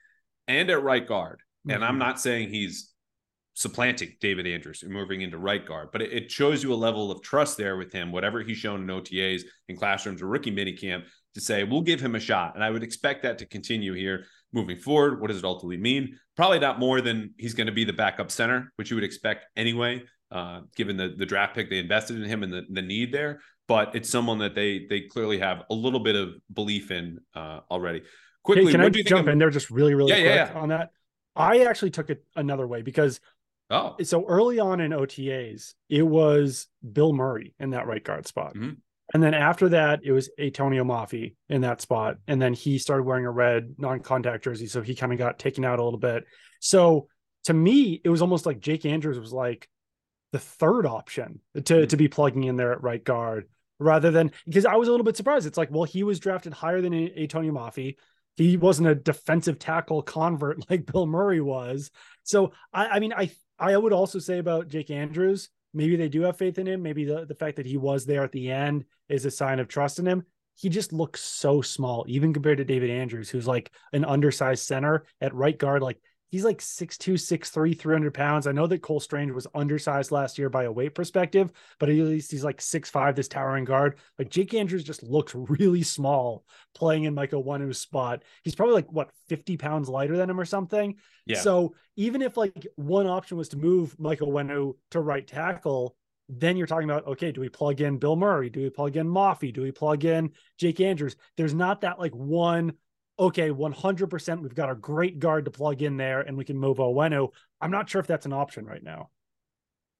and 0.47 0.71
at 0.71 0.83
right 0.83 1.07
guard. 1.07 1.41
And 1.69 1.85
I'm 1.85 1.95
Mhm. 1.97 2.01
not 2.01 2.21
saying 2.21 2.51
he's 2.51 2.92
supplanting 3.55 4.17
David 4.21 4.47
Andrews 4.47 4.83
and 4.83 4.93
moving 4.93 5.21
into 5.21 5.39
right 5.39 5.67
guard, 5.67 5.89
but 5.93 6.03
it, 6.03 6.13
it 6.13 6.31
shows 6.31 6.63
you 6.63 6.73
a 6.73 6.75
level 6.75 7.11
of 7.11 7.23
trust 7.23 7.57
there 7.57 7.77
with 7.77 7.93
him, 7.93 8.11
whatever 8.13 8.43
he's 8.43 8.57
shown 8.57 8.81
in 8.81 8.87
OTAs, 8.87 9.43
in 9.69 9.77
classrooms, 9.77 10.23
or 10.23 10.27
rookie 10.27 10.51
minicamp, 10.51 11.05
to 11.35 11.41
say, 11.41 11.65
we'll 11.65 11.83
give 11.83 12.01
him 12.01 12.15
a 12.15 12.21
shot. 12.21 12.55
And 12.55 12.65
I 12.65 12.71
would 12.71 12.83
expect 12.83 13.23
that 13.23 13.39
to 13.39 13.47
continue 13.47 13.93
here 13.95 14.25
moving 14.53 14.77
forward. 14.77 15.21
What 15.21 15.29
does 15.29 15.39
it 15.39 15.45
ultimately 15.45 15.77
mean? 15.79 16.19
Probably 16.37 16.59
not 16.59 16.79
more 16.79 17.01
than 17.01 17.35
he's 17.39 17.55
going 17.55 17.67
to 17.67 17.73
be 17.73 17.85
the 17.85 17.93
backup 17.93 18.31
center, 18.31 18.73
which 18.77 18.91
you 18.91 18.97
would 18.97 19.05
expect 19.05 19.47
anyway, 19.57 20.03
uh, 20.31 20.61
given 20.77 20.97
the, 20.97 21.15
the 21.17 21.27
draft 21.27 21.55
pick 21.55 21.69
they 21.71 21.79
invested 21.79 22.17
in 22.21 22.25
him 22.29 22.43
and 22.43 22.53
the, 22.53 22.63
the 22.71 22.83
need 22.83 23.13
there. 23.13 23.41
But 23.69 23.95
it's 23.95 24.11
someone 24.11 24.39
that 24.39 24.55
they 24.55 24.87
they 24.91 25.03
clearly 25.03 25.39
have 25.39 25.63
a 25.71 25.75
little 25.75 26.01
bit 26.01 26.17
of 26.17 26.35
belief 26.53 26.91
in 26.91 27.19
uh, 27.35 27.61
already. 27.71 28.03
Quickly, 28.43 28.65
Hey, 28.67 28.71
can 28.73 28.81
I 28.81 28.85
what 28.85 28.93
do 28.93 28.99
you 28.99 29.05
jump 29.05 29.29
of- 29.29 29.33
in 29.33 29.39
there 29.39 29.51
just 29.51 29.71
really, 29.71 29.95
really 29.95 30.11
Yeah, 30.11 30.19
yeah, 30.19 30.45
quick 30.47 30.55
yeah. 30.57 30.61
on 30.63 30.69
that? 30.71 30.91
I 31.37 31.61
actually 31.61 31.93
took 31.93 32.11
it 32.11 32.25
another 32.37 32.67
way 32.67 32.83
because 32.83 33.21
Oh, 33.71 33.97
so 34.03 34.27
early 34.27 34.59
on 34.59 34.81
in 34.81 34.93
OTAs, 34.93 35.75
it 35.89 36.03
was 36.03 36.67
Bill 36.93 37.13
Murray 37.13 37.55
in 37.59 37.71
that 37.71 37.87
right 37.87 38.05
guard 38.05 38.27
spot. 38.27 38.55
Mhm. 38.55 38.77
And 39.15 39.23
then 39.23 39.35
after 39.35 39.71
that, 39.71 40.01
it 40.05 40.13
was 40.13 40.31
Atonio 40.39 40.85
Mafi 40.85 41.35
in 41.49 41.63
that 41.63 41.81
spot. 41.81 42.17
And 42.27 42.41
then 42.41 42.55
he 42.55 42.79
started 42.79 43.05
wearing 43.05 43.27
a 43.27 43.31
red 43.31 43.75
non 43.79 44.01
contact 44.01 44.45
jersey. 44.45 44.67
So 44.67 44.81
he 44.81 44.95
kind 44.95 45.13
of 45.13 45.19
got 45.19 45.39
taken 45.39 45.65
out 45.65 45.79
a 45.79 45.85
little 45.85 45.99
bit. 45.99 46.25
So 46.61 47.09
to 47.45 47.53
me, 47.53 48.01
it 48.05 48.09
was 48.09 48.23
almost 48.23 48.47
like 48.47 48.61
Jake 48.61 48.87
Andrews 48.87 49.19
was 49.19 49.33
like 49.33 49.69
the 50.33 50.39
third 50.39 50.87
option 50.87 51.41
to, 51.65 51.87
to 51.87 51.97
be 51.97 52.09
plugging 52.09 52.45
in 52.45 52.57
there 52.57 52.73
at 52.73 52.83
right 52.83 53.03
guard 53.03 53.49
rather 53.79 54.11
than 54.11 54.33
because 54.47 54.65
I 54.65 54.77
was 54.77 54.89
a 54.89 54.91
little 54.91 55.05
bit 55.05 55.17
surprised. 55.17 55.47
It's 55.47 55.59
like, 55.59 55.71
well, 55.71 55.85
he 55.85 56.05
was 56.05 56.21
drafted 56.21 56.55
higher 56.55 56.81
than 56.81 56.93
Atonio 56.93 57.51
Mafi. 57.51 57.97
He 58.37 58.57
wasn't 58.57 58.89
a 58.89 58.95
defensive 58.95 59.59
tackle 59.59 60.03
convert 60.03 60.65
like 60.71 60.87
Bill 60.87 61.07
Murray 61.07 61.41
was. 61.41 61.91
So 62.23 62.53
I, 62.73 62.87
I 62.87 63.01
mean, 63.01 63.13
I 63.13 63.31
I 63.63 63.77
would 63.77 63.93
also 63.93 64.19
say 64.19 64.39
about 64.39 64.67
Jake 64.67 64.91
Andrews, 64.91 65.49
maybe 65.73 65.95
they 65.95 66.09
do 66.09 66.23
have 66.23 66.37
faith 66.37 66.59
in 66.59 66.67
him. 66.67 66.83
Maybe 66.83 67.05
the, 67.05 67.25
the 67.25 67.37
fact 67.37 67.57
that 67.57 67.67
he 67.67 67.77
was 67.77 68.05
there 68.05 68.25
at 68.25 68.33
the 68.33 68.51
end 68.51 68.85
is 69.09 69.25
a 69.25 69.31
sign 69.31 69.61
of 69.61 69.69
trust 69.69 70.01
in 70.01 70.07
him. 70.07 70.25
He 70.57 70.69
just 70.69 70.93
looks 70.93 71.23
so 71.23 71.63
small, 71.63 72.05
even 72.09 72.33
compared 72.33 72.59
to 72.59 72.65
David 72.65 72.91
Andrews, 72.91 73.31
who's 73.31 73.47
like 73.47 73.71
an 73.93 74.05
undersized 74.05 74.67
center 74.67 75.07
at 75.21 75.33
right 75.33 75.57
guard. 75.57 75.81
Like 75.81 76.01
he's 76.33 76.45
like 76.45 76.59
6'2, 76.59 77.13
6'3, 77.13 77.79
300 77.79 78.15
pounds. 78.15 78.47
I 78.47 78.53
know 78.53 78.67
that 78.67 78.81
Cole 78.81 79.01
Strange 79.01 79.31
was 79.33 79.47
undersized 79.55 80.11
last 80.11 80.39
year 80.39 80.49
by 80.49 80.65
a 80.65 80.73
weight 80.73 80.95
perspective, 80.95 81.53
but 81.79 81.91
at 81.91 81.95
least 81.95 82.33
he's 82.33 82.43
like 82.43 82.59
6'5, 82.59 83.15
this 83.15 83.29
towering 83.29 83.67
guard. 83.67 83.99
Like 84.19 84.31
Jake 84.31 84.55
Andrews 84.55 84.83
just 84.83 85.03
looks 85.03 85.35
really 85.35 85.83
small 85.83 86.45
playing 86.75 87.05
in 87.05 87.15
like 87.15 87.35
a 87.35 87.39
one 87.39 87.73
spot. 87.75 88.25
He's 88.43 88.55
probably 88.55 88.75
like 88.75 88.91
what 88.91 89.11
50 89.29 89.59
pounds 89.59 89.91
lighter 89.91 90.17
than 90.17 90.31
him 90.31 90.41
or 90.41 90.47
something. 90.47 90.97
Yeah. 91.27 91.39
So 91.39 91.75
even 91.97 92.23
if 92.23 92.39
like 92.39 92.67
one 92.77 93.07
option 93.07 93.37
was 93.37 93.51
to 93.51 93.59
move 93.59 93.95
Michael 94.01 94.29
Onwenu 94.29 94.75
to 94.93 95.01
right 95.01 95.27
tackle, 95.27 95.95
then 96.31 96.57
you're 96.57 96.67
talking 96.67 96.89
about 96.89 97.07
okay, 97.07 97.31
do 97.31 97.43
we 97.43 97.51
plug 97.51 97.83
in 97.83 97.99
Bill 97.99 98.17
Murray? 98.17 98.49
Do 98.49 98.63
we 98.63 98.71
plug 98.71 98.97
in 98.97 99.07
Mafi? 99.07 99.53
Do 99.53 99.61
we 99.61 99.71
plug 99.71 100.07
in 100.07 100.31
Jake 100.59 100.81
Andrews? 100.81 101.15
There's 101.37 101.53
not 101.53 101.83
that 101.83 101.99
like 101.99 102.15
one 102.15 102.73
okay, 103.19 103.51
100%, 103.51 104.43
we've 104.43 104.55
got 104.55 104.71
a 104.71 104.75
great 104.75 105.19
guard 105.19 105.45
to 105.45 105.51
plug 105.51 105.83
in 105.83 105.97
there 105.97 106.21
and 106.21 106.37
we 106.37 106.45
can 106.45 106.59
move 106.59 106.79
Onwenu. 106.79 107.29
I'm 107.61 107.71
not 107.71 107.89
sure 107.89 108.01
if 108.01 108.07
that's 108.07 108.27
an 108.27 108.33
option 108.33 108.67
right 108.67 108.83
now. 108.83 109.11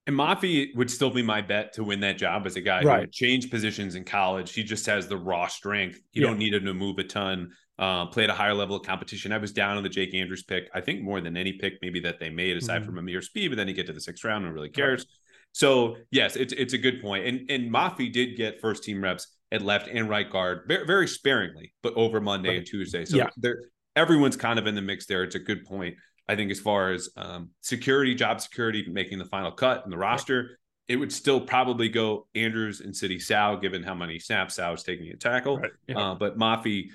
And 0.07 0.17
Mafi 0.17 0.75
would 0.75 0.91
still 0.91 1.11
be 1.11 1.23
my 1.23 1.43
bet 1.43 1.75
to 1.75 1.85
win 1.85 2.01
that 2.01 2.19
job 2.19 2.45
as 2.47 2.57
a 2.57 2.61
guy 2.61 2.83
right. 2.83 3.01
who 3.03 3.07
changed 3.07 3.51
positions 3.51 3.95
in 3.95 4.05
college. 4.05 4.53
He 4.53 4.65
just 4.65 4.85
has 4.87 5.07
the 5.07 5.17
raw 5.17 5.47
strength. 5.47 6.01
You 6.13 6.23
yeah. 6.23 6.29
don't 6.29 6.39
need 6.39 6.55
him 6.55 6.65
to 6.65 6.75
move 6.75 6.99
a 6.99 7.05
ton. 7.05 7.53
Uh, 7.79 8.07
play 8.07 8.25
at 8.25 8.31
a 8.31 8.35
higher 8.35 8.55
level 8.55 8.77
of 8.77 8.85
competition. 8.85 9.33
I 9.33 9.39
was 9.39 9.53
down 9.53 9.77
on 9.77 9.83
the 9.83 9.89
Jake 9.89 10.15
Andrews 10.15 10.43
pick. 10.43 10.69
I 10.75 10.81
think 10.81 11.03
more 11.03 11.21
than 11.21 11.37
any 11.37 11.53
pick 11.53 11.75
maybe 11.83 12.01
that 12.01 12.19
they 12.19 12.31
made, 12.31 12.57
aside 12.57 12.83
mm-hmm. 12.83 12.87
from 12.87 12.99
Ameer 12.99 13.23
Speed. 13.23 13.49
But 13.49 13.57
then 13.57 13.69
you 13.69 13.75
get 13.75 13.87
to 13.87 13.93
the 13.93 14.01
sixth 14.01 14.25
round, 14.25 14.45
and 14.45 14.55
really 14.55 14.69
cares. 14.69 15.01
Right. 15.01 15.09
So 15.53 15.97
yes, 16.11 16.37
it's 16.37 16.53
it's 16.53 16.75
a 16.75 16.79
good 16.79 17.01
point. 17.01 17.27
And 17.27 17.51
and 17.51 17.73
Mafi 17.73 18.13
did 18.13 18.37
get 18.37 18.61
first 18.61 18.85
team 18.85 19.03
reps 19.03 19.29
at 19.53 19.63
left 19.63 19.87
and 19.87 20.09
right 20.09 20.29
guard 20.29 20.63
very, 20.67 20.87
very 20.87 21.07
sparingly, 21.07 21.73
but 21.83 21.95
over 21.95 22.21
Monday 22.21 22.49
right. 22.49 22.59
and 22.59 22.67
Tuesday. 22.67 23.05
So 23.05 23.19
yeah. 23.19 23.29
there, 23.37 23.59
everyone's 23.95 24.37
kind 24.37 24.59
of 24.59 24.67
in 24.67 24.75
the 24.75 24.83
mix 24.83 25.07
there. 25.07 25.23
It's 25.23 25.35
a 25.37 25.39
good 25.39 25.65
point. 25.65 25.95
I 26.29 26.35
think 26.35 26.51
as 26.51 26.59
far 26.59 26.93
as 26.93 27.11
um, 27.17 27.51
security, 27.61 28.15
job 28.15 28.41
security, 28.41 28.87
making 28.89 29.19
the 29.19 29.27
final 29.27 29.53
cut 29.53 29.83
in 29.85 29.91
the 29.91 29.99
roster, 29.99 30.39
right. 30.39 30.49
it 30.89 30.97
would 30.97 31.13
still 31.13 31.41
probably 31.41 31.91
go 31.91 32.27
Andrews 32.35 32.81
and 32.81 32.97
Sidy 32.97 33.19
Sow, 33.19 33.59
given 33.61 33.83
how 33.83 33.95
many 33.95 34.19
snaps 34.19 34.55
Sow 34.55 34.73
is 34.73 34.83
taking 34.83 35.09
a 35.09 35.17
tackle. 35.17 35.59
Right. 35.59 35.71
Yeah. 35.87 35.99
Uh, 35.99 36.15
but 36.15 36.39
Mafi, 36.39 36.87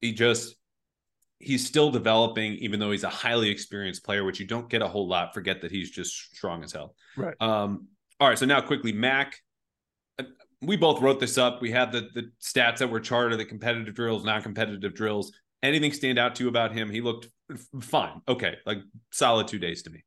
he 0.00 0.12
just 0.12 0.56
he's 1.38 1.64
still 1.64 1.90
developing, 1.90 2.54
even 2.54 2.80
though 2.80 2.90
he's 2.90 3.04
a 3.04 3.08
highly 3.08 3.50
experienced 3.50 4.04
player, 4.04 4.24
which 4.24 4.40
you 4.40 4.46
don't 4.46 4.68
get 4.68 4.82
a 4.82 4.88
whole 4.88 5.06
lot. 5.06 5.32
Forget 5.32 5.60
that 5.60 5.70
he's 5.70 5.90
just 5.90 6.12
strong 6.34 6.64
as 6.64 6.72
hell. 6.72 6.96
Right. 7.16 7.34
Um, 7.40 7.86
all 8.18 8.28
right. 8.28 8.38
So 8.38 8.46
now 8.46 8.60
quickly, 8.60 8.92
Mac 8.92 9.36
we 10.62 10.76
both 10.76 11.00
wrote 11.00 11.20
this 11.20 11.38
up. 11.38 11.60
We 11.60 11.70
had 11.70 11.92
the 11.92 12.08
the 12.14 12.30
stats 12.42 12.78
that 12.78 12.90
were 12.90 13.00
charted, 13.00 13.38
the 13.38 13.44
competitive 13.44 13.94
drills, 13.94 14.24
non-competitive 14.24 14.94
drills. 14.94 15.32
Anything 15.62 15.92
stand 15.92 16.18
out 16.18 16.34
to 16.36 16.44
you 16.44 16.48
about 16.48 16.72
him? 16.72 16.90
He 16.90 17.00
looked 17.00 17.28
fine. 17.80 18.22
Okay, 18.28 18.56
like 18.66 18.78
solid 19.10 19.48
two 19.48 19.58
days 19.58 19.82
to 19.82 19.90
me. 19.90 20.04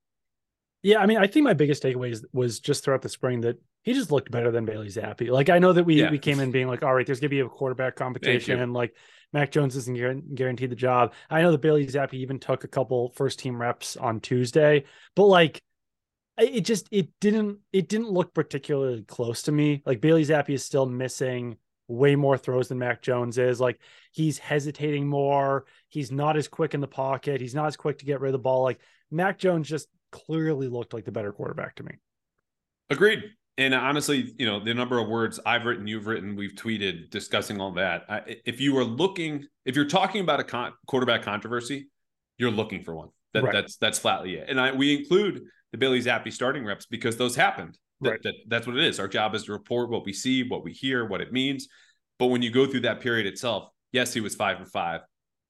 Yeah, 0.82 1.00
I 1.00 1.06
mean, 1.06 1.18
I 1.18 1.28
think 1.28 1.46
my 1.46 1.54
biggest 1.54 1.82
takeaway 1.82 2.22
was 2.34 2.60
just 2.60 2.84
throughout 2.84 3.02
the 3.02 3.10
spring 3.10 3.42
that 3.42 3.58
he 3.84 3.94
just 3.94 4.12
looked 4.12 4.32
better 4.32 4.52
than 4.52 4.66
Bailey 4.66 4.88
Zappe. 4.88 5.30
Like 5.30 5.50
I 5.50 5.60
know 5.60 5.74
that 5.74 5.84
we 5.84 6.02
yeah. 6.02 6.12
we 6.12 6.20
came 6.20 6.40
in 6.40 6.52
being 6.52 6.68
like, 6.68 6.84
all 6.84 6.94
right, 6.94 7.06
there's 7.06 7.20
gonna 7.20 7.30
be 7.30 7.40
a 7.40 7.48
quarterback 7.48 7.96
competition, 7.96 8.60
and 8.60 8.74
like 8.74 8.96
Mac 9.32 9.52
Jones 9.52 9.76
isn't 9.76 10.36
guaranteed 10.36 10.70
the 10.70 10.76
job. 10.76 11.14
I 11.30 11.42
know 11.42 11.52
that 11.52 11.62
Bailey 11.62 11.86
Zappe 11.88 12.14
even 12.14 12.40
took 12.40 12.64
a 12.64 12.68
couple 12.68 13.12
first 13.16 13.40
team 13.40 13.60
reps 13.60 13.98
on 13.98 14.20
Tuesday, 14.20 14.86
but 15.16 15.26
like 15.26 15.62
it 16.38 16.62
just 16.62 16.88
it 16.92 17.10
didn't 17.20 17.60
it 17.72 17.88
didn't 17.88 18.10
look 18.10 18.34
particularly 18.34 19.04
close 19.04 19.44
to 19.44 19.52
me. 19.52 19.82
Like 19.86 20.02
Bailey 20.02 20.26
Zappe 20.26 20.50
is 20.50 20.66
still 20.66 20.86
missing 20.86 21.58
way 21.88 22.16
more 22.16 22.38
throws 22.38 22.70
than 22.70 22.80
Mac 22.80 23.02
Jones 23.02 23.38
is. 23.38 23.60
Like 23.60 23.80
he's 24.12 24.38
hesitating 24.38 25.08
more. 25.08 25.66
He's 25.90 26.12
not 26.12 26.38
as 26.38 26.48
quick 26.48 26.74
in 26.74 26.82
the 26.82 26.88
pocket. 26.88 27.42
He's 27.42 27.56
not 27.56 27.68
as 27.68 27.78
quick 27.78 28.00
to 28.00 28.06
get 28.06 28.20
rid 28.20 28.30
of 28.30 28.34
the 28.34 28.40
ball. 28.40 28.64
Like 28.64 28.80
Mac 29.12 29.38
Jones 29.38 29.68
just 29.68 29.88
clearly 30.12 30.68
looked 30.68 30.94
like 30.94 31.06
the 31.06 31.12
better 31.12 31.32
quarterback 31.32 31.76
to 31.76 31.84
me. 31.84 31.94
Agreed. 32.90 33.24
And 33.58 33.76
honestly, 33.76 34.34
you 34.40 34.48
know, 34.48 34.64
the 34.64 34.74
number 34.74 34.98
of 34.98 35.08
words 35.08 35.40
I've 35.46 35.66
written, 35.66 35.86
you've 35.86 36.08
written, 36.08 36.36
we've 36.36 36.56
tweeted 36.56 37.12
discussing 37.12 37.62
all 37.62 37.74
that. 37.74 38.06
I, 38.10 38.38
if 38.46 38.60
you 38.60 38.76
are 38.80 38.84
looking, 38.84 39.46
if 39.66 39.76
you're 39.76 39.86
talking 39.86 40.22
about 40.22 40.40
a 40.40 40.44
con- 40.44 40.74
quarterback 40.88 41.22
controversy, 41.22 41.90
you're 42.40 42.52
looking 42.52 42.84
for 42.84 42.96
one. 42.96 43.10
That, 43.34 43.44
right. 43.44 43.54
That's 43.54 43.78
that's 43.78 44.00
flatly 44.00 44.36
it. 44.36 44.50
And 44.50 44.60
I, 44.60 44.72
we 44.72 44.96
include 44.96 45.44
the 45.72 45.78
Bailey 45.78 46.02
Zappe 46.02 46.32
starting 46.32 46.66
reps 46.66 46.86
because 46.86 47.18
those 47.18 47.36
happened. 47.36 47.78
That, 48.02 48.10
right. 48.10 48.20
that, 48.24 48.34
that's 48.48 48.68
what 48.68 48.78
it 48.78 48.84
is. 48.84 49.00
Our 49.00 49.08
job 49.08 49.34
is 49.34 49.46
to 49.46 49.54
report 49.54 49.90
what 49.90 50.06
we 50.06 50.14
see, 50.14 50.44
what 50.44 50.64
we 50.64 50.72
hear, 50.72 51.08
what 51.08 51.22
it 51.22 51.32
means. 51.32 51.68
But 52.20 52.28
when 52.28 52.42
you 52.42 52.52
go 52.52 52.66
through 52.66 52.82
that 52.82 53.00
period 53.00 53.26
itself, 53.26 53.70
yes, 53.92 54.14
he 54.14 54.22
was 54.22 54.36
five 54.36 54.60
for 54.60 54.66
five, 54.66 55.02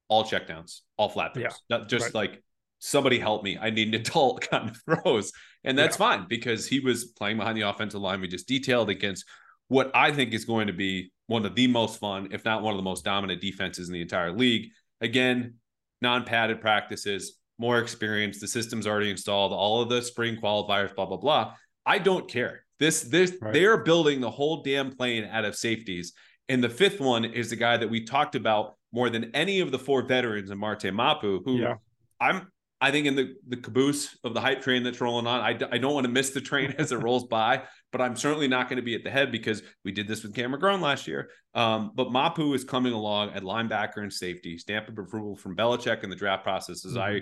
all 0.08 0.24
checkdowns, 0.24 0.82
all 0.98 1.10
flat 1.10 1.34
throws. 1.34 1.44
Yeah. 1.44 1.78
Not 1.78 1.90
just 1.90 2.06
right. 2.06 2.16
like 2.16 2.44
somebody 2.80 3.18
help 3.18 3.44
me. 3.44 3.58
I 3.60 3.70
need 3.70 3.90
an 3.90 3.96
adult 4.02 4.48
kind 4.50 4.70
of 4.70 4.78
throws. 4.86 5.32
And 5.64 5.78
that's 5.78 5.96
yeah. 5.96 6.10
fine 6.10 6.26
because 6.28 6.68
he 6.68 6.80
was 6.80 7.06
playing 7.06 7.38
behind 7.38 7.58
the 7.58 7.68
offensive 7.68 8.02
line 8.02 8.22
we 8.22 8.28
just 8.28 8.48
detailed 8.48 8.90
against 8.90 9.26
what 9.68 9.92
I 9.96 10.12
think 10.12 10.34
is 10.34 10.46
going 10.46 10.68
to 10.68 10.74
be 10.74 11.12
one 11.28 11.46
of 11.46 11.56
the 11.56 11.68
most 11.68 12.00
fun, 12.00 12.30
if 12.32 12.46
not 12.46 12.62
one 12.62 12.74
of 12.74 12.78
the 12.78 12.84
most 12.84 13.04
dominant 13.04 13.42
defenses 13.42 13.88
in 13.88 13.94
the 13.94 14.02
entire 14.02 14.32
league. 14.32 14.70
Again, 15.02 15.56
non-padded 16.02 16.62
practices, 16.62 17.40
more 17.64 17.80
experience, 17.80 18.42
the 18.42 18.48
system's 18.48 18.86
already 18.86 19.10
installed, 19.10 19.54
all 19.54 19.82
of 19.82 19.88
the 19.88 20.02
spring 20.02 20.36
qualifiers, 20.36 20.94
blah, 20.94 21.06
blah, 21.06 21.18
blah. 21.18 21.54
I 21.86 21.98
don't 21.98 22.30
care. 22.30 22.66
This, 22.78 23.04
this, 23.04 23.34
right. 23.42 23.54
they're 23.54 23.78
building 23.78 24.20
the 24.20 24.30
whole 24.30 24.64
damn 24.64 24.92
plane 24.92 25.24
out 25.24 25.46
of 25.46 25.56
safeties. 25.56 26.12
And 26.50 26.62
the 26.62 26.70
fifth 26.70 27.00
one 27.00 27.24
is 27.24 27.50
the 27.50 27.56
guy 27.56 27.78
that 27.78 27.90
we 27.90 28.04
talked 28.04 28.36
about 28.36 28.76
more 28.92 29.10
than 29.10 29.34
any 29.34 29.62
of 29.62 29.72
the 29.72 29.80
four 29.80 30.02
veterans 30.02 30.52
in 30.52 30.58
Marte 30.58 30.94
Mapu, 30.94 31.42
who 31.46 31.60
yeah. 31.60 31.76
I'm, 32.20 32.52
I 32.82 32.92
think 32.92 33.08
in 33.08 33.16
the, 33.16 33.34
the 33.48 33.56
caboose 33.56 34.18
of 34.26 34.34
the 34.34 34.42
hype 34.42 34.62
train 34.62 34.84
that's 34.84 35.00
rolling 35.00 35.26
on, 35.26 35.40
I, 35.40 35.58
I 35.72 35.78
don't 35.78 35.94
want 35.94 36.06
to 36.06 36.12
miss 36.12 36.32
the 36.32 36.42
train 36.42 36.76
as 36.78 36.92
it 36.92 36.98
rolls 36.98 37.24
by, 37.24 37.64
but 37.94 38.02
I'm 38.02 38.18
certainly 38.18 38.50
not 38.50 38.68
going 38.68 38.76
to 38.76 38.84
be 38.84 38.94
at 38.94 39.06
the 39.06 39.10
head 39.10 39.32
because 39.32 39.64
we 39.86 39.94
did 39.94 40.06
this 40.06 40.22
with 40.22 40.36
Cameron 40.36 40.62
McGrone 40.62 40.82
last 40.82 41.08
year. 41.08 41.30
Um, 41.54 41.92
but 41.96 42.12
Mapu 42.12 42.54
is 42.54 42.66
coming 42.66 42.92
along 42.92 43.30
at 43.30 43.44
linebacker 43.44 44.00
and 44.00 44.12
safety, 44.12 44.58
stamp 44.58 44.90
of 44.90 44.98
approval 44.98 45.38
from 45.38 45.56
Belichick 45.56 46.04
in 46.04 46.10
the 46.10 46.16
draft 46.18 46.44
process, 46.44 46.86
as 46.86 46.96
mm-hmm. 46.96 47.02
I 47.02 47.22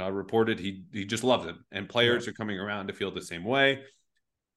uh, 0.00 0.10
reported 0.10 0.58
he 0.58 0.84
he 0.92 1.04
just 1.04 1.24
loves 1.24 1.46
him, 1.46 1.64
and 1.72 1.88
players 1.88 2.26
yeah. 2.26 2.30
are 2.30 2.34
coming 2.34 2.58
around 2.58 2.88
to 2.88 2.92
feel 2.92 3.10
the 3.10 3.22
same 3.22 3.44
way. 3.44 3.82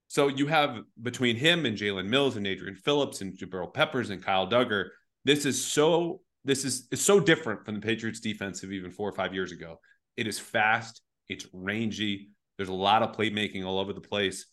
So 0.07 0.27
you 0.27 0.47
have 0.47 0.79
between 1.01 1.37
him 1.37 1.65
and 1.65 1.77
Jalen 1.77 2.07
Mills 2.07 2.35
and 2.35 2.45
Adrian 2.45 2.75
Phillips 2.75 3.21
and 3.21 3.37
Jabril 3.37 3.73
Peppers 3.73 4.09
and 4.09 4.23
Kyle 4.23 4.47
Dugger, 4.47 4.89
this 5.23 5.45
is 5.45 5.63
so 5.63 6.21
this 6.43 6.65
is 6.65 6.87
is 6.91 7.01
so 7.01 7.19
different 7.19 7.65
from 7.65 7.75
the 7.75 7.81
Patriots 7.81 8.19
defense 8.19 8.63
of 8.63 8.71
even 8.71 8.91
four 8.91 9.07
or 9.07 9.13
five 9.13 9.33
years 9.33 9.51
ago. 9.51 9.79
It 10.17 10.27
is 10.27 10.37
fast, 10.37 11.01
it's 11.29 11.47
rangy. 11.53 12.29
There's 12.57 12.69
a 12.69 12.73
lot 12.73 13.03
of 13.03 13.15
playmaking 13.15 13.65
all 13.65 13.79
over 13.79 13.93
the 13.93 14.01
place. 14.01 14.45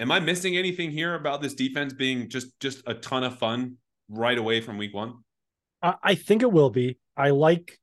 Am 0.00 0.10
I 0.10 0.18
missing 0.18 0.56
anything 0.56 0.90
here 0.90 1.14
about 1.14 1.42
this 1.42 1.54
defense 1.54 1.92
being 1.92 2.28
just 2.28 2.58
just 2.58 2.82
a 2.86 2.94
ton 2.94 3.22
of 3.22 3.38
fun 3.38 3.76
right 4.08 4.38
away 4.38 4.60
from 4.60 4.78
week 4.78 4.94
one? 4.94 5.18
I 5.82 6.14
think 6.14 6.42
it 6.42 6.50
will 6.50 6.70
be. 6.70 6.98
I 7.16 7.30
like 7.30 7.78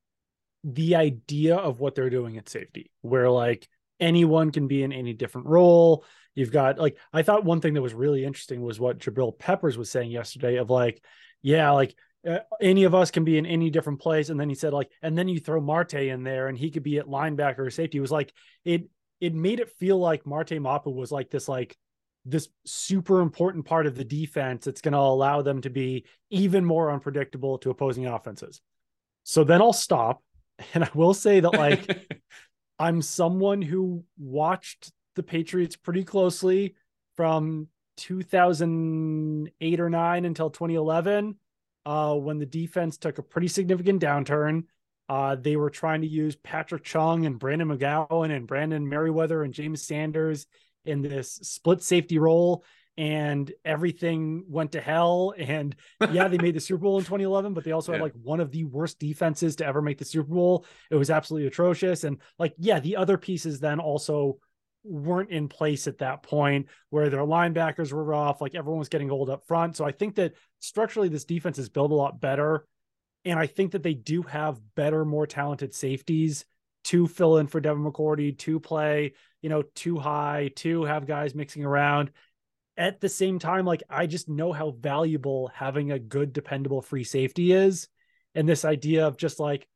the 0.63 0.95
idea 0.95 1.55
of 1.55 1.79
what 1.79 1.95
they're 1.95 2.09
doing 2.09 2.37
at 2.37 2.49
safety, 2.49 2.91
where 3.01 3.29
like 3.29 3.67
anyone 3.99 4.51
can 4.51 4.67
be 4.67 4.83
in 4.83 4.91
any 4.91 5.13
different 5.13 5.47
role. 5.47 6.05
You've 6.35 6.51
got 6.51 6.77
like 6.77 6.97
I 7.13 7.23
thought 7.23 7.45
one 7.45 7.61
thing 7.61 7.73
that 7.73 7.81
was 7.81 7.93
really 7.93 8.23
interesting 8.23 8.61
was 8.61 8.79
what 8.79 8.99
Jabril 8.99 9.37
Peppers 9.37 9.77
was 9.77 9.89
saying 9.89 10.11
yesterday 10.11 10.57
of 10.57 10.69
like, 10.69 11.03
yeah, 11.41 11.71
like 11.71 11.95
uh, 12.27 12.39
any 12.61 12.83
of 12.83 12.95
us 12.95 13.11
can 13.11 13.23
be 13.23 13.37
in 13.37 13.45
any 13.45 13.69
different 13.69 13.99
place. 13.99 14.29
And 14.29 14.39
then 14.39 14.49
he 14.49 14.55
said 14.55 14.73
like, 14.73 14.89
and 15.01 15.17
then 15.17 15.27
you 15.27 15.39
throw 15.39 15.59
Marte 15.59 15.95
in 15.95 16.23
there 16.23 16.47
and 16.47 16.57
he 16.57 16.71
could 16.71 16.83
be 16.83 16.99
at 16.99 17.07
linebacker 17.07 17.59
or 17.59 17.69
safety. 17.69 17.97
It 17.97 18.01
was 18.01 18.11
like 18.11 18.33
it 18.63 18.89
it 19.19 19.35
made 19.35 19.59
it 19.59 19.71
feel 19.77 19.99
like 19.99 20.25
Marte 20.25 20.59
Mapu 20.59 20.89
was 20.89 21.11
like 21.11 21.29
this 21.29 21.47
like 21.47 21.77
this 22.25 22.49
super 22.65 23.21
important 23.21 23.65
part 23.65 23.87
of 23.87 23.95
the 23.95 24.03
defense 24.03 24.65
that's 24.65 24.81
going 24.81 24.91
to 24.91 24.99
allow 24.99 25.41
them 25.41 25.61
to 25.61 25.69
be 25.69 26.05
even 26.29 26.63
more 26.63 26.91
unpredictable 26.91 27.57
to 27.59 27.71
opposing 27.71 28.05
offenses. 28.05 28.61
So 29.23 29.43
then 29.43 29.61
I'll 29.61 29.73
stop 29.73 30.21
and 30.73 30.83
I 30.83 30.89
will 30.93 31.13
say 31.13 31.39
that 31.39 31.53
like 31.53 32.21
I'm 32.79 33.01
someone 33.01 33.61
who 33.61 34.03
watched 34.17 34.91
the 35.15 35.23
Patriots 35.23 35.75
pretty 35.75 36.03
closely 36.03 36.75
from 37.15 37.67
2008 37.97 39.79
or 39.79 39.89
9 39.89 40.25
until 40.25 40.49
2011 40.49 41.35
uh, 41.85 42.15
when 42.15 42.39
the 42.39 42.45
defense 42.45 42.97
took 42.97 43.17
a 43.17 43.23
pretty 43.23 43.47
significant 43.47 44.01
downturn. 44.01 44.63
Uh, 45.09 45.35
they 45.35 45.55
were 45.57 45.69
trying 45.69 46.01
to 46.01 46.07
use 46.07 46.35
Patrick 46.37 46.83
Chung 46.83 47.25
and 47.25 47.37
Brandon 47.37 47.67
McGowan 47.67 48.35
and 48.35 48.47
Brandon 48.47 48.85
Meriweather 48.85 49.43
and 49.43 49.53
James 49.53 49.83
Sanders 49.83 50.47
in 50.85 51.01
this 51.01 51.33
split 51.43 51.83
safety 51.83 52.17
role. 52.17 52.63
And 52.97 53.51
everything 53.63 54.43
went 54.47 54.73
to 54.73 54.81
hell. 54.81 55.33
And 55.37 55.75
yeah, 56.11 56.27
they 56.27 56.37
made 56.37 56.55
the 56.55 56.59
Super 56.59 56.83
Bowl 56.83 56.97
in 56.97 57.03
2011, 57.03 57.53
but 57.53 57.63
they 57.63 57.71
also 57.71 57.91
yeah. 57.91 57.97
had 57.97 58.03
like 58.03 58.13
one 58.21 58.39
of 58.39 58.51
the 58.51 58.65
worst 58.65 58.99
defenses 58.99 59.55
to 59.57 59.65
ever 59.65 59.81
make 59.81 59.97
the 59.97 60.05
Super 60.05 60.33
Bowl. 60.33 60.65
It 60.89 60.95
was 60.95 61.09
absolutely 61.09 61.47
atrocious. 61.47 62.03
And 62.03 62.17
like, 62.37 62.53
yeah, 62.57 62.79
the 62.79 62.97
other 62.97 63.17
pieces 63.17 63.59
then 63.59 63.79
also 63.79 64.39
weren't 64.83 65.29
in 65.29 65.47
place 65.47 65.87
at 65.87 65.99
that 65.99 66.23
point 66.23 66.67
where 66.89 67.09
their 67.09 67.21
linebackers 67.21 67.93
were 67.93 68.03
rough, 68.03 68.41
like 68.41 68.55
everyone 68.55 68.79
was 68.79 68.89
getting 68.89 69.11
old 69.11 69.29
up 69.29 69.45
front. 69.45 69.77
So 69.77 69.85
I 69.85 69.91
think 69.91 70.15
that 70.15 70.33
structurally 70.59 71.09
this 71.09 71.25
defense 71.25 71.59
is 71.59 71.69
built 71.69 71.91
a 71.91 71.95
lot 71.95 72.19
better. 72.19 72.65
And 73.23 73.37
I 73.37 73.45
think 73.45 73.73
that 73.73 73.83
they 73.83 73.93
do 73.93 74.23
have 74.23 74.59
better, 74.75 75.05
more 75.05 75.27
talented 75.27 75.75
safeties 75.75 76.45
to 76.85 77.07
fill 77.07 77.37
in 77.37 77.45
for 77.45 77.59
Devin 77.59 77.83
McCourty, 77.83 78.37
to 78.39 78.59
play, 78.59 79.13
you 79.41 79.49
know, 79.49 79.61
too 79.75 79.99
high, 79.99 80.49
to 80.55 80.83
have 80.85 81.05
guys 81.05 81.35
mixing 81.35 81.63
around. 81.63 82.09
At 82.81 82.99
the 82.99 83.09
same 83.09 83.37
time, 83.37 83.63
like 83.63 83.83
I 83.91 84.07
just 84.07 84.27
know 84.27 84.51
how 84.51 84.71
valuable 84.71 85.51
having 85.53 85.91
a 85.91 85.99
good, 85.99 86.33
dependable 86.33 86.81
free 86.81 87.03
safety 87.03 87.51
is. 87.51 87.87
And 88.33 88.49
this 88.49 88.65
idea 88.65 89.05
of 89.05 89.17
just 89.17 89.39
like, 89.39 89.67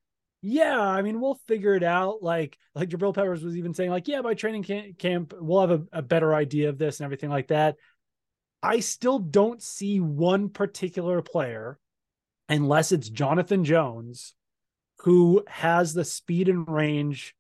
yeah, 0.42 0.80
I 0.80 1.04
mean, 1.04 1.22
we'll 1.22 1.40
figure 1.48 1.76
it 1.76 1.84
out. 1.84 2.24
Like, 2.24 2.58
like 2.74 2.90
Jabril 2.90 3.14
Peppers 3.14 3.44
was 3.44 3.58
even 3.58 3.76
saying, 3.76 3.92
like, 3.92 4.08
yeah, 4.08 4.24
by 4.24 4.34
training 4.34 4.96
camp, 4.98 5.36
we'll 5.40 5.62
have 5.62 5.70
a, 5.70 6.00
a 6.00 6.02
better 6.02 6.34
idea 6.34 6.70
of 6.70 6.80
this 6.80 7.00
and 7.00 7.06
everything 7.06 7.30
like 7.30 7.50
that. 7.50 7.76
I 8.64 8.80
still 8.80 9.20
don't 9.20 9.62
see 9.62 10.00
one 10.00 10.50
particular 10.50 11.22
player, 11.22 11.78
unless 12.50 12.92
it's 12.92 13.10
Jonathan 13.10 13.66
Jones, 13.66 14.34
who 15.02 15.44
has 15.48 15.94
the 15.94 16.06
speed 16.06 16.50
and 16.50 16.68
range 16.68 17.36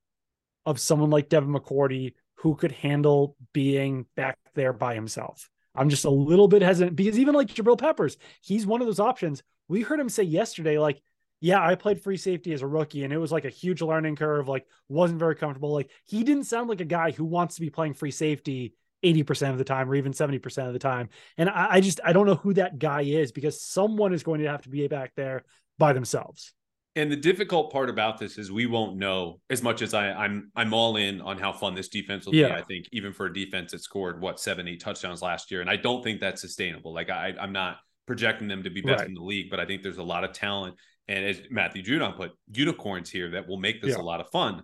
of 0.63 0.79
someone 0.79 1.09
like 1.09 1.29
Devin 1.29 1.51
McCourty, 1.51 2.13
who 2.35 2.55
could 2.55 2.71
handle 2.71 3.35
being 3.51 4.05
back 4.15 4.37
there 4.53 4.71
by 4.71 4.93
himself. 4.93 5.49
I'm 5.75 5.89
just 5.89 6.05
a 6.05 6.09
little 6.09 6.47
bit 6.47 6.61
hesitant 6.61 6.95
because 6.95 7.19
even 7.19 7.35
like 7.35 7.47
Jabril 7.47 7.77
Peppers, 7.77 8.17
he's 8.41 8.65
one 8.65 8.81
of 8.81 8.87
those 8.87 8.99
options. 8.99 9.43
We 9.67 9.81
heard 9.81 9.99
him 9.99 10.09
say 10.09 10.23
yesterday, 10.23 10.77
like, 10.77 11.01
yeah, 11.41 11.65
I 11.65 11.75
played 11.75 12.01
free 12.01 12.17
safety 12.17 12.53
as 12.53 12.61
a 12.61 12.67
rookie 12.67 13.03
and 13.03 13.13
it 13.13 13.17
was 13.17 13.31
like 13.31 13.45
a 13.45 13.49
huge 13.49 13.81
learning 13.81 14.15
curve, 14.15 14.47
like 14.47 14.65
wasn't 14.89 15.19
very 15.19 15.35
comfortable. 15.35 15.73
Like 15.73 15.91
he 16.05 16.23
didn't 16.23 16.45
sound 16.45 16.69
like 16.69 16.81
a 16.81 16.85
guy 16.85 17.11
who 17.11 17.25
wants 17.25 17.55
to 17.55 17.61
be 17.61 17.69
playing 17.69 17.93
free 17.93 18.11
safety 18.11 18.73
80% 19.03 19.51
of 19.51 19.57
the 19.57 19.63
time 19.63 19.89
or 19.89 19.95
even 19.95 20.13
70% 20.13 20.67
of 20.67 20.73
the 20.73 20.79
time. 20.79 21.09
And 21.37 21.49
I, 21.49 21.67
I 21.73 21.81
just 21.81 21.99
I 22.03 22.13
don't 22.13 22.25
know 22.25 22.35
who 22.35 22.53
that 22.55 22.79
guy 22.79 23.01
is 23.01 23.31
because 23.31 23.61
someone 23.61 24.13
is 24.13 24.23
going 24.23 24.41
to 24.41 24.49
have 24.49 24.63
to 24.63 24.69
be 24.69 24.87
back 24.87 25.13
there 25.15 25.43
by 25.77 25.93
themselves. 25.93 26.53
And 26.97 27.11
the 27.11 27.17
difficult 27.17 27.73
part 27.73 27.89
about 27.89 28.17
this 28.17 28.37
is 28.37 28.51
we 28.51 28.67
won't 28.67 28.95
know 28.95 29.41
as 29.49 29.61
much 29.61 29.81
as 29.81 29.93
I, 29.93 30.11
I'm 30.11 30.51
I'm 30.55 30.73
all 30.73 30.95
in 30.95 31.19
on 31.19 31.37
how 31.37 31.51
fun 31.51 31.75
this 31.75 31.89
defense 31.89 32.25
will 32.25 32.35
yeah. 32.35 32.47
be. 32.47 32.53
I 32.53 32.61
think 32.61 32.85
even 32.93 33.11
for 33.11 33.25
a 33.25 33.33
defense 33.33 33.73
that 33.73 33.79
scored 33.79 34.21
what 34.21 34.39
seven, 34.39 34.67
eight 34.67 34.81
touchdowns 34.81 35.21
last 35.21 35.51
year. 35.51 35.61
And 35.61 35.69
I 35.69 35.75
don't 35.75 36.03
think 36.03 36.21
that's 36.21 36.41
sustainable. 36.41 36.93
Like 36.93 37.09
I 37.09 37.33
I'm 37.39 37.51
not 37.51 37.77
projecting 38.05 38.47
them 38.47 38.63
to 38.63 38.69
be 38.69 38.81
best 38.81 38.99
right. 38.99 39.07
in 39.07 39.13
the 39.13 39.23
league, 39.23 39.49
but 39.49 39.59
I 39.59 39.65
think 39.65 39.83
there's 39.83 39.97
a 39.97 40.03
lot 40.03 40.23
of 40.23 40.31
talent 40.31 40.75
and 41.07 41.25
as 41.25 41.41
Matthew 41.49 41.83
Judon 41.83 42.15
put, 42.15 42.31
unicorns 42.51 43.09
here 43.09 43.31
that 43.31 43.47
will 43.47 43.57
make 43.57 43.81
this 43.81 43.95
yeah. 43.95 44.01
a 44.01 44.03
lot 44.03 44.19
of 44.19 44.29
fun. 44.31 44.63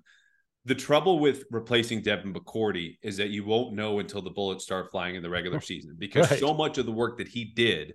The 0.65 0.75
trouble 0.75 1.19
with 1.19 1.43
replacing 1.51 2.01
Devin 2.01 2.33
McCourty 2.33 2.97
is 3.01 3.17
that 3.17 3.29
you 3.29 3.43
won't 3.43 3.73
know 3.73 3.99
until 3.99 4.21
the 4.21 4.29
bullets 4.29 4.63
start 4.63 4.91
flying 4.91 5.15
in 5.15 5.23
the 5.23 5.29
regular 5.29 5.61
season 5.61 5.95
because 5.97 6.29
right. 6.29 6.39
so 6.39 6.53
much 6.53 6.77
of 6.77 6.85
the 6.85 6.91
work 6.91 7.17
that 7.17 7.27
he 7.27 7.45
did 7.45 7.93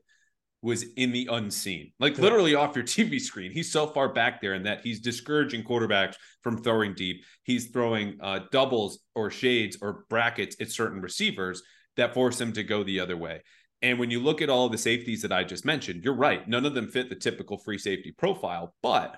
was 0.67 0.83
in 0.97 1.12
the 1.12 1.29
unseen, 1.31 1.93
like 2.01 2.19
literally 2.19 2.57
off 2.57 2.75
your 2.75 2.85
TV 2.85 3.21
screen. 3.21 3.53
He's 3.53 3.71
so 3.71 3.87
far 3.87 4.12
back 4.12 4.41
there, 4.41 4.55
and 4.55 4.67
that 4.67 4.81
he's 4.81 4.99
discouraging 4.99 5.62
quarterbacks 5.62 6.17
from 6.43 6.61
throwing 6.61 6.93
deep. 6.93 7.25
He's 7.45 7.69
throwing 7.69 8.19
uh, 8.21 8.41
doubles 8.51 8.99
or 9.14 9.31
shades 9.31 9.79
or 9.81 10.05
brackets 10.11 10.57
at 10.61 10.73
certain 10.73 11.01
receivers 11.01 11.62
that 11.97 12.14
force 12.14 12.39
them 12.39 12.53
to 12.55 12.64
go 12.64 12.83
the 12.83 12.99
other 12.99 13.17
way. 13.17 13.43
And 13.81 14.01
when 14.01 14.11
you 14.11 14.19
look 14.19 14.43
at 14.43 14.51
all 14.51 14.69
the 14.69 14.77
safeties 14.77 15.23
that 15.23 15.31
I 15.31 15.45
just 15.45 15.64
mentioned, 15.64 16.03
you're 16.03 16.17
right. 16.17 16.47
None 16.49 16.67
of 16.67 16.75
them 16.75 16.89
fit 16.89 17.11
the 17.11 17.14
typical 17.14 17.59
free 17.59 17.79
safety 17.79 18.12
profile. 18.19 18.75
But 18.83 19.14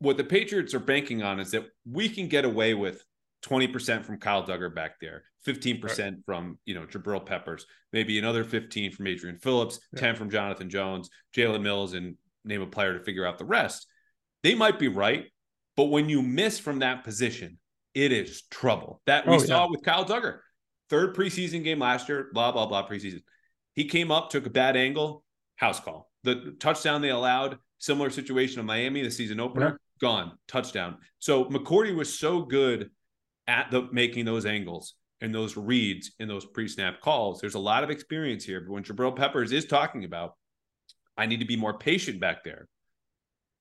what 0.00 0.18
the 0.18 0.24
Patriots 0.24 0.74
are 0.74 0.80
banking 0.80 1.22
on 1.22 1.40
is 1.40 1.52
that 1.52 1.64
we 1.90 2.10
can 2.10 2.28
get 2.28 2.44
away 2.44 2.74
with 2.74 3.02
20% 3.42 4.04
from 4.04 4.18
Kyle 4.18 4.44
Dugger 4.44 4.74
back 4.74 5.00
there, 5.00 5.24
15% 5.46 5.82
right. 5.82 6.14
from, 6.24 6.58
you 6.64 6.74
know, 6.74 6.86
Jabril 6.86 7.24
Peppers, 7.24 7.66
maybe 7.92 8.18
another 8.18 8.44
15 8.44 8.92
from 8.92 9.06
Adrian 9.06 9.38
Phillips, 9.38 9.80
yeah. 9.92 10.00
10 10.00 10.16
from 10.16 10.30
Jonathan 10.30 10.68
Jones, 10.68 11.08
Jalen 11.36 11.62
Mills, 11.62 11.94
and 11.94 12.16
name 12.44 12.62
a 12.62 12.66
player 12.66 12.96
to 12.98 13.04
figure 13.04 13.26
out 13.26 13.38
the 13.38 13.44
rest. 13.44 13.86
They 14.42 14.54
might 14.54 14.78
be 14.78 14.88
right. 14.88 15.26
But 15.76 15.86
when 15.86 16.08
you 16.08 16.22
miss 16.22 16.58
from 16.58 16.80
that 16.80 17.04
position, 17.04 17.58
it 17.94 18.10
is 18.10 18.42
trouble. 18.50 19.00
That 19.06 19.26
we 19.28 19.36
oh, 19.36 19.38
saw 19.38 19.64
yeah. 19.64 19.70
with 19.70 19.84
Kyle 19.84 20.04
Dugger. 20.04 20.38
Third 20.90 21.14
preseason 21.14 21.62
game 21.62 21.78
last 21.78 22.08
year, 22.08 22.30
blah, 22.32 22.50
blah, 22.50 22.66
blah, 22.66 22.88
preseason. 22.88 23.22
He 23.74 23.84
came 23.84 24.10
up, 24.10 24.30
took 24.30 24.46
a 24.46 24.50
bad 24.50 24.76
angle, 24.76 25.22
house 25.54 25.78
call. 25.78 26.10
The 26.24 26.56
touchdown 26.58 27.00
they 27.00 27.10
allowed, 27.10 27.58
similar 27.78 28.10
situation 28.10 28.58
in 28.58 28.66
Miami, 28.66 29.02
the 29.02 29.10
season 29.10 29.38
opener, 29.38 29.66
yeah. 29.66 29.76
gone, 30.00 30.32
touchdown. 30.48 30.96
So 31.20 31.44
McCourty 31.44 31.94
was 31.94 32.18
so 32.18 32.42
good 32.42 32.90
at 33.48 33.70
the 33.70 33.88
making 33.90 34.24
those 34.24 34.46
angles 34.46 34.94
and 35.20 35.34
those 35.34 35.56
reads 35.56 36.12
in 36.20 36.28
those 36.28 36.44
pre-snap 36.44 37.00
calls. 37.00 37.40
There's 37.40 37.54
a 37.54 37.58
lot 37.58 37.82
of 37.82 37.90
experience 37.90 38.44
here. 38.44 38.60
But 38.60 38.70
when 38.70 38.84
Jabril 38.84 39.16
Peppers 39.16 39.50
is 39.50 39.64
talking 39.64 40.04
about, 40.04 40.34
I 41.16 41.26
need 41.26 41.40
to 41.40 41.46
be 41.46 41.56
more 41.56 41.76
patient 41.76 42.20
back 42.20 42.44
there. 42.44 42.68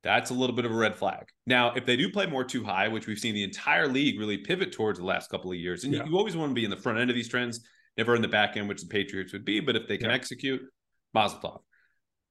That's 0.03 0.29
a 0.29 0.35
little 0.35 0.55
bit 0.55 0.65
of 0.65 0.71
a 0.71 0.75
red 0.75 0.95
flag. 0.95 1.25
Now, 1.47 1.73
if 1.73 1.85
they 1.85 1.97
do 1.97 2.11
play 2.11 2.27
more 2.27 2.43
too 2.43 2.63
high, 2.63 2.87
which 2.87 3.07
we've 3.07 3.17
seen 3.17 3.33
the 3.33 3.43
entire 3.43 3.87
league 3.87 4.19
really 4.19 4.37
pivot 4.37 4.71
towards 4.71 4.99
the 4.99 5.05
last 5.05 5.31
couple 5.31 5.51
of 5.51 5.57
years, 5.57 5.83
and 5.83 5.93
yeah. 5.93 6.03
you, 6.03 6.11
you 6.11 6.17
always 6.17 6.37
want 6.37 6.51
to 6.51 6.53
be 6.53 6.63
in 6.63 6.69
the 6.69 6.77
front 6.77 6.99
end 6.99 7.09
of 7.09 7.15
these 7.15 7.27
trends 7.27 7.61
never 7.97 8.15
in 8.15 8.21
the 8.21 8.27
back 8.27 8.55
end, 8.55 8.69
which 8.69 8.81
the 8.81 8.87
Patriots 8.87 9.33
would 9.33 9.43
be. 9.43 9.59
But 9.59 9.75
if 9.75 9.87
they 9.87 9.97
can 9.97 10.09
yeah. 10.09 10.15
execute, 10.15 10.61
Mazel 11.13 11.39
tov. 11.39 11.61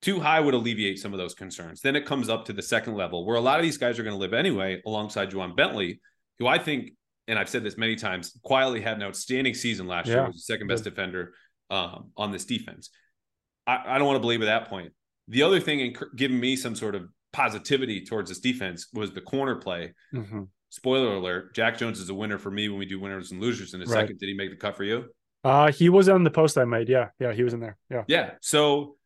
Too 0.01 0.21
high 0.21 0.39
would 0.39 0.55
alleviate 0.55 1.01
some 1.01 1.13
of 1.13 1.19
those 1.19 1.35
concerns. 1.35 1.81
Then 1.81 1.97
it 1.97 2.07
comes 2.07 2.29
up 2.29 2.45
to 2.45 2.53
the 2.53 2.63
second 2.63 2.95
level 2.95 3.27
where 3.27 3.37
a 3.37 3.41
lot 3.41 3.59
of 3.59 3.65
these 3.65 3.79
guys 3.79 3.99
are 3.99 4.05
going 4.05 4.15
to 4.15 4.21
live 4.21 4.35
anyway, 4.35 4.81
alongside 4.87 5.31
Ja'Whaun 5.31 5.57
Bentley, 5.57 6.01
who 6.39 6.47
I 6.47 6.59
think, 6.59 6.91
and 7.29 7.39
I've 7.39 7.49
said 7.49 7.65
this 7.65 7.77
many 7.77 7.97
times, 7.97 8.39
quietly 8.43 8.81
had 8.81 8.97
an 8.97 9.03
outstanding 9.03 9.55
season 9.55 9.87
last 9.87 10.07
yeah. 10.07 10.15
year, 10.15 10.27
was 10.27 10.37
the 10.37 10.53
second 10.53 10.69
best 10.69 10.85
defender 10.85 11.33
um, 11.71 12.11
on 12.17 12.31
this 12.33 12.45
defense. 12.45 12.91
I, 13.67 13.83
I 13.87 13.99
don't 13.99 14.07
want 14.07 14.17
to 14.17 14.21
believe 14.21 14.43
at 14.43 14.47
that 14.47 14.69
point. 14.69 14.93
The 15.29 15.43
other 15.43 15.59
thing 15.59 15.81
in 15.81 15.97
giving 16.15 16.39
me 16.39 16.55
some 16.57 16.77
sort 16.77 16.95
of 16.95 17.09
positivity 17.33 18.05
towards 18.05 18.31
this 18.31 18.39
defense 18.39 18.89
was 18.93 19.13
the 19.13 19.21
corner 19.21 19.57
play. 19.57 19.95
Mm-hmm. 20.15 20.43
Spoiler 20.71 21.15
alert: 21.15 21.55
Jack 21.55 21.79
Jones 21.79 22.01
is 22.01 22.09
a 22.09 22.15
winner 22.15 22.39
for 22.39 22.51
me 22.51 22.69
when 22.69 22.79
we 22.79 22.87
do 22.87 23.01
winners 23.01 23.33
and 23.33 23.41
losers 23.41 23.75
in 23.75 23.83
a 23.83 23.85
right. 23.85 24.03
second. 24.03 24.19
Did 24.19 24.29
he 24.29 24.35
make 24.35 24.51
the 24.51 24.57
cut 24.57 24.77
for 24.77 24.85
you? 24.85 25.07
Uh, 25.43 25.71
he 25.71 25.89
was 25.89 26.09
on 26.09 26.25
the 26.25 26.31
post 26.31 26.59
I 26.59 26.65
made. 26.65 26.89
Yeah. 26.89 27.09
Yeah. 27.21 27.33
He 27.33 27.45
was 27.45 27.55
in 27.55 27.61
there. 27.61 27.77
Yeah. 27.89 28.03
Yeah. 28.09 28.31
So 28.41 28.97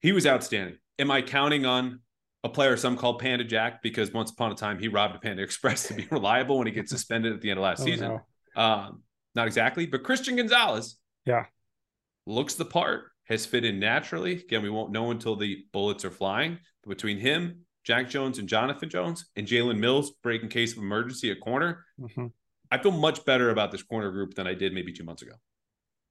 he 0.00 0.12
was 0.12 0.26
outstanding. 0.26 0.76
Am 0.98 1.10
I 1.10 1.22
counting 1.22 1.66
on 1.66 2.00
a 2.42 2.48
player 2.48 2.76
some 2.76 2.96
call 2.96 3.18
Panda 3.18 3.44
Jack 3.44 3.82
because 3.82 4.12
once 4.12 4.30
upon 4.30 4.52
a 4.52 4.54
time 4.54 4.78
he 4.78 4.88
robbed 4.88 5.16
a 5.16 5.18
Panda 5.18 5.42
Express 5.42 5.88
to 5.88 5.94
be 5.94 6.06
reliable 6.10 6.58
when 6.58 6.66
he 6.66 6.72
gets 6.72 6.90
suspended 6.90 7.32
at 7.32 7.40
the 7.40 7.50
end 7.50 7.58
of 7.58 7.64
last 7.64 7.82
oh, 7.82 7.84
season? 7.84 8.20
No. 8.56 8.62
Um, 8.62 9.02
not 9.34 9.46
exactly, 9.46 9.86
but 9.86 10.02
Christian 10.02 10.36
Gonzalez. 10.36 10.96
Yeah. 11.24 11.46
Looks 12.26 12.54
the 12.54 12.64
part, 12.64 13.04
has 13.24 13.46
fit 13.46 13.64
in 13.64 13.78
naturally. 13.78 14.34
Again, 14.34 14.62
we 14.62 14.70
won't 14.70 14.92
know 14.92 15.10
until 15.10 15.36
the 15.36 15.64
bullets 15.72 16.04
are 16.04 16.10
flying. 16.10 16.58
But 16.82 16.90
between 16.90 17.18
him, 17.18 17.60
Jack 17.84 18.10
Jones, 18.10 18.38
and 18.38 18.48
Jonathan 18.48 18.88
Jones, 18.88 19.26
and 19.36 19.46
Jalen 19.46 19.78
Mills, 19.78 20.12
breaking 20.22 20.48
case 20.48 20.72
of 20.72 20.78
emergency 20.78 21.30
at 21.30 21.40
corner, 21.40 21.84
mm-hmm. 21.98 22.26
I 22.70 22.78
feel 22.78 22.92
much 22.92 23.24
better 23.24 23.50
about 23.50 23.72
this 23.72 23.82
corner 23.82 24.10
group 24.10 24.34
than 24.34 24.46
I 24.46 24.54
did 24.54 24.72
maybe 24.72 24.92
two 24.92 25.04
months 25.04 25.22
ago. 25.22 25.32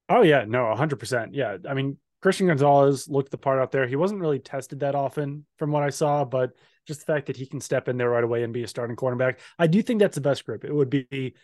Oh 0.09 0.23
yeah, 0.23 0.45
no, 0.47 0.73
hundred 0.75 0.99
percent. 0.99 1.34
Yeah, 1.34 1.57
I 1.69 1.73
mean 1.73 1.97
Christian 2.22 2.47
Gonzalez 2.47 3.07
looked 3.07 3.32
the 3.32 3.38
part 3.38 3.59
out 3.59 3.72
there. 3.72 3.88
He 3.88 3.95
wasn't 3.95 4.22
really 4.22 4.39
tested 4.39 4.82
that 4.82 4.95
often 4.95 5.45
from 5.57 5.72
what 5.72 5.84
I 5.84 5.89
saw, 5.89 6.26
but 6.26 6.51
just 6.86 7.01
the 7.01 7.05
fact 7.05 7.28
that 7.28 7.38
he 7.38 7.45
can 7.45 7.61
step 7.61 7.88
in 7.88 7.97
there 7.97 8.09
right 8.09 8.24
away 8.24 8.43
and 8.43 8.53
be 8.53 8.63
a 8.63 8.67
starting 8.67 8.95
cornerback, 8.95 9.38
I 9.57 9.67
do 9.67 9.82
think 9.82 9.99
that's 9.99 10.15
the 10.15 10.22
best 10.22 10.45
group. 10.45 10.65
It 10.65 10.74
would 10.74 10.89
be 10.89 11.36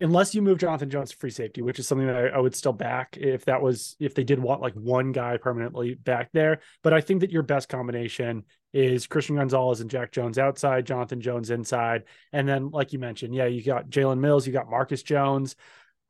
unless 0.00 0.34
you 0.34 0.42
move 0.42 0.58
Jonathan 0.58 0.90
Jones 0.90 1.10
to 1.10 1.16
free 1.16 1.30
safety, 1.30 1.62
which 1.62 1.78
is 1.78 1.88
something 1.88 2.06
that 2.06 2.16
I, 2.16 2.28
I, 2.28 2.38
would 2.38 2.54
still 2.54 2.72
back 2.72 3.16
if 3.16 3.44
that 3.46 3.60
was 3.60 3.96
if 3.98 4.14
they 4.14 4.24
did 4.24 4.38
want 4.38 4.60
like 4.60 4.74
one 4.74 5.12
guy 5.12 5.36
permanently 5.36 5.94
back 5.94 6.30
there. 6.32 6.60
But 6.82 6.94
I 6.94 7.00
think 7.00 7.20
that 7.20 7.32
your 7.32 7.42
best 7.42 7.68
combination 7.68 8.44
is 8.72 9.06
Christian 9.06 9.36
Gonzalez 9.36 9.80
and 9.80 9.90
Jack 9.90 10.12
Jones 10.12 10.38
outside, 10.38 10.86
Jonathan 10.86 11.20
Jones 11.20 11.50
inside, 11.50 12.04
and 12.32 12.48
then 12.48 12.70
like 12.70 12.92
you 12.92 12.98
mentioned, 12.98 13.34
yeah, 13.34 13.46
you 13.46 13.62
got 13.62 13.88
Jalen 13.88 14.18
Mills, 14.18 14.46
you 14.46 14.52
got 14.52 14.70
Marcus 14.70 15.02
Jones. 15.02 15.56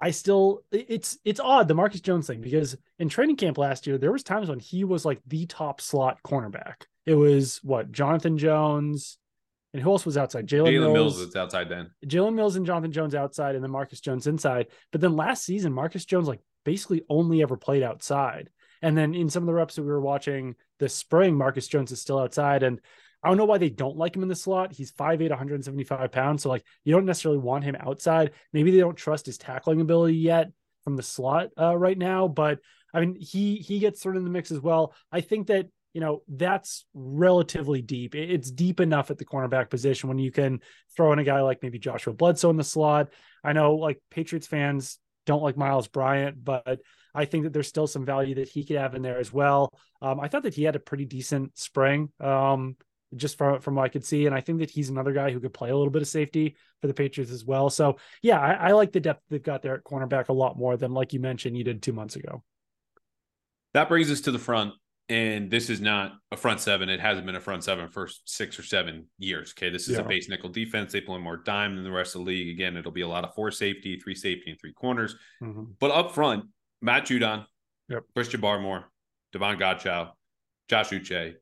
I 0.01 0.13
still 0.13 0.63
it's 0.71 1.19
it's 1.25 1.41
odd 1.41 1.67
the 1.67 1.75
Marcus 1.75 2.01
Jones 2.01 2.27
thing 2.27 2.41
because 2.41 2.77
in 2.99 3.09
training 3.09 3.37
camp 3.37 3.59
last 3.59 3.87
year 3.87 3.99
there 3.99 4.13
was 4.13 4.23
times 4.23 4.49
when 4.49 4.61
he 4.61 4.85
was 4.85 5.05
like 5.05 5.21
the 5.27 5.47
top 5.47 5.81
slot 5.81 6.19
cornerback. 6.25 6.85
It 7.05 7.15
was 7.15 7.59
what 7.65 7.91
Jonathan 7.91 8.39
Jones 8.39 9.19
and 9.75 9.83
who 9.83 9.91
else 9.91 10.07
was 10.07 10.17
outside? 10.17 10.47
Jalen 10.47 10.73
Mills, 10.81 10.95
Mills 10.95 11.19
was 11.19 11.37
outside 11.37 11.69
then. 11.69 11.91
Jalen 12.07 12.35
Mills 12.35 12.57
and 12.57 12.65
Jonathan 12.65 12.93
Jones 12.93 13.15
outside, 13.15 13.55
and 13.55 13.63
then 13.63 13.71
Marcus 13.71 14.01
Jones 14.01 14.27
inside. 14.27 14.69
But 14.93 15.01
then 15.01 15.15
last 15.15 15.45
season, 15.45 15.73
Marcus 15.73 16.05
Jones 16.05 16.27
like 16.27 16.41
basically 16.65 17.03
only 17.09 17.43
ever 17.43 17.57
played 17.57 17.83
outside. 17.83 18.51
And 18.81 18.97
then 18.97 19.15
in 19.15 19.29
some 19.29 19.43
of 19.43 19.47
the 19.47 19.55
reps 19.55 19.75
that 19.75 19.83
we 19.83 19.89
were 19.89 20.01
watching 20.01 20.55
this 20.79 20.95
spring, 20.95 21.37
Marcus 21.37 21.69
Jones 21.69 21.93
is 21.93 22.01
still 22.01 22.19
outside. 22.19 22.63
And 22.63 22.81
I 23.23 23.29
don't 23.29 23.37
know 23.37 23.45
why 23.45 23.59
they 23.59 23.71
don't 23.71 23.97
like 23.97 24.14
him 24.14 24.23
in 24.23 24.29
the 24.29 24.37
slot. 24.37 24.73
He's 24.73 24.93
5'8, 24.93 25.31
175 25.31 26.12
pounds. 26.12 26.43
So, 26.43 26.49
like, 26.49 26.64
you 26.85 26.95
don't 26.95 27.05
necessarily 27.05 27.41
want 27.41 27.64
him 27.64 27.77
outside. 27.81 28.33
Maybe 28.53 28.71
they 28.71 28.79
don't 28.79 28.97
trust 28.97 29.27
his 29.27 29.39
tackling 29.39 29.81
ability 29.81 30.16
yet 30.16 30.53
from 30.85 30.97
the 30.97 31.03
slot 31.03 31.49
uh, 31.61 31.77
right 31.77 31.99
now. 31.99 32.29
But 32.29 32.61
I 32.95 33.01
mean, 33.01 33.16
he 33.16 33.57
he 33.57 33.79
gets 33.79 34.05
of 34.07 34.16
in 34.16 34.25
the 34.25 34.31
mix 34.31 34.51
as 34.51 34.61
well. 34.61 34.95
I 35.12 35.21
think 35.21 35.49
that 35.49 35.69
you 35.93 36.01
know 36.01 36.23
that's 36.29 36.87
relatively 36.95 37.83
deep. 37.83 38.14
It's 38.14 38.51
deep 38.51 38.81
enough 38.81 39.11
at 39.11 39.19
the 39.19 39.25
cornerback 39.25 39.69
position 39.69 40.09
when 40.09 40.19
you 40.19 40.31
can 40.31 40.61
throw 40.97 41.12
in 41.12 41.19
a 41.19 41.25
guy 41.25 41.41
like 41.43 41.62
maybe 41.62 41.79
Joshua 41.79 42.14
Bledsoe 42.14 42.51
in 42.51 42.57
the 42.57 42.64
slot. 42.64 43.09
I 43.45 43.53
know 43.53 43.75
like 43.75 44.01
Patriots 44.11 44.47
fans 44.47 44.99
don't 45.27 45.43
like 45.43 45.59
Miles 45.59 45.89
Bryant, 45.89 46.43
but 46.43 46.81
I 47.14 47.25
think 47.27 47.45
that 47.45 47.53
there's 47.53 47.69
still 47.69 47.87
some 47.87 48.07
value 48.07 48.37
that 48.37 48.49
he 48.49 48.64
could 48.64 48.77
have 48.77 48.95
in 48.95 49.03
there 49.03 49.19
as 49.19 49.33
well. 49.33 49.71
Um, 50.01 50.21
I 50.21 50.29
thought 50.29 50.45
that 50.45 50.55
he 50.55 50.62
had 50.62 50.77
a 50.77 50.81
pretty 50.81 51.05
decent 51.05 51.59
spring. 51.59 52.11
Um, 52.21 52.77
just 53.17 53.39
from 53.39 53.61
from 53.61 53.75
what 53.75 53.85
I 53.85 53.89
could 53.89 54.05
see. 54.05 54.27
And 54.27 54.35
I 54.35 54.41
think 54.41 54.61
that 54.61 54.71
he's 54.71 54.89
another 54.89 55.13
guy 55.13 55.31
who 55.31 55.41
could 55.41 55.55
play 55.55 55.71
a 55.71 55.77
little 55.77 55.91
bit 55.91 56.03
of 56.03 56.09
safety 56.09 56.57
for 56.81 56.87
the 56.87 56.95
Patriots 56.95 57.33
as 57.33 57.45
well. 57.45 57.71
So 57.71 57.97
yeah, 58.23 58.39
I, 58.39 58.53
I 58.53 58.73
like 58.73 58.93
the 58.93 59.01
depth 59.01 59.23
they've 59.29 59.43
got 59.43 59.63
there 59.63 59.75
at 59.75 59.85
cornerback 59.85 60.29
a 60.29 60.33
lot 60.33 60.59
more 60.59 60.77
than 60.77 60.93
like 60.93 61.13
you 61.13 61.21
mentioned 61.21 61.57
you 61.57 61.65
did 61.65 61.83
two 61.83 61.93
months 61.93 62.17
ago. 62.17 62.43
That 63.75 63.89
brings 63.89 64.11
us 64.11 64.21
to 64.23 64.31
the 64.31 64.39
front. 64.39 64.75
And 65.11 65.51
this 65.51 65.71
is 65.71 65.81
not 65.81 66.13
a 66.33 66.37
front 66.37 66.61
seven. 66.61 66.91
It 66.91 67.01
hasn't 67.01 67.25
been 67.25 67.35
a 67.35 67.41
front 67.41 67.65
seven 67.65 67.89
for 67.89 68.11
six 68.27 68.59
or 68.59 68.63
seven 68.63 69.07
years. 69.19 69.55
Okay. 69.57 69.71
This 69.71 69.89
is 69.89 69.97
yeah. 69.97 70.03
a 70.03 70.07
base 70.07 70.29
nickel 70.29 70.51
defense. 70.51 70.93
They 70.93 71.01
play 71.01 71.17
more 71.19 71.39
dime 71.39 71.77
than 71.77 71.85
the 71.85 71.91
rest 71.91 72.15
of 72.15 72.21
the 72.21 72.27
league. 72.27 72.51
Again, 72.51 72.77
it'll 72.77 72.93
be 72.93 73.01
a 73.01 73.09
lot 73.09 73.25
of 73.25 73.35
four 73.35 73.51
safety, 73.51 73.99
three 73.99 74.15
safety, 74.15 74.51
and 74.51 74.61
three 74.61 74.75
corners. 74.75 75.17
Mm-hmm. 75.43 75.63
But 75.81 75.93
up 75.93 76.15
front, 76.15 76.45
Matt 76.83 77.07
Judon, 77.07 77.47
yep. 77.89 78.03
Christian 78.15 78.43
Barmore, 78.43 78.85
Davon 79.33 79.59
Godchaux, 79.59 80.11
Josh 80.69 80.91
Uche, 80.91 81.37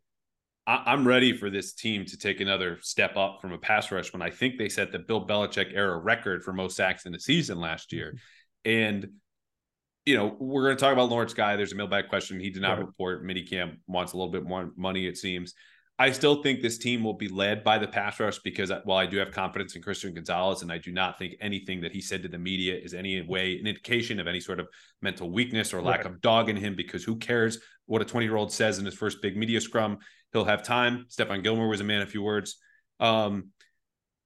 I, 0.66 0.92
am 0.92 1.06
ready 1.06 1.36
for 1.36 1.48
this 1.48 1.72
team 1.72 2.04
to 2.06 2.18
take 2.18 2.40
another 2.40 2.78
step 2.80 3.16
up 3.16 3.40
from 3.40 3.52
a 3.52 3.58
pass 3.58 3.92
rush 3.92 4.12
when 4.12 4.22
I 4.22 4.30
think 4.30 4.58
they 4.58 4.68
set 4.68 4.90
the 4.90 4.98
Bill 4.98 5.24
Belichick 5.24 5.72
era 5.72 5.96
record 5.96 6.42
for 6.42 6.52
most 6.52 6.76
sacks 6.76 7.06
in 7.06 7.12
the 7.12 7.20
season 7.20 7.60
last 7.60 7.92
year. 7.92 8.14
Mm-hmm. 8.66 8.70
And, 8.70 9.08
you 10.04 10.16
know, 10.16 10.36
we're 10.38 10.64
going 10.64 10.76
to 10.76 10.80
talk 10.80 10.92
about 10.92 11.08
Lawrence 11.08 11.34
Guy. 11.34 11.56
There's 11.56 11.72
a 11.72 11.76
mailbag 11.76 12.08
question. 12.08 12.40
He 12.40 12.50
did 12.50 12.62
not 12.62 12.78
right. 12.78 12.86
report. 12.86 13.24
Minicamp 13.24 13.76
wants 13.86 14.12
a 14.12 14.16
little 14.16 14.32
bit 14.32 14.44
more 14.44 14.72
money, 14.76 15.06
it 15.06 15.16
seems. 15.16 15.54
I 15.98 16.10
still 16.10 16.42
think 16.42 16.60
this 16.60 16.76
team 16.76 17.02
will 17.02 17.14
be 17.14 17.28
led 17.28 17.64
by 17.64 17.78
the 17.78 17.88
pass 17.88 18.20
rush 18.20 18.38
because 18.40 18.70
while 18.84 18.98
I 18.98 19.06
do 19.06 19.16
have 19.16 19.30
confidence 19.30 19.76
in 19.76 19.82
Christian 19.82 20.12
Gonzalez 20.12 20.60
and 20.60 20.70
I 20.70 20.76
do 20.76 20.92
not 20.92 21.18
think 21.18 21.36
anything 21.40 21.80
that 21.80 21.92
he 21.92 22.02
said 22.02 22.22
to 22.22 22.28
the 22.28 22.38
media 22.38 22.76
is 22.76 22.92
any 22.92 23.22
way 23.22 23.58
an 23.58 23.66
indication 23.66 24.20
of 24.20 24.26
any 24.26 24.40
sort 24.40 24.60
of 24.60 24.68
mental 25.00 25.30
weakness 25.30 25.72
or 25.72 25.80
lack 25.80 26.04
right. 26.04 26.06
of 26.06 26.20
dog 26.20 26.50
in 26.50 26.56
him 26.56 26.76
because 26.76 27.02
who 27.02 27.16
cares 27.16 27.58
what 27.86 28.02
a 28.02 28.04
20 28.04 28.26
year 28.26 28.36
old 28.36 28.52
says 28.52 28.78
in 28.78 28.84
his 28.84 28.94
first 28.94 29.22
big 29.22 29.38
media 29.38 29.60
scrum? 29.60 29.98
He'll 30.32 30.44
have 30.44 30.62
time. 30.62 31.06
Stephon 31.08 31.42
Gilmore 31.42 31.68
was 31.68 31.80
a 31.80 31.84
man 31.84 32.02
of 32.02 32.10
few 32.10 32.22
words. 32.22 32.56
Um, 33.00 33.50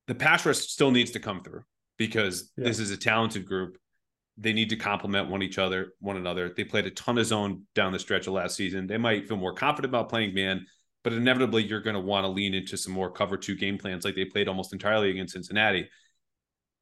the 0.06 0.14
pass 0.14 0.44
rush 0.44 0.58
still 0.58 0.90
needs 0.90 1.12
to 1.12 1.20
come 1.20 1.42
through 1.42 1.62
because 1.98 2.50
yeah. 2.56 2.64
this 2.64 2.78
is 2.78 2.90
a 2.90 2.96
talented 2.96 3.46
group. 3.46 3.76
They 4.36 4.52
need 4.52 4.70
to 4.70 4.76
complement 4.76 5.28
one 5.28 5.42
each 5.42 5.58
other, 5.58 5.92
one 6.00 6.16
another. 6.16 6.52
They 6.56 6.64
played 6.64 6.86
a 6.86 6.90
ton 6.90 7.18
of 7.18 7.26
zone 7.26 7.66
down 7.74 7.92
the 7.92 7.98
stretch 7.98 8.26
of 8.26 8.32
last 8.32 8.56
season. 8.56 8.86
They 8.86 8.96
might 8.96 9.28
feel 9.28 9.36
more 9.36 9.54
confident 9.54 9.90
about 9.90 10.08
playing 10.08 10.34
man 10.34 10.66
but 11.02 11.12
inevitably 11.12 11.64
you're 11.64 11.80
going 11.80 11.94
to 11.94 12.00
want 12.00 12.24
to 12.24 12.28
lean 12.28 12.54
into 12.54 12.76
some 12.76 12.92
more 12.92 13.10
cover 13.10 13.36
two 13.36 13.56
game 13.56 13.78
plans 13.78 14.04
like 14.04 14.14
they 14.14 14.24
played 14.24 14.48
almost 14.48 14.72
entirely 14.72 15.10
against 15.10 15.32
Cincinnati. 15.32 15.88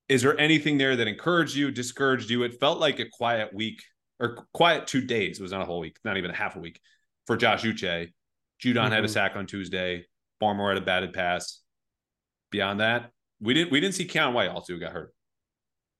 Is 0.08 0.22
there 0.22 0.38
anything 0.38 0.78
there 0.78 0.96
that 0.96 1.06
encouraged 1.06 1.54
you, 1.54 1.70
discouraged 1.70 2.30
you? 2.30 2.42
It 2.42 2.58
felt 2.58 2.80
like 2.80 2.98
a 2.98 3.08
quiet 3.08 3.52
week 3.52 3.82
or 4.18 4.46
quiet 4.52 4.86
two 4.86 5.02
days. 5.02 5.38
It 5.38 5.42
was 5.42 5.52
not 5.52 5.62
a 5.62 5.66
whole 5.66 5.80
week, 5.80 5.98
not 6.04 6.16
even 6.16 6.30
a 6.30 6.34
half 6.34 6.56
a 6.56 6.60
week 6.60 6.80
for 7.26 7.36
Josh 7.36 7.62
Uche. 7.62 8.12
Judon 8.62 8.74
mm-hmm. 8.74 8.92
had 8.92 8.92
a 8.92 9.06
mm-hmm. 9.06 9.12
sack 9.12 9.36
on 9.36 9.46
Tuesday. 9.46 10.06
Barmore 10.42 10.74
had 10.74 10.82
a 10.82 10.84
batted 10.84 11.12
pass. 11.12 11.60
Beyond 12.50 12.80
that, 12.80 13.10
we 13.40 13.54
didn't 13.54 13.70
we 13.70 13.80
didn't 13.80 13.94
see 13.94 14.06
Keion 14.06 14.32
White 14.32 14.48
also 14.48 14.72
who 14.72 14.80
got 14.80 14.92
hurt. 14.92 15.12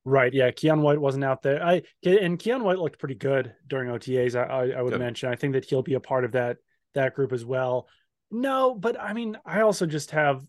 Right. 0.04 0.32
Yeah. 0.32 0.50
Keion 0.50 0.80
White 0.80 0.98
wasn't 0.98 1.24
out 1.24 1.42
there. 1.42 1.62
I 1.62 1.82
and 2.02 2.38
Keion 2.38 2.62
White 2.62 2.78
looked 2.78 2.98
pretty 2.98 3.16
good 3.16 3.54
during 3.66 3.90
OTAs. 3.90 4.34
I 4.34 4.44
I, 4.44 4.78
I 4.78 4.82
would 4.82 4.92
yep. 4.92 5.00
mention. 5.00 5.28
I 5.28 5.36
think 5.36 5.52
that 5.52 5.66
he'll 5.66 5.82
be 5.82 5.94
a 5.94 6.00
part 6.00 6.24
of 6.24 6.32
that 6.32 6.56
that 6.94 7.14
group 7.14 7.32
as 7.32 7.44
well. 7.44 7.88
No, 8.30 8.74
but 8.74 8.98
I 8.98 9.12
mean, 9.12 9.36
I 9.44 9.60
also 9.60 9.86
just 9.86 10.12
have 10.12 10.42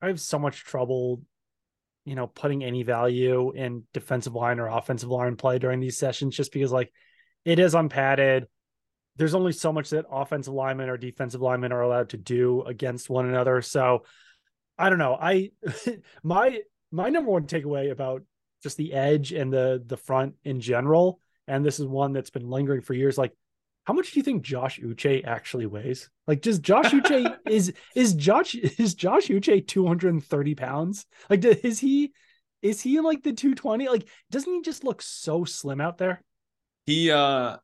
I 0.00 0.08
have 0.08 0.20
so 0.20 0.38
much 0.38 0.64
trouble, 0.64 1.22
you 2.04 2.14
know, 2.14 2.26
putting 2.26 2.64
any 2.64 2.82
value 2.82 3.52
in 3.52 3.84
defensive 3.92 4.34
line 4.34 4.58
or 4.58 4.68
offensive 4.68 5.10
line 5.10 5.36
play 5.36 5.58
during 5.58 5.80
these 5.80 5.98
sessions 5.98 6.36
just 6.36 6.52
because 6.52 6.72
like 6.72 6.92
it 7.44 7.58
is 7.58 7.74
unpadded. 7.74 8.46
There's 9.16 9.34
only 9.34 9.52
so 9.52 9.72
much 9.72 9.90
that 9.90 10.06
offensive 10.10 10.54
linemen 10.54 10.88
or 10.88 10.96
defensive 10.96 11.40
linemen 11.40 11.72
are 11.72 11.82
allowed 11.82 12.10
to 12.10 12.16
do 12.16 12.62
against 12.62 13.10
one 13.10 13.28
another. 13.28 13.60
So 13.62 14.04
I 14.78 14.88
don't 14.88 14.98
know. 14.98 15.16
I 15.20 15.50
my 16.22 16.60
my 16.90 17.08
number 17.08 17.30
one 17.30 17.46
takeaway 17.46 17.90
about 17.90 18.22
just 18.62 18.76
the 18.76 18.92
edge 18.92 19.32
and 19.32 19.52
the 19.52 19.82
the 19.84 19.96
front 19.96 20.34
in 20.44 20.60
general, 20.60 21.20
and 21.46 21.64
this 21.64 21.78
is 21.78 21.86
one 21.86 22.12
that's 22.12 22.30
been 22.30 22.48
lingering 22.48 22.80
for 22.80 22.94
years, 22.94 23.18
like 23.18 23.32
how 23.84 23.94
much 23.94 24.12
do 24.12 24.20
you 24.20 24.22
think 24.22 24.42
Josh 24.42 24.78
Uche 24.80 25.26
actually 25.26 25.66
weighs? 25.66 26.08
Like, 26.26 26.40
does 26.40 26.58
Josh 26.58 26.86
Uche 26.92 27.36
is 27.48 27.72
is 27.94 28.14
Josh 28.14 28.54
is 28.54 28.94
Josh 28.94 29.26
Uche 29.26 29.66
two 29.66 29.86
hundred 29.86 30.14
and 30.14 30.24
thirty 30.24 30.54
pounds? 30.54 31.06
Like, 31.28 31.44
is 31.44 31.80
he 31.80 32.12
is 32.60 32.80
he 32.80 32.96
in 32.96 33.04
like 33.04 33.22
the 33.22 33.32
two 33.32 33.54
twenty? 33.54 33.88
Like, 33.88 34.08
doesn't 34.30 34.52
he 34.52 34.62
just 34.62 34.84
look 34.84 35.02
so 35.02 35.44
slim 35.44 35.80
out 35.80 35.98
there? 35.98 36.22
He 36.86 37.10
uh, 37.10 37.56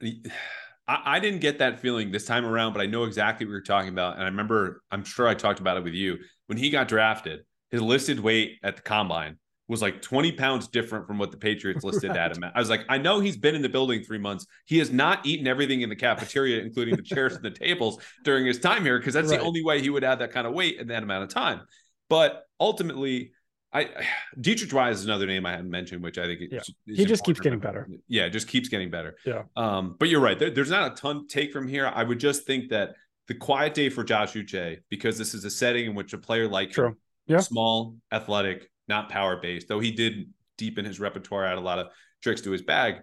I, 0.88 1.02
I 1.04 1.20
didn't 1.20 1.40
get 1.40 1.58
that 1.58 1.80
feeling 1.80 2.10
this 2.10 2.24
time 2.24 2.44
around, 2.44 2.72
but 2.72 2.80
I 2.80 2.86
know 2.86 3.04
exactly 3.04 3.46
what 3.46 3.52
you're 3.52 3.60
talking 3.60 3.90
about, 3.90 4.14
and 4.14 4.22
I 4.22 4.26
remember 4.26 4.82
I'm 4.90 5.04
sure 5.04 5.28
I 5.28 5.34
talked 5.34 5.60
about 5.60 5.76
it 5.76 5.84
with 5.84 5.94
you 5.94 6.18
when 6.46 6.58
he 6.58 6.70
got 6.70 6.88
drafted. 6.88 7.40
His 7.70 7.82
listed 7.82 8.18
weight 8.18 8.58
at 8.62 8.76
the 8.76 8.82
combine 8.82 9.36
was 9.68 9.82
like 9.82 10.00
20 10.00 10.32
pounds 10.32 10.66
different 10.66 11.06
from 11.06 11.18
what 11.18 11.30
the 11.30 11.36
Patriots 11.36 11.84
listed 11.84 12.10
right. 12.10 12.18
at 12.18 12.36
him. 12.36 12.42
I 12.54 12.58
was 12.58 12.70
like, 12.70 12.86
I 12.88 12.96
know 12.96 13.20
he's 13.20 13.36
been 13.36 13.54
in 13.54 13.60
the 13.60 13.68
building 13.68 14.02
three 14.02 14.18
months. 14.18 14.46
He 14.64 14.78
has 14.78 14.90
not 14.90 15.26
eaten 15.26 15.46
everything 15.46 15.82
in 15.82 15.90
the 15.90 15.96
cafeteria, 15.96 16.62
including 16.62 16.96
the 16.96 17.02
chairs 17.02 17.34
and 17.34 17.44
the 17.44 17.50
tables 17.50 18.02
during 18.24 18.46
his 18.46 18.58
time 18.58 18.82
here, 18.82 18.98
because 18.98 19.14
that's 19.14 19.30
right. 19.30 19.38
the 19.38 19.44
only 19.44 19.62
way 19.62 19.82
he 19.82 19.90
would 19.90 20.04
add 20.04 20.20
that 20.20 20.32
kind 20.32 20.46
of 20.46 20.54
weight 20.54 20.78
in 20.80 20.88
that 20.88 21.02
amount 21.02 21.24
of 21.24 21.28
time. 21.28 21.60
But 22.08 22.44
ultimately, 22.58 23.32
I 23.72 23.90
Deatrich 24.40 24.72
Wise 24.72 25.00
is 25.00 25.04
another 25.04 25.26
name 25.26 25.46
I 25.46 25.52
hadn't 25.52 25.70
mentioned, 25.70 26.02
which 26.02 26.18
I 26.18 26.26
think 26.26 26.40
yeah. 26.50 26.60
he 26.86 27.04
just 27.04 27.24
keeps 27.24 27.40
getting 27.40 27.58
better. 27.58 27.88
Yeah, 28.06 28.26
it 28.26 28.30
just 28.30 28.48
keeps 28.48 28.68
getting 28.68 28.90
better. 28.90 29.16
Yeah. 29.24 29.42
Um, 29.56 29.96
but 29.98 30.08
you're 30.08 30.20
right. 30.20 30.38
There, 30.38 30.50
there's 30.50 30.70
not 30.70 30.92
a 30.92 30.94
ton 30.94 31.26
to 31.26 31.34
take 31.34 31.52
from 31.52 31.68
here. 31.68 31.90
I 31.92 32.02
would 32.02 32.20
just 32.20 32.46
think 32.46 32.70
that 32.70 32.94
the 33.28 33.34
quiet 33.34 33.74
day 33.74 33.90
for 33.90 34.04
Josh 34.04 34.32
Uche, 34.32 34.78
because 34.88 35.18
this 35.18 35.34
is 35.34 35.44
a 35.44 35.50
setting 35.50 35.86
in 35.86 35.94
which 35.94 36.12
a 36.12 36.18
player 36.18 36.48
like 36.48 36.72
True. 36.72 36.88
Him, 36.88 36.96
yeah. 37.26 37.40
small, 37.40 37.96
athletic, 38.10 38.70
not 38.88 39.10
power 39.10 39.36
based, 39.36 39.68
though 39.68 39.80
he 39.80 39.90
did 39.90 40.32
deepen 40.56 40.84
his 40.84 40.98
repertoire, 40.98 41.44
add 41.44 41.58
a 41.58 41.60
lot 41.60 41.78
of 41.78 41.88
tricks 42.22 42.40
to 42.42 42.50
his 42.50 42.62
bag, 42.62 42.96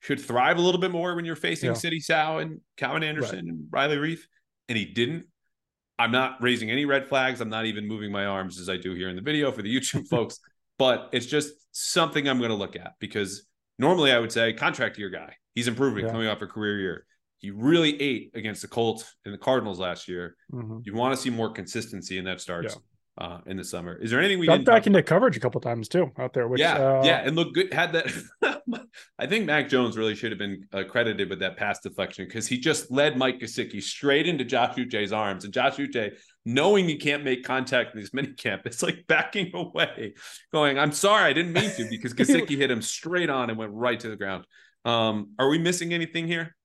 should 0.00 0.20
thrive 0.20 0.56
a 0.56 0.60
little 0.60 0.80
bit 0.80 0.90
more 0.90 1.14
when 1.14 1.24
you're 1.24 1.36
facing 1.36 1.70
yeah. 1.70 1.74
Sidy 1.74 2.00
Sow 2.00 2.38
and 2.38 2.60
Calvin 2.76 3.02
Anderson 3.02 3.36
right. 3.36 3.44
and 3.44 3.66
Riley 3.70 3.96
Reiff. 3.96 4.20
And 4.68 4.78
he 4.78 4.84
didn't. 4.84 5.26
I'm 5.98 6.10
not 6.10 6.42
raising 6.42 6.70
any 6.70 6.84
red 6.84 7.08
flags. 7.08 7.40
I'm 7.40 7.48
not 7.48 7.66
even 7.66 7.86
moving 7.86 8.10
my 8.10 8.24
arms 8.24 8.58
as 8.58 8.68
I 8.68 8.76
do 8.76 8.94
here 8.94 9.08
in 9.08 9.16
the 9.16 9.22
video 9.22 9.52
for 9.52 9.62
the 9.62 9.74
YouTube 9.74 10.08
folks, 10.10 10.38
but 10.78 11.08
it's 11.12 11.26
just 11.26 11.52
something 11.72 12.28
I'm 12.28 12.38
going 12.38 12.50
to 12.50 12.56
look 12.56 12.76
at 12.76 12.94
because 12.98 13.46
normally 13.78 14.12
I 14.12 14.18
would 14.18 14.32
say 14.32 14.52
contract 14.52 14.98
your 14.98 15.10
guy. 15.10 15.34
He's 15.54 15.68
improving 15.68 16.06
yeah. 16.06 16.12
coming 16.12 16.28
off 16.28 16.42
a 16.42 16.46
career 16.46 16.80
year. 16.80 17.06
He 17.38 17.50
really 17.50 18.00
ate 18.00 18.30
against 18.34 18.62
the 18.62 18.68
Colts 18.68 19.16
and 19.24 19.34
the 19.34 19.38
Cardinals 19.38 19.78
last 19.78 20.08
year. 20.08 20.36
Mm-hmm. 20.52 20.78
You 20.84 20.94
want 20.94 21.14
to 21.14 21.20
see 21.20 21.28
more 21.28 21.50
consistency, 21.50 22.18
and 22.18 22.26
that 22.26 22.40
starts 22.40 22.74
yeah 22.74 22.80
uh, 23.18 23.38
in 23.46 23.56
the 23.56 23.64
summer. 23.64 23.94
Is 23.96 24.10
there 24.10 24.20
anything 24.20 24.38
we 24.38 24.46
got 24.46 24.64
back 24.64 24.86
into 24.86 25.02
coverage 25.02 25.36
a 25.36 25.40
couple 25.40 25.60
times 25.60 25.88
too 25.88 26.10
out 26.18 26.32
there? 26.32 26.48
Which, 26.48 26.60
yeah, 26.60 26.74
uh, 26.74 27.02
yeah, 27.04 27.22
and 27.24 27.36
look 27.36 27.52
good. 27.52 27.72
Had 27.72 27.92
that. 27.92 28.10
I 29.18 29.26
think 29.26 29.46
Mac 29.46 29.68
Jones 29.68 29.96
really 29.96 30.14
should 30.14 30.32
have 30.32 30.38
been 30.38 30.66
uh, 30.72 30.84
credited 30.88 31.28
with 31.28 31.40
that 31.40 31.56
pass 31.56 31.80
deflection 31.80 32.24
because 32.24 32.46
he 32.46 32.58
just 32.58 32.90
led 32.90 33.16
Mike 33.16 33.38
Gesicki 33.40 33.82
straight 33.82 34.26
into 34.26 34.44
Josh 34.44 34.76
Uche's 34.76 35.12
arms, 35.12 35.44
and 35.44 35.52
Josh 35.52 35.76
Uche, 35.76 36.12
knowing 36.44 36.88
he 36.88 36.96
can't 36.96 37.22
make 37.22 37.44
contact 37.44 37.94
in 37.94 38.00
these 38.00 38.14
mini 38.14 38.32
camp, 38.32 38.62
it's 38.64 38.82
like 38.82 39.06
backing 39.06 39.50
away, 39.54 40.14
going, 40.52 40.78
"I'm 40.78 40.92
sorry, 40.92 41.24
I 41.24 41.32
didn't 41.32 41.52
mean 41.52 41.70
to," 41.70 41.88
because 41.90 42.14
Gesicki 42.14 42.56
hit 42.56 42.70
him 42.70 42.82
straight 42.82 43.30
on 43.30 43.50
and 43.50 43.58
went 43.58 43.72
right 43.72 44.00
to 44.00 44.08
the 44.08 44.16
ground. 44.16 44.46
Um, 44.84 45.32
are 45.38 45.48
we 45.48 45.58
missing 45.58 45.92
anything 45.92 46.26
here? 46.26 46.56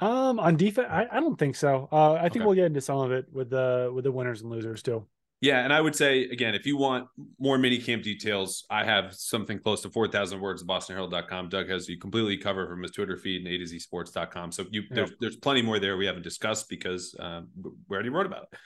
Um, 0.00 0.40
on 0.40 0.56
defense, 0.56 0.88
I, 0.90 1.06
I 1.12 1.20
don't 1.20 1.38
think 1.38 1.54
so. 1.54 1.88
Uh, 1.92 2.14
I 2.14 2.22
think 2.22 2.36
okay. 2.36 2.44
we'll 2.46 2.54
get 2.54 2.64
into 2.64 2.80
some 2.80 2.98
of 2.98 3.12
it 3.12 3.26
with 3.30 3.50
the 3.50 3.90
with 3.94 4.04
the 4.04 4.12
winners 4.12 4.40
and 4.40 4.50
losers 4.50 4.82
too. 4.82 5.06
Yeah, 5.42 5.64
and 5.64 5.72
I 5.72 5.80
would 5.80 5.96
say 5.96 6.22
again, 6.26 6.54
if 6.54 6.66
you 6.66 6.76
want 6.76 7.08
more 7.40 7.58
mini 7.58 7.78
camp 7.78 8.04
details, 8.04 8.64
I 8.70 8.84
have 8.84 9.12
something 9.12 9.58
close 9.58 9.82
to 9.82 9.90
four 9.90 10.06
thousand 10.06 10.40
words 10.40 10.62
at 10.62 10.68
BostonHerald.com. 10.68 11.48
Doug 11.48 11.68
has 11.68 11.88
you 11.88 11.98
completely 11.98 12.36
covered 12.36 12.68
from 12.68 12.80
his 12.80 12.92
Twitter 12.92 13.16
feed 13.16 13.44
and 13.44 13.52
A 13.52 13.58
to 13.58 13.66
Z 13.66 13.80
Sports.com. 13.80 14.52
So 14.52 14.66
you 14.70 14.84
there's 14.88 15.10
there's 15.20 15.34
plenty 15.34 15.60
more 15.60 15.80
there 15.80 15.96
we 15.96 16.06
haven't 16.06 16.22
discussed 16.22 16.68
because 16.68 17.16
um, 17.18 17.48
we 17.88 17.94
already 17.94 18.08
wrote 18.08 18.26
about 18.26 18.44
it. 18.44 18.58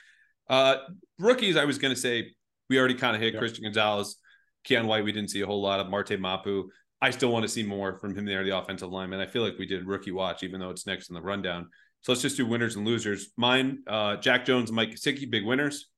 Uh, 0.49 0.75
rookies, 1.17 1.57
I 1.57 1.65
was 1.65 1.79
going 1.79 1.95
to 1.95 1.99
say 1.99 2.35
we 2.69 2.77
already 2.77 2.93
kind 2.93 3.15
of 3.15 3.23
hit 3.23 3.35
Christian 3.39 3.63
Gonzalez, 3.63 4.17
Keion 4.63 4.85
White. 4.85 5.03
We 5.03 5.11
didn't 5.11 5.31
see 5.31 5.41
a 5.41 5.47
whole 5.47 5.63
lot 5.63 5.79
of 5.79 5.89
Marte 5.89 6.19
Mapu. 6.19 6.69
I 7.01 7.09
still 7.09 7.31
want 7.31 7.41
to 7.41 7.49
see 7.49 7.63
more 7.63 7.97
from 7.97 8.15
him 8.15 8.25
there, 8.25 8.43
the 8.43 8.55
offensive 8.55 8.89
lineman. 8.89 9.19
I 9.19 9.25
feel 9.25 9.43
like 9.43 9.57
we 9.57 9.65
did 9.65 9.87
rookie 9.87 10.11
watch, 10.11 10.43
even 10.43 10.59
though 10.59 10.69
it's 10.69 10.85
next 10.85 11.09
in 11.09 11.15
the 11.15 11.21
rundown. 11.21 11.69
So 12.01 12.11
let's 12.11 12.21
just 12.21 12.37
do 12.37 12.45
winners 12.45 12.75
and 12.75 12.85
losers. 12.85 13.29
Mine, 13.35 13.79
uh, 13.87 14.17
Jack 14.17 14.45
Jones, 14.45 14.71
Mike 14.71 14.91
Gesicki, 14.91 15.29
big 15.29 15.43
winners. 15.43 15.89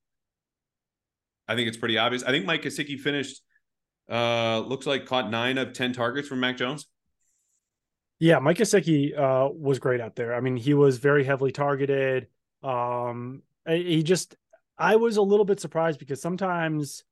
I 1.50 1.56
think 1.56 1.68
it's 1.68 1.78
pretty 1.78 1.98
obvious. 1.98 2.24
I 2.24 2.30
think 2.30 2.46
Mike 2.46 2.62
Gesicki 2.62 2.98
finished, 3.00 3.42
uh, 4.10 4.60
looks 4.60 4.86
like 4.86 5.08
caught 5.08 5.32
nine 5.32 5.58
of 5.58 5.74
10 5.74 5.94
targets 5.94 6.28
from 6.28 6.40
Mac 6.40 6.58
Jones. 6.58 6.88
Yeah, 8.20 8.38
Mike 8.38 8.58
Gesicki 8.58 9.18
uh, 9.18 9.50
was 9.52 9.80
great 9.80 10.00
out 10.00 10.16
there. 10.16 10.36
I 10.36 10.42
mean, 10.42 10.56
he 10.56 10.76
was 10.76 11.00
very 11.00 11.24
heavily 11.24 11.52
targeted. 11.52 12.28
Um, 12.62 13.42
he 13.68 14.04
just, 14.04 14.36
I 14.78 14.98
was 14.98 15.18
a 15.18 15.22
little 15.24 15.46
bit 15.46 15.60
surprised 15.60 16.00
because 16.00 16.22
sometimes 16.22 17.04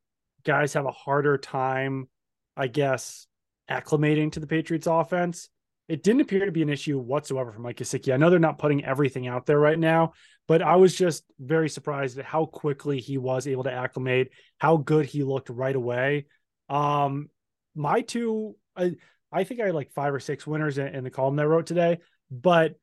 guys 0.43 0.73
have 0.73 0.85
a 0.85 0.91
harder 0.91 1.37
time, 1.39 2.07
I 2.55 2.67
guess, 2.67 3.25
acclimating 3.71 4.33
to 4.33 4.39
the 4.39 4.47
Patriots 4.47 4.85
offense. 4.85 5.49
It 5.87 6.03
didn't 6.03 6.21
appear 6.21 6.45
to 6.45 6.51
be 6.51 6.61
an 6.61 6.69
issue 6.69 6.99
whatsoever 6.99 7.51
for 7.51 7.59
Mike 7.59 7.77
Gesicki. 7.77 8.13
I 8.13 8.17
know 8.17 8.29
they're 8.29 8.39
not 8.39 8.57
putting 8.57 8.83
everything 8.83 9.27
out 9.27 9.45
there 9.45 9.59
right 9.59 9.79
now, 9.79 10.13
but 10.47 10.61
I 10.61 10.75
was 10.75 10.93
just 10.95 11.23
very 11.39 11.69
surprised 11.69 12.19
at 12.19 12.25
how 12.25 12.45
quickly 12.45 12.99
he 12.99 13.17
was 13.17 13.47
able 13.47 13.63
to 13.63 13.71
acclimate, 13.71 14.31
how 14.57 14.77
good 14.77 15.05
he 15.05 15.23
looked 15.23 15.49
right 15.49 15.75
away. 15.75 16.25
Um, 16.67 17.29
my 17.73 18.01
two, 18.01 18.55
I, 18.75 18.95
I 19.31 19.45
think 19.45 19.61
I 19.61 19.67
had 19.67 19.75
like 19.75 19.91
five 19.93 20.13
or 20.13 20.19
six 20.19 20.45
winners 20.45 20.77
in, 20.77 20.87
in 20.87 21.03
the 21.03 21.09
column 21.09 21.37
that 21.37 21.43
I 21.43 21.45
wrote 21.45 21.67
today, 21.67 21.99
but 22.29 22.75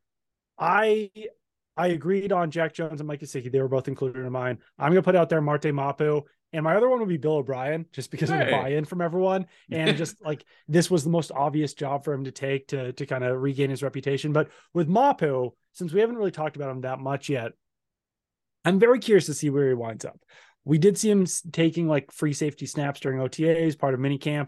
I 0.58 1.10
I 1.76 1.88
agreed 1.88 2.32
on 2.32 2.50
Jack 2.50 2.74
Jones 2.74 3.00
and 3.00 3.08
Mike 3.08 3.20
Gesicki. 3.20 3.50
They 3.50 3.60
were 3.60 3.68
both 3.68 3.88
included 3.88 4.24
in 4.24 4.32
mine. 4.32 4.58
I'm 4.78 4.90
gonna 4.92 5.02
put 5.02 5.16
out 5.16 5.28
there 5.28 5.40
Marte 5.40 5.72
Mapu. 5.72 6.22
And 6.52 6.62
my 6.62 6.76
other 6.76 6.88
one 6.88 7.00
would 7.00 7.08
be 7.08 7.16
Bill 7.16 7.38
O'Brien, 7.38 7.84
just 7.90 8.12
because 8.12 8.30
hey. 8.30 8.40
of 8.40 8.46
the 8.46 8.52
buy-in 8.52 8.84
from 8.84 9.00
everyone, 9.00 9.46
and 9.72 9.96
just 9.98 10.14
like 10.22 10.44
this 10.68 10.88
was 10.88 11.02
the 11.02 11.10
most 11.10 11.32
obvious 11.32 11.74
job 11.74 12.04
for 12.04 12.12
him 12.14 12.24
to 12.24 12.30
take 12.30 12.68
to 12.68 12.92
to 12.92 13.06
kind 13.06 13.24
of 13.24 13.42
regain 13.42 13.70
his 13.70 13.82
reputation. 13.82 14.32
But 14.32 14.50
with 14.72 14.86
Mapu, 14.86 15.50
since 15.72 15.92
we 15.92 16.00
haven't 16.00 16.16
really 16.16 16.30
talked 16.30 16.54
about 16.54 16.70
him 16.70 16.82
that 16.82 17.00
much 17.00 17.28
yet, 17.28 17.52
I'm 18.64 18.78
very 18.78 19.00
curious 19.00 19.26
to 19.26 19.34
see 19.34 19.50
where 19.50 19.68
he 19.68 19.74
winds 19.74 20.04
up. 20.04 20.20
We 20.64 20.78
did 20.78 20.96
see 20.96 21.10
him 21.10 21.26
taking 21.50 21.88
like 21.88 22.12
free 22.12 22.32
safety 22.32 22.66
snaps 22.66 23.00
during 23.00 23.18
OTAs, 23.18 23.76
part 23.76 23.94
of 23.94 24.00
minicamp. 24.00 24.46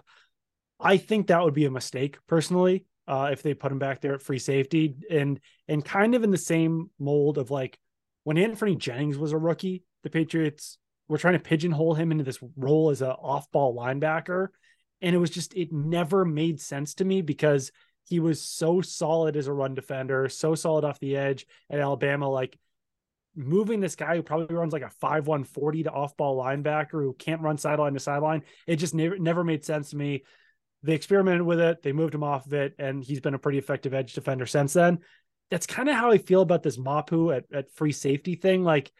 I 0.79 0.99
think 0.99 1.27
that 1.27 1.43
would 1.43 1.55
be 1.55 1.65
a 1.65 1.71
mistake 1.73 2.19
personally 2.29 2.87
uh, 3.09 3.29
if 3.33 3.43
they 3.43 3.55
put 3.55 3.73
him 3.73 3.79
back 3.79 4.01
there 4.01 4.15
at 4.15 4.23
free 4.23 4.39
safety. 4.39 4.97
And 5.11 5.41
and 5.69 5.85
kind 5.85 6.15
of 6.15 6.25
in 6.25 6.31
the 6.31 6.39
same 6.39 6.91
mold 6.99 7.39
of 7.39 7.51
like 7.51 7.79
when 8.25 8.37
Anfernee 8.37 8.79
Jennings 8.79 9.19
was 9.19 9.33
a 9.33 9.39
rookie, 9.39 9.85
the 10.03 10.11
Patriots 10.11 10.79
were 11.09 11.19
trying 11.19 11.35
to 11.35 11.41
pigeonhole 11.41 11.95
him 11.95 12.11
into 12.11 12.25
this 12.25 12.41
role 12.57 12.91
as 12.91 13.01
an 13.01 13.11
off-ball 13.11 13.77
linebacker, 13.77 14.49
and 15.01 15.15
it 15.15 15.19
was 15.19 15.31
just 15.31 15.55
it 15.55 15.73
never 15.73 16.25
made 16.25 16.61
sense 16.61 16.95
to 16.95 17.05
me 17.05 17.23
because 17.23 17.71
he 18.05 18.21
was 18.21 18.43
so 18.43 18.81
solid 18.81 19.37
as 19.37 19.47
a 19.47 19.53
run 19.53 19.75
defender, 19.75 20.29
so 20.29 20.55
solid 20.55 20.85
off 20.85 21.01
the 21.01 21.17
edge 21.17 21.47
at 21.71 21.81
Alabama, 21.81 22.29
like 22.29 22.57
moving 23.35 23.81
this 23.81 23.97
guy 23.97 24.17
who 24.17 24.23
probably 24.23 24.57
runs 24.57 24.73
like 24.73 24.83
a 24.83 24.91
5 24.91 25.27
140 25.27 25.85
to 25.85 25.91
off 25.91 26.17
ball 26.17 26.43
linebacker 26.43 27.03
who 27.03 27.13
can't 27.13 27.43
run 27.43 27.59
sideline 27.59 27.93
to 27.95 28.01
sideline. 28.01 28.43
It 28.67 28.77
just 28.77 28.95
never 28.95 29.19
never 29.19 29.45
made 29.45 29.65
sense 29.65 29.91
to 29.91 29.97
me 29.97 30.25
they 30.87 30.95
experimented 30.95 31.43
with 31.43 31.61
it, 31.61 31.83
they 31.83 31.93
moved 31.93 32.15
him 32.15 32.23
off 32.23 32.47
of 32.47 32.55
it, 32.55 32.75
and 32.79 33.03
he's 33.03 33.21
been 33.21 33.35
a 33.35 33.39
pretty 33.39 33.59
effective 33.59 33.95
edge 33.95 34.15
defender 34.15 34.47
since 34.47 34.73
then. 34.73 35.01
That's 35.51 35.67
kind 35.67 35.89
of 35.89 35.95
how 35.95 36.11
I 36.11 36.19
feel 36.19 36.41
about 36.41 36.63
this 36.63 36.79
Mapu 36.79 37.31
at, 37.33 37.45
at 37.53 37.73
free 37.73 37.93
safety 37.93 38.35
thing. 38.35 38.65
Like, 38.65 38.91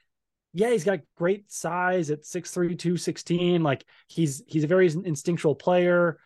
yeah, 0.53 0.71
he's 0.71 0.85
got 0.85 1.01
great 1.17 1.51
size 1.51 2.11
at 2.11 2.23
6'3, 2.23 2.79
216. 2.79 3.63
Like 3.63 3.85
he's 4.09 4.43
he's 4.47 4.65
a 4.65 4.69
very 4.69 4.87
instinctual 4.87 5.55
player, 5.55 6.19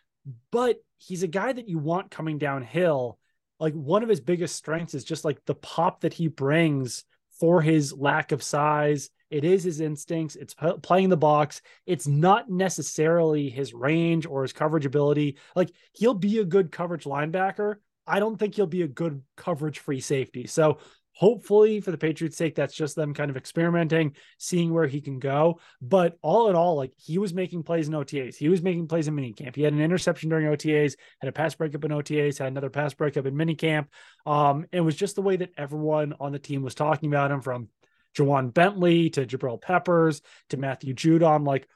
but 0.51 0.77
he's 0.97 1.23
a 1.23 1.27
guy 1.27 1.51
that 1.51 1.67
you 1.67 1.79
want 1.79 2.11
coming 2.11 2.37
downhill. 2.37 3.17
Like 3.59 3.73
one 3.73 4.03
of 4.03 4.09
his 4.09 4.21
biggest 4.21 4.55
strengths 4.55 4.93
is 4.93 5.03
just 5.03 5.25
like 5.25 5.43
the 5.45 5.55
pop 5.55 6.01
that 6.01 6.13
he 6.13 6.27
brings 6.27 7.03
for 7.39 7.61
his 7.61 7.91
lack 7.91 8.31
of 8.31 8.41
size 8.41 9.09
it 9.31 9.43
is 9.43 9.63
his 9.63 9.79
instincts. 9.79 10.35
It's 10.35 10.53
p- 10.53 10.77
playing 10.81 11.09
the 11.09 11.17
box. 11.17 11.61
It's 11.85 12.07
not 12.07 12.49
necessarily 12.49 13.49
his 13.49 13.73
range 13.73 14.25
or 14.25 14.43
his 14.43 14.53
coverage 14.53 14.85
ability. 14.85 15.37
Like 15.55 15.71
he'll 15.93 16.13
be 16.13 16.39
a 16.39 16.45
good 16.45 16.71
coverage 16.71 17.05
linebacker. 17.05 17.75
I 18.05 18.19
don't 18.19 18.37
think 18.37 18.55
he'll 18.55 18.67
be 18.67 18.81
a 18.81 18.87
good 18.87 19.23
coverage 19.37 19.79
free 19.79 20.01
safety. 20.01 20.47
So 20.47 20.79
hopefully 21.13 21.79
for 21.79 21.91
the 21.91 21.97
Patriots 21.97 22.35
sake, 22.35 22.55
that's 22.55 22.73
just 22.73 22.95
them 22.95 23.13
kind 23.13 23.29
of 23.29 23.37
experimenting, 23.37 24.15
seeing 24.37 24.73
where 24.73 24.87
he 24.87 25.01
can 25.01 25.19
go. 25.19 25.59
But 25.81 26.17
all 26.21 26.49
in 26.49 26.55
all, 26.55 26.75
like 26.75 26.93
he 26.97 27.17
was 27.17 27.33
making 27.33 27.63
plays 27.63 27.87
in 27.87 27.93
OTAs. 27.93 28.35
He 28.35 28.49
was 28.49 28.61
making 28.61 28.87
plays 28.87 29.07
in 29.07 29.15
minicamp. 29.15 29.55
He 29.55 29.63
had 29.63 29.73
an 29.73 29.81
interception 29.81 30.29
during 30.29 30.47
OTAs, 30.47 30.95
had 31.19 31.29
a 31.29 31.31
pass 31.31 31.55
breakup 31.55 31.85
in 31.85 31.91
OTAs, 31.91 32.37
had 32.37 32.47
another 32.47 32.69
pass 32.69 32.93
breakup 32.93 33.25
in 33.25 33.35
minicamp. 33.35 33.87
Um, 34.25 34.65
it 34.71 34.81
was 34.81 34.95
just 34.95 35.15
the 35.15 35.21
way 35.21 35.37
that 35.37 35.51
everyone 35.57 36.15
on 36.19 36.31
the 36.31 36.39
team 36.39 36.63
was 36.63 36.75
talking 36.75 37.09
about 37.09 37.31
him 37.31 37.41
from 37.41 37.69
Ja'Whaun 38.17 38.53
Bentley 38.53 39.09
to 39.11 39.25
Jabril 39.25 39.61
Peppers 39.61 40.21
to 40.49 40.57
Matthew 40.57 40.93
Judon, 40.93 41.45
like 41.45 41.67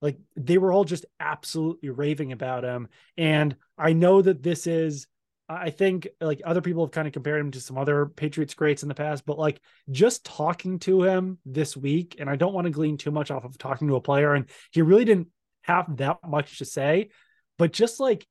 like 0.00 0.18
they 0.36 0.58
were 0.58 0.72
all 0.72 0.84
just 0.84 1.06
absolutely 1.18 1.90
raving 1.90 2.32
about 2.32 2.64
him. 2.64 2.88
And 3.16 3.56
I 3.76 3.92
know 3.94 4.22
that 4.22 4.42
this 4.42 4.66
is 4.66 5.06
I 5.48 5.70
think 5.70 6.08
like 6.20 6.42
other 6.44 6.60
people 6.60 6.84
have 6.84 6.92
kind 6.92 7.06
of 7.06 7.14
compared 7.14 7.40
him 7.40 7.50
to 7.52 7.60
some 7.60 7.78
other 7.78 8.06
Patriots 8.06 8.52
greats 8.52 8.82
in 8.82 8.88
the 8.88 8.94
past, 8.94 9.24
but 9.24 9.38
like 9.38 9.60
just 9.90 10.24
talking 10.24 10.78
to 10.80 11.04
him 11.04 11.38
this 11.46 11.74
week, 11.74 12.16
and 12.18 12.28
I 12.28 12.36
don't 12.36 12.52
want 12.52 12.66
to 12.66 12.70
glean 12.70 12.98
too 12.98 13.10
much 13.10 13.30
off 13.30 13.44
of 13.44 13.56
talking 13.56 13.88
to 13.88 13.96
a 13.96 14.00
player, 14.00 14.34
and 14.34 14.44
he 14.72 14.82
really 14.82 15.06
didn't 15.06 15.28
have 15.62 15.96
that 15.96 16.18
much 16.26 16.58
to 16.58 16.66
say, 16.66 17.08
but 17.56 17.72
just 17.72 17.98
like 17.98 18.26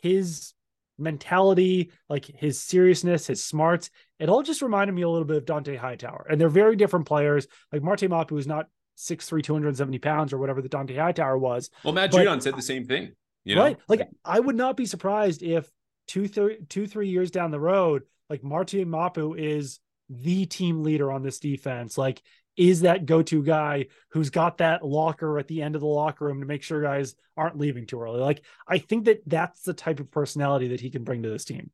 his 0.00 0.53
mentality, 0.98 1.90
like 2.08 2.26
his 2.26 2.60
seriousness, 2.60 3.26
his 3.26 3.44
smarts. 3.44 3.90
It 4.18 4.28
all 4.28 4.42
just 4.42 4.62
reminded 4.62 4.92
me 4.94 5.02
a 5.02 5.08
little 5.08 5.26
bit 5.26 5.36
of 5.36 5.44
Dont'a 5.44 5.76
Hightower. 5.76 6.26
And 6.30 6.40
they're 6.40 6.48
very 6.48 6.76
different 6.76 7.06
players. 7.06 7.46
Like 7.72 7.82
Marte 7.82 8.08
Mapu 8.08 8.36
is 8.36 8.46
not 8.46 8.66
6'3, 8.98 9.42
270 9.42 9.98
pounds 9.98 10.32
or 10.32 10.38
whatever 10.38 10.62
the 10.62 10.68
Dont'a 10.68 10.96
Hightower 10.96 11.38
was. 11.38 11.70
Well, 11.82 11.94
Matt 11.94 12.12
but, 12.12 12.24
Judon 12.24 12.42
said 12.42 12.56
the 12.56 12.62
same 12.62 12.86
thing. 12.86 13.12
You 13.44 13.56
know? 13.56 13.62
Right. 13.62 13.76
Like 13.88 14.08
I 14.24 14.40
would 14.40 14.56
not 14.56 14.76
be 14.76 14.86
surprised 14.86 15.42
if 15.42 15.70
two, 16.06 16.28
three, 16.28 16.58
two, 16.68 16.86
three 16.86 17.08
years 17.08 17.30
down 17.30 17.50
the 17.50 17.60
road, 17.60 18.02
like 18.30 18.42
Marte 18.42 18.86
Mapu 18.86 19.34
is 19.34 19.80
the 20.08 20.46
team 20.46 20.82
leader 20.82 21.12
on 21.12 21.22
this 21.22 21.38
defense. 21.38 21.98
Like 21.98 22.22
is 22.56 22.82
that 22.82 23.06
go-to 23.06 23.42
guy 23.42 23.86
who's 24.10 24.30
got 24.30 24.58
that 24.58 24.84
locker 24.84 25.38
at 25.38 25.48
the 25.48 25.62
end 25.62 25.74
of 25.74 25.80
the 25.80 25.86
locker 25.86 26.26
room 26.26 26.40
to 26.40 26.46
make 26.46 26.62
sure 26.62 26.82
guys 26.82 27.14
aren't 27.36 27.58
leaving 27.58 27.86
too 27.86 28.00
early. 28.00 28.20
Like 28.20 28.44
I 28.66 28.78
think 28.78 29.06
that 29.06 29.22
that's 29.26 29.62
the 29.62 29.74
type 29.74 30.00
of 30.00 30.10
personality 30.10 30.68
that 30.68 30.80
he 30.80 30.90
can 30.90 31.04
bring 31.04 31.22
to 31.22 31.30
this 31.30 31.44
team. 31.44 31.70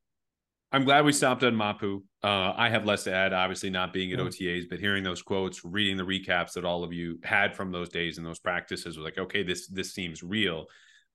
I'm 0.73 0.85
glad 0.85 1.05
we 1.05 1.13
stopped 1.13 1.43
on 1.43 1.57
Mapu. 1.57 2.05
Uh, 2.23 2.53
I 2.57 2.69
have 2.69 2.87
less 2.87 3.03
to 3.05 3.13
add, 3.13 3.33
obviously 3.33 3.71
not 3.71 3.93
being 3.93 4.13
at 4.13 4.21
OTAs, 4.21 4.69
but 4.71 4.79
hearing 4.79 5.03
those 5.03 5.21
quotes, 5.21 5.65
reading 5.65 5.97
the 5.97 6.05
recaps 6.05 6.53
that 6.53 6.65
all 6.65 6.85
of 6.85 6.93
you 6.93 7.19
had 7.25 7.57
from 7.57 7.73
those 7.73 7.89
days 7.89 8.19
and 8.19 8.27
those 8.27 8.39
practices 8.39 8.97
was 8.97 9.05
like, 9.05 9.19
okay, 9.19 9.43
this 9.43 9.67
this 9.67 9.93
seems 9.93 10.23
real 10.23 10.67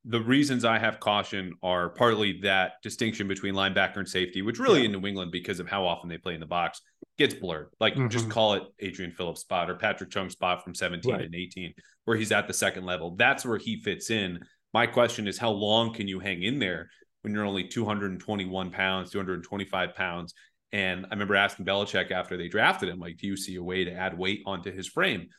the 0.07 0.21
reasons 0.21 0.65
I 0.65 0.77
have 0.77 0.99
caution 0.99 1.53
are 1.63 1.89
partly 1.89 2.39
that 2.43 2.73
distinction 2.83 3.27
between 3.27 3.55
linebacker 3.55 3.97
and 3.97 4.07
safety, 4.07 4.43
which 4.43 4.59
really 4.59 4.81
yeah. 4.81 4.85
in 4.85 4.91
New 4.91 5.07
England, 5.07 5.31
because 5.31 5.59
of 5.59 5.67
how 5.67 5.85
often 5.85 6.09
they 6.09 6.17
play 6.17 6.35
in 6.35 6.39
the 6.39 6.45
box, 6.45 6.81
gets 7.17 7.33
blurred. 7.33 7.69
Like 7.79 7.93
mm-hmm. 7.93 8.09
just 8.09 8.29
call 8.29 8.53
it 8.53 8.63
Adrian 8.79 9.11
Phillips 9.11 9.41
spot 9.41 9.69
or 9.69 9.75
Patrick 9.75 10.11
Chung 10.11 10.29
spot 10.29 10.63
from 10.63 10.75
17 10.75 11.11
right. 11.11 11.25
and 11.25 11.33
18, 11.33 11.73
where 12.05 12.17
he's 12.17 12.31
at 12.31 12.47
the 12.47 12.53
second 12.53 12.85
level. 12.85 13.15
That's 13.15 13.45
where 13.45 13.57
he 13.57 13.81
fits 13.81 14.11
in. 14.11 14.39
My 14.73 14.85
question 14.85 15.27
is, 15.27 15.39
how 15.39 15.49
long 15.49 15.93
can 15.93 16.07
you 16.07 16.19
hang 16.19 16.43
in 16.43 16.59
there 16.59 16.89
when 17.21 17.33
you're 17.33 17.45
only 17.45 17.67
221 17.67 18.71
pounds, 18.71 19.09
225 19.09 19.95
pounds? 19.95 20.33
And 20.71 21.05
I 21.05 21.09
remember 21.09 21.35
asking 21.35 21.65
Belichick 21.65 22.11
after 22.11 22.37
they 22.37 22.47
drafted 22.47 22.89
him, 22.89 22.99
like, 22.99 23.17
do 23.17 23.25
you 23.25 23.37
see 23.37 23.55
a 23.55 23.63
way 23.63 23.85
to 23.85 23.93
add 23.93 24.17
weight 24.17 24.43
onto 24.45 24.71
his 24.71 24.87
frame? 24.87 25.21
And 25.21 25.29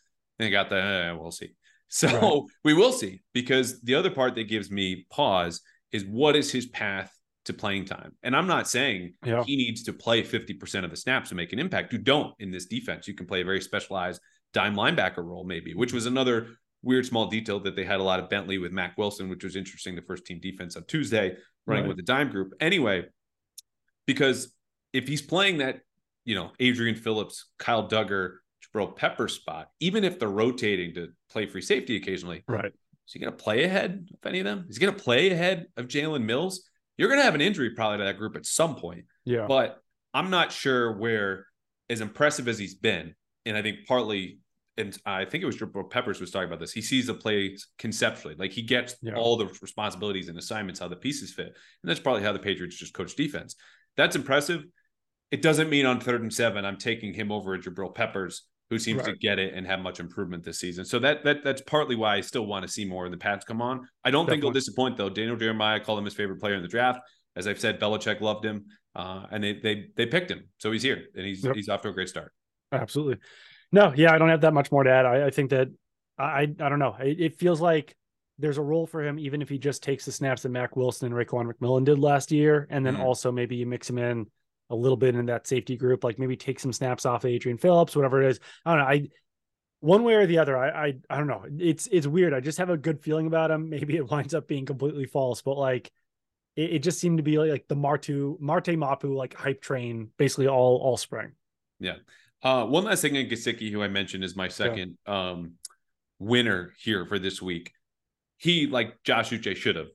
they 0.47 0.51
got 0.51 0.71
the, 0.71 0.77
eh, 0.77 1.13
we'll 1.13 1.31
see. 1.31 1.51
So 1.89 2.09
right. 2.09 2.43
we 2.65 2.75
will 2.75 2.93
see 2.93 3.23
because 3.33 3.81
the 3.83 3.95
other 3.95 4.11
part 4.11 4.35
that 4.35 4.49
gives 4.49 4.71
me 4.71 5.07
pause 5.11 5.61
is 5.93 6.05
what 6.05 6.37
is 6.37 6.51
his 6.51 6.67
path 6.67 7.13
to 7.47 7.53
playing 7.53 7.85
time? 7.85 8.13
And 8.23 8.37
I'm 8.37 8.47
not 8.47 8.69
saying 8.69 9.15
yeah. 9.25 9.45
he 9.45 9.57
needs 9.57 9.85
to 9.85 9.93
play 9.93 10.23
50% 10.23 10.85
of 10.85 10.91
the 10.91 10.97
snaps 10.97 11.29
to 11.31 11.35
make 11.35 11.53
an 11.53 11.59
impact. 11.59 11.93
You 11.93 11.99
don't 11.99 12.35
in 12.39 12.51
this 12.51 12.67
defense. 12.67 13.07
You 13.07 13.15
can 13.15 13.27
play 13.27 13.41
a 13.41 13.45
very 13.45 13.61
specialized 13.61 14.21
dime 14.53 14.75
linebacker 14.75 15.25
role, 15.25 15.45
maybe, 15.45 15.75
which 15.75 15.93
was 15.93 16.07
another 16.07 16.49
weird 16.83 17.07
small 17.07 17.27
detail 17.27 17.61
that 17.61 17.77
they 17.77 17.85
had 17.85 18.01
a 18.01 18.03
lot 18.03 18.21
of 18.21 18.29
Bentley 18.29 18.59
with 18.59 18.73
Mack 18.73 18.97
Wilson, 18.99 19.29
which 19.29 19.45
was 19.45 19.57
interesting. 19.57 19.95
The 19.95 20.03
first 20.03 20.25
team 20.25 20.41
defense 20.41 20.77
on 20.77 20.85
Tuesday 20.85 21.37
running 21.67 21.85
right. 21.85 21.89
with 21.89 21.97
the 21.97 22.03
dime 22.03 22.31
group. 22.31 22.53
Anyway, 22.61 23.05
because 24.07 24.53
if 24.93 25.09
he's 25.09 25.23
playing 25.23 25.59
that, 25.59 25.81
you 26.25 26.35
know, 26.35 26.53
Adrian 26.59 26.95
Phillips, 26.95 27.47
Kyle 27.59 27.89
Dugger, 27.89 28.37
Jabril 28.77 28.95
Pepper 28.97 29.29
spot, 29.29 29.69
even 29.81 30.05
if 30.05 30.19
they're 30.19 30.29
rotating 30.29 30.95
to 30.95 31.09
play 31.31 31.47
free 31.47 31.63
safety 31.63 31.97
occasionally. 31.97 32.45
Right. 32.47 32.73
Is 33.07 33.13
he 33.13 33.19
going 33.19 33.33
to 33.33 33.37
play 33.37 33.65
ahead 33.65 34.09
of 34.13 34.29
any 34.29 34.41
of 34.41 34.45
them? 34.45 34.67
Is 34.69 34.77
he 34.77 34.85
going 34.85 34.95
to 34.95 35.03
play 35.03 35.31
ahead 35.31 35.67
of 35.77 35.87
Jalen 35.87 36.25
Mills? 36.25 36.69
You're 36.99 37.09
going 37.09 37.21
to 37.21 37.25
have 37.25 37.35
an 37.35 37.41
injury 37.41 37.71
probably 37.71 37.99
to 37.99 38.05
that 38.05 38.19
group 38.19 38.37
at 38.37 38.47
some 38.47 38.77
point. 38.77 39.05
Yeah. 39.25 39.47
But 39.47 39.79
I'm 40.13 40.31
not 40.31 40.51
sure 40.51 40.97
where, 40.97 41.47
as 41.89 42.01
impressive 42.01 42.49
as 42.49 42.59
he's 42.59 42.75
been, 42.75 43.15
and 43.45 43.57
I 43.57 43.63
think 43.63 43.87
partly, 43.87 44.41
and 44.77 44.97
I 45.07 45.25
think 45.25 45.43
it 45.43 45.47
was 45.47 45.57
Jabril 45.57 45.89
Peppers 45.89 46.21
was 46.21 46.31
talking 46.31 46.49
about 46.49 46.59
this. 46.59 46.73
He 46.73 46.83
sees 46.83 47.07
the 47.07 47.15
plays 47.15 47.69
conceptually, 47.79 48.35
like 48.37 48.51
he 48.51 48.63
gets 48.63 48.97
yeah. 49.03 49.15
all 49.15 49.37
the 49.37 49.47
responsibilities 49.63 50.29
and 50.29 50.37
assignments, 50.37 50.81
how 50.81 50.89
the 50.89 50.97
pieces 50.97 51.33
fit, 51.33 51.47
and 51.47 51.55
that's 51.85 52.01
probably 52.01 52.23
how 52.23 52.33
the 52.33 52.39
Patriots 52.39 52.77
just 52.77 52.93
coach 52.93 53.15
defense. 53.15 53.57
That's 53.97 54.17
impressive. 54.17 54.65
It 55.31 55.43
doesn't 55.43 55.71
mean 55.71 55.87
on 55.87 56.01
third 56.01 56.23
and 56.23 56.33
seven 56.33 56.65
I'm 56.65 56.77
taking 56.77 57.15
him 57.15 57.31
over 57.31 57.57
Jabril 57.59 57.95
Peppers 57.95 58.43
who 58.71 58.79
seems 58.79 58.99
right. 59.03 59.13
to 59.13 59.17
get 59.17 59.39
it 59.39 59.55
and 59.55 59.67
have 59.67 59.81
much 59.81 60.01
improvement 60.01 60.43
this 60.45 60.59
season. 60.59 60.85
So 60.85 60.99
that 61.01 61.23
that 61.25 61.45
that's 61.45 61.63
partly 61.63 61.95
why 61.97 62.17
I 62.17 62.21
still 62.21 62.47
want 62.47 62.65
to 62.67 62.69
see 62.71 62.85
more 62.85 63.05
of 63.07 63.11
the 63.13 63.17
Pats 63.19 63.45
come 63.45 63.63
on. 63.63 63.87
I 64.05 64.11
don't 64.11 64.25
Definitely. 64.27 64.31
think 64.33 64.43
he'll 64.45 64.53
disappoint 64.53 64.97
though. 64.97 65.09
Daniel 65.09 65.37
Jeremiah 65.37 65.81
called 65.81 65.99
him 65.99 66.05
his 66.05 66.15
favorite 66.15 66.41
player 66.41 66.55
in 66.55 66.63
the 66.63 66.69
draft. 66.69 67.01
As 67.37 67.47
I've 67.47 67.61
said, 67.61 67.79
Belichick 67.81 68.21
loved 68.21 68.45
him. 68.45 68.65
uh, 68.95 69.27
and 69.31 69.45
they 69.45 69.53
they 69.55 69.87
they 69.97 70.07
picked 70.07 70.31
him, 70.31 70.49
so 70.59 70.73
he's 70.73 70.83
here 70.83 71.05
and 71.15 71.27
he's 71.27 71.45
Yep. 71.45 71.55
he's 71.55 71.69
off 71.69 71.83
to 71.83 71.89
a 71.89 71.93
great 71.93 72.09
start. 72.09 72.33
Absolutely. 72.73 73.19
No, 73.73 73.93
yeah, 73.95 74.13
I 74.15 74.19
don't 74.19 74.31
have 74.31 74.41
that 74.41 74.55
much 74.55 74.73
more 74.73 74.83
to 74.85 74.91
add. 74.91 75.07
I, 75.07 75.27
I 75.27 75.31
think 75.31 75.51
that 75.51 75.69
I 76.19 76.43
I 76.43 76.69
don't 76.69 76.79
know. 76.79 76.97
It, 77.01 77.21
it 77.21 77.39
feels 77.39 77.61
like 77.61 77.95
there's 78.39 78.59
a 78.59 78.63
role 78.63 78.87
for 78.87 79.03
him, 79.07 79.19
even 79.19 79.43
if 79.43 79.49
he 79.49 79.59
just 79.59 79.83
takes 79.83 80.05
the 80.05 80.13
snaps 80.13 80.43
that 80.43 80.49
Mack 80.51 80.77
Wilson 80.77 81.07
and 81.07 81.15
Raekwon 81.15 81.51
McMillan 81.53 81.85
did 81.85 81.99
last 81.99 82.33
year, 82.33 82.67
and 82.71 82.85
then 82.85 82.97
Mhm. 82.97 83.01
also 83.01 83.31
maybe 83.33 83.57
you 83.57 83.67
mix 83.67 83.89
him 83.89 83.99
in 83.99 84.27
a 84.71 84.75
little 84.75 84.97
bit 84.97 85.15
in 85.15 85.27
that 85.27 85.47
safety 85.47 85.77
group, 85.77 86.05
like 86.05 86.19
maybe 86.19 86.37
take 86.37 86.61
some 86.61 86.73
snaps 86.73 87.07
off 87.07 87.25
of 87.25 87.31
Adrian 87.31 87.59
Phillips, 87.59 87.95
whatever 87.95 88.23
it 88.23 88.31
is. 88.31 88.41
I 88.65 88.75
don't 88.75 88.81
know. 88.81 88.91
I 88.91 89.09
one 89.81 90.05
way 90.05 90.15
or 90.15 90.27
the 90.27 90.39
other, 90.39 90.57
I 90.57 90.87
I 90.87 90.95
I 91.11 91.19
don't 91.19 91.27
know. 91.27 91.45
It's 91.59 91.87
it's 91.93 92.07
weird. 92.07 92.35
I 92.35 92.41
just 92.41 92.59
have 92.59 92.71
a 92.71 92.77
good 92.77 93.01
feeling 93.01 93.27
about 93.27 93.51
him. 93.51 93.69
Maybe 93.71 93.97
it 93.97 94.11
winds 94.11 94.35
up 94.35 94.49
being 94.49 94.67
completely 94.67 95.07
false, 95.07 95.43
but 95.43 95.57
like 95.57 95.91
it, 96.57 96.75
it 96.75 96.79
just 96.81 96.99
seemed 96.99 97.19
to 97.19 97.23
be 97.23 97.39
like, 97.39 97.51
like 97.51 97.69
the 97.69 97.77
Martu 97.77 98.41
Marte 98.41 98.77
Mapu 98.77 99.15
like 99.15 99.35
hype 99.35 99.61
train 99.61 100.11
basically 100.17 100.49
all 100.49 100.79
all 100.79 100.97
spring. 100.97 101.33
Yeah. 101.79 101.97
Uh, 102.43 102.65
one 102.65 102.85
last 102.85 103.03
thing 103.03 103.17
in 103.17 103.29
Gesicki, 103.29 103.71
who 103.73 103.83
I 103.83 103.89
mentioned 103.89 104.23
is 104.23 104.37
my 104.37 104.49
second 104.49 104.99
um, 105.07 105.55
winner 106.19 106.73
here 106.79 107.07
for 107.07 107.19
this 107.19 107.41
week. 107.41 107.73
He, 108.37 108.67
like 108.67 109.03
Josh 109.03 109.31
Uche, 109.31 109.57
should 109.57 109.77
have, 109.77 109.89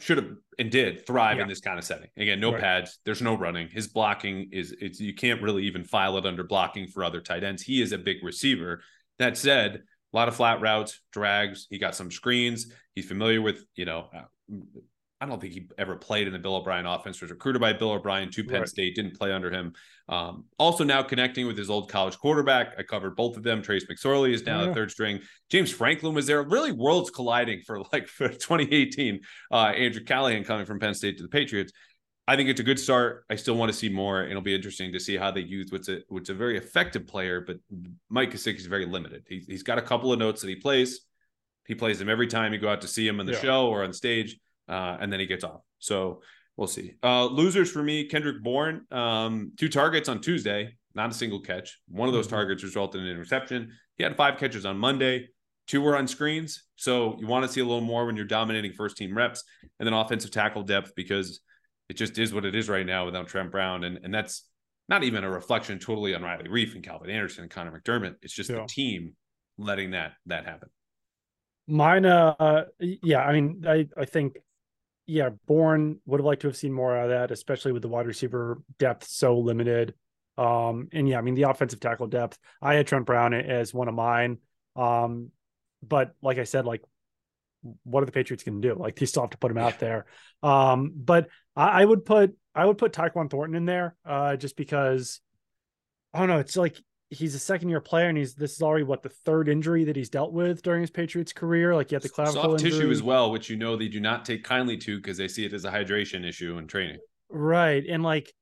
should 0.00 0.16
have, 0.18 0.30
and 0.58 0.70
did 0.70 1.06
thrive 1.06 1.36
Yeah. 1.38 1.42
in 1.44 1.48
this 1.48 1.60
kind 1.60 1.78
of 1.78 1.84
setting. 1.84 2.08
Again, 2.16 2.40
no 2.40 2.52
Right. 2.52 2.60
pads. 2.60 2.98
There's 3.04 3.22
no 3.22 3.34
running. 3.36 3.68
His 3.68 3.88
blocking 3.88 4.48
is 4.52 4.72
it's 4.80 5.00
you 5.00 5.14
can't 5.14 5.42
really 5.42 5.64
even 5.64 5.84
file 5.84 6.16
it 6.18 6.26
under 6.26 6.44
blocking 6.44 6.86
for 6.88 7.02
other 7.04 7.20
tight 7.20 7.42
ends. 7.44 7.62
He 7.62 7.82
is 7.82 7.92
a 7.92 7.98
big 7.98 8.22
receiver. 8.22 8.82
That 9.18 9.36
said, 9.36 9.82
a 10.12 10.16
lot 10.16 10.28
of 10.28 10.36
flat 10.36 10.60
routes, 10.60 11.00
drags. 11.12 11.66
He 11.68 11.78
got 11.78 11.94
some 11.94 12.10
screens. 12.10 12.72
He's 12.94 13.06
familiar 13.08 13.42
with 13.42 13.64
you 13.74 13.84
know. 13.84 14.08
Uh, 14.14 14.54
I 15.20 15.26
don't 15.26 15.40
think 15.40 15.52
he 15.52 15.68
ever 15.78 15.96
played 15.96 16.28
in 16.28 16.32
the 16.32 16.38
Bill 16.38 16.54
O'Brien 16.54 16.86
offense. 16.86 17.20
Was 17.20 17.30
recruited 17.30 17.60
by 17.60 17.72
Bill 17.72 17.90
O'Brien 17.90 18.30
to 18.30 18.44
Penn 18.44 18.60
Right. 18.60 18.68
State. 18.68 18.94
Didn't 18.94 19.16
play 19.18 19.32
under 19.32 19.50
him. 19.50 19.72
Um, 20.08 20.44
also 20.58 20.84
now 20.84 21.02
connecting 21.02 21.46
with 21.46 21.58
his 21.58 21.70
old 21.70 21.90
college 21.90 22.16
quarterback. 22.18 22.74
I 22.78 22.84
covered 22.84 23.16
both 23.16 23.36
of 23.36 23.42
them. 23.42 23.60
Trace 23.60 23.84
McSorley 23.86 24.32
is 24.32 24.46
now 24.46 24.62
Oh, 24.62 24.66
the 24.66 24.74
third 24.74 24.90
string. 24.92 25.20
James 25.50 25.72
Franklin 25.72 26.14
was 26.14 26.26
there. 26.26 26.42
Really 26.44 26.70
worlds 26.70 27.10
colliding 27.10 27.62
for 27.66 27.80
like 27.92 28.06
for 28.18 28.28
2018. 28.28 29.20
Uh, 29.50 29.56
Andrew 29.56 30.04
Callahan 30.04 30.44
coming 30.44 30.66
from 30.66 30.78
Penn 30.78 30.94
State 30.94 31.16
to 31.16 31.24
the 31.24 31.28
Patriots. 31.28 31.72
I 32.28 32.36
think 32.36 32.48
it's 32.50 32.60
a 32.60 32.64
good 32.64 32.78
start. 32.78 33.24
I 33.30 33.36
still 33.36 33.56
want 33.56 33.72
to 33.72 33.76
see 33.76 33.88
more. 33.88 34.22
It'll 34.22 34.42
be 34.42 34.54
interesting 34.54 34.92
to 34.92 35.00
see 35.00 35.16
how 35.16 35.30
they 35.30 35.40
use 35.40 35.72
what's 35.72 35.88
a 35.88 36.00
what's 36.08 36.28
a 36.28 36.34
very 36.34 36.58
effective 36.58 37.06
player, 37.08 37.40
but 37.40 37.56
Mike 38.08 38.30
Gesicki 38.30 38.58
is 38.58 38.66
very 38.66 38.84
limited. 38.86 39.24
He's, 39.28 39.46
he's 39.46 39.62
got 39.62 39.78
a 39.78 39.82
couple 39.82 40.12
of 40.12 40.18
notes 40.18 40.42
that 40.42 40.48
he 40.48 40.56
plays. 40.56 41.00
He 41.66 41.74
plays 41.74 41.98
them 41.98 42.08
every 42.08 42.26
time 42.28 42.52
you 42.52 42.58
go 42.60 42.68
out 42.68 42.82
to 42.82 42.86
see 42.88 43.08
him 43.08 43.18
in 43.18 43.26
the 43.26 43.32
Yeah. 43.32 43.40
show 43.40 43.66
or 43.68 43.82
on 43.82 43.92
stage, 43.94 44.38
uh, 44.68 44.96
and 45.00 45.12
then 45.12 45.20
he 45.20 45.26
gets 45.26 45.44
off. 45.44 45.60
So 45.78 46.22
we'll 46.56 46.66
see. 46.68 46.94
Uh, 47.02 47.26
losers 47.26 47.70
for 47.70 47.82
me: 47.82 48.04
Kendrick 48.06 48.42
Bourne, 48.42 48.86
um, 48.90 49.52
two 49.56 49.68
targets 49.68 50.08
on 50.08 50.20
Tuesday, 50.20 50.76
not 50.94 51.10
a 51.10 51.14
single 51.14 51.40
catch. 51.40 51.78
One 51.88 52.08
of 52.08 52.14
those 52.14 52.26
Mhm. 52.26 52.30
targets 52.30 52.62
resulted 52.62 53.00
in 53.00 53.06
an 53.06 53.12
interception. 53.12 53.72
He 53.96 54.04
had 54.04 54.16
five 54.16 54.38
catches 54.38 54.64
on 54.66 54.78
Monday. 54.78 55.28
Two 55.66 55.80
were 55.82 55.96
on 55.96 56.08
screens. 56.08 56.64
So 56.76 57.18
you 57.18 57.26
want 57.26 57.44
to 57.44 57.52
see 57.52 57.60
a 57.60 57.64
little 57.64 57.82
more 57.82 58.06
when 58.06 58.16
you're 58.16 58.24
dominating 58.24 58.72
first 58.72 58.96
team 58.96 59.16
reps, 59.16 59.44
and 59.78 59.86
then 59.86 59.92
offensive 59.92 60.30
tackle 60.30 60.62
depth 60.62 60.94
because 60.96 61.40
it 61.88 61.94
just 61.94 62.18
is 62.18 62.32
what 62.32 62.44
it 62.44 62.54
is 62.54 62.68
right 62.68 62.86
now 62.86 63.04
without 63.04 63.28
Trent 63.28 63.50
Brown, 63.50 63.84
and 63.84 63.98
and 64.02 64.12
that's 64.12 64.44
not 64.88 65.04
even 65.04 65.22
a 65.24 65.30
reflection 65.30 65.78
totally 65.78 66.14
on 66.14 66.22
Riley 66.22 66.48
Reiff 66.48 66.74
and 66.74 66.82
Calvin 66.82 67.10
Anderson 67.10 67.42
and 67.42 67.50
Conor 67.50 67.78
McDermott. 67.78 68.16
It's 68.22 68.32
just 68.32 68.48
Yeah. 68.48 68.60
the 68.62 68.66
team 68.66 69.14
letting 69.58 69.90
that 69.90 70.14
that 70.26 70.46
happen. 70.46 70.70
Mine, 71.66 72.06
uh, 72.06 72.64
yeah, 72.80 73.20
I 73.20 73.32
mean, 73.34 73.64
I, 73.68 73.86
I 73.96 74.06
think, 74.06 74.38
yeah, 75.08 75.30
Bourne 75.46 76.00
would 76.04 76.20
have 76.20 76.26
liked 76.26 76.42
to 76.42 76.48
have 76.48 76.56
seen 76.56 76.72
more 76.72 76.94
out 76.94 77.04
of 77.04 77.10
that, 77.10 77.30
especially 77.30 77.72
with 77.72 77.80
the 77.80 77.88
wide 77.88 78.06
receiver 78.06 78.60
depth 78.78 79.08
so 79.08 79.38
limited. 79.38 79.94
Um, 80.36 80.88
and 80.92 81.08
yeah, 81.08 81.16
I 81.16 81.22
mean, 81.22 81.34
the 81.34 81.44
offensive 81.44 81.80
tackle 81.80 82.08
depth, 82.08 82.38
I 82.60 82.74
had 82.74 82.86
Trent 82.86 83.06
Brown 83.06 83.32
as 83.32 83.72
one 83.72 83.88
of 83.88 83.94
mine. 83.94 84.36
Um, 84.76 85.30
but 85.82 86.14
like 86.20 86.36
I 86.36 86.44
said, 86.44 86.66
like, 86.66 86.82
what 87.84 88.02
are 88.02 88.06
the 88.06 88.12
Patriots 88.12 88.44
going 88.44 88.60
to 88.60 88.68
do? 88.68 88.74
Like, 88.74 88.96
they 88.96 89.06
still 89.06 89.22
have 89.22 89.30
to 89.30 89.38
put 89.38 89.50
him 89.50 89.56
out 89.56 89.78
there. 89.80 90.04
Um, 90.42 90.92
but 90.94 91.28
I, 91.56 91.80
I 91.80 91.84
would 91.86 92.04
put, 92.04 92.36
I 92.54 92.66
would 92.66 92.76
put 92.76 92.92
Tyquan 92.92 93.30
Thornton 93.30 93.56
in 93.56 93.64
there, 93.64 93.96
uh, 94.04 94.36
just 94.36 94.58
because, 94.58 95.22
I 96.12 96.18
don't 96.18 96.28
know, 96.28 96.38
it's 96.38 96.56
like 96.56 96.76
he's 97.10 97.34
a 97.34 97.38
second 97.38 97.68
year 97.70 97.80
player 97.80 98.08
and 98.08 98.18
he's 98.18 98.34
this 98.34 98.54
is 98.54 98.62
already 98.62 98.84
what 98.84 99.02
the 99.02 99.08
third 99.08 99.48
injury 99.48 99.84
that 99.84 99.96
he's 99.96 100.10
dealt 100.10 100.32
with 100.32 100.62
during 100.62 100.82
his 100.82 100.90
Patriots 100.90 101.32
career. 101.32 101.74
Like 101.74 101.90
he 101.90 101.94
had 101.94 102.02
the 102.02 102.08
clavicle 102.08 102.42
Soft 102.42 102.60
tissue 102.60 102.90
as 102.90 103.02
well, 103.02 103.30
which 103.30 103.48
you 103.48 103.56
know 103.56 103.76
they 103.76 103.88
do 103.88 104.00
not 104.00 104.24
take 104.24 104.44
kindly 104.44 104.76
to 104.78 104.96
because 104.96 105.16
they 105.16 105.28
see 105.28 105.44
it 105.44 105.52
as 105.52 105.64
a 105.64 105.70
hydration 105.70 106.26
issue 106.26 106.58
in 106.58 106.66
training. 106.66 106.98
Right. 107.30 107.84
And 107.86 108.02
like 108.02 108.32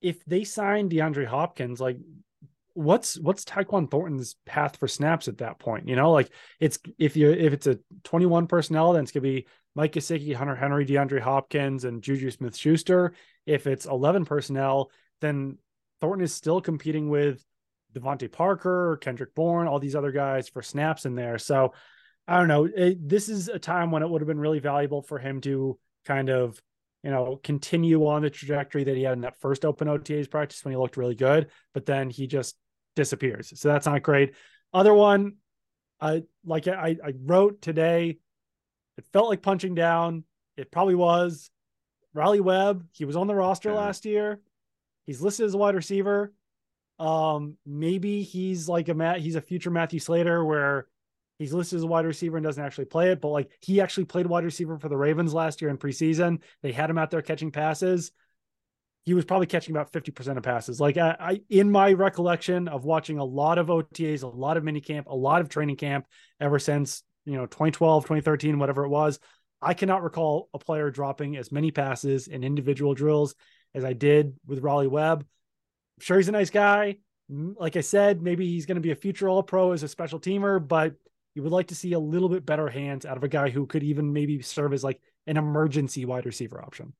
if 0.00 0.24
they 0.24 0.44
sign 0.44 0.88
DeAndre 0.88 1.26
Hopkins, 1.26 1.80
like 1.80 1.98
what's 2.74 3.18
what's 3.18 3.44
Tyquan 3.44 3.90
Thornton's 3.90 4.36
path 4.44 4.76
for 4.76 4.86
snaps 4.86 5.28
at 5.28 5.38
that 5.38 5.58
point? 5.58 5.88
You 5.88 5.96
know, 5.96 6.12
like 6.12 6.30
it's 6.60 6.78
if 6.98 7.16
you 7.16 7.30
if 7.30 7.52
it's 7.52 7.66
a 7.66 7.78
21 8.04 8.46
personnel, 8.46 8.92
then 8.92 9.02
it's 9.02 9.12
gonna 9.12 9.22
be 9.22 9.46
Mike 9.74 9.92
Gesicki, 9.92 10.34
Hunter 10.34 10.54
Henry, 10.54 10.86
DeAndre 10.86 11.20
Hopkins, 11.20 11.84
and 11.84 12.02
Juju 12.02 12.30
Smith 12.30 12.56
Schuster. 12.56 13.14
If 13.46 13.66
it's 13.66 13.86
11 13.86 14.24
personnel, 14.26 14.90
then 15.20 15.58
Thornton 16.00 16.24
is 16.24 16.32
still 16.32 16.60
competing 16.60 17.08
with 17.08 17.44
DeVante 17.96 18.30
Parker, 18.30 18.98
Kendrick 19.00 19.34
Bourne, 19.34 19.66
all 19.66 19.78
these 19.78 19.96
other 19.96 20.12
guys 20.12 20.48
for 20.48 20.62
snaps 20.62 21.06
in 21.06 21.14
there. 21.14 21.38
So 21.38 21.72
I 22.28 22.38
don't 22.38 22.48
know. 22.48 22.64
It, 22.64 23.08
this 23.08 23.28
is 23.28 23.48
a 23.48 23.58
time 23.58 23.90
when 23.90 24.02
it 24.02 24.08
would 24.10 24.20
have 24.20 24.28
been 24.28 24.40
really 24.40 24.58
valuable 24.58 25.02
for 25.02 25.18
him 25.18 25.40
to 25.42 25.78
kind 26.04 26.28
of, 26.28 26.60
you 27.02 27.10
know, 27.10 27.40
continue 27.42 28.06
on 28.06 28.22
the 28.22 28.30
trajectory 28.30 28.84
that 28.84 28.96
he 28.96 29.02
had 29.04 29.12
in 29.14 29.20
that 29.20 29.40
first 29.40 29.64
open 29.64 29.88
OTAs 29.88 30.30
practice 30.30 30.64
when 30.64 30.72
he 30.72 30.78
looked 30.78 30.96
really 30.96 31.14
good, 31.14 31.48
but 31.72 31.86
then 31.86 32.10
he 32.10 32.26
just 32.26 32.56
disappears. 32.96 33.52
So 33.60 33.68
that's 33.68 33.86
not 33.86 34.02
great. 34.02 34.34
Other 34.74 34.92
one, 34.92 35.36
I 36.00 36.24
like 36.44 36.66
I, 36.68 36.96
I 37.02 37.12
wrote 37.24 37.62
today, 37.62 38.18
it 38.98 39.04
felt 39.12 39.28
like 39.28 39.42
punching 39.42 39.74
down. 39.74 40.24
It 40.56 40.70
probably 40.70 40.94
was. 40.94 41.50
Raleigh 42.12 42.40
Webb, 42.40 42.86
he 42.92 43.04
was 43.04 43.14
on 43.16 43.26
the 43.26 43.34
roster 43.34 43.68
Yeah. 43.70 43.76
last 43.76 44.04
year. 44.04 44.40
He's 45.04 45.20
listed 45.20 45.46
as 45.46 45.54
a 45.54 45.58
wide 45.58 45.74
receiver. 45.74 46.32
Um, 46.98 47.56
maybe 47.66 48.22
he's 48.22 48.68
like 48.68 48.88
a 48.88 48.94
Matt, 48.94 49.20
he's 49.20 49.36
a 49.36 49.40
future 49.40 49.70
Matthew 49.70 50.00
Slater 50.00 50.44
where 50.44 50.86
he's 51.38 51.52
listed 51.52 51.78
as 51.78 51.82
a 51.82 51.86
wide 51.86 52.06
receiver 52.06 52.36
and 52.36 52.44
doesn't 52.44 52.62
actually 52.62 52.86
play 52.86 53.10
it, 53.10 53.20
but 53.20 53.28
like 53.28 53.50
he 53.60 53.80
actually 53.80 54.06
played 54.06 54.26
wide 54.26 54.44
receiver 54.44 54.78
for 54.78 54.88
the 54.88 54.96
Ravens 54.96 55.34
last 55.34 55.60
year 55.60 55.70
in 55.70 55.78
preseason. 55.78 56.40
They 56.62 56.72
had 56.72 56.90
him 56.90 56.98
out 56.98 57.10
there 57.10 57.22
catching 57.22 57.50
passes. 57.50 58.12
He 59.04 59.14
was 59.14 59.24
probably 59.24 59.46
catching 59.46 59.74
about 59.74 59.92
50% 59.92 60.36
of 60.36 60.42
passes. 60.42 60.80
Like 60.80 60.96
I, 60.96 61.16
I 61.18 61.40
in 61.48 61.70
my 61.70 61.92
recollection 61.92 62.66
of 62.66 62.84
watching 62.84 63.18
a 63.18 63.24
lot 63.24 63.58
of 63.58 63.68
OTAs, 63.68 64.22
a 64.22 64.26
lot 64.26 64.56
of 64.56 64.64
mini 64.64 64.80
camp, 64.80 65.06
a 65.06 65.14
lot 65.14 65.40
of 65.40 65.48
training 65.48 65.76
camp 65.76 66.06
ever 66.40 66.58
since, 66.58 67.02
you 67.24 67.34
know, 67.34 67.46
2012, 67.46 68.04
2013, 68.04 68.58
whatever 68.58 68.84
it 68.84 68.88
was. 68.88 69.20
I 69.62 69.74
cannot 69.74 70.02
recall 70.02 70.48
a 70.54 70.58
player 70.58 70.90
dropping 70.90 71.36
as 71.36 71.52
many 71.52 71.70
passes 71.70 72.28
in 72.28 72.44
individual 72.44 72.94
drills 72.94 73.34
as 73.74 73.84
I 73.84 73.92
did 73.92 74.34
with 74.46 74.60
Raleigh 74.60 74.86
Webb. 74.86 75.24
I'm 75.98 76.02
sure 76.02 76.16
he's 76.16 76.28
a 76.28 76.32
nice 76.32 76.50
guy. 76.50 76.96
Like 77.28 77.76
I 77.76 77.80
said, 77.80 78.22
maybe 78.22 78.46
he's 78.46 78.66
going 78.66 78.76
to 78.76 78.80
be 78.80 78.92
a 78.92 78.96
future 78.96 79.28
All 79.28 79.42
Pro 79.42 79.72
as 79.72 79.82
a 79.82 79.88
special 79.88 80.20
teamer, 80.20 80.66
but 80.66 80.94
you 81.34 81.42
would 81.42 81.52
like 81.52 81.68
to 81.68 81.74
see 81.74 81.92
a 81.92 81.98
little 81.98 82.28
bit 82.28 82.46
better 82.46 82.68
hands 82.68 83.04
out 83.04 83.16
of 83.16 83.24
a 83.24 83.28
guy 83.28 83.50
who 83.50 83.66
could 83.66 83.82
even 83.82 84.12
maybe 84.12 84.40
serve 84.42 84.72
as 84.72 84.84
like 84.84 85.00
an 85.26 85.36
emergency 85.36 86.04
wide 86.04 86.24
receiver 86.24 86.62
option. 86.62 86.92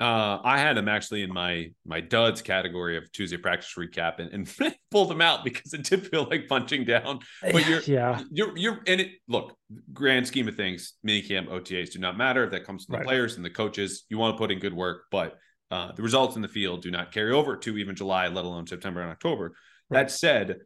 Uh, 0.00 0.40
I 0.42 0.58
had 0.58 0.76
him 0.76 0.88
actually 0.88 1.22
in 1.22 1.32
my 1.32 1.70
my 1.86 2.00
duds 2.00 2.42
category 2.42 2.96
of 2.96 3.10
Tuesday 3.12 3.36
practice 3.36 3.72
recap 3.78 4.18
and, 4.18 4.32
and 4.32 4.74
pulled 4.90 5.10
him 5.10 5.20
out 5.20 5.44
because 5.44 5.72
it 5.72 5.84
did 5.84 6.06
feel 6.08 6.26
like 6.28 6.48
punching 6.48 6.84
down. 6.84 7.20
But 7.40 7.68
you're 7.68 7.80
yeah, 7.82 8.20
you're 8.30 8.56
you're 8.56 8.80
and 8.88 9.00
it 9.00 9.12
look 9.28 9.56
grand 9.92 10.26
scheme 10.26 10.48
of 10.48 10.56
things 10.56 10.94
minicamp 11.06 11.48
otas 11.48 11.92
do 11.92 12.00
not 12.00 12.16
matter 12.16 12.44
if 12.44 12.50
that 12.50 12.64
comes 12.64 12.84
from 12.84 12.98
the 12.98 13.04
players 13.04 13.36
and 13.36 13.44
the 13.44 13.50
coaches 13.50 14.04
you 14.08 14.18
want 14.18 14.34
to 14.34 14.38
put 14.38 14.50
in 14.50 14.58
good 14.58 14.74
work 14.74 15.04
but 15.10 15.36
uh, 15.74 15.92
the 15.92 16.02
results 16.02 16.36
in 16.36 16.42
the 16.42 16.48
field 16.58 16.82
do 16.82 16.90
not 16.90 17.12
carry 17.12 17.32
over 17.32 17.56
to 17.56 17.76
even 17.78 17.94
july 17.96 18.28
let 18.28 18.44
alone 18.44 18.66
september 18.66 19.00
and 19.00 19.10
october 19.10 19.46
Right. 19.90 20.02
that 20.04 20.10
said 20.10 20.56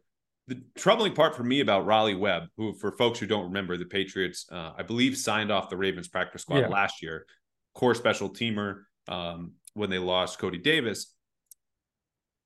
the 0.47 0.61
troubling 0.75 1.13
part 1.13 1.35
for 1.35 1.43
me 1.43 1.59
about 1.59 1.85
Raleigh 1.85 2.15
Webb, 2.15 2.43
who, 2.57 2.73
for 2.73 2.91
folks 2.93 3.19
who 3.19 3.27
don't 3.27 3.43
remember, 3.51 3.77
the 3.77 3.85
Patriots, 3.85 4.47
uh, 4.51 4.71
I 4.75 4.81
believe, 4.81 5.15
signed 5.15 5.51
off 5.51 5.69
the 5.69 5.77
Ravens 5.77 6.07
practice 6.07 6.41
squad 6.41 6.61
Yeah. 6.61 6.69
last 6.69 7.03
year, 7.03 7.27
core 7.75 7.93
special 7.93 8.31
teamer 8.31 8.85
um, 9.07 9.51
when 9.75 9.91
they 9.91 9.99
lost 9.99 10.39
Cody 10.39 10.57
Davis. 10.57 11.13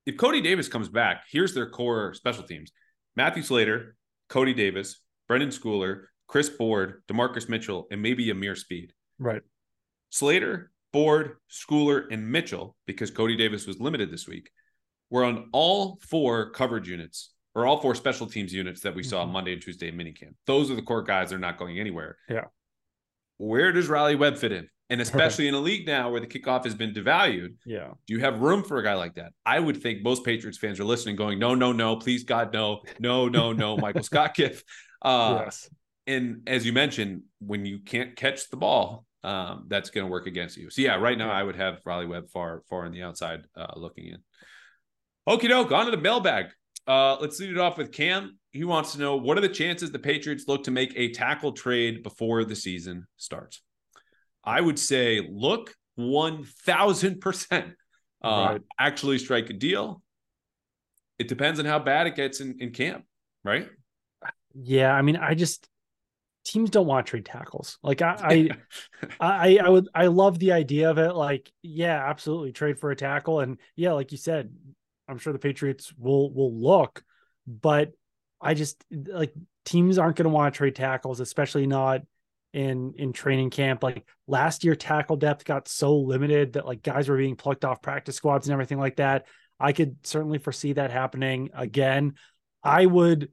If 0.05 0.17
Cody 0.17 0.41
Davis 0.41 0.67
comes 0.67 0.89
back, 0.89 1.23
here's 1.31 1.53
their 1.53 1.69
core 1.69 2.13
special 2.13 2.43
teams 2.43 2.73
Matthew 3.15 3.41
Slater, 3.41 3.95
Cody 4.27 4.53
Davis, 4.53 4.99
Brenden 5.29 5.57
Schooler, 5.57 6.07
Chris 6.27 6.49
Board, 6.49 7.03
DaMarcus 7.07 7.47
Mitchell, 7.47 7.87
and 7.89 8.01
maybe 8.01 8.29
Ameer 8.29 8.57
Speed. 8.57 8.91
right. 9.17 9.43
Slater, 10.09 10.72
Board, 10.93 11.37
Schooler, 11.51 12.05
and 12.11 12.31
Mitchell, 12.31 12.75
because 12.87 13.11
Cody 13.11 13.35
Davis 13.35 13.67
was 13.67 13.79
limited 13.81 14.09
this 14.11 14.27
week, 14.27 14.49
were 15.09 15.25
on 15.25 15.49
all 15.51 15.99
four 16.01 16.51
coverage 16.51 16.87
units 16.87 17.31
or 17.55 17.65
all 17.67 17.81
four 17.81 17.93
special 17.95 18.25
teams 18.27 18.53
units 18.53 18.81
that 18.81 18.95
we 18.95 19.03
saw 19.03 19.25
Mhm. 19.25 19.31
Monday 19.31 19.53
and 19.53 19.61
Tuesday 19.61 19.89
in 19.89 19.95
minicamp. 19.95 20.33
Those 20.47 20.71
are 20.71 20.75
the 20.75 20.81
core 20.81 21.03
guys. 21.03 21.29
They're 21.31 21.39
not 21.39 21.57
going 21.57 21.79
anywhere. 21.79 22.17
Yeah. 22.29 22.45
where 23.37 23.71
does 23.73 23.89
Raleigh 23.89 24.15
Webb 24.15 24.37
fit 24.37 24.51
in? 24.53 24.69
And 24.89 25.01
especially 25.01 25.47
in 25.47 25.53
a 25.55 25.59
league 25.59 25.85
now 25.87 26.11
where 26.11 26.21
the 26.21 26.27
kickoff 26.27 26.63
has 26.65 26.75
been 26.75 26.93
devalued, 26.93 27.55
yeah. 27.65 27.89
do 28.07 28.13
you 28.13 28.19
have 28.21 28.39
room 28.39 28.63
for 28.63 28.77
a 28.77 28.83
guy 28.83 28.93
like 28.93 29.15
that? 29.15 29.33
I 29.45 29.59
would 29.59 29.81
think 29.81 30.03
most 30.03 30.23
Patriots 30.23 30.59
fans 30.59 30.79
are 30.79 30.83
listening, 30.85 31.15
going, 31.15 31.39
no, 31.39 31.55
no, 31.55 31.71
no, 31.73 31.95
please 31.97 32.23
God, 32.23 32.53
no, 32.53 32.83
no, 32.99 33.27
no, 33.27 33.51
no, 33.51 33.75
Michael 33.85 34.03
Scott 34.03 34.35
Giff. 34.35 34.63
Uh, 35.01 35.41
yes. 35.45 35.69
And 36.05 36.43
as 36.47 36.65
you 36.65 36.73
mentioned, 36.73 37.23
when 37.39 37.65
you 37.65 37.79
can't 37.79 38.15
catch 38.15 38.49
the 38.49 38.55
ball, 38.55 39.03
um, 39.23 39.65
that's 39.67 39.89
going 39.89 40.05
to 40.05 40.11
work 40.11 40.27
against 40.27 40.57
you. 40.57 40.69
So 40.69 40.81
yeah, 40.81 40.95
right 40.95 41.17
now 41.17 41.31
I 41.31 41.43
would 41.43 41.55
have 41.55 41.79
Raleigh 41.85 42.07
Webb 42.07 42.29
far, 42.29 42.61
far 42.69 42.85
on 42.85 42.91
the 42.91 43.03
outside 43.03 43.41
uh, 43.55 43.73
looking 43.75 44.07
in. 44.07 44.17
Okie 45.27 45.47
doke, 45.47 45.71
on 45.71 45.85
to 45.85 45.91
the 45.91 45.97
mailbag. 45.97 46.47
Uh, 46.85 47.15
let's 47.21 47.39
lead 47.39 47.51
it 47.51 47.57
off 47.57 47.77
with 47.77 47.91
Cam. 47.91 48.37
He 48.51 48.65
wants 48.65 48.91
to 48.93 48.99
know 48.99 49.15
what 49.15 49.37
are 49.37 49.41
the 49.41 49.49
chances 49.49 49.91
the 49.91 49.99
Patriots 49.99 50.45
look 50.47 50.63
to 50.65 50.71
make 50.71 50.93
a 50.95 51.11
tackle 51.11 51.53
trade 51.53 52.03
before 52.03 52.43
the 52.43 52.55
season 52.55 53.07
starts? 53.15 53.61
I 54.43 54.59
would 54.59 54.77
say 54.77 55.25
look 55.31 55.73
1000% 55.97 57.73
uh, 58.23 58.27
right. 58.27 58.61
actually 58.77 59.17
strike 59.17 59.49
a 59.49 59.53
deal. 59.53 60.01
It 61.17 61.29
depends 61.29 61.59
on 61.59 61.65
how 61.65 61.79
bad 61.79 62.07
it 62.07 62.15
gets 62.15 62.41
in, 62.41 62.57
in 62.59 62.71
camp, 62.71 63.05
right? 63.45 63.69
Yeah. 64.53 64.93
I 64.93 65.01
mean, 65.01 65.15
I 65.15 65.35
just, 65.35 65.69
teams 66.43 66.69
don't 66.69 66.87
want 66.87 67.07
trade 67.07 67.25
tackles. 67.25 67.77
Like 67.83 68.01
I, 68.01 68.49
I, 69.19 69.19
I, 69.19 69.59
I 69.63 69.69
would, 69.69 69.89
I 69.93 70.07
love 70.07 70.39
the 70.39 70.51
idea 70.51 70.89
of 70.89 70.97
it. 70.97 71.13
Like, 71.13 71.51
yeah, 71.61 72.09
absolutely 72.09 72.51
trade 72.51 72.79
for 72.79 72.91
a 72.91 72.95
tackle. 72.95 73.39
And 73.39 73.57
yeah, 73.75 73.93
like 73.93 74.11
you 74.11 74.17
said, 74.17 74.53
I'm 75.07 75.17
sure 75.17 75.33
the 75.33 75.39
Patriots 75.39 75.93
will, 75.97 76.31
will 76.33 76.53
look, 76.53 77.03
but 77.47 77.93
I 78.41 78.53
just 78.53 78.83
like 78.91 79.33
teams 79.65 79.97
aren't 79.97 80.17
going 80.17 80.25
to 80.25 80.29
want 80.29 80.53
to 80.53 80.57
trade 80.57 80.75
tackles, 80.75 81.19
especially 81.19 81.65
not 81.65 82.01
in 82.53 82.93
in 82.97 83.13
training 83.13 83.49
camp. 83.49 83.83
Like 83.83 84.05
last 84.27 84.63
year, 84.63 84.75
tackle 84.75 85.15
depth 85.15 85.45
got 85.45 85.67
so 85.67 85.97
limited 85.97 86.53
that 86.53 86.65
like 86.65 86.83
guys 86.83 87.09
were 87.09 87.17
being 87.17 87.35
plucked 87.35 87.65
off 87.65 87.81
practice 87.81 88.15
squads 88.15 88.47
and 88.47 88.53
everything 88.53 88.79
like 88.79 88.97
that. 88.97 89.27
I 89.59 89.71
could 89.71 89.97
certainly 90.05 90.39
foresee 90.39 90.73
that 90.73 90.91
happening 90.91 91.49
again. 91.53 92.15
I 92.63 92.85
would 92.85 93.29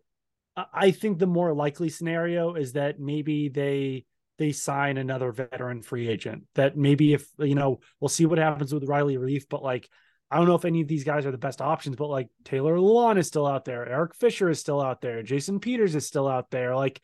I 0.73 0.91
think 0.91 1.19
the 1.19 1.27
more 1.27 1.53
likely 1.55 1.89
scenario 1.89 2.55
is 2.55 2.73
that 2.73 2.99
maybe 2.99 3.49
they 3.49 4.05
they 4.39 4.53
sign 4.53 4.97
another 4.97 5.33
veteran 5.33 5.83
free 5.83 6.09
agent. 6.09 6.45
That 6.55 6.77
maybe 6.77 7.13
if 7.13 7.29
you 7.39 7.55
know, 7.55 7.81
we'll 8.01 8.09
see 8.09 8.27
what 8.27 8.39
happens 8.39 8.73
with 8.73 8.89
Riley 8.89 9.17
Reiff, 9.17 9.45
but 9.49 9.63
like 9.63 9.89
I 10.31 10.37
don't 10.37 10.47
know 10.47 10.55
if 10.55 10.65
any 10.65 10.81
of 10.81 10.89
these 10.89 11.05
guys 11.05 11.27
are 11.27 11.33
the 11.33 11.39
best 11.39 11.61
options, 11.61 11.97
but 11.97 12.09
like 12.09 12.29
Taylor 12.45 12.77
Lewan 12.77 13.19
is 13.19 13.27
still 13.27 13.47
out 13.47 13.65
there, 13.65 13.89
Eric 13.89 14.15
Fisher 14.15 14.49
is 14.49 14.61
still 14.61 14.81
out 14.81 15.01
there, 15.01 15.23
Jason 15.23 15.61
Peters 15.61 15.95
is 15.95 16.07
still 16.07 16.29
out 16.29 16.51
there. 16.51 16.75
Like 16.75 17.01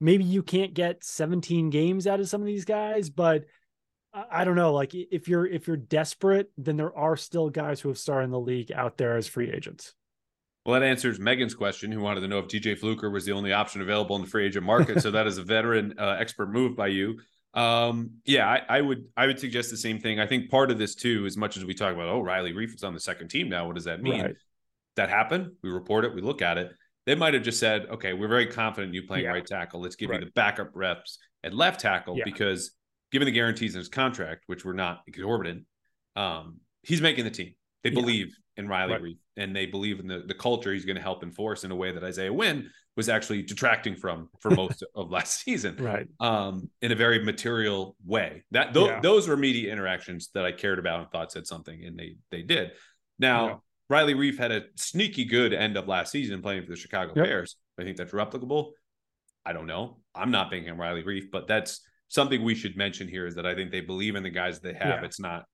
maybe 0.00 0.24
you 0.24 0.42
can't 0.42 0.74
get 0.74 1.04
17 1.04 1.70
games 1.70 2.06
out 2.06 2.20
of 2.20 2.28
some 2.28 2.40
of 2.40 2.46
these 2.46 2.64
guys, 2.64 3.10
but 3.10 3.44
I 4.12 4.44
don't 4.44 4.56
know. 4.56 4.72
Like 4.72 4.94
if 4.94 5.28
you're 5.28 5.46
if 5.46 5.66
you're 5.66 5.76
desperate, 5.76 6.50
then 6.56 6.76
there 6.76 6.96
are 6.96 7.16
still 7.16 7.50
guys 7.50 7.80
who 7.80 7.88
have 7.88 7.98
started 7.98 8.24
in 8.24 8.30
the 8.30 8.40
league 8.40 8.72
out 8.72 8.96
there 8.96 9.16
as 9.16 9.26
free 9.26 9.50
agents. 9.50 9.94
Well, 10.68 10.78
that 10.78 10.86
answers 10.86 11.18
Megan's 11.18 11.54
question, 11.54 11.90
who 11.90 12.00
wanted 12.00 12.20
to 12.20 12.28
know 12.28 12.40
if 12.40 12.48
D.J. 12.48 12.74
Fluker 12.74 13.08
was 13.08 13.24
the 13.24 13.32
only 13.32 13.54
option 13.54 13.80
available 13.80 14.16
in 14.16 14.20
the 14.20 14.28
free 14.28 14.44
agent 14.44 14.66
market. 14.66 15.00
so 15.00 15.10
that 15.12 15.26
is 15.26 15.38
a 15.38 15.42
veteran 15.42 15.94
uh, 15.98 16.16
expert 16.20 16.52
move 16.52 16.76
by 16.76 16.88
you. 16.88 17.20
Um, 17.54 18.10
yeah, 18.26 18.46
I, 18.46 18.76
I, 18.76 18.80
would 18.82 19.06
I 19.16 19.28
would 19.28 19.40
suggest 19.40 19.70
the 19.70 19.78
same 19.78 19.98
thing. 19.98 20.20
I 20.20 20.26
think 20.26 20.50
part 20.50 20.70
of 20.70 20.76
this 20.76 20.94
too, 20.94 21.24
as 21.24 21.38
much 21.38 21.56
as 21.56 21.64
we 21.64 21.72
talk 21.72 21.94
about, 21.94 22.08
oh, 22.08 22.20
Riley 22.20 22.52
Reiff 22.52 22.74
is 22.74 22.84
on 22.84 22.92
the 22.92 23.00
second 23.00 23.28
team 23.28 23.48
now. 23.48 23.66
What 23.66 23.76
does 23.76 23.86
that 23.86 24.02
mean? 24.02 24.20
Right. 24.20 24.34
That 24.96 25.08
happened. 25.08 25.52
We 25.62 25.70
report 25.70 26.04
it. 26.04 26.14
We 26.14 26.20
look 26.20 26.42
at 26.42 26.58
it. 26.58 26.70
They 27.06 27.14
might 27.14 27.32
have 27.32 27.44
just 27.44 27.60
said, 27.60 27.86
okay, 27.86 28.12
we're 28.12 28.28
very 28.28 28.46
confident 28.46 28.92
you 28.92 29.04
playing 29.04 29.24
yeah. 29.24 29.30
right 29.30 29.46
tackle. 29.46 29.80
Let's 29.80 29.96
give 29.96 30.10
right. 30.10 30.20
you 30.20 30.26
the 30.26 30.32
backup 30.32 30.68
reps 30.74 31.16
at 31.44 31.54
left 31.54 31.80
tackle 31.80 32.18
yeah. 32.18 32.24
because 32.26 32.72
given 33.10 33.24
the 33.24 33.32
guarantees 33.32 33.74
in 33.74 33.78
his 33.78 33.88
contract, 33.88 34.42
which 34.48 34.66
were 34.66 34.74
not 34.74 35.00
exorbitant, 35.06 35.64
um, 36.14 36.58
he's 36.82 37.00
making 37.00 37.24
the 37.24 37.30
team. 37.30 37.54
They 37.84 37.88
yeah. 37.88 38.00
believe 38.02 38.36
in 38.58 38.68
Riley 38.68 38.92
right. 38.92 39.02
Reiff 39.02 39.16
and 39.38 39.54
they 39.54 39.66
believe 39.66 40.00
in 40.00 40.06
the, 40.06 40.24
the 40.26 40.34
culture 40.34 40.72
he's 40.72 40.84
going 40.84 40.96
to 40.96 41.02
help 41.02 41.22
enforce 41.22 41.64
in 41.64 41.70
a 41.70 41.76
way 41.76 41.92
that 41.92 42.02
Isaiah 42.02 42.32
Wynn 42.32 42.70
was 42.96 43.08
actually 43.08 43.42
detracting 43.42 43.94
from 43.94 44.28
for 44.40 44.50
most 44.62 44.82
of 44.94 45.10
last 45.10 45.40
season. 45.40 45.76
Right. 45.76 46.08
Um, 46.20 46.68
in 46.82 46.92
a 46.92 46.96
very 46.96 47.24
material 47.24 47.96
way. 48.04 48.44
That 48.50 48.74
th- 48.74 48.86
yeah. 48.86 49.00
those 49.00 49.28
were 49.28 49.36
media 49.36 49.72
interactions 49.72 50.30
that 50.34 50.44
I 50.44 50.52
cared 50.52 50.78
about 50.78 51.00
and 51.00 51.10
thought 51.10 51.32
said 51.32 51.46
something, 51.46 51.84
and 51.84 51.98
they 51.98 52.16
they 52.30 52.42
did. 52.42 52.72
Now 53.18 53.46
yeah. 53.46 53.54
Riley 53.88 54.14
Reiff 54.14 54.36
had 54.36 54.52
a 54.52 54.64
sneaky 54.76 55.24
good 55.24 55.54
end 55.54 55.76
of 55.76 55.88
last 55.88 56.12
season 56.12 56.42
playing 56.42 56.64
for 56.64 56.70
the 56.70 56.76
Chicago 56.76 57.12
yep. 57.14 57.24
Bears. 57.24 57.56
I 57.78 57.84
think 57.84 57.96
that's 57.96 58.12
replicable. 58.12 58.72
I 59.46 59.52
don't 59.52 59.66
know. 59.66 59.98
I'm 60.14 60.30
not 60.30 60.50
thinking 60.50 60.76
Riley 60.76 61.04
Reiff, 61.04 61.30
but 61.30 61.46
that's 61.46 61.80
something 62.08 62.42
we 62.42 62.54
should 62.54 62.76
mention 62.76 63.06
here 63.06 63.26
is 63.26 63.34
that 63.36 63.46
I 63.46 63.54
think 63.54 63.70
they 63.70 63.80
believe 63.80 64.16
in 64.16 64.22
the 64.22 64.30
guys 64.30 64.60
they 64.60 64.74
have. 64.74 65.00
Yeah. 65.00 65.04
It's 65.04 65.20
not 65.20 65.44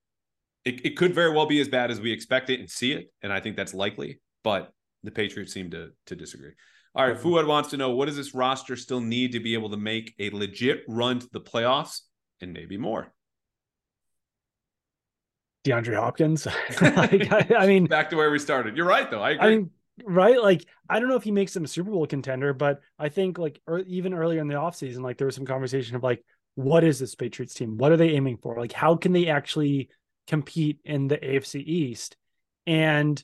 it, 0.64 0.84
it 0.84 0.96
could 0.96 1.14
very 1.14 1.30
well 1.30 1.46
be 1.46 1.60
as 1.60 1.68
bad 1.68 1.90
as 1.90 2.00
we 2.00 2.12
expect 2.12 2.50
it 2.50 2.60
and 2.60 2.70
see 2.70 2.92
it. 2.92 3.12
And 3.22 3.32
I 3.32 3.40
think 3.40 3.56
that's 3.56 3.74
likely, 3.74 4.20
but 4.42 4.72
the 5.02 5.10
Patriots 5.10 5.52
seem 5.52 5.70
to 5.70 5.90
to 6.06 6.16
disagree. 6.16 6.52
All 6.94 7.06
right, 7.06 7.18
Fuad 7.18 7.46
wants 7.46 7.70
to 7.70 7.76
know 7.76 7.90
what 7.90 8.06
does 8.06 8.16
this 8.16 8.34
roster 8.34 8.76
still 8.76 9.00
need 9.00 9.32
to 9.32 9.40
be 9.40 9.54
able 9.54 9.70
to 9.70 9.76
make 9.76 10.14
a 10.18 10.30
legit 10.30 10.84
run 10.88 11.18
to 11.18 11.28
the 11.32 11.40
playoffs 11.40 12.02
and 12.40 12.52
maybe 12.52 12.76
more? 12.76 13.12
DeAndre 15.64 15.96
Hopkins. 15.96 16.46
like, 16.80 17.32
I, 17.32 17.64
I, 17.64 17.66
mean, 17.66 17.86
back 17.86 18.10
to 18.10 18.16
where 18.16 18.30
we 18.30 18.38
started. 18.38 18.76
You're 18.76 18.86
right, 18.86 19.10
though. 19.10 19.22
I 19.22 19.30
agree. 19.30 19.46
I 19.46 19.50
mean, 19.50 19.70
right? 20.04 20.40
Like, 20.40 20.64
I 20.88 21.00
don't 21.00 21.08
know 21.08 21.16
if 21.16 21.24
he 21.24 21.32
makes 21.32 21.52
them 21.52 21.64
a 21.64 21.68
Super 21.68 21.90
Bowl 21.90 22.06
contender, 22.06 22.52
but 22.52 22.80
I 22.98 23.08
think 23.08 23.38
like 23.38 23.60
or 23.66 23.80
even 23.80 24.14
earlier 24.14 24.40
in 24.40 24.46
the 24.46 24.54
offseason, 24.54 25.00
like 25.00 25.18
there 25.18 25.26
was 25.26 25.34
some 25.34 25.46
conversation 25.46 25.96
of 25.96 26.02
like, 26.04 26.24
what 26.54 26.84
is 26.84 27.00
this 27.00 27.16
Patriots 27.16 27.54
team? 27.54 27.76
What 27.76 27.90
are 27.90 27.96
they 27.96 28.10
aiming 28.10 28.38
for? 28.38 28.56
Like, 28.56 28.72
how 28.72 28.94
can 28.94 29.12
they 29.12 29.26
actually 29.26 29.88
compete 30.26 30.78
in 30.84 31.08
the 31.08 31.18
AFC 31.18 31.62
East? 31.64 32.16
And 32.66 33.22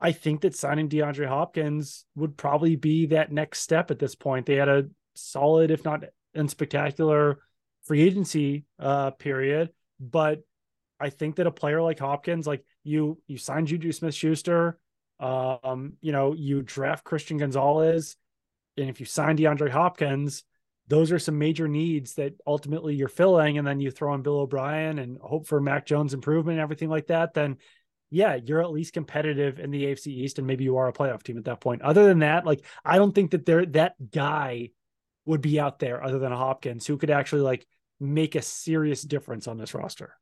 I 0.00 0.12
think 0.12 0.42
that 0.42 0.54
signing 0.54 0.88
DeAndre 0.88 1.26
Hopkins 1.26 2.04
would 2.14 2.36
probably 2.36 2.76
be 2.76 3.06
that 3.06 3.32
next 3.32 3.60
step 3.60 3.90
at 3.90 3.98
this 3.98 4.14
point. 4.14 4.46
They 4.46 4.56
had 4.56 4.68
a 4.68 4.88
solid, 5.14 5.70
if 5.70 5.84
not 5.84 6.04
unspectacular, 6.36 7.36
free 7.84 8.02
agency 8.02 8.64
uh, 8.78 9.12
period, 9.12 9.70
but 9.98 10.42
I 11.00 11.10
think 11.10 11.36
that 11.36 11.46
a 11.46 11.50
player 11.50 11.80
like 11.80 11.98
Hopkins, 11.98 12.46
like 12.46 12.64
you, 12.84 13.20
you 13.26 13.38
signed 13.38 13.68
Juju 13.68 13.92
Smith 13.92 14.14
Schuster, 14.14 14.78
um, 15.18 15.94
you 16.00 16.12
know, 16.12 16.34
you 16.34 16.62
draft 16.62 17.04
Christian 17.04 17.38
Gonzalez, 17.38 18.16
and 18.76 18.90
if 18.90 19.00
you 19.00 19.06
sign 19.06 19.36
DeAndre 19.36 19.70
Hopkins, 19.70 20.44
those 20.88 21.12
are 21.12 21.18
some 21.18 21.38
major 21.38 21.68
needs 21.68 22.14
that 22.14 22.34
ultimately 22.46 22.94
you're 22.94 23.08
filling, 23.08 23.58
and 23.58 23.66
then 23.66 23.80
you 23.80 23.90
throw 23.90 24.14
in 24.14 24.22
Bill 24.22 24.40
O'Brien 24.40 24.98
and 24.98 25.18
hope 25.20 25.46
for 25.46 25.60
Mac 25.60 25.86
Jones 25.86 26.14
improvement 26.14 26.58
and 26.58 26.62
everything 26.62 26.88
like 26.88 27.08
that, 27.08 27.34
then 27.34 27.56
yeah, 28.10 28.36
you're 28.36 28.62
at 28.62 28.70
least 28.70 28.92
competitive 28.92 29.58
in 29.58 29.70
the 29.70 29.84
AFC 29.84 30.06
East, 30.08 30.38
and 30.38 30.46
maybe 30.46 30.64
you 30.64 30.76
are 30.76 30.88
a 30.88 30.92
playoff 30.92 31.22
team 31.22 31.38
at 31.38 31.44
that 31.46 31.60
point. 31.60 31.82
Other 31.82 32.06
than 32.06 32.20
that, 32.20 32.46
like 32.46 32.64
I 32.84 32.96
don't 32.98 33.12
think 33.12 33.32
that 33.32 33.44
there 33.44 33.66
that 33.66 33.94
guy 34.12 34.70
would 35.24 35.40
be 35.40 35.58
out 35.58 35.80
there 35.80 36.02
other 36.02 36.20
than 36.20 36.30
Hopkins 36.32 36.86
who 36.86 36.96
could 36.96 37.10
actually 37.10 37.42
like 37.42 37.66
make 37.98 38.34
a 38.34 38.42
serious 38.42 39.02
difference 39.02 39.48
on 39.48 39.58
this 39.58 39.74
roster. 39.74 40.14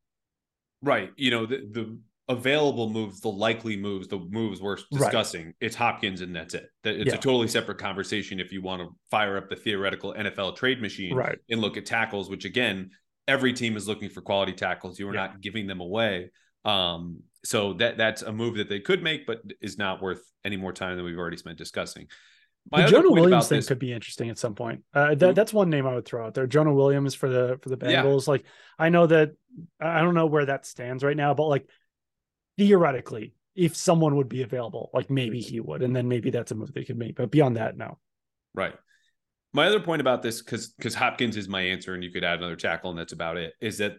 Right. 0.83 1.13
You 1.17 1.31
know, 1.31 1.47
the, 1.47 1.57
the 1.71 1.99
available 2.29 2.89
moves, 2.89 3.21
the 3.21 3.29
likely 3.29 3.77
moves, 3.77 4.09
the 4.09 4.19
moves 4.19 4.61
we're 4.61 4.77
discussing, 4.91 5.47
right. 5.47 5.55
it's 5.61 5.77
Hopkins 5.77 6.21
and 6.21 6.35
that's 6.35 6.55
it. 6.55 6.67
It's 6.85 7.09
yeah. 7.09 7.15
a 7.15 7.19
totally 7.19 7.49
separate 7.49 7.79
conversation 7.79 8.41
if 8.41 8.53
you 8.53 8.63
want 8.63 8.83
to 8.83 8.89
fire 9.11 9.37
up 9.37 9.51
the 9.51 9.57
theoretical 9.57 10.15
NFL 10.15 10.57
trade 10.57 10.81
machine 10.81 11.15
right. 11.15 11.39
and 11.51 11.61
look 11.61 11.77
at 11.77 11.85
tackles, 11.85 12.31
which 12.31 12.45
again, 12.45 12.91
every 13.29 13.53
team 13.53 13.77
is 13.77 13.87
looking 13.87 14.09
for 14.09 14.23
quality 14.23 14.53
tackles. 14.53 14.99
You 14.99 15.09
are 15.09 15.15
yeah. 15.15 15.27
not 15.27 15.41
giving 15.41 15.67
them 15.67 15.81
away. 15.81 16.31
Um, 16.65 17.21
so 17.45 17.75
that 17.75 17.99
that's 17.99 18.23
a 18.23 18.33
move 18.33 18.57
that 18.57 18.71
they 18.71 18.81
could 18.81 19.03
make, 19.03 19.27
but 19.27 19.43
is 19.61 19.77
not 19.77 20.01
worth 20.01 20.23
any 20.45 20.57
more 20.57 20.73
time 20.73 20.97
than 20.97 21.05
we've 21.05 21.19
already 21.19 21.37
spent 21.37 21.59
discussing. 21.59 22.07
My 22.73 22.83
the 22.83 22.89
Jonah 22.91 23.11
Williams 23.11 23.49
thing 23.49 23.59
this, 23.59 23.69
could 23.69 23.79
be 23.79 23.93
interesting 23.93 24.31
at 24.31 24.39
some 24.39 24.55
point. 24.55 24.83
Uh, 24.95 25.15
that, 25.17 25.35
that's 25.35 25.53
one 25.53 25.69
name 25.69 25.87
I 25.87 25.95
would 25.95 26.07
throw 26.07 26.25
out 26.25 26.33
there. 26.33 26.47
Jonah 26.47 26.73
Williams 26.73 27.15
for 27.15 27.29
the 27.29 27.59
for 27.61 27.69
the 27.69 27.77
Bengals. 27.77 28.27
Yeah. 28.27 28.31
Like 28.31 28.45
I 28.79 28.89
know 28.89 29.07
that 29.07 29.33
I 29.79 30.01
don't 30.01 30.15
know 30.15 30.25
where 30.25 30.47
that 30.47 30.65
stands 30.65 31.05
right 31.05 31.17
now, 31.17 31.35
but 31.35 31.49
like 31.49 31.69
theoretically, 32.57 33.35
if 33.55 33.77
someone 33.77 34.17
would 34.17 34.29
be 34.29 34.43
available, 34.43 34.91
like 34.93 35.11
maybe 35.11 35.41
he 35.41 35.61
would, 35.61 35.83
and 35.83 35.95
then 35.95 36.09
maybe 36.09 36.31
that's 36.31 36.51
a 36.51 36.55
move 36.55 36.73
they 36.73 36.85
could 36.85 36.99
make. 36.99 37.17
But 37.17 37.31
beyond 37.31 37.57
that, 37.57 37.77
no. 37.77 37.99
Right. 38.55 38.75
My 39.53 39.67
other 39.67 39.81
point 39.81 40.01
about 40.01 40.23
this, 40.23 40.43
because 40.43 40.69
because 40.69 40.95
Hopkins 40.95 41.37
is 41.37 41.49
my 41.49 41.61
answer, 41.61 41.95
and 41.95 42.03
you 42.03 42.11
could 42.11 42.25
add 42.25 42.39
another 42.39 42.57
tackle, 42.57 42.91
and 42.91 42.99
that's 42.99 43.13
about 43.13 43.37
it. 43.37 43.55
Is 43.61 43.79
that 43.79 43.95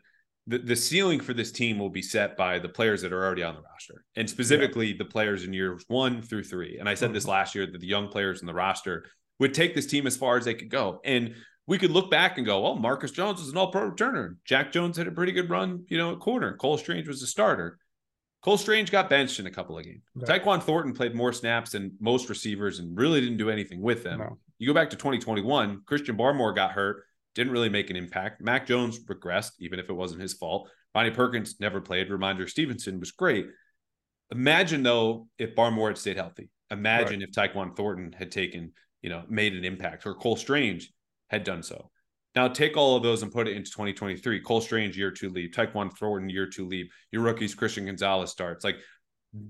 the, 0.47 0.58
the 0.60 0.76
ceiling 0.76 1.20
for 1.20 1.34
this 1.34 1.51
team 1.51 1.80
will 1.80 1.89
be 1.89 2.01
set 2.01 2.38
by 2.38 2.60
the 2.60 2.70
players 2.70 3.01
that 3.01 3.14
are 3.14 3.24
already 3.24 3.43
on 3.43 3.56
the 3.56 3.62
roster 3.62 4.03
and 4.16 4.30
specifically 4.30 4.88
yeah. 4.88 4.97
the 4.97 5.06
players 5.06 5.43
in 5.43 5.53
years 5.53 5.84
one 5.88 6.22
through 6.22 6.43
three. 6.43 6.78
And 6.80 6.88
I 6.88 6.93
said 6.93 7.08
mm-hmm. 7.08 7.16
this 7.16 7.28
last 7.28 7.56
year 7.56 7.66
that 7.66 7.82
the 7.82 7.88
young 7.88 8.10
players 8.10 8.41
in 8.41 8.45
the 8.45 8.53
roster 8.53 9.06
would 9.39 9.53
take 9.53 9.74
this 9.74 9.88
team 9.88 10.06
as 10.06 10.16
far 10.16 10.38
as 10.38 10.45
they 10.45 10.53
could 10.53 10.70
go. 10.70 10.99
And 11.03 11.36
we 11.68 11.80
could 11.80 11.91
look 11.91 12.12
back 12.12 12.38
and 12.38 12.45
go, 12.45 12.62
well, 12.62 12.76
Marcus 12.76 13.12
Jones 13.12 13.39
was 13.39 13.49
an 13.49 13.58
all 13.58 13.72
pro 13.72 13.89
returner. 13.89 14.36
Jack 14.45 14.72
Jones 14.72 14.97
had 14.97 15.08
a 15.08 15.12
pretty 15.12 15.32
good 15.32 15.49
run, 15.49 15.86
you 15.89 15.97
know, 15.97 16.14
at 16.14 16.20
corner. 16.20 16.56
Cole 16.58 16.78
Strange 16.78 17.08
was 17.08 17.24
a 17.24 17.28
starter. 17.28 17.80
Cole 18.46 18.58
Strange 18.58 18.91
got 18.91 19.10
benched 19.10 19.39
in 19.39 19.48
a 19.48 19.52
couple 19.52 19.78
of 19.78 19.84
games. 19.84 20.04
Right. 20.16 20.41
Tyquan 20.41 20.62
Thornton 20.62 20.93
played 20.93 21.16
more 21.16 21.34
snaps 21.34 21.72
than 21.72 21.91
most 22.00 22.30
receivers 22.30 22.80
and 22.80 22.98
really 22.98 23.20
didn't 23.20 23.38
do 23.38 23.50
anything 23.50 23.82
with 23.82 24.04
them. 24.04 24.20
No. 24.20 24.38
You 24.60 24.68
go 24.68 24.74
back 24.74 24.91
to 24.91 24.96
2021, 24.96 25.82
Christian 25.86 26.16
Barmore 26.16 26.56
got 26.56 26.72
hurt 26.72 27.04
didn't 27.36 27.52
really 27.52 27.70
make 27.70 27.89
an 27.89 27.96
impact. 27.96 28.41
Mac 28.41 28.66
Jones 28.66 29.04
regressed, 29.06 29.52
even 29.60 29.78
if 29.78 29.89
it 29.89 29.93
wasn't 29.93 30.22
his 30.22 30.34
fault. 30.34 30.70
Ronnie 30.96 31.12
Perkins 31.12 31.60
never 31.60 31.82
played. 31.82 32.10
Rhamondre 32.10 32.50
Stevenson 32.50 33.00
was 33.00 33.12
great. 33.12 33.48
Imagine 34.32 34.82
though 34.82 35.28
if 35.38 35.54
Barmore 35.54 35.89
had 35.89 35.98
stayed 35.98 36.16
healthy. 36.16 36.50
Imagine 36.72 37.20
right. 37.20 37.30
if 37.30 37.36
Tyquan 37.36 37.76
Thornton 37.76 38.14
had 38.14 38.32
taken, 38.32 38.72
you 39.02 39.10
know, 39.10 39.24
made 39.28 39.54
an 39.54 39.66
impact, 39.66 40.08
or 40.08 40.16
Cole 40.16 40.38
Strange 40.38 40.91
had 41.30 41.43
done 41.43 41.62
so. 41.62 41.91
Now 42.36 42.50
take 42.50 42.76
all 42.76 42.98
of 42.98 43.04
those 43.04 43.24
and 43.24 43.32
put 43.32 43.48
it 43.48 43.56
into 43.56 43.72
2023. 43.72 44.42
Cole 44.42 44.62
Strange 44.62 44.98
year 44.98 45.12
two 45.12 45.30
leave, 45.30 45.52
Tyquan 45.52 45.96
Thornton 45.98 46.30
year 46.30 46.48
two 46.48 46.68
leave, 46.68 46.88
your 47.12 47.22
rookies 47.22 47.56
Christian 47.56 47.86
Gonzalez 47.86 48.30
starts. 48.30 48.64
Like 48.64 48.78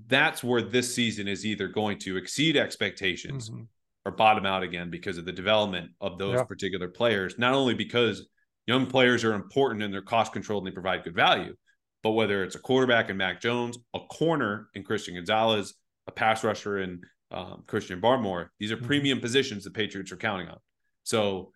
that's 0.06 0.42
where 0.42 0.62
this 0.62 0.94
season 0.94 1.28
is 1.28 1.44
either 1.44 1.68
going 1.68 1.98
to 2.00 2.16
exceed 2.16 2.56
expectations 2.56 3.50
mm-hmm. 3.50 3.62
or 4.04 4.12
bottom 4.12 4.46
out 4.46 4.62
again 4.62 4.90
because 4.90 5.18
of 5.18 5.24
the 5.24 5.32
development 5.32 5.90
of 6.00 6.18
those 6.18 6.36
yeah. 6.36 6.44
particular 6.44 6.88
players. 6.88 7.38
Not 7.38 7.54
only 7.54 7.74
because 7.74 8.26
young 8.66 8.86
players 8.86 9.24
are 9.24 9.34
important 9.34 9.82
and 9.82 9.92
they're 9.92 10.02
cost 10.02 10.32
controlled 10.32 10.64
and 10.64 10.72
they 10.72 10.74
provide 10.74 11.04
good 11.04 11.14
value, 11.14 11.54
but 12.02 12.12
whether 12.12 12.44
it's 12.44 12.54
a 12.54 12.60
quarterback 12.60 13.10
in 13.10 13.16
Mac 13.16 13.40
Jones, 13.40 13.78
a 13.94 14.00
corner 14.00 14.68
in 14.74 14.84
Christian 14.84 15.14
Gonzalez, 15.14 15.74
a 16.06 16.12
pass 16.12 16.44
rusher 16.44 16.78
in 16.78 17.00
um, 17.32 17.64
Christian 17.66 18.00
Barmore, 18.00 18.48
these 18.60 18.70
are 18.70 18.76
mm-hmm. 18.76 18.86
premium 18.86 19.20
positions 19.20 19.64
the 19.64 19.70
Patriots 19.70 20.12
are 20.12 20.16
counting 20.16 20.48
on. 20.48 20.58
So 21.02 21.52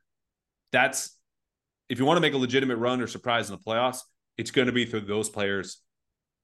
that's 0.72 1.16
if 1.90 1.98
you 1.98 2.06
want 2.06 2.16
to 2.16 2.20
make 2.22 2.32
a 2.34 2.38
legitimate 2.38 2.76
run 2.76 3.02
or 3.02 3.06
surprise 3.06 3.50
in 3.50 3.56
the 3.56 3.62
playoffs, 3.62 3.98
it's 4.38 4.52
going 4.52 4.66
to 4.66 4.72
be 4.72 4.86
through 4.86 5.02
those 5.02 5.28
players 5.28 5.82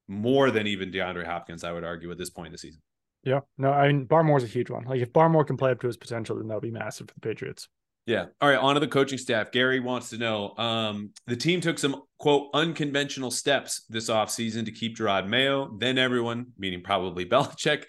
more 0.08 0.50
than 0.50 0.66
even 0.66 0.90
DeAndre 0.90 1.24
Hopkins, 1.24 1.64
I 1.64 1.72
would 1.72 1.84
argue, 1.84 2.10
at 2.10 2.18
this 2.18 2.30
point 2.30 2.48
in 2.48 2.52
the 2.52 2.58
season. 2.58 2.82
Yeah. 3.22 3.40
No, 3.56 3.72
I 3.72 3.86
mean, 3.86 4.06
Barmore's 4.06 4.44
a 4.44 4.48
huge 4.48 4.70
one. 4.70 4.84
Like, 4.84 5.00
if 5.00 5.12
Barmore 5.12 5.46
can 5.46 5.56
play 5.56 5.70
up 5.70 5.80
to 5.80 5.86
his 5.86 5.96
potential, 5.96 6.36
then 6.36 6.48
that'll 6.48 6.60
be 6.60 6.70
massive 6.70 7.08
for 7.08 7.14
the 7.14 7.20
Patriots. 7.20 7.68
Yeah. 8.06 8.26
All 8.40 8.48
right. 8.48 8.58
On 8.58 8.74
to 8.74 8.80
the 8.80 8.86
coaching 8.86 9.18
staff. 9.18 9.50
Gary 9.50 9.80
wants 9.80 10.10
to 10.10 10.18
know 10.18 10.54
um, 10.58 11.10
the 11.26 11.36
team 11.36 11.60
took 11.60 11.78
some, 11.78 12.02
quote, 12.18 12.50
unconventional 12.54 13.32
steps 13.32 13.84
this 13.88 14.10
offseason 14.10 14.64
to 14.64 14.70
keep 14.72 14.96
Jerod 14.96 15.28
Mayo. 15.28 15.76
Then 15.78 15.98
everyone, 15.98 16.46
meaning 16.56 16.82
probably 16.82 17.24
Belichick, 17.28 17.84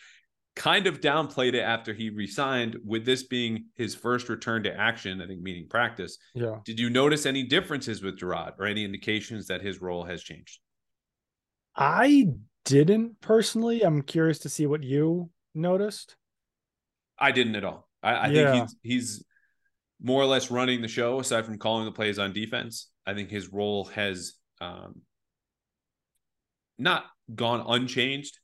kind 0.57 0.87
of 0.87 0.99
downplayed 0.99 1.53
it 1.53 1.61
after 1.61 1.93
he 1.93 2.09
resigned, 2.09 2.77
with 2.83 3.05
this 3.05 3.23
being 3.23 3.65
his 3.75 3.93
first 3.93 4.27
return 4.27 4.63
to 4.63 4.75
action, 4.75 5.21
I 5.21 5.27
think, 5.27 5.41
meaning 5.41 5.67
practice. 5.69 6.17
Yeah. 6.33 6.57
Did 6.65 6.79
you 6.79 6.89
notice 6.89 7.27
any 7.27 7.43
differences 7.43 8.01
with 8.01 8.19
Jerod 8.19 8.53
or 8.59 8.65
any 8.65 8.83
indications 8.83 9.45
that 9.47 9.61
his 9.61 9.79
role 9.79 10.03
has 10.03 10.23
changed? 10.23 10.59
I 11.75 12.29
didn't 12.65 13.21
personally. 13.21 13.83
I'm 13.83 14.01
curious 14.01 14.39
to 14.39 14.49
see 14.49 14.65
what 14.65 14.83
you 14.83 15.29
noticed. 15.53 16.15
I 17.19 17.31
didn't 17.31 17.55
at 17.55 17.63
all. 17.63 17.87
I, 18.01 18.13
I 18.13 18.27
yeah. 18.29 18.51
think 18.51 18.63
he's 18.63 18.75
he's 18.81 19.25
more 20.01 20.21
or 20.21 20.25
less 20.25 20.49
running 20.49 20.81
the 20.81 20.87
show 20.87 21.19
aside 21.19 21.45
from 21.45 21.59
calling 21.59 21.85
the 21.85 21.91
plays 21.91 22.17
on 22.17 22.33
defense. 22.33 22.89
I 23.05 23.13
think 23.13 23.29
his 23.29 23.53
role 23.53 23.85
has 23.85 24.33
um, 24.59 25.01
not 26.79 27.05
gone 27.33 27.63
unchanged. 27.67 28.39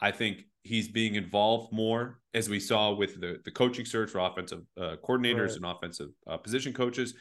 I 0.00 0.12
think 0.12 0.44
he's 0.68 0.88
being 0.88 1.14
involved 1.14 1.72
more, 1.72 2.20
as 2.34 2.48
we 2.48 2.60
saw 2.60 2.92
with 2.94 3.20
the 3.20 3.38
the 3.44 3.50
coaching 3.50 3.84
search 3.84 4.10
for 4.10 4.18
offensive 4.18 4.62
uh, 4.80 4.96
coordinators 5.02 5.48
right. 5.48 5.56
and 5.56 5.64
offensive 5.66 6.10
uh, 6.26 6.36
position 6.36 6.72
coaches. 6.72 7.14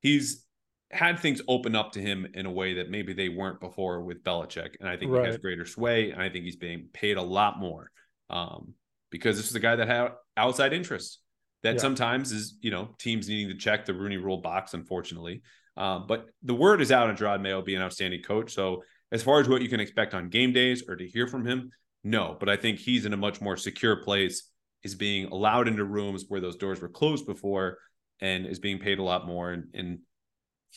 He's 0.00 0.46
had 0.90 1.18
things 1.18 1.42
open 1.48 1.74
up 1.74 1.92
to 1.92 2.00
him 2.00 2.26
in 2.34 2.46
a 2.46 2.50
way 2.50 2.74
that 2.74 2.90
maybe 2.90 3.12
they 3.12 3.28
weren't 3.28 3.60
before 3.60 4.02
with 4.02 4.22
Belichick. 4.22 4.76
And 4.80 4.88
I 4.88 4.96
think 4.96 5.10
right. 5.10 5.22
he 5.22 5.26
has 5.26 5.38
greater 5.38 5.66
sway. 5.66 6.12
And 6.12 6.22
I 6.22 6.28
think 6.28 6.44
he's 6.44 6.56
being 6.56 6.88
paid 6.92 7.16
a 7.16 7.22
lot 7.22 7.58
more 7.58 7.90
um, 8.30 8.74
because 9.10 9.36
this 9.36 9.50
is 9.50 9.56
a 9.56 9.60
guy 9.60 9.76
that 9.76 9.88
had 9.88 10.12
outside 10.36 10.72
interests 10.72 11.18
that 11.64 11.74
yeah. 11.74 11.80
sometimes 11.80 12.30
is, 12.30 12.56
you 12.60 12.70
know, 12.70 12.94
teams 12.98 13.28
needing 13.28 13.48
to 13.48 13.58
check 13.58 13.84
the 13.84 13.94
Rooney 13.94 14.16
rule 14.16 14.40
box, 14.40 14.74
unfortunately. 14.74 15.42
Um, 15.76 16.06
but 16.06 16.26
the 16.42 16.54
word 16.54 16.80
is 16.80 16.92
out 16.92 17.08
on 17.08 17.16
Jerod 17.16 17.42
Mayo 17.42 17.62
being 17.62 17.78
an 17.78 17.84
outstanding 17.84 18.22
coach. 18.22 18.54
So 18.54 18.84
as 19.10 19.22
far 19.22 19.40
as 19.40 19.48
what 19.48 19.62
you 19.62 19.68
can 19.68 19.80
expect 19.80 20.14
on 20.14 20.28
game 20.28 20.52
days 20.52 20.84
or 20.88 20.96
to 20.96 21.06
hear 21.06 21.26
from 21.26 21.44
him, 21.44 21.70
no. 22.06 22.36
But 22.38 22.48
I 22.48 22.56
think 22.56 22.78
he's 22.78 23.04
in 23.04 23.12
a 23.12 23.16
much 23.16 23.40
more 23.40 23.56
secure 23.56 23.96
place, 23.96 24.50
is 24.82 24.94
being 24.94 25.26
allowed 25.26 25.68
into 25.68 25.84
rooms 25.84 26.24
where 26.28 26.40
those 26.40 26.56
doors 26.56 26.80
were 26.80 26.88
closed 26.88 27.26
before 27.26 27.78
and 28.20 28.46
is 28.46 28.58
being 28.58 28.78
paid 28.78 28.98
a 28.98 29.02
lot 29.02 29.26
more. 29.26 29.50
And, 29.50 29.64
and 29.74 29.98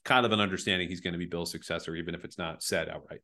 kind 0.03 0.25
of 0.25 0.31
an 0.31 0.39
understanding 0.39 0.87
he's 0.87 1.01
going 1.01 1.13
to 1.13 1.19
be 1.19 1.25
Bill's 1.25 1.51
successor, 1.51 1.95
even 1.95 2.15
if 2.15 2.23
it's 2.23 2.37
not 2.37 2.63
said 2.63 2.89
outright. 2.89 3.19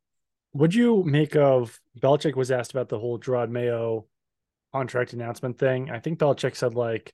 Would 0.53 0.73
you 0.73 1.03
make 1.03 1.35
of 1.35 1.79
Belichick 1.99 2.35
was 2.35 2.51
asked 2.51 2.71
about 2.71 2.89
the 2.89 2.99
whole 2.99 3.19
Jerod 3.19 3.49
Mayo 3.49 4.05
contract 4.73 5.13
announcement 5.13 5.57
thing? 5.57 5.89
I 5.89 5.99
think 5.99 6.19
Belichick 6.19 6.55
said 6.55 6.75
like 6.75 7.13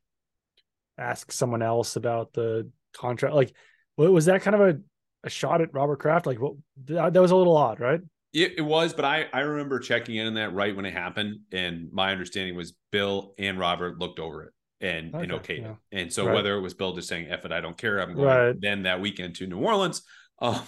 ask 0.97 1.31
someone 1.31 1.61
else 1.61 1.95
about 1.95 2.33
the 2.33 2.69
contract. 2.93 3.35
Like, 3.35 3.53
was 3.97 4.25
that 4.25 4.41
kind 4.41 4.55
of 4.55 4.61
a, 4.61 4.79
a 5.23 5.29
shot 5.29 5.61
at 5.61 5.73
Robert 5.73 5.99
Kraft? 5.99 6.25
Like, 6.25 6.39
what 6.39 6.55
that 6.85 7.13
was 7.15 7.31
a 7.31 7.35
little 7.35 7.57
odd, 7.57 7.79
right? 7.79 8.01
It, 8.33 8.53
it, 8.59 8.61
was, 8.61 8.93
but 8.93 9.03
I 9.03 9.25
I 9.33 9.41
remember 9.41 9.79
checking 9.79 10.15
in 10.15 10.27
on 10.27 10.33
that 10.35 10.53
right 10.53 10.75
when 10.75 10.85
it 10.85 10.93
happened, 10.93 11.41
and 11.51 11.89
my 11.91 12.11
understanding 12.11 12.55
was 12.55 12.73
Bill 12.91 13.33
and 13.37 13.59
Robert 13.59 13.99
looked 13.99 14.19
over 14.19 14.43
it 14.43 14.53
and 14.79 15.13
okay, 15.13 15.23
and 15.23 15.31
okayed 15.31 15.61
yeah. 15.61 15.71
it. 15.71 15.77
And 15.91 16.13
so 16.13 16.25
right. 16.25 16.35
whether 16.35 16.55
it 16.55 16.61
was 16.61 16.73
Bill 16.73 16.93
just 16.93 17.09
saying 17.09 17.27
"F 17.29 17.45
it, 17.45 17.51
I 17.51 17.61
don't 17.61 17.77
care," 17.77 17.99
I'm 17.99 18.15
going 18.15 18.27
right. 18.27 18.55
then 18.59 18.83
that 18.83 19.01
weekend 19.01 19.35
to 19.35 19.47
New 19.47 19.59
Orleans, 19.59 20.01
um, 20.39 20.63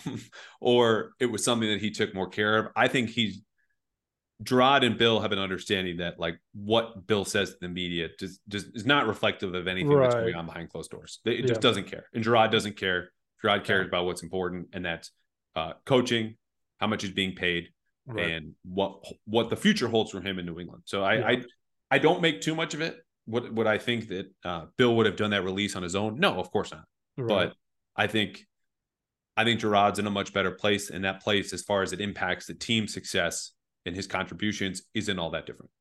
or 0.61 1.11
it 1.19 1.27
was 1.27 1.43
something 1.43 1.69
that 1.69 1.81
he 1.81 1.91
took 1.91 2.13
more 2.13 2.27
care 2.27 2.57
of. 2.57 2.67
I 2.75 2.87
think 2.87 3.09
he's 3.09 3.41
Jerod 4.43 4.85
and 4.85 4.97
Bill 4.97 5.21
have 5.21 5.31
an 5.31 5.39
understanding 5.39 5.97
that 5.97 6.19
like 6.19 6.39
what 6.53 7.07
Bill 7.07 7.25
says 7.25 7.51
to 7.51 7.57
the 7.61 7.69
media 7.69 8.09
just, 8.19 8.41
just 8.47 8.67
is 8.73 8.85
not 8.85 9.07
reflective 9.07 9.53
of 9.53 9.67
anything 9.67 9.91
right. 9.91 10.09
that's 10.09 10.15
going 10.21 10.35
on 10.35 10.45
behind 10.45 10.69
closed 10.69 10.91
doors. 10.91 11.19
It 11.25 11.41
yeah. 11.41 11.45
just 11.45 11.61
doesn't 11.61 11.85
care, 11.85 12.07
and 12.13 12.23
Jerod 12.23 12.51
doesn't 12.51 12.77
care. 12.77 13.11
Jerod 13.43 13.63
cares 13.63 13.87
about 13.87 14.05
what's 14.05 14.23
important, 14.23 14.69
and 14.73 14.85
that's 14.85 15.11
uh, 15.55 15.73
coaching, 15.85 16.35
how 16.83 16.87
much 16.87 17.05
is 17.05 17.11
being 17.11 17.33
paid, 17.33 17.69
and 18.17 18.55
what 18.65 19.05
what 19.23 19.49
the 19.49 19.55
future 19.55 19.87
holds 19.87 20.11
for 20.11 20.19
him 20.19 20.37
in 20.37 20.45
New 20.45 20.59
England. 20.59 20.83
So 20.83 21.01
I, 21.01 21.31
I 21.31 21.41
I 21.89 21.97
don't 21.97 22.21
make 22.21 22.41
too 22.41 22.55
much 22.55 22.73
of 22.73 22.81
it 22.81 22.97
would 23.25 23.55
would 23.55 23.67
I 23.67 23.77
think 23.77 24.09
that 24.09 24.25
uh, 24.43 24.65
Bill 24.77 24.97
would 24.97 25.05
have 25.05 25.15
done 25.15 25.31
that 25.31 25.45
release 25.45 25.77
on 25.77 25.83
his 25.83 25.95
own? 25.95 26.19
No, 26.19 26.39
of 26.39 26.51
course 26.51 26.71
not. 26.71 26.83
Right. 27.17 27.27
But 27.27 27.53
I 27.95 28.07
think 28.07 28.45
I 29.37 29.45
think 29.45 29.61
Jerod's 29.61 29.97
in 29.97 30.07
a 30.07 30.11
much 30.11 30.33
better 30.33 30.51
place, 30.51 30.89
and 30.89 31.05
that 31.05 31.23
place, 31.23 31.53
as 31.53 31.61
far 31.61 31.83
as 31.83 31.93
it 31.93 32.01
impacts 32.01 32.47
the 32.47 32.53
team 32.53 32.85
success 32.85 33.51
and 33.85 33.95
his 33.95 34.07
contributions, 34.07 34.83
isn't 34.93 35.17
all 35.17 35.31
that 35.31 35.45
different. 35.45 35.71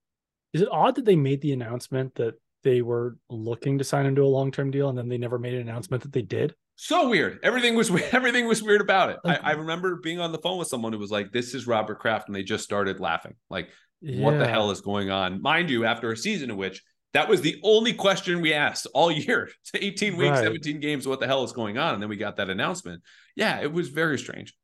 Is 0.52 0.62
it 0.62 0.68
odd 0.70 0.94
that 0.94 1.04
they 1.04 1.16
made 1.16 1.40
the 1.40 1.52
announcement 1.52 2.14
that 2.14 2.34
they 2.62 2.80
were 2.80 3.16
looking 3.28 3.78
to 3.78 3.84
sign 3.84 4.06
into 4.06 4.22
a 4.22 4.34
long 4.38 4.52
term 4.52 4.70
deal, 4.70 4.88
and 4.88 4.96
then 4.96 5.08
they 5.08 5.18
never 5.18 5.38
made 5.38 5.54
an 5.54 5.62
announcement 5.62 6.04
that 6.04 6.12
they 6.12 6.22
did? 6.22 6.54
So 6.76 7.08
weird. 7.08 7.38
Everything 7.42 7.74
was 7.74 7.90
everything 8.12 8.46
was 8.46 8.62
weird 8.62 8.80
about 8.80 9.10
it. 9.10 9.18
I, 9.24 9.36
I, 9.36 9.50
remember 9.52 9.96
being 9.96 10.20
on 10.20 10.32
the 10.32 10.38
phone 10.38 10.58
with 10.58 10.68
someone 10.68 10.92
who 10.92 10.98
was 10.98 11.10
like, 11.10 11.32
"This 11.32 11.54
is 11.54 11.66
Robert 11.66 11.98
Kraft," 11.98 12.28
and 12.28 12.34
they 12.34 12.42
just 12.42 12.64
started 12.64 13.00
laughing. 13.00 13.34
Like, 13.50 13.68
yeah. 14.00 14.24
what 14.24 14.38
the 14.38 14.48
hell 14.48 14.70
is 14.70 14.80
going 14.80 15.10
on? 15.10 15.42
Mind 15.42 15.70
you, 15.70 15.84
after 15.84 16.10
a 16.10 16.16
season 16.16 16.50
in 16.50 16.56
which 16.56 16.82
that 17.12 17.28
was 17.28 17.42
the 17.42 17.60
only 17.62 17.92
question 17.92 18.40
we 18.40 18.54
asked 18.54 18.86
all 18.94 19.10
year. 19.10 19.50
It's 19.74 19.82
18 19.82 20.16
weeks, 20.16 20.30
right. 20.30 20.44
17 20.44 20.80
games. 20.80 21.06
What 21.06 21.20
the 21.20 21.26
hell 21.26 21.44
is 21.44 21.52
going 21.52 21.78
on? 21.78 21.94
And 21.94 22.02
then 22.02 22.08
we 22.08 22.16
got 22.16 22.36
that 22.36 22.50
announcement. 22.50 23.02
Yeah, 23.36 23.60
it 23.60 23.72
was 23.72 23.88
very 23.88 24.18
strange. 24.18 24.54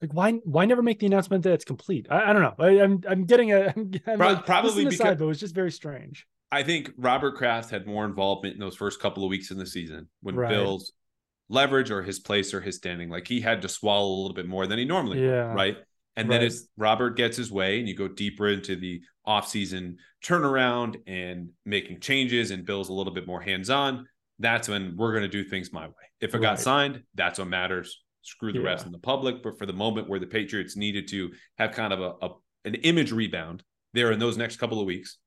Like 0.00 0.12
why? 0.12 0.32
Why 0.44 0.64
never 0.64 0.82
make 0.82 0.98
the 0.98 1.06
announcement 1.06 1.44
that 1.44 1.52
it's 1.52 1.64
complete? 1.64 2.08
I, 2.10 2.30
I 2.30 2.32
don't 2.32 2.42
know. 2.42 2.54
I, 2.58 2.70
am 2.70 2.80
I'm, 2.80 3.02
I'm 3.08 3.24
getting 3.24 3.52
a 3.52 3.66
I'm, 3.76 3.92
I'm 4.06 4.18
Pro- 4.18 4.28
like, 4.32 4.46
probably 4.46 4.84
because 4.84 5.00
aside, 5.00 5.18
but 5.18 5.26
it 5.26 5.28
was 5.28 5.40
just 5.40 5.54
very 5.54 5.70
strange. 5.70 6.26
I 6.50 6.62
think 6.62 6.90
Robert 6.98 7.36
Kraft 7.36 7.70
had 7.70 7.86
more 7.86 8.04
involvement 8.04 8.54
in 8.54 8.60
those 8.60 8.76
first 8.76 9.00
couple 9.00 9.24
of 9.24 9.30
weeks 9.30 9.50
in 9.50 9.58
the 9.58 9.66
season 9.66 10.08
when 10.20 10.34
right. 10.34 10.50
Bills 10.50 10.92
leverage 11.52 11.90
or 11.90 12.02
his 12.02 12.18
place 12.18 12.54
or 12.54 12.60
his 12.60 12.76
standing. 12.76 13.10
Like 13.10 13.28
he 13.28 13.40
had 13.40 13.62
to 13.62 13.68
swallow 13.68 14.08
a 14.08 14.20
little 14.20 14.34
bit 14.34 14.48
more 14.48 14.66
than 14.66 14.78
he 14.78 14.84
normally 14.84 15.24
yeah. 15.24 15.48
would, 15.48 15.54
right? 15.54 15.76
And 16.16 16.28
right. 16.28 16.38
then 16.38 16.46
as 16.46 16.68
Robert 16.76 17.16
gets 17.16 17.36
his 17.36 17.50
way 17.50 17.78
and 17.78 17.88
you 17.88 17.94
go 17.94 18.08
deeper 18.08 18.48
into 18.48 18.76
the 18.76 19.02
offseason 19.26 19.96
turnaround 20.24 20.96
and 21.06 21.50
making 21.64 22.00
changes 22.00 22.50
and 22.50 22.64
Bill's 22.64 22.88
a 22.88 22.92
little 22.92 23.12
bit 23.12 23.26
more 23.26 23.40
hands-on, 23.40 24.06
that's 24.38 24.68
when 24.68 24.96
we're 24.96 25.12
going 25.12 25.22
to 25.22 25.28
do 25.28 25.44
things 25.44 25.72
my 25.72 25.86
way. 25.86 25.94
If 26.20 26.34
it 26.34 26.38
right. 26.38 26.42
got 26.42 26.60
signed, 26.60 27.02
that's 27.14 27.38
what 27.38 27.48
matters. 27.48 28.02
Screw 28.22 28.52
the 28.52 28.60
yeah. 28.60 28.66
rest 28.66 28.86
in 28.86 28.92
the 28.92 28.98
public. 28.98 29.42
But 29.42 29.58
for 29.58 29.66
the 29.66 29.72
moment 29.72 30.08
where 30.08 30.20
the 30.20 30.26
Patriots 30.26 30.76
needed 30.76 31.08
to 31.08 31.30
have 31.58 31.72
kind 31.72 31.92
of 31.92 32.00
a, 32.00 32.26
a 32.26 32.30
an 32.64 32.74
image 32.76 33.10
rebound 33.10 33.64
there 33.92 34.12
in 34.12 34.18
those 34.20 34.36
next 34.36 34.56
couple 34.56 34.80
of 34.80 34.86
weeks, 34.86 35.18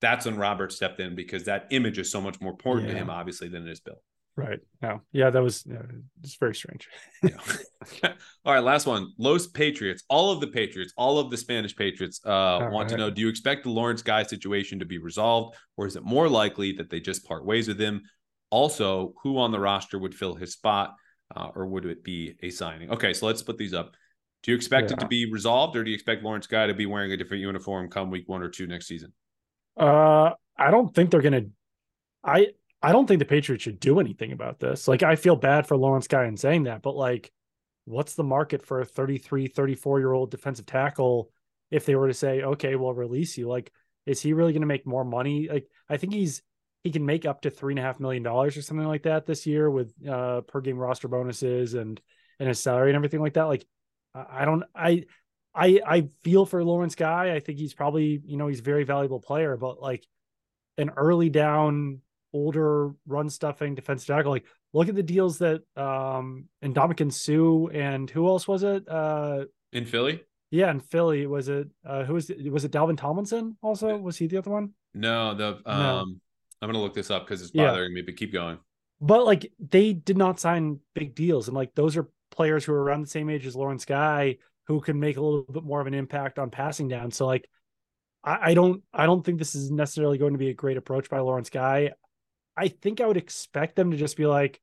that's 0.00 0.24
when 0.24 0.36
Robert 0.36 0.72
stepped 0.72 1.00
in 1.00 1.14
because 1.14 1.44
that 1.44 1.66
image 1.70 1.98
is 1.98 2.10
so 2.10 2.20
much 2.20 2.40
more 2.40 2.52
important 2.52 2.88
yeah. 2.88 2.94
to 2.94 3.00
him, 3.00 3.10
obviously, 3.10 3.48
than 3.48 3.66
it 3.66 3.70
is 3.70 3.80
Bill. 3.80 4.00
Right. 4.40 4.60
No. 4.80 5.02
Yeah, 5.12 5.30
that 5.30 5.42
was 5.42 5.64
yeah, 5.66 5.82
it's 6.22 6.36
very 6.36 6.54
strange. 6.54 6.88
yeah. 7.22 8.12
all 8.44 8.54
right, 8.54 8.64
last 8.64 8.86
one. 8.86 9.12
Los 9.18 9.46
Patriots, 9.46 10.02
all 10.08 10.30
of 10.30 10.40
the 10.40 10.46
Patriots, 10.46 10.92
all 10.96 11.18
of 11.18 11.30
the 11.30 11.36
Spanish 11.36 11.76
Patriots 11.76 12.20
uh, 12.24 12.68
want 12.70 12.74
right. 12.74 12.88
to 12.88 12.96
know: 12.96 13.10
Do 13.10 13.20
you 13.20 13.28
expect 13.28 13.64
the 13.64 13.70
Lawrence 13.70 14.02
Guy 14.02 14.22
situation 14.22 14.78
to 14.78 14.86
be 14.86 14.98
resolved, 14.98 15.56
or 15.76 15.86
is 15.86 15.96
it 15.96 16.04
more 16.04 16.28
likely 16.28 16.72
that 16.72 16.90
they 16.90 17.00
just 17.00 17.26
part 17.26 17.44
ways 17.44 17.68
with 17.68 17.80
him? 17.80 18.02
Also, 18.50 19.14
who 19.22 19.38
on 19.38 19.52
the 19.52 19.60
roster 19.60 19.98
would 19.98 20.14
fill 20.14 20.34
his 20.34 20.52
spot, 20.52 20.94
uh, 21.36 21.48
or 21.54 21.66
would 21.66 21.84
it 21.84 22.02
be 22.02 22.34
a 22.42 22.50
signing? 22.50 22.90
Okay, 22.90 23.12
so 23.12 23.26
let's 23.26 23.40
split 23.40 23.58
these 23.58 23.74
up. 23.74 23.92
Do 24.42 24.52
you 24.52 24.56
expect 24.56 24.90
yeah. 24.90 24.94
it 24.94 25.00
to 25.00 25.06
be 25.06 25.30
resolved, 25.30 25.76
or 25.76 25.84
do 25.84 25.90
you 25.90 25.94
expect 25.94 26.24
Lawrence 26.24 26.46
Guy 26.46 26.66
to 26.66 26.74
be 26.74 26.86
wearing 26.86 27.12
a 27.12 27.16
different 27.16 27.42
uniform 27.42 27.90
come 27.90 28.10
week 28.10 28.24
one 28.26 28.42
or 28.42 28.48
two 28.48 28.66
next 28.66 28.86
season? 28.86 29.12
Uh, 29.78 30.30
I 30.56 30.70
don't 30.70 30.94
think 30.94 31.10
they're 31.10 31.20
gonna. 31.20 31.42
I 32.24 32.48
I 32.82 32.92
don't 32.92 33.06
think 33.06 33.18
the 33.18 33.26
Patriots 33.26 33.64
should 33.64 33.80
do 33.80 34.00
anything 34.00 34.32
about 34.32 34.58
this. 34.58 34.88
Like, 34.88 35.02
I 35.02 35.16
feel 35.16 35.36
bad 35.36 35.66
for 35.66 35.76
Lawrence 35.76 36.08
Guy 36.08 36.26
in 36.26 36.36
saying 36.36 36.64
that, 36.64 36.82
but 36.82 36.96
like, 36.96 37.30
what's 37.84 38.14
the 38.14 38.24
market 38.24 38.64
for 38.64 38.80
a 38.80 38.84
33, 38.84 39.48
34 39.48 39.98
year 39.98 40.12
old 40.12 40.30
defensive 40.30 40.66
tackle 40.66 41.30
if 41.70 41.84
they 41.84 41.94
were 41.94 42.08
to 42.08 42.14
say, 42.14 42.42
okay, 42.42 42.76
we'll 42.76 42.94
release 42.94 43.36
you? 43.36 43.48
Like, 43.48 43.70
is 44.06 44.20
he 44.20 44.32
really 44.32 44.52
going 44.52 44.62
to 44.62 44.66
make 44.66 44.86
more 44.86 45.04
money? 45.04 45.48
Like, 45.50 45.68
I 45.88 45.98
think 45.98 46.14
he's, 46.14 46.42
he 46.82 46.90
can 46.90 47.04
make 47.04 47.26
up 47.26 47.42
to 47.42 47.50
three 47.50 47.74
and 47.74 47.78
a 47.78 47.82
half 47.82 48.00
million 48.00 48.22
dollars 48.22 48.56
or 48.56 48.62
something 48.62 48.86
like 48.86 49.02
that 49.02 49.26
this 49.26 49.46
year 49.46 49.70
with 49.70 49.92
uh 50.08 50.40
per 50.40 50.62
game 50.62 50.78
roster 50.78 51.08
bonuses 51.08 51.74
and 51.74 52.00
and 52.38 52.48
his 52.48 52.58
salary 52.58 52.88
and 52.88 52.96
everything 52.96 53.20
like 53.20 53.34
that. 53.34 53.44
Like, 53.44 53.66
I 54.14 54.44
don't, 54.44 54.64
I, 54.74 55.04
I, 55.54 55.80
I 55.86 56.08
feel 56.22 56.46
for 56.46 56.64
Lawrence 56.64 56.94
Guy. 56.94 57.34
I 57.34 57.40
think 57.40 57.58
he's 57.58 57.74
probably, 57.74 58.20
you 58.24 58.36
know, 58.36 58.48
he's 58.48 58.60
a 58.60 58.64
very 58.64 58.84
valuable 58.84 59.20
player, 59.20 59.56
but 59.56 59.80
like 59.80 60.04
an 60.78 60.90
early 60.96 61.28
down 61.28 62.00
older 62.32 62.92
run 63.06 63.28
stuffing 63.28 63.74
defensive 63.74 64.06
tackle. 64.06 64.32
Like, 64.32 64.46
look 64.72 64.88
at 64.88 64.94
the 64.94 65.02
deals 65.02 65.38
that 65.38 65.62
um 65.76 66.46
and 66.62 66.74
Ndamukong 66.74 67.12
Suh 67.12 67.74
and 67.76 68.08
who 68.08 68.28
else 68.28 68.46
was 68.46 68.62
it? 68.62 68.88
Uh 68.88 69.44
in 69.72 69.84
Philly. 69.84 70.22
Yeah, 70.50 70.70
in 70.70 70.80
Philly 70.80 71.26
was 71.26 71.48
it? 71.48 71.68
Uh 71.86 72.04
Who 72.04 72.14
was 72.14 72.30
it? 72.30 72.50
Was 72.52 72.64
it 72.64 72.72
Dalvin 72.72 72.96
Tomlinson? 72.96 73.56
Also, 73.62 73.96
was 73.96 74.16
he 74.16 74.26
the 74.26 74.38
other 74.38 74.50
one? 74.50 74.70
No, 74.94 75.34
the 75.34 75.48
um. 75.66 75.78
No. 75.78 76.04
I'm 76.62 76.68
gonna 76.68 76.80
look 76.80 76.94
this 76.94 77.10
up 77.10 77.24
because 77.24 77.40
it's 77.40 77.52
bothering 77.52 77.92
yeah. 77.92 77.94
me. 77.94 78.02
But 78.02 78.16
keep 78.16 78.32
going. 78.32 78.58
But 79.00 79.24
like, 79.24 79.50
they 79.58 79.94
did 79.94 80.18
not 80.18 80.38
sign 80.38 80.80
big 80.94 81.14
deals, 81.14 81.48
and 81.48 81.56
like 81.56 81.74
those 81.74 81.96
are 81.96 82.08
players 82.30 82.64
who 82.64 82.74
are 82.74 82.82
around 82.82 83.00
the 83.00 83.06
same 83.06 83.30
age 83.30 83.46
as 83.46 83.56
Lawrence 83.56 83.84
Guy 83.86 84.36
who 84.70 84.80
can 84.80 85.00
make 85.00 85.16
a 85.16 85.20
little 85.20 85.42
bit 85.42 85.64
more 85.64 85.80
of 85.80 85.88
an 85.88 85.94
impact 85.94 86.38
on 86.38 86.48
passing 86.48 86.86
down. 86.86 87.10
So 87.10 87.26
like, 87.26 87.48
I 88.22 88.54
don't, 88.54 88.82
I 88.92 89.06
don't 89.06 89.24
think 89.24 89.38
this 89.38 89.54
is 89.54 89.70
necessarily 89.70 90.16
going 90.16 90.34
to 90.34 90.38
be 90.38 90.50
a 90.50 90.54
great 90.54 90.76
approach 90.76 91.10
by 91.10 91.18
Lawrence 91.18 91.50
Guy. 91.50 91.90
I 92.60 92.68
think 92.68 93.00
I 93.00 93.06
would 93.06 93.16
expect 93.16 93.74
them 93.74 93.90
to 93.90 93.96
just 93.96 94.16
be 94.16 94.26
like, 94.26 94.60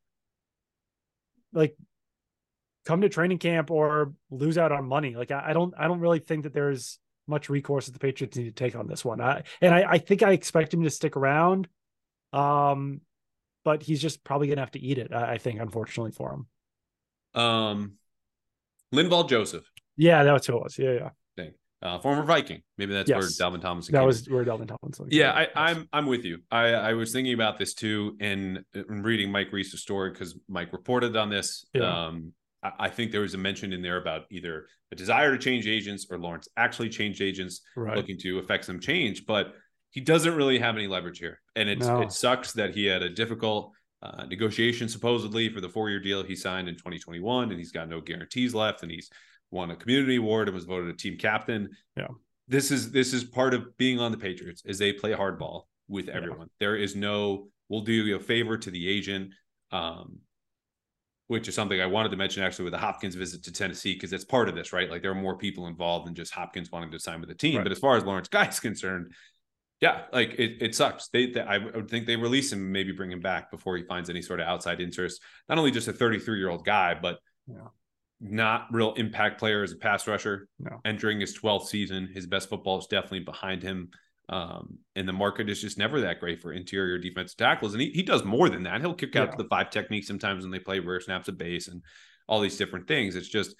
like, 1.51 1.75
come 2.85 3.01
to 3.01 3.09
training 3.09 3.39
camp 3.39 3.71
or 3.71 4.13
lose 4.29 4.57
out 4.57 4.71
on 4.71 4.85
money. 4.85 5.15
Like, 5.15 5.31
I, 5.31 5.47
I 5.47 5.53
don't, 5.53 5.73
I 5.77 5.87
don't 5.87 5.99
really 5.99 6.19
think 6.19 6.43
that 6.43 6.53
there's 6.53 6.99
much 7.25 7.49
recourse 7.49 7.87
that 7.87 7.93
the 7.93 7.99
Patriots 7.99 8.37
need 8.37 8.45
to 8.45 8.51
take 8.51 8.75
on 8.75 8.87
this 8.87 9.03
one. 9.03 9.19
I, 9.19 9.43
and 9.61 9.73
I, 9.73 9.93
I 9.93 9.97
think 9.97 10.21
I 10.21 10.31
expect 10.31 10.73
him 10.73 10.83
to 10.83 10.89
stick 10.91 11.17
around. 11.17 11.67
Um, 12.33 13.01
but 13.65 13.81
he's 13.81 14.01
just 14.01 14.23
probably 14.23 14.47
gonna 14.47 14.61
have 14.61 14.71
to 14.71 14.79
eat 14.79 14.97
it. 14.97 15.11
I 15.11 15.39
think, 15.39 15.59
unfortunately 15.59 16.11
for 16.11 16.33
him. 16.33 17.41
Um, 17.41 17.93
Linval 18.93 19.27
Joseph. 19.27 19.69
Yeah, 19.97 20.23
that's 20.23 20.47
who 20.47 20.57
it 20.57 20.63
was. 20.63 20.77
Yeah, 20.77 20.91
yeah 20.91 21.09
uh, 21.81 21.99
former 21.99 22.23
Viking. 22.23 22.61
Maybe 22.77 22.93
that's 22.93 23.09
yes. 23.09 23.17
where 23.17 23.51
Dalvin 23.51 23.61
Tomlinson. 23.61 23.93
That 23.93 24.05
was 24.05 24.27
where 24.27 24.43
Dalvin 24.43 24.67
Tomlinson. 24.67 25.07
Yeah, 25.11 25.31
I, 25.31 25.43
am 25.43 25.49
I'm, 25.55 25.89
I'm 25.93 26.05
with 26.07 26.25
you. 26.25 26.39
I 26.49 26.69
I 26.69 26.93
was 26.93 27.11
thinking 27.11 27.33
about 27.33 27.59
this 27.59 27.73
too, 27.73 28.17
and 28.19 28.63
reading 28.73 29.31
Mike 29.31 29.51
Reiss's 29.51 29.81
story 29.81 30.11
because 30.11 30.37
Mike 30.47 30.73
reported 30.73 31.15
on 31.15 31.29
this. 31.29 31.65
Yeah. 31.73 32.07
Um, 32.07 32.33
I, 32.63 32.71
I, 32.79 32.89
think 32.89 33.11
there 33.11 33.21
was 33.21 33.35
a 33.35 33.37
mention 33.37 33.73
in 33.73 33.83
there 33.83 33.97
about 33.97 34.23
either 34.31 34.67
a 34.91 34.95
desire 34.95 35.31
to 35.31 35.37
change 35.37 35.67
agents 35.67 36.07
or 36.09 36.17
Lawrence 36.17 36.47
actually 36.57 36.89
changed 36.89 37.21
agents, 37.21 37.61
right. 37.75 37.95
looking 37.95 38.17
to 38.19 38.39
affect 38.39 38.65
some 38.65 38.79
change, 38.79 39.25
but 39.27 39.53
he 39.91 40.01
doesn't 40.01 40.35
really 40.35 40.57
have 40.57 40.75
any 40.75 40.87
leverage 40.87 41.19
here, 41.19 41.39
and 41.55 41.69
it's 41.69 41.85
no. 41.85 42.01
it 42.01 42.11
sucks 42.11 42.53
that 42.53 42.73
he 42.73 42.85
had 42.85 43.03
a 43.03 43.09
difficult. 43.09 43.71
Uh, 44.03 44.25
negotiation 44.25 44.87
supposedly 44.87 45.49
for 45.49 45.59
the 45.59 45.67
four-year 45.67 45.99
deal 45.99 46.21
he 46.21 46.35
signed 46.35 46.69
in 46.69 46.75
2021, 46.75 47.49
and 47.49 47.57
he's 47.57 47.71
got 47.71 47.89
no 47.89 47.99
guarantees 47.99 48.53
left, 48.53 48.83
and 48.83 48.91
he's 48.91 49.09
won 49.51 49.71
a 49.71 49.75
community 49.75 50.17
award 50.17 50.47
and 50.47 50.55
was 50.55 50.65
voted 50.65 50.89
a 50.89 50.97
team 50.97 51.17
captain. 51.17 51.69
Yeah. 51.95 52.07
This 52.47 52.71
is 52.71 52.91
this 52.91 53.13
is 53.13 53.23
part 53.23 53.53
of 53.53 53.77
being 53.77 53.99
on 53.99 54.11
the 54.11 54.17
Patriots 54.17 54.63
is 54.65 54.77
they 54.77 54.93
play 54.93 55.11
hardball 55.11 55.63
with 55.87 56.09
everyone. 56.09 56.47
Yeah. 56.47 56.67
There 56.67 56.75
is 56.75 56.95
no 56.95 57.49
we'll 57.69 57.81
do 57.81 57.91
you 57.91 58.15
a 58.15 58.19
favor 58.19 58.57
to 58.57 58.71
the 58.71 58.87
agent. 58.87 59.33
Um, 59.71 60.19
which 61.27 61.49
is 61.49 61.55
something 61.55 61.81
I 61.81 61.87
wanted 61.87 62.07
to 62.11 62.15
mention 62.15 62.41
actually 62.41 62.63
with 62.63 62.71
the 62.71 62.77
Hopkins 62.77 63.15
visit 63.15 63.43
to 63.43 63.51
Tennessee, 63.51 63.93
because 63.93 64.13
it's 64.13 64.23
part 64.23 64.47
of 64.47 64.55
this, 64.55 64.71
right? 64.71 64.89
Like 64.89 65.01
there 65.01 65.11
are 65.11 65.15
more 65.15 65.37
people 65.37 65.67
involved 65.67 66.07
than 66.07 66.15
just 66.15 66.33
Hopkins 66.33 66.71
wanting 66.71 66.89
to 66.91 66.99
sign 66.99 67.19
with 67.19 67.27
the 67.27 67.35
team. 67.35 67.57
Right. 67.57 67.63
But 67.63 67.73
as 67.73 67.79
far 67.79 67.97
as 67.97 68.05
Lawrence 68.05 68.29
Guy 68.29 68.47
is 68.47 68.59
concerned, 68.61 69.11
yeah, 69.81 70.03
like 70.13 70.35
it, 70.39 70.61
it 70.61 70.73
sucks. 70.73 71.09
They, 71.09 71.31
they, 71.31 71.41
I 71.41 71.57
would 71.57 71.89
think 71.89 72.07
they 72.07 72.15
release 72.15 72.53
him, 72.53 72.71
maybe 72.71 72.93
bring 72.93 73.11
him 73.11 73.19
back 73.19 73.51
before 73.51 73.75
he 73.75 73.83
finds 73.83 74.09
any 74.09 74.21
sort 74.21 74.39
of 74.39 74.47
outside 74.47 74.79
interest. 74.79 75.21
Not 75.49 75.57
only 75.57 75.71
just 75.71 75.89
a 75.89 75.93
33 75.93 76.39
year 76.39 76.49
old 76.49 76.63
guy, 76.63 76.97
but 76.99 77.19
yeah 77.45 77.67
not 78.19 78.67
real 78.71 78.93
impact 78.93 79.39
player 79.39 79.63
as 79.63 79.71
a 79.71 79.75
pass 79.75 80.07
rusher. 80.07 80.47
No. 80.59 80.79
Entering 80.85 81.19
his 81.19 81.37
12th 81.37 81.67
season, 81.67 82.09
his 82.13 82.25
best 82.25 82.49
football 82.49 82.79
is 82.79 82.87
definitely 82.87 83.21
behind 83.21 83.61
him. 83.61 83.89
Um, 84.29 84.79
and 84.95 85.07
the 85.07 85.13
market 85.13 85.49
is 85.49 85.61
just 85.61 85.77
never 85.77 86.01
that 86.01 86.19
great 86.19 86.41
for 86.41 86.51
interior 86.51 86.97
defensive 86.97 87.37
tackles. 87.37 87.73
And 87.73 87.81
he, 87.81 87.91
he 87.91 88.03
does 88.03 88.25
more 88.25 88.49
than 88.49 88.63
that. 88.63 88.81
He'll 88.81 88.93
kick 88.93 89.15
out 89.15 89.27
yeah. 89.27 89.31
to 89.31 89.43
the 89.43 89.49
five 89.49 89.69
technique 89.69 90.03
sometimes 90.03 90.43
when 90.43 90.51
they 90.51 90.59
play 90.59 90.79
rare 90.79 90.99
snaps 90.99 91.27
of 91.27 91.37
base 91.37 91.67
and 91.67 91.81
all 92.27 92.41
these 92.41 92.57
different 92.57 92.87
things. 92.87 93.15
It's 93.15 93.29
just 93.29 93.55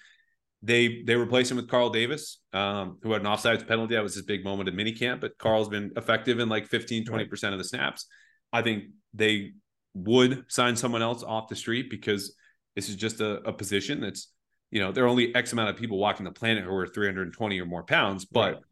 they 0.62 1.02
they 1.02 1.14
replace 1.14 1.50
him 1.50 1.56
with 1.56 1.68
Carl 1.68 1.90
Davis, 1.90 2.40
um, 2.52 2.98
who 3.02 3.12
had 3.12 3.22
an 3.22 3.28
offsides 3.28 3.66
penalty. 3.66 3.94
That 3.94 4.02
was 4.02 4.14
his 4.14 4.24
big 4.24 4.44
moment 4.44 4.68
at 4.68 4.74
minicamp, 4.74 5.20
but 5.20 5.38
Carl's 5.38 5.68
been 5.68 5.92
effective 5.96 6.40
in 6.40 6.48
like 6.48 6.66
15, 6.66 7.06
20% 7.06 7.10
right. 7.12 7.52
of 7.52 7.58
the 7.58 7.64
snaps. 7.64 8.06
I 8.52 8.62
think 8.62 8.84
they 9.14 9.52
would 9.94 10.44
sign 10.48 10.76
someone 10.76 11.02
else 11.02 11.22
off 11.22 11.48
the 11.48 11.56
street 11.56 11.90
because 11.90 12.34
this 12.74 12.88
is 12.88 12.96
just 12.96 13.20
a, 13.20 13.36
a 13.48 13.52
position 13.52 14.00
that's 14.00 14.32
you 14.70 14.80
know, 14.80 14.92
there 14.92 15.04
are 15.04 15.08
only 15.08 15.34
X 15.34 15.52
amount 15.52 15.70
of 15.70 15.76
people 15.76 15.98
walking 15.98 16.24
the 16.24 16.30
planet 16.30 16.64
who 16.64 16.74
are 16.74 16.86
320 16.86 17.60
or 17.60 17.66
more 17.66 17.82
pounds, 17.82 18.24
but 18.24 18.54
right. 18.54 18.62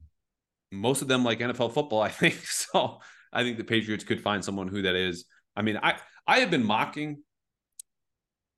most 0.73 1.03
of 1.03 1.09
them 1.09 1.25
like 1.25 1.41
NFL 1.41 1.73
football, 1.73 2.03
I 2.03 2.09
think. 2.09 2.35
So 2.47 3.01
I 3.33 3.43
think 3.43 3.59
the 3.59 3.65
Patriots 3.65 4.05
could 4.05 4.21
find 4.21 4.45
someone 4.45 4.69
who 4.69 4.83
that 4.83 4.95
is. 4.95 5.25
I 5.55 5.63
mean, 5.63 5.79
I 5.83 5.99
I 6.27 6.41
have 6.41 6.51
been 6.51 6.65
mocking 6.65 7.23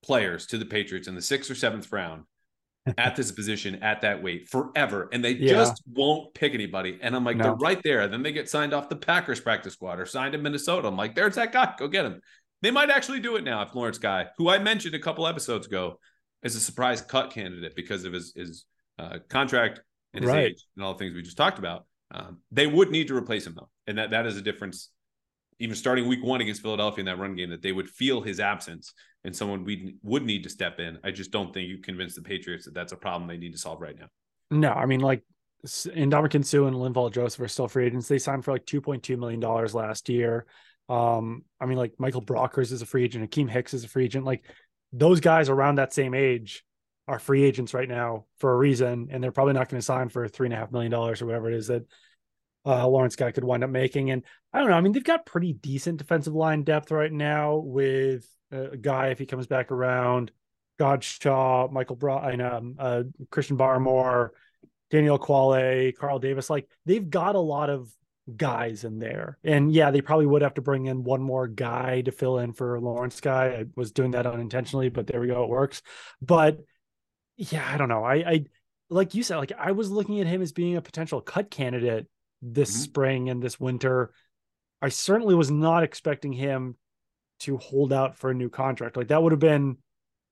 players 0.03 0.47
to 0.47 0.59
the 0.59 0.65
Patriots 0.65 1.09
in 1.09 1.15
the 1.15 1.23
sixth 1.23 1.51
or 1.51 1.55
seventh 1.55 1.91
round 1.93 2.25
at 2.99 3.17
this 3.17 3.31
position 3.31 3.83
at 3.83 4.01
that 4.03 4.23
weight 4.23 4.49
forever, 4.49 5.09
and 5.13 5.25
they 5.25 5.33
yeah. 5.33 5.53
just 5.53 5.83
won't 5.93 6.35
pick 6.35 6.55
anybody. 6.55 6.99
And 7.01 7.15
I'm 7.15 7.25
like, 7.25 7.37
no. 7.37 7.45
they're 7.45 7.55
right 7.55 7.81
there. 7.85 8.09
Then 8.09 8.23
they 8.23 8.33
get 8.33 8.49
signed 8.49 8.73
off 8.73 8.89
the 8.89 8.97
Packers 8.97 9.41
practice 9.41 9.75
squad 9.75 10.01
or 10.01 10.07
signed 10.07 10.35
in 10.35 10.43
Minnesota. 10.43 10.89
I'm 10.89 10.97
like, 10.97 11.15
there's 11.15 11.37
that 11.37 11.53
guy. 11.53 11.75
Go 11.79 11.89
get 11.89 12.05
him. 12.05 12.21
They 12.63 12.71
might 12.73 12.91
actually 12.91 13.21
do 13.21 13.37
it 13.37 13.45
now 13.45 13.63
if 13.63 13.75
Lawrence 13.75 13.99
Guy, 13.99 14.27
who 14.37 14.49
I 14.49 14.59
mentioned 14.59 14.97
a 14.97 14.99
couple 14.99 15.29
episodes 15.29 15.69
ago, 15.69 16.01
as 16.43 16.55
a 16.55 16.61
surprise 16.61 17.01
cut 17.01 17.31
candidate 17.31 17.75
because 17.75 18.05
of 18.05 18.13
his 18.13 18.33
his 18.35 18.65
uh, 18.99 19.19
contract 19.29 19.81
and 20.15 20.25
his 20.25 20.33
right. 20.33 20.47
age 20.47 20.65
and 20.77 20.85
all 20.85 20.93
the 20.95 20.99
things 20.99 21.15
we 21.15 21.23
just 21.23 21.37
talked 21.37 21.59
about. 21.59 21.87
Um, 22.11 22.39
they 22.51 22.67
would 22.67 22.91
need 22.91 23.09
to 23.09 23.17
replace 23.17 23.47
him 23.47 23.55
though, 23.55 23.69
and 23.87 23.99
that 23.99 24.11
that 24.11 24.27
is 24.27 24.37
a 24.37 24.43
difference. 24.43 24.91
Even 25.61 25.75
starting 25.75 26.07
week 26.07 26.23
one 26.23 26.41
against 26.41 26.63
Philadelphia 26.63 27.01
in 27.01 27.07
that 27.07 27.19
run 27.19 27.35
game, 27.35 27.51
that 27.51 27.63
they 27.63 27.73
would 27.73 27.91
feel 27.91 28.21
his 28.21 28.39
absence 28.39 28.93
and 29.25 29.35
someone 29.35 29.65
we 29.65 29.97
would 30.03 30.25
need 30.25 30.45
to 30.45 30.49
step 30.49 30.79
in. 30.79 30.99
I 31.03 31.11
just 31.11 31.33
don't 31.33 31.53
think 31.53 31.69
you 31.69 31.79
convince 31.79 32.15
the 32.15 32.23
Patriots 32.23 32.65
that 32.67 32.75
that's 32.75 32.93
a 32.93 32.97
problem 32.97 33.29
they 33.29 33.37
need 33.37 33.53
to 33.53 33.59
solve 33.59 33.81
right 33.81 33.99
now. 33.99 34.07
No, 34.51 34.71
I 34.71 34.87
mean 34.87 35.01
like 35.01 35.23
Ndamukong 35.67 36.45
Suh 36.45 36.67
and 36.67 36.77
Linval 36.77 37.13
Joseph 37.13 37.41
are 37.41 37.49
still 37.49 37.69
free 37.69 37.87
agents. 37.87 38.09
They 38.09 38.19
signed 38.19 38.45
for 38.45 38.53
like 38.53 38.67
two 38.67 38.81
point 38.81 39.03
two 39.03 39.17
million 39.17 39.41
dollars 39.41 39.75
last 39.75 40.09
year. 40.09 40.47
Um, 40.89 41.45
I 41.61 41.67
mean 41.67 41.77
like 41.77 41.93
Michael 41.99 42.23
Brockers 42.23 42.73
is 42.73 42.81
a 42.81 42.87
free 42.87 43.05
agent, 43.05 43.29
Akiem 43.31 43.51
Hicks 43.51 43.75
is 43.75 43.85
a 43.85 43.89
free 43.89 44.05
agent. 44.05 44.25
Like 44.25 44.45
those 44.93 45.21
guys 45.21 45.49
around 45.49 45.77
that 45.77 45.93
same 45.93 46.15
age 46.15 46.65
are 47.07 47.19
free 47.19 47.43
agents 47.45 47.75
right 47.75 47.89
now 47.89 48.27
for 48.39 48.53
a 48.53 48.57
reason, 48.57 49.09
and 49.11 49.23
they're 49.23 49.33
probably 49.33 49.55
not 49.55 49.69
going 49.69 49.81
to 49.81 49.85
sign 49.85 50.09
for 50.09 50.29
three 50.29 50.47
and 50.47 50.55
a 50.55 50.57
half 50.57 50.73
million 50.73 50.91
dollars 50.91 51.23
or 51.23 51.27
whatever 51.27 51.51
it 51.51 51.57
is 51.57 51.69
that 51.69 51.85
uh, 52.67 52.87
Lawrence 52.87 53.17
guy 53.17 53.31
could 53.33 53.45
wind 53.45 53.65
up 53.65 53.71
making. 53.71 54.11
And 54.11 54.23
I 54.53 54.61
don't 54.61 54.69
know. 54.69 54.77
I 54.77 54.81
mean, 54.81 54.93
they've 54.93 55.03
got 55.03 55.27
pretty 55.27 55.55
decent 55.55 55.99
defensive 55.99 56.35
line 56.35 56.65
depth 56.65 56.91
right 56.91 57.13
now 57.13 57.57
with 57.57 58.29
a 58.53 58.77
guy 58.77 59.09
if 59.09 59.19
he 59.19 59.27
comes 59.27 59.47
back 59.47 59.71
around, 59.71 60.33
Godchaux, 60.79 61.73
Michael 61.73 61.97
Bra, 61.97 62.27
and 62.29 62.43
um, 62.43 62.75
uh, 62.79 63.03
Christian 63.31 63.57
Barmore, 63.57 64.31
Daniel 64.91 65.19
Ekuale, 65.19 65.97
Carl 65.97 66.19
Davis. 66.19 66.51
Like 66.51 66.69
they've 66.85 67.09
got 67.09 67.35
a 67.35 67.41
lot 67.41 67.71
of 67.71 67.91
guys 68.37 68.85
in 68.85 68.99
there. 68.99 69.39
And 69.43 69.73
yeah, 69.73 69.91
they 69.91 70.01
probably 70.01 70.27
would 70.27 70.43
have 70.43 70.55
to 70.55 70.63
bring 70.63 70.87
in 70.87 71.05
one 71.05 71.23
more 71.23 71.47
guy 71.47 72.03
to 72.03 72.13
fill 72.13 72.39
in 72.39 72.53
for 72.53 72.79
Lawrence 72.81 73.21
guy. 73.21 73.47
I 73.47 73.65
was 73.77 73.93
doing 73.93 74.13
that 74.13 74.27
unintentionally, 74.27 74.89
but 74.89 75.07
there 75.07 75.21
we 75.21 75.29
go, 75.29 75.45
it 75.45 75.49
works. 75.49 75.83
But 76.21 76.59
yeah, 77.37 77.67
I 77.67 77.77
don't 77.77 77.89
know. 77.89 78.05
I 78.05 78.15
I 78.15 78.45
like 78.91 79.15
you 79.15 79.23
said, 79.23 79.37
like 79.37 79.53
I 79.59 79.73
was 79.73 79.91
looking 79.91 80.21
at 80.21 80.27
him 80.27 80.43
as 80.43 80.53
being 80.53 80.77
a 80.77 80.83
potential 80.83 81.21
cut 81.21 81.51
candidate 81.51 82.07
this 82.43 82.71
mm-hmm. 82.71 82.83
spring 82.83 83.31
and 83.31 83.43
this 83.43 83.59
winter. 83.59 84.13
I 84.81 84.91
certainly 84.91 85.35
was 85.35 85.51
not 85.51 85.83
expecting 85.83 86.33
him 86.33 86.77
to 87.41 87.57
hold 87.57 87.93
out 87.93 88.17
for 88.17 88.31
a 88.31 88.35
new 88.35 88.49
contract. 88.49 88.97
Like 88.97 89.09
that 89.09 89.23
would 89.23 89.33
have 89.33 89.41
been 89.41 89.79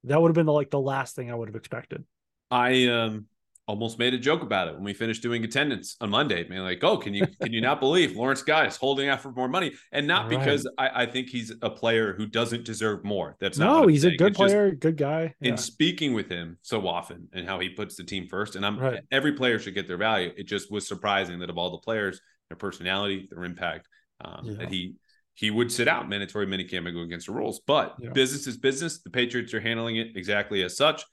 that 0.05 0.20
would 0.20 0.28
have 0.28 0.35
been 0.35 0.47
the, 0.47 0.52
like 0.52 0.70
the 0.70 0.81
last 0.81 1.16
thing 1.16 1.31
I 1.31 1.35
would 1.35 1.48
have 1.48 1.56
expected. 1.56 2.05
I 2.51 2.86
um 2.86 3.27
almost 3.68 3.98
made 3.98 4.14
a 4.14 4.18
joke 4.18 4.43
about 4.43 4.68
it 4.68 4.74
when 4.74 4.84
we 4.84 4.94
finished 4.94 5.22
doing 5.22 5.43
attendance 5.44 5.97
on 6.01 6.10
Monday. 6.10 6.44
I 6.44 6.48
mean, 6.48 6.60
like, 6.60 6.82
oh, 6.84 6.97
can 6.97 7.14
you 7.14 7.26
can 7.40 7.52
you 7.52 7.60
not 7.60 7.80
believe 7.80 8.16
Lawrence 8.16 8.43
Guy 8.43 8.66
is 8.66 8.76
holding 8.76 9.09
out 9.09 9.20
for 9.20 9.32
more 9.32 9.48
money? 9.48 9.72
And 9.93 10.06
not 10.06 10.30
right. 10.30 10.38
because 10.38 10.68
I, 10.78 11.02
I, 11.02 11.06
think 11.06 11.28
he's 11.28 11.52
a 11.62 11.70
player 11.70 12.14
who 12.14 12.26
doesn't 12.26 12.64
deserve 12.64 13.05
more. 13.05 13.36
That's 13.40 13.59
no, 13.59 13.86
he's 13.86 14.02
saying. 14.02 14.14
a 14.14 14.16
good 14.16 14.32
it's 14.32 14.36
player, 14.36 14.70
good 14.70 14.97
guy. 14.97 15.34
Yeah. 15.40 15.51
In 15.51 15.56
speaking 15.56 16.14
with 16.14 16.28
him 16.28 16.59
so 16.62 16.86
often 16.86 17.28
and 17.32 17.47
how 17.47 17.59
he 17.59 17.68
puts 17.70 17.97
the 17.97 18.05
team 18.05 18.28
first, 18.28 18.56
and 18.56 18.64
I'm 18.64 18.78
right. 18.78 19.01
every 19.10 19.32
player 19.32 19.59
should 19.59 19.74
get 19.74 19.88
their 19.88 19.97
value. 19.97 20.32
It 20.36 20.44
just 20.44 20.70
was 20.70 20.86
surprising 20.86 21.40
that 21.40 21.51
of 21.51 21.59
all 21.59 21.70
the 21.70 21.78
players, 21.78 22.20
their 22.48 22.56
personality, 22.56 23.28
their 23.30 23.44
impact, 23.44 23.88
um, 24.24 24.43
yeah. 24.44 24.56
that 24.59 24.68
he 24.70 24.94
he 25.34 25.51
would 25.51 25.70
sit 25.70 25.86
out 25.86 26.09
mandatory 26.09 26.47
minicamp 26.47 26.86
and 26.86 26.94
go 26.94 27.02
against 27.02 27.26
the 27.26 27.32
rules. 27.32 27.60
But 27.66 27.97
yeah. 28.01 28.10
business 28.10 28.47
is 28.47 28.56
business. 28.56 29.02
The 29.02 29.10
Patriots 29.10 29.52
are 29.52 29.60
handling 29.60 29.97
it 29.97 30.16
exactly 30.16 30.62
as 30.62 30.76
such. 30.76 31.05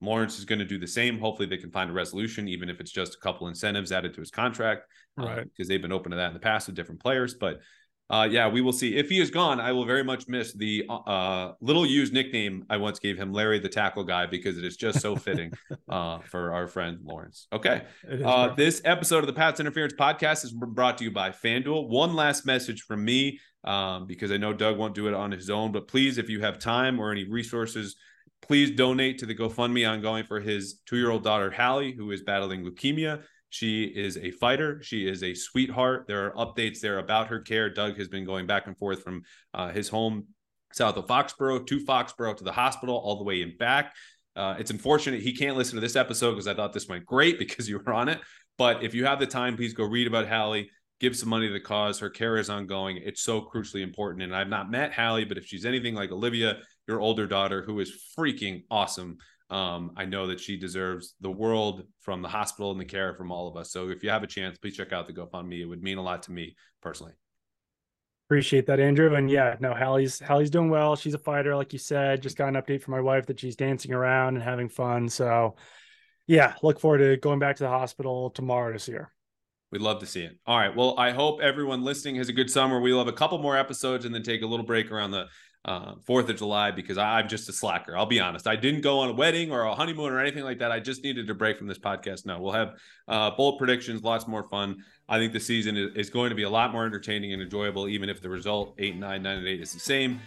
Lawrence 0.00 0.38
is 0.38 0.44
going 0.44 0.60
to 0.60 0.64
do 0.64 0.78
the 0.78 0.86
same. 0.86 1.18
Hopefully, 1.18 1.48
they 1.48 1.56
can 1.56 1.70
find 1.70 1.90
a 1.90 1.92
resolution, 1.92 2.48
even 2.48 2.68
if 2.68 2.80
it's 2.80 2.90
just 2.90 3.14
a 3.14 3.18
couple 3.18 3.48
incentives 3.48 3.92
added 3.92 4.14
to 4.14 4.20
his 4.20 4.30
contract, 4.30 4.84
uh, 5.20 5.24
right? 5.24 5.44
Because 5.44 5.68
uh, 5.68 5.68
they've 5.68 5.82
been 5.82 5.92
open 5.92 6.10
to 6.10 6.16
that 6.16 6.28
in 6.28 6.34
the 6.34 6.40
past 6.40 6.68
with 6.68 6.76
different 6.76 7.00
players. 7.00 7.34
But 7.34 7.60
uh, 8.10 8.26
yeah, 8.30 8.48
we 8.48 8.62
will 8.62 8.72
see. 8.72 8.96
If 8.96 9.10
he 9.10 9.20
is 9.20 9.30
gone, 9.30 9.60
I 9.60 9.72
will 9.72 9.84
very 9.84 10.02
much 10.02 10.28
miss 10.28 10.54
the 10.54 10.86
uh, 10.88 11.52
little 11.60 11.84
used 11.84 12.14
nickname 12.14 12.64
I 12.70 12.78
once 12.78 12.98
gave 12.98 13.18
him, 13.18 13.32
Larry 13.32 13.58
the 13.58 13.68
Tackle 13.68 14.04
Guy, 14.04 14.24
because 14.24 14.56
it 14.56 14.64
is 14.64 14.78
just 14.78 15.00
so 15.00 15.14
fitting 15.14 15.52
uh, 15.90 16.20
for 16.20 16.54
our 16.54 16.66
friend 16.66 17.00
Lawrence. 17.02 17.48
Okay. 17.52 17.82
Uh, 18.24 18.54
this 18.54 18.80
episode 18.86 19.18
of 19.18 19.26
the 19.26 19.34
Pats 19.34 19.60
Interference 19.60 19.92
Podcast 19.92 20.44
is 20.44 20.52
brought 20.52 20.96
to 20.98 21.04
you 21.04 21.10
by 21.10 21.30
FanDuel. 21.30 21.88
One 21.88 22.14
last 22.14 22.46
message 22.46 22.82
from 22.82 23.04
me, 23.04 23.40
um, 23.64 24.06
because 24.06 24.32
I 24.32 24.38
know 24.38 24.54
Doug 24.54 24.78
won't 24.78 24.94
do 24.94 25.08
it 25.08 25.14
on 25.14 25.30
his 25.30 25.50
own, 25.50 25.70
but 25.70 25.86
please, 25.86 26.16
if 26.16 26.30
you 26.30 26.40
have 26.40 26.58
time 26.58 26.98
or 26.98 27.12
any 27.12 27.28
resources, 27.28 27.94
please 28.42 28.70
donate 28.70 29.18
to 29.18 29.26
the 29.26 29.34
GoFundMe 29.34 29.88
ongoing 29.88 30.24
for 30.24 30.40
his 30.40 30.80
two 30.86 30.96
year 30.96 31.10
old 31.10 31.24
daughter, 31.24 31.50
Hallie, 31.50 31.92
who 31.92 32.10
is 32.10 32.22
battling 32.22 32.64
leukemia. 32.64 33.22
She 33.50 33.84
is 33.84 34.16
a 34.18 34.30
fighter. 34.32 34.82
She 34.82 35.08
is 35.08 35.22
a 35.22 35.34
sweetheart. 35.34 36.06
There 36.06 36.26
are 36.26 36.46
updates 36.46 36.80
there 36.80 36.98
about 36.98 37.28
her 37.28 37.40
care. 37.40 37.70
Doug 37.70 37.96
has 37.96 38.08
been 38.08 38.24
going 38.24 38.46
back 38.46 38.66
and 38.66 38.76
forth 38.76 39.02
from 39.02 39.22
uh, 39.54 39.70
his 39.70 39.88
home 39.88 40.26
south 40.72 40.96
of 40.96 41.06
Foxborough 41.06 41.66
to 41.66 41.84
Foxborough 41.84 42.36
to 42.36 42.44
the 42.44 42.52
hospital, 42.52 42.96
all 42.96 43.16
the 43.16 43.24
way 43.24 43.42
and 43.42 43.56
back. 43.56 43.94
Uh, 44.36 44.54
it's 44.58 44.70
unfortunate 44.70 45.20
he 45.20 45.34
can't 45.34 45.56
listen 45.56 45.74
to 45.74 45.80
this 45.80 45.96
episode 45.96 46.32
because 46.32 46.46
I 46.46 46.54
thought 46.54 46.72
this 46.72 46.88
went 46.88 47.06
great 47.06 47.38
because 47.40 47.68
you 47.68 47.78
were 47.78 47.92
on 47.92 48.08
it. 48.08 48.20
But 48.58 48.82
if 48.82 48.94
you 48.94 49.06
have 49.06 49.18
the 49.18 49.26
time, 49.26 49.56
please 49.56 49.72
go 49.72 49.84
read 49.84 50.06
about 50.06 50.28
Hallie. 50.28 50.70
Give 51.00 51.16
some 51.16 51.28
money 51.28 51.46
to 51.46 51.52
the 51.52 51.60
cause. 51.60 52.00
Her 52.00 52.10
care 52.10 52.36
is 52.36 52.50
ongoing. 52.50 53.00
It's 53.02 53.22
so 53.22 53.40
crucially 53.40 53.82
important. 53.82 54.24
And 54.24 54.34
I've 54.34 54.48
not 54.48 54.70
met 54.70 54.92
Hallie, 54.92 55.24
but 55.24 55.38
if 55.38 55.46
she's 55.46 55.64
anything 55.64 55.94
like 55.94 56.10
Olivia, 56.10 56.58
your 56.88 57.00
older 57.00 57.26
daughter, 57.26 57.62
who 57.62 57.78
is 57.80 57.92
freaking 58.18 58.64
awesome, 58.70 59.18
um, 59.50 59.92
I 59.96 60.04
know 60.04 60.26
that 60.26 60.40
she 60.40 60.58
deserves 60.58 61.14
the 61.20 61.30
world 61.30 61.84
from 62.00 62.20
the 62.22 62.28
hospital 62.28 62.70
and 62.70 62.80
the 62.80 62.84
care 62.84 63.14
from 63.14 63.30
all 63.30 63.48
of 63.48 63.56
us. 63.56 63.70
So 63.70 63.88
if 63.88 64.02
you 64.02 64.10
have 64.10 64.22
a 64.22 64.26
chance, 64.26 64.58
please 64.58 64.76
check 64.76 64.92
out 64.92 65.06
the 65.06 65.12
GoFundMe. 65.12 65.60
It 65.60 65.66
would 65.66 65.82
mean 65.82 65.98
a 65.98 66.02
lot 66.02 66.24
to 66.24 66.32
me 66.32 66.54
personally. 66.82 67.12
Appreciate 68.28 68.66
that, 68.66 68.78
Andrew. 68.78 69.14
And 69.14 69.30
yeah, 69.30 69.56
no, 69.58 69.72
Hallie's 69.72 70.18
Hallie's 70.18 70.50
doing 70.50 70.68
well. 70.68 70.96
She's 70.96 71.14
a 71.14 71.18
fighter, 71.18 71.56
like 71.56 71.72
you 71.72 71.78
said. 71.78 72.20
Just 72.20 72.36
got 72.36 72.48
an 72.48 72.62
update 72.62 72.82
from 72.82 72.92
my 72.92 73.00
wife 73.00 73.24
that 73.26 73.40
she's 73.40 73.56
dancing 73.56 73.94
around 73.94 74.34
and 74.34 74.44
having 74.44 74.68
fun. 74.68 75.08
So 75.08 75.56
yeah, 76.26 76.54
look 76.62 76.78
forward 76.78 76.98
to 76.98 77.16
going 77.16 77.38
back 77.38 77.56
to 77.56 77.62
the 77.62 77.70
hospital 77.70 78.28
tomorrow 78.28 78.74
to 78.74 78.78
see 78.78 78.92
her. 78.92 79.10
We'd 79.72 79.80
love 79.80 80.00
to 80.00 80.06
see 80.06 80.22
it. 80.22 80.38
All 80.46 80.58
right. 80.58 80.74
Well, 80.74 80.94
I 80.98 81.12
hope 81.12 81.40
everyone 81.40 81.84
listening 81.84 82.16
has 82.16 82.28
a 82.28 82.34
good 82.34 82.50
summer. 82.50 82.80
We'll 82.80 82.98
have 82.98 83.08
a 83.08 83.12
couple 83.12 83.38
more 83.38 83.56
episodes 83.56 84.04
and 84.04 84.14
then 84.14 84.22
take 84.22 84.42
a 84.42 84.46
little 84.46 84.64
break 84.64 84.90
around 84.90 85.10
the 85.10 85.26
uh, 85.68 85.94
Fourth 86.06 86.30
of 86.30 86.36
July 86.36 86.70
because 86.70 86.96
I'm 86.96 87.28
just 87.28 87.46
a 87.50 87.52
slacker. 87.52 87.94
I'll 87.94 88.06
be 88.06 88.20
honest. 88.20 88.46
I 88.46 88.56
didn't 88.56 88.80
go 88.80 89.00
on 89.00 89.10
a 89.10 89.12
wedding 89.12 89.52
or 89.52 89.64
a 89.64 89.74
honeymoon 89.74 90.10
or 90.10 90.18
anything 90.18 90.42
like 90.42 90.58
that. 90.60 90.72
I 90.72 90.80
just 90.80 91.04
needed 91.04 91.28
a 91.28 91.34
break 91.34 91.58
from 91.58 91.66
this 91.66 91.78
podcast. 91.78 92.24
No, 92.24 92.40
we'll 92.40 92.52
have 92.52 92.76
uh, 93.06 93.32
bold 93.32 93.58
predictions, 93.58 94.02
lots 94.02 94.26
more 94.26 94.48
fun. 94.48 94.82
I 95.10 95.18
think 95.18 95.34
the 95.34 95.40
season 95.40 95.76
is, 95.76 95.94
is 95.94 96.10
going 96.10 96.30
to 96.30 96.34
be 96.34 96.44
a 96.44 96.50
lot 96.50 96.72
more 96.72 96.86
entertaining 96.86 97.34
and 97.34 97.42
enjoyable, 97.42 97.86
even 97.86 98.08
if 98.08 98.22
the 98.22 98.30
result 98.30 98.74
eight 98.78 98.96
nine, 98.96 99.22
nine 99.22 99.38
and 99.38 99.46
eight 99.46 99.60
is 99.60 99.74
the 99.74 99.80
same. 99.80 100.20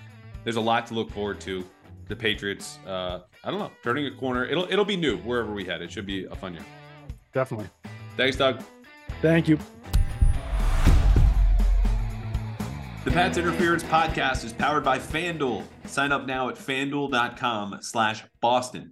There's 0.43 0.57
a 0.57 0.61
lot 0.61 0.85
to 0.87 0.93
look 0.93 1.09
forward 1.09 1.41
to. 1.41 1.65
The 2.07 2.15
Patriots, 2.15 2.77
uh, 2.85 3.21
I 3.43 3.49
don't 3.49 3.59
know, 3.59 3.71
turning 3.83 4.05
a 4.05 4.11
corner. 4.11 4.43
It'll 4.45 4.65
it'll 4.69 4.83
be 4.83 4.97
new 4.97 5.17
wherever 5.19 5.53
we 5.53 5.63
head. 5.63 5.81
It 5.81 5.91
should 5.91 6.05
be 6.05 6.25
a 6.25 6.35
fun 6.35 6.53
year. 6.53 6.65
Definitely. 7.31 7.69
Thanks, 8.17 8.35
Doug. 8.35 8.61
Thank 9.21 9.47
you. 9.47 9.57
The 13.03 13.09
Pats 13.09 13.37
Interference 13.39 13.83
Podcast 13.83 14.45
is 14.45 14.53
powered 14.53 14.83
by 14.83 14.99
FanDuel. 14.99 15.63
Sign 15.85 16.11
up 16.11 16.27
now 16.27 16.49
at 16.49 16.55
fanduel.com 16.55 17.79
slash 17.81 18.23
Boston. 18.41 18.89